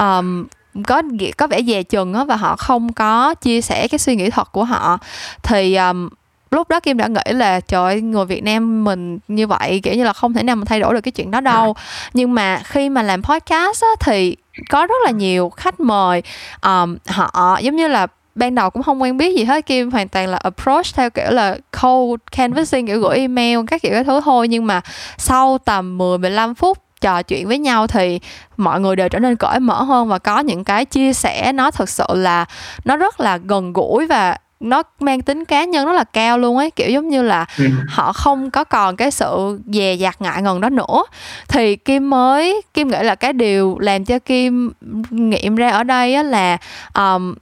um, 0.00 0.46
có 0.86 1.02
có 1.36 1.46
vẻ 1.46 1.62
dè 1.62 1.82
chừng 1.82 2.14
á 2.14 2.24
và 2.24 2.36
họ 2.36 2.56
không 2.56 2.92
có 2.92 3.34
chia 3.34 3.60
sẻ 3.60 3.88
cái 3.88 3.98
suy 3.98 4.16
nghĩ 4.16 4.30
thật 4.30 4.52
của 4.52 4.64
họ. 4.64 4.98
Thì 5.42 5.74
um, 5.76 6.08
lúc 6.50 6.68
đó 6.68 6.80
kim 6.80 6.96
đã 6.96 7.06
nghĩ 7.06 7.32
là 7.32 7.60
trời 7.60 7.82
ơi, 7.82 8.00
người 8.00 8.24
việt 8.24 8.42
nam 8.42 8.84
mình 8.84 9.18
như 9.28 9.46
vậy 9.46 9.80
kiểu 9.82 9.94
như 9.94 10.04
là 10.04 10.12
không 10.12 10.32
thể 10.32 10.42
nào 10.42 10.56
mà 10.56 10.64
thay 10.64 10.80
đổi 10.80 10.94
được 10.94 11.00
cái 11.00 11.12
chuyện 11.12 11.30
đó 11.30 11.40
đâu. 11.40 11.74
Nhưng 12.14 12.34
mà 12.34 12.60
khi 12.64 12.88
mà 12.88 13.02
làm 13.02 13.22
podcast 13.22 13.82
á, 13.82 13.88
thì 14.00 14.36
có 14.70 14.86
rất 14.86 14.96
là 15.04 15.10
nhiều 15.10 15.50
khách 15.56 15.80
mời 15.80 16.22
um, 16.62 16.96
họ 17.06 17.58
giống 17.62 17.76
như 17.76 17.88
là 17.88 18.06
ban 18.34 18.54
đầu 18.54 18.70
cũng 18.70 18.82
không 18.82 19.02
quen 19.02 19.16
biết 19.16 19.36
gì 19.36 19.44
hết 19.44 19.66
Kim 19.66 19.90
hoàn 19.90 20.08
toàn 20.08 20.28
là 20.28 20.38
approach 20.38 20.86
theo 20.94 21.10
kiểu 21.10 21.30
là 21.30 21.56
cold 21.82 22.20
canvassing 22.32 22.86
kiểu 22.86 23.00
gửi 23.00 23.16
email 23.18 23.58
các 23.66 23.82
kiểu 23.82 23.92
cái 23.92 24.04
thứ 24.04 24.20
thôi. 24.24 24.48
Nhưng 24.48 24.66
mà 24.66 24.80
sau 25.18 25.58
tầm 25.58 25.98
10 25.98 26.18
15 26.18 26.54
phút 26.54 26.78
trò 27.00 27.22
chuyện 27.22 27.48
với 27.48 27.58
nhau 27.58 27.86
thì 27.86 28.20
mọi 28.56 28.80
người 28.80 28.96
đều 28.96 29.08
trở 29.08 29.18
nên 29.18 29.36
cởi 29.36 29.60
mở 29.60 29.82
hơn 29.82 30.08
và 30.08 30.18
có 30.18 30.40
những 30.40 30.64
cái 30.64 30.84
chia 30.84 31.12
sẻ. 31.12 31.52
Nó 31.52 31.70
thực 31.70 31.88
sự 31.88 32.04
là 32.10 32.44
nó 32.84 32.96
rất 32.96 33.20
là 33.20 33.36
gần 33.36 33.72
gũi 33.72 34.06
và 34.06 34.36
nó 34.60 34.82
mang 35.00 35.20
tính 35.20 35.44
cá 35.44 35.64
nhân 35.64 35.86
rất 35.86 35.92
là 35.92 36.04
cao 36.04 36.38
luôn 36.38 36.56
ấy 36.56 36.70
kiểu 36.70 36.90
giống 36.90 37.08
như 37.08 37.22
là 37.22 37.46
ừ. 37.58 37.64
họ 37.88 38.12
không 38.12 38.50
có 38.50 38.64
còn 38.64 38.96
cái 38.96 39.10
sự 39.10 39.60
dè 39.66 39.94
dặt 39.94 40.22
ngại 40.22 40.42
ngần 40.42 40.60
đó 40.60 40.68
nữa 40.68 41.04
thì 41.48 41.76
kim 41.76 42.10
mới 42.10 42.62
kim 42.74 42.88
nghĩ 42.88 42.98
là 43.02 43.14
cái 43.14 43.32
điều 43.32 43.78
làm 43.78 44.04
cho 44.04 44.18
kim 44.18 44.70
nghiệm 45.10 45.56
ra 45.56 45.70
ở 45.70 45.84
đây 45.84 46.14
á 46.14 46.22
là 46.22 46.58
um, 46.94 47.34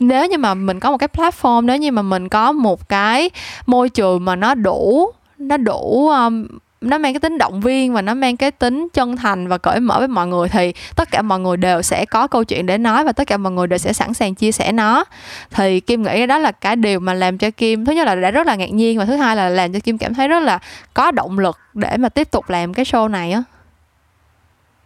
nếu 0.00 0.26
như 0.26 0.38
mà 0.38 0.54
mình 0.54 0.80
có 0.80 0.90
một 0.90 0.98
cái 0.98 1.08
platform 1.08 1.64
nếu 1.64 1.76
như 1.76 1.92
mà 1.92 2.02
mình 2.02 2.28
có 2.28 2.52
một 2.52 2.88
cái 2.88 3.30
môi 3.66 3.88
trường 3.88 4.24
mà 4.24 4.36
nó 4.36 4.54
đủ 4.54 5.10
nó 5.38 5.56
đủ 5.56 6.08
um, 6.08 6.46
nó 6.82 6.98
mang 6.98 7.12
cái 7.12 7.20
tính 7.20 7.38
động 7.38 7.60
viên 7.60 7.92
và 7.92 8.02
nó 8.02 8.14
mang 8.14 8.36
cái 8.36 8.50
tính 8.50 8.88
chân 8.92 9.16
thành 9.16 9.48
và 9.48 9.58
cởi 9.58 9.80
mở 9.80 9.98
với 9.98 10.08
mọi 10.08 10.26
người 10.26 10.48
thì 10.48 10.72
tất 10.96 11.10
cả 11.10 11.22
mọi 11.22 11.40
người 11.40 11.56
đều 11.56 11.82
sẽ 11.82 12.04
có 12.04 12.26
câu 12.26 12.44
chuyện 12.44 12.66
để 12.66 12.78
nói 12.78 13.04
và 13.04 13.12
tất 13.12 13.26
cả 13.26 13.36
mọi 13.36 13.52
người 13.52 13.66
đều 13.66 13.78
sẽ 13.78 13.92
sẵn 13.92 14.14
sàng 14.14 14.34
chia 14.34 14.52
sẻ 14.52 14.72
nó. 14.72 15.04
Thì 15.50 15.80
kim 15.80 16.02
nghĩ 16.02 16.26
đó 16.26 16.38
là 16.38 16.52
cái 16.52 16.76
điều 16.76 17.00
mà 17.00 17.14
làm 17.14 17.38
cho 17.38 17.50
kim 17.50 17.84
thứ 17.84 17.92
nhất 17.92 18.06
là 18.06 18.14
đã 18.14 18.30
rất 18.30 18.46
là 18.46 18.54
ngạc 18.54 18.70
nhiên 18.72 18.98
và 18.98 19.04
thứ 19.04 19.16
hai 19.16 19.36
là 19.36 19.48
làm 19.48 19.72
cho 19.72 19.78
kim 19.80 19.98
cảm 19.98 20.14
thấy 20.14 20.28
rất 20.28 20.42
là 20.42 20.58
có 20.94 21.10
động 21.10 21.38
lực 21.38 21.58
để 21.74 21.96
mà 21.96 22.08
tiếp 22.08 22.30
tục 22.30 22.50
làm 22.50 22.74
cái 22.74 22.84
show 22.84 23.08
này 23.08 23.32
á. 23.32 23.42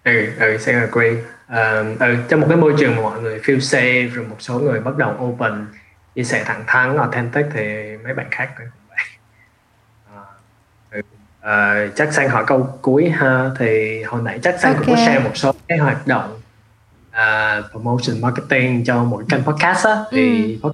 Ừ 0.05 0.26
ừ 0.38 0.57
sẽ 0.61 0.72
agree. 0.72 1.12
Uh, 1.53 2.01
ừ, 2.01 2.16
trong 2.28 2.40
một 2.40 2.47
cái 2.49 2.57
môi 2.57 2.74
trường 2.78 2.97
mà 2.97 3.03
mọi 3.03 3.20
người 3.20 3.38
feel 3.38 3.59
safe 3.59 4.11
rồi 4.14 4.26
một 4.30 4.36
số 4.38 4.59
người 4.59 4.80
bắt 4.80 4.97
đầu 4.97 5.14
open 5.24 5.66
chia 6.14 6.24
sẻ 6.24 6.42
thẳng 6.44 6.64
thắn 6.66 6.97
authentic 6.97 7.47
thì 7.55 7.62
mấy 8.05 8.14
bạn 8.14 8.26
khác 8.30 8.51
cũng 8.59 8.66
Uh, 11.47 11.97
chắc 11.97 12.14
sang 12.14 12.28
hỏi 12.28 12.44
câu 12.47 12.78
cuối 12.82 13.11
ha 13.11 13.51
thì 13.59 14.03
hồi 14.03 14.22
nãy 14.22 14.38
chắc 14.42 14.61
sang 14.61 14.74
okay. 14.74 14.86
cũng 14.86 14.94
có 14.94 15.01
share 15.01 15.18
một 15.18 15.30
số 15.34 15.53
cái 15.68 15.78
hoạt 15.78 16.07
động 16.07 16.40
uh, 17.11 17.70
promotion 17.70 18.20
marketing 18.20 18.84
cho 18.84 19.05
một 19.05 19.22
kênh 19.28 19.42
podcast 19.42 19.86
á 19.86 19.97
thì 20.11 20.59
ừ. 20.62 20.70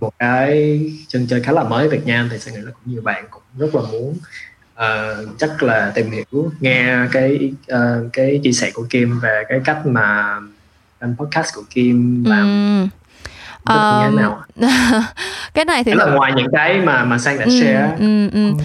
một 0.00 0.14
cái 0.18 0.80
chân 1.08 1.26
chơi 1.30 1.40
khá 1.40 1.52
là 1.52 1.64
mới 1.64 1.88
Việt 1.88 2.06
Nam 2.06 2.28
thì 2.30 2.38
sang 2.38 2.54
nghĩ 2.54 2.60
là 2.60 2.70
cũng 2.70 2.92
nhiều 2.92 3.02
bạn 3.02 3.24
cũng 3.30 3.42
rất 3.58 3.74
là 3.74 3.82
muốn 3.92 4.16
uh, 4.74 5.38
chắc 5.38 5.62
là 5.62 5.92
tìm 5.94 6.10
hiểu 6.10 6.50
nghe 6.60 6.96
cái 7.12 7.52
uh, 7.72 8.12
cái 8.12 8.40
chia 8.42 8.52
sẻ 8.52 8.70
của 8.74 8.86
Kim 8.90 9.20
về 9.20 9.42
cái 9.48 9.60
cách 9.64 9.86
mà 9.86 10.36
kênh 11.00 11.16
podcast 11.16 11.54
của 11.54 11.62
Kim 11.70 12.24
làm 12.24 12.88
ừ. 13.64 13.74
um, 13.74 14.16
nào 14.16 14.42
cái 15.54 15.64
này 15.64 15.84
thì 15.84 15.94
là 15.94 16.06
ngoài 16.06 16.32
những 16.36 16.48
cái 16.52 16.80
mà 16.80 17.04
mà 17.04 17.18
sang 17.18 17.38
đã 17.38 17.44
ừ, 17.44 17.50
share 17.60 17.96
ừ, 17.98 18.28
ừ. 18.28 18.52
ừ 18.58 18.64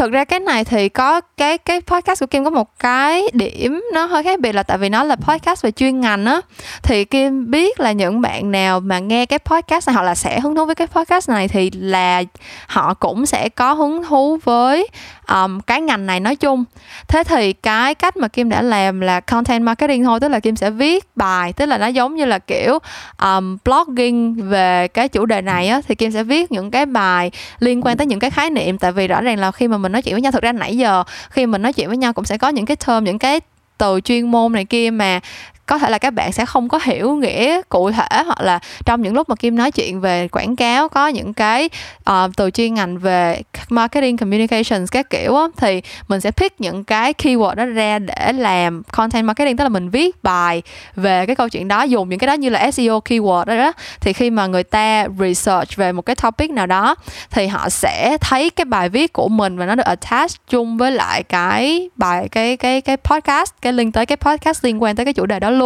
thực 0.00 0.12
ra 0.12 0.24
cái 0.24 0.40
này 0.40 0.64
thì 0.64 0.88
có 0.88 1.20
cái 1.20 1.58
cái 1.58 1.80
podcast 1.80 2.20
của 2.20 2.26
Kim 2.26 2.44
có 2.44 2.50
một 2.50 2.78
cái 2.78 3.22
điểm 3.32 3.82
nó 3.94 4.04
hơi 4.04 4.22
khác 4.22 4.40
biệt 4.40 4.52
là 4.52 4.62
tại 4.62 4.78
vì 4.78 4.88
nó 4.88 5.04
là 5.04 5.16
podcast 5.16 5.62
về 5.64 5.70
chuyên 5.70 6.00
ngành 6.00 6.24
á. 6.24 6.40
Thì 6.82 7.04
Kim 7.04 7.50
biết 7.50 7.80
là 7.80 7.92
những 7.92 8.20
bạn 8.20 8.50
nào 8.50 8.80
mà 8.80 8.98
nghe 8.98 9.26
cái 9.26 9.38
podcast 9.38 9.88
này 9.88 9.94
hoặc 9.94 10.02
là 10.02 10.14
sẽ 10.14 10.40
hứng 10.40 10.56
thú 10.56 10.64
với 10.64 10.74
cái 10.74 10.86
podcast 10.86 11.30
này 11.30 11.48
thì 11.48 11.70
là 11.70 12.22
họ 12.66 12.94
cũng 12.94 13.26
sẽ 13.26 13.48
có 13.48 13.72
hứng 13.72 14.04
thú 14.04 14.38
với 14.44 14.88
um, 15.30 15.60
cái 15.60 15.80
ngành 15.80 16.06
này 16.06 16.20
nói 16.20 16.36
chung. 16.36 16.64
Thế 17.08 17.24
thì 17.24 17.52
cái 17.52 17.94
cách 17.94 18.16
mà 18.16 18.28
Kim 18.28 18.48
đã 18.48 18.62
làm 18.62 19.00
là 19.00 19.20
content 19.20 19.62
marketing 19.62 20.04
thôi 20.04 20.20
tức 20.20 20.28
là 20.28 20.40
Kim 20.40 20.56
sẽ 20.56 20.70
viết 20.70 21.16
bài 21.16 21.52
tức 21.52 21.66
là 21.66 21.78
nó 21.78 21.86
giống 21.86 22.16
như 22.16 22.24
là 22.24 22.38
kiểu 22.38 22.78
um, 23.22 23.56
blogging 23.64 24.48
về 24.48 24.88
cái 24.88 25.08
chủ 25.08 25.26
đề 25.26 25.42
này 25.42 25.68
á 25.68 25.80
thì 25.88 25.94
Kim 25.94 26.12
sẽ 26.12 26.22
viết 26.22 26.52
những 26.52 26.70
cái 26.70 26.86
bài 26.86 27.30
liên 27.58 27.80
quan 27.82 27.96
tới 27.96 28.06
những 28.06 28.20
cái 28.20 28.30
khái 28.30 28.50
niệm. 28.50 28.78
Tại 28.78 28.92
vì 28.92 29.08
rõ 29.08 29.20
ràng 29.20 29.38
là 29.38 29.50
khi 29.50 29.68
mà 29.68 29.78
mình 29.78 29.92
nói 29.92 30.02
chuyện 30.02 30.14
với 30.14 30.22
nhau 30.22 30.32
thực 30.32 30.42
ra 30.42 30.52
nãy 30.52 30.76
giờ 30.76 31.04
khi 31.30 31.46
mình 31.46 31.62
nói 31.62 31.72
chuyện 31.72 31.88
với 31.88 31.96
nhau 31.96 32.12
cũng 32.12 32.24
sẽ 32.24 32.38
có 32.38 32.48
những 32.48 32.66
cái 32.66 32.76
term 32.76 33.04
những 33.04 33.18
cái 33.18 33.40
từ 33.78 34.00
chuyên 34.04 34.30
môn 34.30 34.52
này 34.52 34.64
kia 34.64 34.90
mà 34.90 35.20
có 35.70 35.78
thể 35.78 35.90
là 35.90 35.98
các 35.98 36.10
bạn 36.14 36.32
sẽ 36.32 36.46
không 36.46 36.68
có 36.68 36.80
hiểu 36.82 37.14
nghĩa 37.14 37.60
cụ 37.68 37.90
thể 37.90 38.22
hoặc 38.26 38.40
là 38.40 38.58
trong 38.84 39.02
những 39.02 39.14
lúc 39.14 39.28
mà 39.28 39.34
kim 39.34 39.56
nói 39.56 39.70
chuyện 39.70 40.00
về 40.00 40.28
quảng 40.28 40.56
cáo 40.56 40.88
có 40.88 41.08
những 41.08 41.34
cái 41.34 41.70
uh, 42.10 42.30
từ 42.36 42.50
chuyên 42.50 42.74
ngành 42.74 42.98
về 42.98 43.42
marketing 43.68 44.16
communications 44.16 44.90
các 44.92 45.10
kiểu 45.10 45.36
á, 45.36 45.46
thì 45.56 45.82
mình 46.08 46.20
sẽ 46.20 46.30
pick 46.30 46.60
những 46.60 46.84
cái 46.84 47.12
keyword 47.12 47.54
đó 47.54 47.64
ra 47.64 47.98
để 47.98 48.32
làm 48.32 48.82
content 48.92 49.26
marketing 49.26 49.56
tức 49.56 49.64
là 49.64 49.68
mình 49.68 49.90
viết 49.90 50.22
bài 50.22 50.62
về 50.96 51.26
cái 51.26 51.36
câu 51.36 51.48
chuyện 51.48 51.68
đó 51.68 51.82
dùng 51.82 52.08
những 52.08 52.18
cái 52.18 52.26
đó 52.26 52.32
như 52.32 52.48
là 52.48 52.70
SEO 52.70 53.00
keyword 53.00 53.44
đó, 53.44 53.56
đó. 53.56 53.72
Thì 54.00 54.12
khi 54.12 54.30
mà 54.30 54.46
người 54.46 54.64
ta 54.64 55.06
research 55.18 55.76
về 55.76 55.92
một 55.92 56.02
cái 56.02 56.16
topic 56.16 56.50
nào 56.50 56.66
đó 56.66 56.94
thì 57.30 57.46
họ 57.46 57.68
sẽ 57.68 58.16
thấy 58.20 58.50
cái 58.50 58.64
bài 58.64 58.88
viết 58.88 59.12
của 59.12 59.28
mình 59.28 59.58
và 59.58 59.66
nó 59.66 59.74
được 59.74 59.86
attach 59.86 60.30
chung 60.48 60.76
với 60.76 60.92
lại 60.92 61.22
cái 61.22 61.88
bài 61.96 62.28
cái 62.28 62.56
cái 62.56 62.80
cái 62.80 62.96
podcast 62.96 63.52
cái 63.62 63.72
link 63.72 63.94
tới 63.94 64.06
cái 64.06 64.16
podcast 64.16 64.64
liên 64.64 64.82
quan 64.82 64.96
tới 64.96 65.04
cái 65.04 65.14
chủ 65.14 65.26
đề 65.26 65.40
đó 65.40 65.50
luôn 65.50 65.59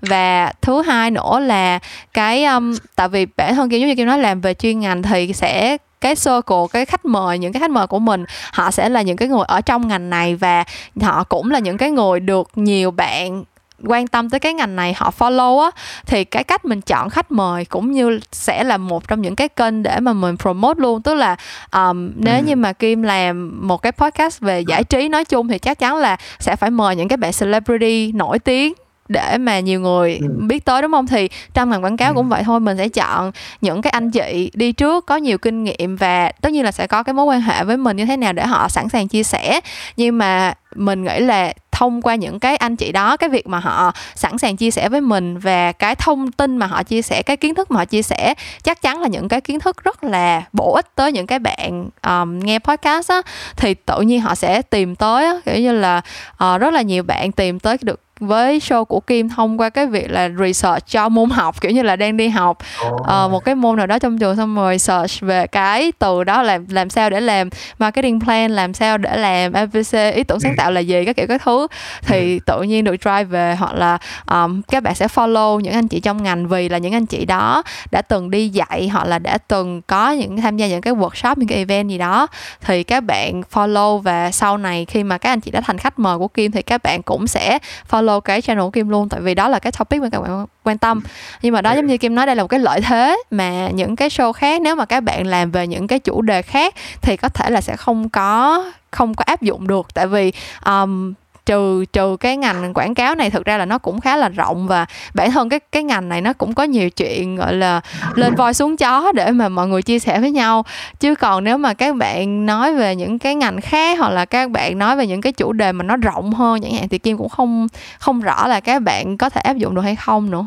và 0.00 0.52
thứ 0.62 0.82
hai 0.82 1.10
nữa 1.10 1.40
là 1.40 1.78
cái 2.12 2.44
um, 2.44 2.74
tại 2.96 3.08
vì 3.08 3.26
bản 3.36 3.54
thân 3.54 3.70
kim 3.70 3.80
giống 3.80 3.88
như 3.88 3.94
kim 3.94 4.06
nói 4.06 4.18
làm 4.18 4.40
về 4.40 4.54
chuyên 4.54 4.80
ngành 4.80 5.02
thì 5.02 5.32
sẽ 5.32 5.76
cái 6.00 6.14
circle 6.14 6.66
cái 6.72 6.84
khách 6.84 7.04
mời 7.04 7.38
những 7.38 7.52
cái 7.52 7.60
khách 7.60 7.70
mời 7.70 7.86
của 7.86 7.98
mình 7.98 8.24
họ 8.52 8.70
sẽ 8.70 8.88
là 8.88 9.02
những 9.02 9.16
cái 9.16 9.28
người 9.28 9.44
ở 9.48 9.60
trong 9.60 9.88
ngành 9.88 10.10
này 10.10 10.34
và 10.34 10.64
họ 11.02 11.24
cũng 11.24 11.50
là 11.50 11.58
những 11.58 11.76
cái 11.76 11.90
người 11.90 12.20
được 12.20 12.50
nhiều 12.54 12.90
bạn 12.90 13.44
quan 13.86 14.06
tâm 14.06 14.30
tới 14.30 14.40
cái 14.40 14.54
ngành 14.54 14.76
này 14.76 14.94
họ 14.96 15.12
follow 15.18 15.60
á. 15.60 15.70
Thì 16.06 16.24
cái 16.24 16.44
cách 16.44 16.64
mình 16.64 16.80
chọn 16.80 17.10
khách 17.10 17.32
mời 17.32 17.64
cũng 17.64 17.92
như 17.92 18.20
sẽ 18.32 18.64
là 18.64 18.76
một 18.76 19.08
trong 19.08 19.22
những 19.22 19.36
cái 19.36 19.48
kênh 19.48 19.82
để 19.82 20.00
mà 20.00 20.12
mình 20.12 20.36
promote 20.36 20.80
luôn. 20.80 21.02
Tức 21.02 21.14
là 21.14 21.36
um, 21.72 22.12
nếu 22.16 22.36
ừ. 22.36 22.42
như 22.44 22.56
mà 22.56 22.72
kim 22.72 23.02
làm 23.02 23.58
một 23.68 23.82
cái 23.82 23.92
podcast 23.92 24.40
về 24.40 24.60
giải 24.60 24.84
trí 24.84 25.08
nói 25.08 25.24
chung 25.24 25.48
thì 25.48 25.58
chắc 25.58 25.78
chắn 25.78 25.96
là 25.96 26.16
sẽ 26.38 26.56
phải 26.56 26.70
mời 26.70 26.96
những 26.96 27.08
cái 27.08 27.16
bạn 27.16 27.32
celebrity 27.40 28.12
nổi 28.12 28.38
tiếng 28.38 28.72
để 29.08 29.38
mà 29.38 29.60
nhiều 29.60 29.80
người 29.80 30.18
ừ. 30.22 30.26
biết 30.38 30.64
tới 30.64 30.82
đúng 30.82 30.92
không 30.92 31.06
thì 31.06 31.28
trong 31.54 31.70
ngành 31.70 31.84
quảng 31.84 31.96
cáo 31.96 32.10
ừ. 32.10 32.14
cũng 32.14 32.28
vậy 32.28 32.42
thôi 32.44 32.60
mình 32.60 32.76
sẽ 32.76 32.88
chọn 32.88 33.32
những 33.60 33.82
cái 33.82 33.90
anh 33.90 34.10
chị 34.10 34.50
đi 34.54 34.72
trước 34.72 35.06
có 35.06 35.16
nhiều 35.16 35.38
kinh 35.38 35.64
nghiệm 35.64 35.96
và 35.96 36.32
tất 36.40 36.52
nhiên 36.52 36.64
là 36.64 36.72
sẽ 36.72 36.86
có 36.86 37.02
cái 37.02 37.14
mối 37.14 37.24
quan 37.24 37.40
hệ 37.40 37.64
với 37.64 37.76
mình 37.76 37.96
như 37.96 38.06
thế 38.06 38.16
nào 38.16 38.32
để 38.32 38.46
họ 38.46 38.68
sẵn 38.68 38.88
sàng 38.88 39.08
chia 39.08 39.22
sẻ 39.22 39.60
nhưng 39.96 40.18
mà 40.18 40.54
mình 40.74 41.04
nghĩ 41.04 41.20
là 41.20 41.52
thông 41.72 42.02
qua 42.02 42.14
những 42.14 42.40
cái 42.40 42.56
anh 42.56 42.76
chị 42.76 42.92
đó 42.92 43.16
cái 43.16 43.28
việc 43.28 43.46
mà 43.46 43.58
họ 43.58 43.92
sẵn 44.14 44.38
sàng 44.38 44.56
chia 44.56 44.70
sẻ 44.70 44.88
với 44.88 45.00
mình 45.00 45.38
và 45.38 45.72
cái 45.72 45.94
thông 45.94 46.32
tin 46.32 46.56
mà 46.56 46.66
họ 46.66 46.82
chia 46.82 47.02
sẻ 47.02 47.22
cái 47.22 47.36
kiến 47.36 47.54
thức 47.54 47.70
mà 47.70 47.78
họ 47.78 47.84
chia 47.84 48.02
sẻ 48.02 48.34
chắc 48.62 48.82
chắn 48.82 49.00
là 49.00 49.08
những 49.08 49.28
cái 49.28 49.40
kiến 49.40 49.60
thức 49.60 49.84
rất 49.84 50.04
là 50.04 50.42
bổ 50.52 50.74
ích 50.74 50.86
tới 50.94 51.12
những 51.12 51.26
cái 51.26 51.38
bạn 51.38 51.88
um, 52.06 52.38
nghe 52.38 52.58
podcast 52.58 53.10
á 53.10 53.22
thì 53.56 53.74
tự 53.74 54.00
nhiên 54.00 54.20
họ 54.20 54.34
sẽ 54.34 54.62
tìm 54.62 54.96
tới 54.96 55.24
á, 55.24 55.34
kiểu 55.44 55.58
như 55.58 55.72
là 55.72 56.02
uh, 56.44 56.60
rất 56.60 56.72
là 56.72 56.82
nhiều 56.82 57.02
bạn 57.02 57.32
tìm 57.32 57.60
tới 57.60 57.76
được 57.82 58.00
với 58.22 58.58
show 58.58 58.84
của 58.84 59.00
Kim 59.00 59.28
thông 59.28 59.60
qua 59.60 59.70
cái 59.70 59.86
việc 59.86 60.10
là 60.10 60.28
research 60.38 60.86
cho 60.86 61.08
môn 61.08 61.30
học 61.30 61.60
kiểu 61.60 61.72
như 61.72 61.82
là 61.82 61.96
đang 61.96 62.16
đi 62.16 62.28
học 62.28 62.58
uh, 62.86 63.30
một 63.30 63.44
cái 63.44 63.54
môn 63.54 63.76
nào 63.76 63.86
đó 63.86 63.98
trong 63.98 64.18
trường 64.18 64.36
xong 64.36 64.54
rồi 64.54 64.78
search 64.78 65.20
về 65.20 65.46
cái 65.46 65.92
từ 65.98 66.24
đó 66.24 66.42
làm 66.42 66.66
làm 66.68 66.90
sao 66.90 67.10
để 67.10 67.20
làm 67.20 67.48
marketing 67.78 68.20
plan 68.20 68.50
làm 68.50 68.74
sao 68.74 68.98
để 68.98 69.16
làm 69.16 69.52
ABC 69.52 70.14
ý 70.14 70.24
tưởng 70.24 70.40
sáng 70.40 70.54
tạo 70.56 70.70
là 70.70 70.80
gì 70.80 71.04
các 71.04 71.16
kiểu 71.16 71.26
các 71.26 71.42
thứ. 71.44 71.66
Thì 72.02 72.34
ừ. 72.34 72.38
tự 72.46 72.62
nhiên 72.62 72.84
được 72.84 72.96
drive 73.02 73.24
về 73.24 73.56
hoặc 73.58 73.74
là 73.74 73.98
um, 74.30 74.62
các 74.62 74.82
bạn 74.82 74.94
sẽ 74.94 75.06
follow 75.06 75.60
những 75.60 75.74
anh 75.74 75.88
chị 75.88 76.00
trong 76.00 76.22
ngành 76.22 76.48
vì 76.48 76.68
là 76.68 76.78
những 76.78 76.94
anh 76.94 77.06
chị 77.06 77.24
đó 77.24 77.62
đã 77.90 78.02
từng 78.02 78.30
đi 78.30 78.48
dạy 78.48 78.88
hoặc 78.88 79.04
là 79.04 79.18
đã 79.18 79.38
từng 79.38 79.82
có 79.82 80.10
những 80.10 80.36
tham 80.36 80.56
gia 80.56 80.66
những 80.66 80.80
cái 80.80 80.94
workshop 80.94 81.34
những 81.36 81.48
cái 81.48 81.58
event 81.58 81.88
gì 81.88 81.98
đó. 81.98 82.26
Thì 82.60 82.82
các 82.82 83.04
bạn 83.04 83.42
follow 83.52 83.98
và 83.98 84.30
sau 84.30 84.58
này 84.58 84.84
khi 84.84 85.04
mà 85.04 85.18
các 85.18 85.30
anh 85.30 85.40
chị 85.40 85.50
đã 85.50 85.60
thành 85.60 85.78
khách 85.78 85.98
mời 85.98 86.18
của 86.18 86.28
Kim 86.28 86.52
thì 86.52 86.62
các 86.62 86.82
bạn 86.82 87.02
cũng 87.02 87.26
sẽ 87.26 87.58
follow 87.90 88.11
follow 88.12 88.20
cái 88.20 88.42
channel 88.42 88.64
của 88.64 88.70
Kim 88.70 88.88
luôn 88.88 89.08
tại 89.08 89.20
vì 89.20 89.34
đó 89.34 89.48
là 89.48 89.58
cái 89.58 89.72
topic 89.72 90.02
mà 90.02 90.08
các 90.12 90.20
bạn 90.20 90.46
quan 90.64 90.78
tâm. 90.78 91.02
Nhưng 91.42 91.54
mà 91.54 91.60
đó 91.62 91.72
giống 91.72 91.86
như 91.86 91.98
Kim 91.98 92.14
nói 92.14 92.26
đây 92.26 92.36
là 92.36 92.42
một 92.42 92.48
cái 92.48 92.60
lợi 92.60 92.80
thế 92.80 93.16
mà 93.30 93.68
những 93.68 93.96
cái 93.96 94.08
show 94.08 94.32
khác 94.32 94.60
nếu 94.60 94.76
mà 94.76 94.84
các 94.84 95.00
bạn 95.00 95.26
làm 95.26 95.50
về 95.50 95.66
những 95.66 95.86
cái 95.86 95.98
chủ 95.98 96.22
đề 96.22 96.42
khác 96.42 96.74
thì 97.02 97.16
có 97.16 97.28
thể 97.28 97.50
là 97.50 97.60
sẽ 97.60 97.76
không 97.76 98.08
có 98.08 98.64
không 98.90 99.14
có 99.14 99.24
áp 99.26 99.42
dụng 99.42 99.66
được. 99.66 99.94
Tại 99.94 100.06
vì 100.06 100.32
um, 100.66 101.14
trừ 101.46 101.84
trừ 101.92 102.16
cái 102.20 102.36
ngành 102.36 102.74
quảng 102.74 102.94
cáo 102.94 103.14
này, 103.14 103.30
thực 103.30 103.44
ra 103.44 103.58
là 103.58 103.64
nó 103.64 103.78
cũng 103.78 104.00
khá 104.00 104.16
là 104.16 104.28
rộng 104.28 104.66
và 104.66 104.86
bản 105.14 105.30
thân 105.30 105.48
cái 105.48 105.60
cái 105.72 105.82
ngành 105.82 106.08
này 106.08 106.20
nó 106.20 106.32
cũng 106.32 106.54
có 106.54 106.62
nhiều 106.62 106.90
chuyện, 106.90 107.36
gọi 107.36 107.54
là, 107.54 107.80
lên 108.14 108.34
voi 108.34 108.54
xuống 108.54 108.76
chó 108.76 109.12
để 109.14 109.30
mà 109.30 109.48
mọi 109.48 109.68
người 109.68 109.82
chia 109.82 109.98
sẻ 109.98 110.20
với 110.20 110.30
nhau. 110.30 110.64
Chứ 111.00 111.14
còn 111.14 111.44
nếu 111.44 111.58
mà 111.58 111.74
các 111.74 111.96
bạn 111.96 112.46
nói 112.46 112.74
về 112.74 112.96
những 112.96 113.18
cái 113.18 113.34
ngành 113.34 113.60
khác 113.60 113.98
hoặc 113.98 114.10
là 114.10 114.24
các 114.24 114.50
bạn 114.50 114.78
nói 114.78 114.96
về 114.96 115.06
những 115.06 115.20
cái 115.20 115.32
chủ 115.32 115.52
đề 115.52 115.72
mà 115.72 115.84
nó 115.84 115.96
rộng 115.96 116.32
hơn 116.32 116.60
chẳng 116.62 116.74
hạn 116.74 116.88
thì 116.88 116.98
kim 116.98 117.16
cũng 117.16 117.28
không 117.28 117.66
không 117.98 118.20
rõ 118.20 118.46
là 118.46 118.60
các 118.60 118.82
bạn 118.82 119.16
có 119.16 119.28
thể 119.28 119.40
áp 119.40 119.56
dụng 119.56 119.74
được 119.74 119.82
hay 119.82 119.96
không 119.96 120.30
nữa. 120.30 120.46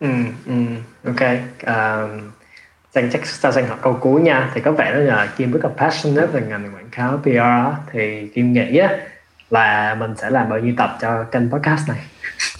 Ừ 0.00 0.08
ừ 0.46 0.52
ok. 1.06 1.20
À, 1.64 2.00
um 2.00 2.30
dành 2.92 3.10
chắc 3.12 3.20
ta 3.42 3.50
dành 3.50 3.68
học 3.68 3.78
câu 3.82 3.92
cuối 4.00 4.20
nha. 4.20 4.50
Thì 4.54 4.60
có 4.60 4.72
vẻ 4.72 4.90
là 4.90 5.26
Kim 5.26 5.52
rất 5.52 5.60
là 5.64 5.70
passionate 5.76 6.26
về 6.26 6.42
ngành 6.48 6.74
quảng 6.74 6.88
cáo 6.90 7.18
PR 7.22 7.90
thì 7.92 8.28
Kim 8.34 8.52
nghĩ 8.52 8.78
á 8.78 8.90
là 9.50 9.96
mình 10.00 10.14
sẽ 10.16 10.30
làm 10.30 10.48
bao 10.48 10.58
nhiêu 10.58 10.74
tập 10.76 10.98
cho 11.00 11.24
kênh 11.24 11.50
podcast 11.50 11.88
này? 11.88 11.98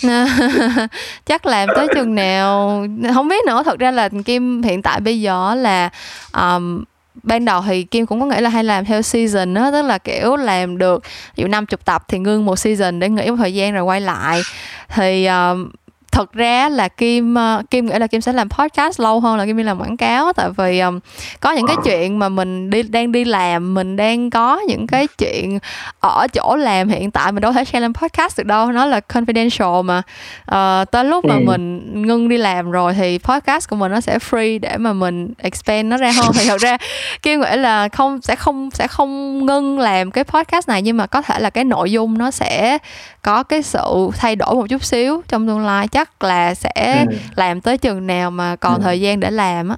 Chắc 1.27 1.47
làm 1.47 1.69
tới 1.77 1.89
chừng 1.95 2.15
nào 2.15 2.85
không 3.15 3.29
biết 3.29 3.45
nữa. 3.47 3.63
Thật 3.65 3.79
ra 3.79 3.91
là 3.91 4.09
kim 4.25 4.63
hiện 4.63 4.83
tại 4.83 5.01
bây 5.01 5.21
giờ 5.21 5.55
là 5.55 5.91
um, 6.33 6.85
ban 7.23 7.45
đầu 7.45 7.63
thì 7.67 7.83
Kim 7.83 8.07
cũng 8.07 8.21
có 8.21 8.27
nghĩ 8.27 8.41
là 8.41 8.51
hay 8.51 8.65
làm 8.65 8.85
theo 8.85 9.03
season 9.03 9.55
đó 9.55 9.71
tức 9.71 9.83
là 9.83 9.99
kiểu 9.99 10.37
làm 10.37 10.79
được 10.79 11.03
ví 11.37 11.43
dụ 11.43 11.49
50 11.49 11.79
tập 11.85 12.05
thì 12.09 12.19
ngưng 12.19 12.47
một 12.47 12.57
season 12.57 13.01
để 13.01 13.09
nghỉ 13.09 13.31
một 13.31 13.37
thời 13.39 13.55
gian 13.55 13.75
rồi 13.75 13.83
quay 13.83 14.01
lại. 14.01 14.41
Thì 14.89 15.27
um, 15.27 15.71
thật 16.11 16.33
ra 16.33 16.69
là 16.69 16.89
kim 16.89 17.35
uh, 17.35 17.71
kim 17.71 17.87
nghĩ 17.87 17.99
là 17.99 18.07
kim 18.07 18.21
sẽ 18.21 18.33
làm 18.33 18.49
podcast 18.49 19.01
lâu 19.01 19.21
hơn 19.21 19.37
là 19.37 19.47
kim 19.47 19.57
đi 19.57 19.63
làm 19.63 19.81
quảng 19.81 19.97
cáo 19.97 20.33
tại 20.33 20.51
vì 20.57 20.81
um, 20.81 20.99
có 21.41 21.53
những 21.53 21.67
cái 21.67 21.77
chuyện 21.85 22.19
mà 22.19 22.29
mình 22.29 22.71
đi 22.71 22.83
đang 22.83 23.13
đi 23.13 23.25
làm 23.25 23.75
mình 23.75 23.97
đang 23.97 24.31
có 24.31 24.61
những 24.69 24.87
cái 24.87 25.07
chuyện 25.19 25.59
ở 26.01 26.27
chỗ 26.33 26.57
làm 26.57 26.89
hiện 26.89 27.11
tại 27.11 27.33
mình 27.33 27.41
đâu 27.41 27.53
thể 27.53 27.65
share 27.65 27.81
lên 27.81 27.93
podcast 27.93 28.39
được 28.39 28.47
đâu 28.47 28.73
nó 28.73 28.87
là 28.87 29.01
confidential 29.09 29.83
mà. 29.83 30.03
Uh, 30.51 30.91
tới 30.91 31.05
lúc 31.05 31.25
mà 31.25 31.35
ừ. 31.35 31.41
mình 31.45 31.93
ngưng 32.07 32.29
đi 32.29 32.37
làm 32.37 32.71
rồi 32.71 32.95
thì 32.95 33.19
podcast 33.19 33.69
của 33.69 33.77
mình 33.77 33.93
nó 33.93 34.01
sẽ 34.01 34.19
free 34.19 34.61
để 34.61 34.77
mà 34.77 34.93
mình 34.93 35.33
expand 35.39 35.87
nó 35.87 35.97
ra 35.97 36.13
hơn. 36.13 36.33
Thì 36.35 36.49
thật 36.49 36.61
ra 36.61 36.77
kim 37.23 37.41
nghĩ 37.41 37.57
là 37.57 37.89
không 37.89 38.21
sẽ 38.23 38.37
không 38.37 38.71
sẽ 38.71 38.87
không 38.87 39.47
ngưng 39.47 39.79
làm 39.79 40.11
cái 40.11 40.25
podcast 40.25 40.69
này 40.69 40.83
nhưng 40.83 40.97
mà 40.97 41.07
có 41.07 41.23
thể 41.23 41.39
là 41.39 41.51
cái 41.51 41.65
nội 41.65 41.93
dung 41.93 42.19
nó 42.19 42.31
sẽ 42.31 42.79
có 43.23 43.43
cái 43.43 43.63
sự 43.63 44.11
thay 44.17 44.37
đổi 44.37 44.55
một 44.55 44.67
chút 44.69 44.85
xíu 44.85 45.23
trong 45.29 45.47
tương 45.47 45.67
lai. 45.67 45.89
Chắc 45.89 46.00
là 46.21 46.55
sẽ 46.55 47.05
ừ. 47.11 47.17
làm 47.35 47.61
tới 47.61 47.79
chừng 47.79 48.07
nào 48.07 48.31
mà 48.31 48.57
còn 48.57 48.75
ừ. 48.75 48.81
thời 48.83 49.01
gian 49.01 49.21
để 49.21 49.31
làm 49.31 49.69
á 49.69 49.77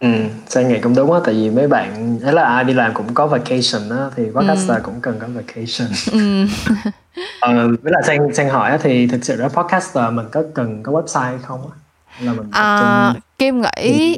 Ừ, 0.00 0.08
Sang 0.48 0.68
nghĩ 0.68 0.78
cũng 0.82 0.94
đúng 0.94 1.12
á, 1.12 1.20
tại 1.24 1.34
vì 1.34 1.50
mấy 1.50 1.68
bạn 1.68 2.18
ấy 2.22 2.32
là 2.32 2.42
ai 2.42 2.64
đi 2.64 2.72
làm 2.72 2.94
cũng 2.94 3.14
có 3.14 3.26
vacation 3.26 3.90
á, 3.90 4.10
thì 4.16 4.24
podcaster 4.34 4.76
ừ. 4.76 4.80
cũng 4.84 5.00
cần 5.00 5.18
có 5.20 5.26
vacation. 5.34 5.88
Ừ. 6.12 6.46
ờ, 7.40 7.68
với 7.82 7.92
lại 7.92 8.02
Sang 8.06 8.34
Sang 8.34 8.48
hỏi 8.48 8.70
á, 8.70 8.78
thì 8.82 9.06
thực 9.06 9.24
sự 9.24 9.36
ra 9.36 9.48
podcaster 9.48 10.12
mình 10.12 10.26
có 10.32 10.42
cần 10.54 10.82
có 10.82 10.92
website 10.92 11.38
không 11.42 11.70
á? 11.70 11.76
Là 12.20 12.32
mình 12.32 12.46
à, 12.50 13.14
Kim 13.38 13.62
nghĩ 13.62 14.16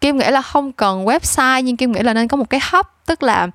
Kim 0.00 0.16
nghĩ 0.16 0.30
là 0.30 0.42
không 0.42 0.72
cần 0.72 1.04
website 1.04 1.60
nhưng 1.60 1.76
Kim 1.76 1.92
nghĩ 1.92 2.00
là 2.02 2.14
nên 2.14 2.28
có 2.28 2.36
một 2.36 2.50
cái 2.50 2.60
hub 2.72 2.86
tức 3.06 3.22
là 3.22 3.48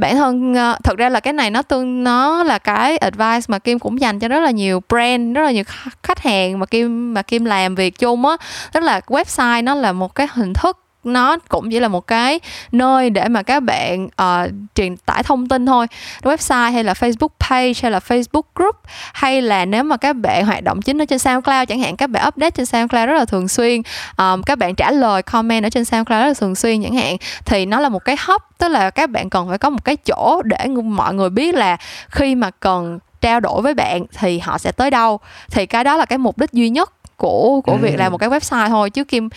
bản 0.00 0.16
thân 0.16 0.52
uh, 0.52 0.84
thật 0.84 0.98
ra 0.98 1.08
là 1.08 1.20
cái 1.20 1.32
này 1.32 1.50
nó 1.50 1.62
tương 1.62 2.04
nó 2.04 2.42
là 2.42 2.58
cái 2.58 2.96
advice 2.96 3.46
mà 3.48 3.58
kim 3.58 3.78
cũng 3.78 4.00
dành 4.00 4.18
cho 4.18 4.28
rất 4.28 4.40
là 4.40 4.50
nhiều 4.50 4.82
brand 4.88 5.36
rất 5.36 5.42
là 5.42 5.50
nhiều 5.50 5.64
khách 6.02 6.18
hàng 6.18 6.58
mà 6.58 6.66
kim 6.66 7.14
mà 7.14 7.22
kim 7.22 7.44
làm 7.44 7.74
việc 7.74 7.98
chung 7.98 8.26
á. 8.26 8.36
Tức 8.72 8.82
là 8.82 9.00
website 9.06 9.64
nó 9.64 9.74
là 9.74 9.92
một 9.92 10.14
cái 10.14 10.26
hình 10.30 10.54
thức 10.54 10.79
nó 11.04 11.36
cũng 11.48 11.70
chỉ 11.70 11.80
là 11.80 11.88
một 11.88 12.06
cái 12.06 12.40
nơi 12.72 13.10
để 13.10 13.28
mà 13.28 13.42
các 13.42 13.62
bạn 13.62 14.04
uh, 14.04 14.50
truyền 14.74 14.96
tải 14.96 15.22
thông 15.22 15.48
tin 15.48 15.66
thôi. 15.66 15.86
Website 16.22 16.72
hay 16.72 16.84
là 16.84 16.92
facebook 16.92 17.28
page 17.40 17.72
hay 17.82 17.90
là 17.90 17.98
facebook 17.98 18.42
group 18.54 18.76
hay 19.12 19.42
là 19.42 19.64
nếu 19.64 19.84
mà 19.84 19.96
các 19.96 20.16
bạn 20.16 20.46
hoạt 20.46 20.64
động 20.64 20.82
chính 20.82 21.02
ở 21.02 21.04
trên 21.04 21.18
soundcloud 21.18 21.68
chẳng 21.68 21.80
hạn 21.80 21.96
các 21.96 22.10
bạn 22.10 22.28
update 22.28 22.50
trên 22.50 22.66
soundcloud 22.66 23.08
rất 23.08 23.14
là 23.14 23.24
thường 23.24 23.48
xuyên 23.48 23.82
um, 24.16 24.42
các 24.42 24.58
bạn 24.58 24.74
trả 24.74 24.90
lời 24.90 25.22
comment 25.22 25.64
ở 25.64 25.70
trên 25.70 25.84
soundcloud 25.84 26.20
rất 26.20 26.26
là 26.26 26.34
thường 26.34 26.54
xuyên 26.54 26.82
chẳng 26.82 26.94
hạn 26.94 27.16
thì 27.44 27.66
nó 27.66 27.80
là 27.80 27.88
một 27.88 28.04
cái 28.04 28.16
hub 28.26 28.42
tức 28.58 28.68
là 28.68 28.90
các 28.90 29.10
bạn 29.10 29.30
cần 29.30 29.48
phải 29.48 29.58
có 29.58 29.70
một 29.70 29.84
cái 29.84 29.96
chỗ 29.96 30.42
để 30.44 30.66
mọi 30.84 31.14
người 31.14 31.30
biết 31.30 31.54
là 31.54 31.76
khi 32.08 32.34
mà 32.34 32.50
cần 32.50 32.98
trao 33.20 33.40
đổi 33.40 33.62
với 33.62 33.74
bạn 33.74 34.04
thì 34.18 34.38
họ 34.38 34.58
sẽ 34.58 34.72
tới 34.72 34.90
đâu. 34.90 35.20
Thì 35.50 35.66
cái 35.66 35.84
đó 35.84 35.96
là 35.96 36.04
cái 36.04 36.18
mục 36.18 36.38
đích 36.38 36.52
duy 36.52 36.70
nhất 36.70 36.92
của 37.16 37.60
của 37.60 37.76
việc 37.76 37.96
làm 37.98 38.12
một 38.12 38.18
cái 38.18 38.28
website 38.28 38.68
thôi 38.68 38.90
chứ 38.90 39.04
kim 39.04 39.28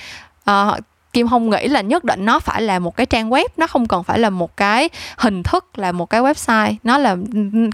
uh, 0.49 0.79
kim 1.13 1.27
không 1.27 1.49
nghĩ 1.49 1.67
là 1.67 1.81
nhất 1.81 2.03
định 2.03 2.25
nó 2.25 2.39
phải 2.39 2.61
là 2.61 2.79
một 2.79 2.95
cái 2.95 3.05
trang 3.05 3.29
web 3.29 3.45
nó 3.57 3.67
không 3.67 3.87
cần 3.87 4.03
phải 4.03 4.19
là 4.19 4.29
một 4.29 4.57
cái 4.57 4.89
hình 5.17 5.43
thức 5.43 5.79
là 5.79 5.91
một 5.91 6.09
cái 6.09 6.21
website 6.21 6.75
nó 6.83 6.97
là 6.97 7.15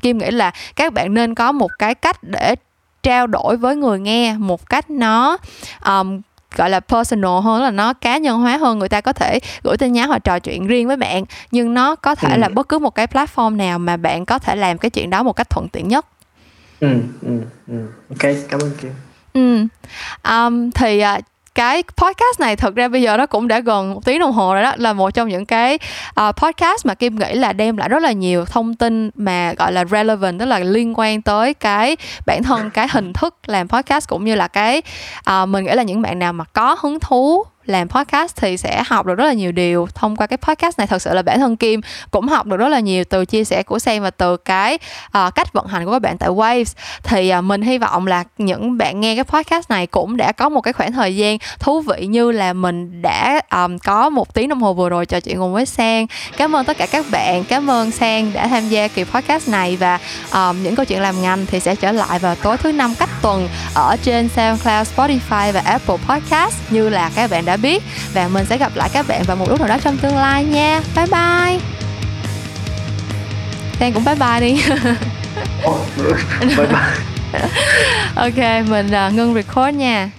kim 0.01 0.17
nghĩ 0.17 0.31
là 0.31 0.51
các 0.75 0.93
bạn 0.93 1.13
nên 1.13 1.35
có 1.35 1.51
một 1.51 1.71
cái 1.79 1.95
cách 1.95 2.23
để 2.23 2.55
trao 3.03 3.27
đổi 3.27 3.57
với 3.57 3.75
người 3.75 3.99
nghe 3.99 4.33
một 4.33 4.69
cách 4.69 4.89
nó 4.89 5.37
um, 5.85 6.21
gọi 6.55 6.69
là 6.69 6.79
personal 6.79 7.41
hơn 7.43 7.63
là 7.63 7.71
nó 7.71 7.93
cá 7.93 8.17
nhân 8.17 8.39
hóa 8.39 8.57
hơn 8.57 8.79
người 8.79 8.89
ta 8.89 9.01
có 9.01 9.13
thể 9.13 9.39
gửi 9.63 9.77
tin 9.77 9.93
nhắn 9.93 10.07
hoặc 10.07 10.23
trò 10.23 10.39
chuyện 10.39 10.67
riêng 10.67 10.87
với 10.87 10.97
bạn 10.97 11.23
nhưng 11.51 11.73
nó 11.73 11.95
có 11.95 12.15
thể 12.15 12.33
ừ. 12.33 12.39
là 12.39 12.49
bất 12.49 12.69
cứ 12.69 12.79
một 12.79 12.95
cái 12.95 13.07
platform 13.07 13.55
nào 13.55 13.79
mà 13.79 13.97
bạn 13.97 14.25
có 14.25 14.39
thể 14.39 14.55
làm 14.55 14.77
cái 14.77 14.89
chuyện 14.89 15.09
đó 15.09 15.23
một 15.23 15.33
cách 15.33 15.49
thuận 15.49 15.67
tiện 15.67 15.87
nhất 15.87 16.05
ừ, 16.79 16.87
ừ, 17.21 17.41
ừ. 17.67 17.87
ok 18.09 18.35
cảm 18.49 18.59
ơn 18.59 18.71
kim 18.81 18.91
ừ. 19.33 19.67
um, 20.31 20.71
thì 20.71 21.03
uh, 21.17 21.23
cái 21.55 21.83
podcast 21.97 22.39
này 22.39 22.55
thực 22.55 22.75
ra 22.75 22.87
bây 22.87 23.01
giờ 23.01 23.17
nó 23.17 23.25
cũng 23.25 23.47
đã 23.47 23.59
gần 23.59 23.93
một 23.93 24.05
tiếng 24.05 24.19
đồng 24.19 24.31
hồ 24.31 24.53
rồi 24.53 24.63
đó 24.63 24.73
là 24.77 24.93
một 24.93 25.09
trong 25.09 25.27
những 25.27 25.45
cái 25.45 25.79
uh, 26.21 26.35
podcast 26.35 26.85
mà 26.85 26.93
kim 26.93 27.15
nghĩ 27.15 27.33
là 27.33 27.53
đem 27.53 27.77
lại 27.77 27.89
rất 27.89 28.01
là 28.01 28.11
nhiều 28.11 28.45
thông 28.45 28.75
tin 28.75 29.09
mà 29.15 29.53
gọi 29.53 29.71
là 29.71 29.85
relevant 29.85 30.39
tức 30.39 30.45
là 30.45 30.59
liên 30.59 30.93
quan 30.99 31.21
tới 31.21 31.53
cái 31.53 31.97
bản 32.25 32.43
thân 32.43 32.69
cái 32.69 32.87
hình 32.91 33.13
thức 33.13 33.35
làm 33.45 33.67
podcast 33.67 34.09
cũng 34.09 34.25
như 34.25 34.35
là 34.35 34.47
cái 34.47 34.81
uh, 35.29 35.49
mình 35.49 35.65
nghĩ 35.65 35.71
là 35.71 35.83
những 35.83 36.01
bạn 36.01 36.19
nào 36.19 36.33
mà 36.33 36.43
có 36.53 36.75
hứng 36.79 36.99
thú 36.99 37.45
làm 37.69 37.89
podcast 37.89 38.35
thì 38.35 38.57
sẽ 38.57 38.83
học 38.87 39.05
được 39.05 39.15
rất 39.15 39.25
là 39.25 39.33
nhiều 39.33 39.51
điều. 39.51 39.87
Thông 39.95 40.15
qua 40.15 40.27
cái 40.27 40.37
podcast 40.37 40.77
này 40.77 40.87
thật 40.87 41.01
sự 41.01 41.13
là 41.13 41.21
bản 41.21 41.39
thân 41.39 41.57
Kim 41.57 41.81
cũng 42.11 42.27
học 42.27 42.45
được 42.45 42.57
rất 42.57 42.67
là 42.67 42.79
nhiều 42.79 43.03
từ 43.03 43.25
chia 43.25 43.43
sẻ 43.43 43.63
của 43.63 43.79
Sam 43.79 44.03
và 44.03 44.09
từ 44.09 44.37
cái 44.37 44.79
uh, 45.17 45.35
cách 45.35 45.53
vận 45.53 45.67
hành 45.67 45.85
của 45.85 45.91
các 45.91 46.01
bạn 46.01 46.17
tại 46.17 46.29
Waves. 46.29 46.73
Thì 47.03 47.33
uh, 47.37 47.43
mình 47.43 47.61
hy 47.61 47.77
vọng 47.77 48.07
là 48.07 48.23
những 48.37 48.77
bạn 48.77 48.99
nghe 48.99 49.15
cái 49.15 49.23
podcast 49.23 49.69
này 49.69 49.87
cũng 49.87 50.17
đã 50.17 50.31
có 50.31 50.49
một 50.49 50.61
cái 50.61 50.73
khoảng 50.73 50.91
thời 50.91 51.15
gian 51.15 51.37
thú 51.59 51.81
vị 51.81 52.07
như 52.07 52.31
là 52.31 52.53
mình 52.53 53.01
đã 53.01 53.41
um, 53.51 53.77
có 53.77 54.09
một 54.09 54.33
tiếng 54.33 54.49
đồng 54.49 54.61
hồ 54.61 54.73
vừa 54.73 54.89
rồi 54.89 55.05
trò 55.05 55.19
chuyện 55.19 55.37
cùng 55.37 55.53
với 55.53 55.65
Sang. 55.65 56.07
Cảm 56.37 56.55
ơn 56.55 56.65
tất 56.65 56.77
cả 56.77 56.85
các 56.85 57.05
bạn 57.11 57.43
cảm 57.43 57.69
ơn 57.69 57.91
Sang 57.91 58.33
đã 58.33 58.47
tham 58.47 58.69
gia 58.69 58.87
kỳ 58.87 59.03
podcast 59.03 59.49
này 59.49 59.77
và 59.77 59.99
um, 60.33 60.63
những 60.63 60.75
câu 60.75 60.85
chuyện 60.85 61.01
làm 61.01 61.21
ngành 61.21 61.45
thì 61.45 61.59
sẽ 61.59 61.75
trở 61.75 61.91
lại 61.91 62.19
vào 62.19 62.35
tối 62.35 62.57
thứ 62.57 62.71
năm 62.71 62.93
cách 62.99 63.09
tuần 63.21 63.49
ở 63.73 63.97
trên 64.03 64.29
SoundCloud, 64.29 64.87
Spotify 64.95 65.51
và 65.51 65.61
Apple 65.65 65.97
Podcast 66.09 66.55
như 66.69 66.89
là 66.89 67.11
các 67.15 67.29
bạn 67.31 67.45
đã 67.45 67.57
biết. 67.61 67.83
Và 68.13 68.27
mình 68.27 68.45
sẽ 68.45 68.57
gặp 68.57 68.71
lại 68.75 68.89
các 68.93 69.07
bạn 69.07 69.23
vào 69.23 69.35
một 69.35 69.49
lúc 69.49 69.59
nào 69.59 69.67
đó 69.67 69.77
trong 69.83 69.97
tương 69.97 70.17
lai 70.17 70.43
nha. 70.43 70.81
Bye 70.95 71.05
bye. 71.05 71.59
Đen 73.79 73.93
cũng 73.93 74.05
bye 74.05 74.15
bye 74.15 74.39
đi. 74.39 74.61
Bye 76.41 76.67
bye. 76.67 77.09
Ok 78.15 78.67
mình 78.67 78.87
uh, 79.07 79.13
ngưng 79.13 79.33
record 79.33 79.75
nha 79.75 80.09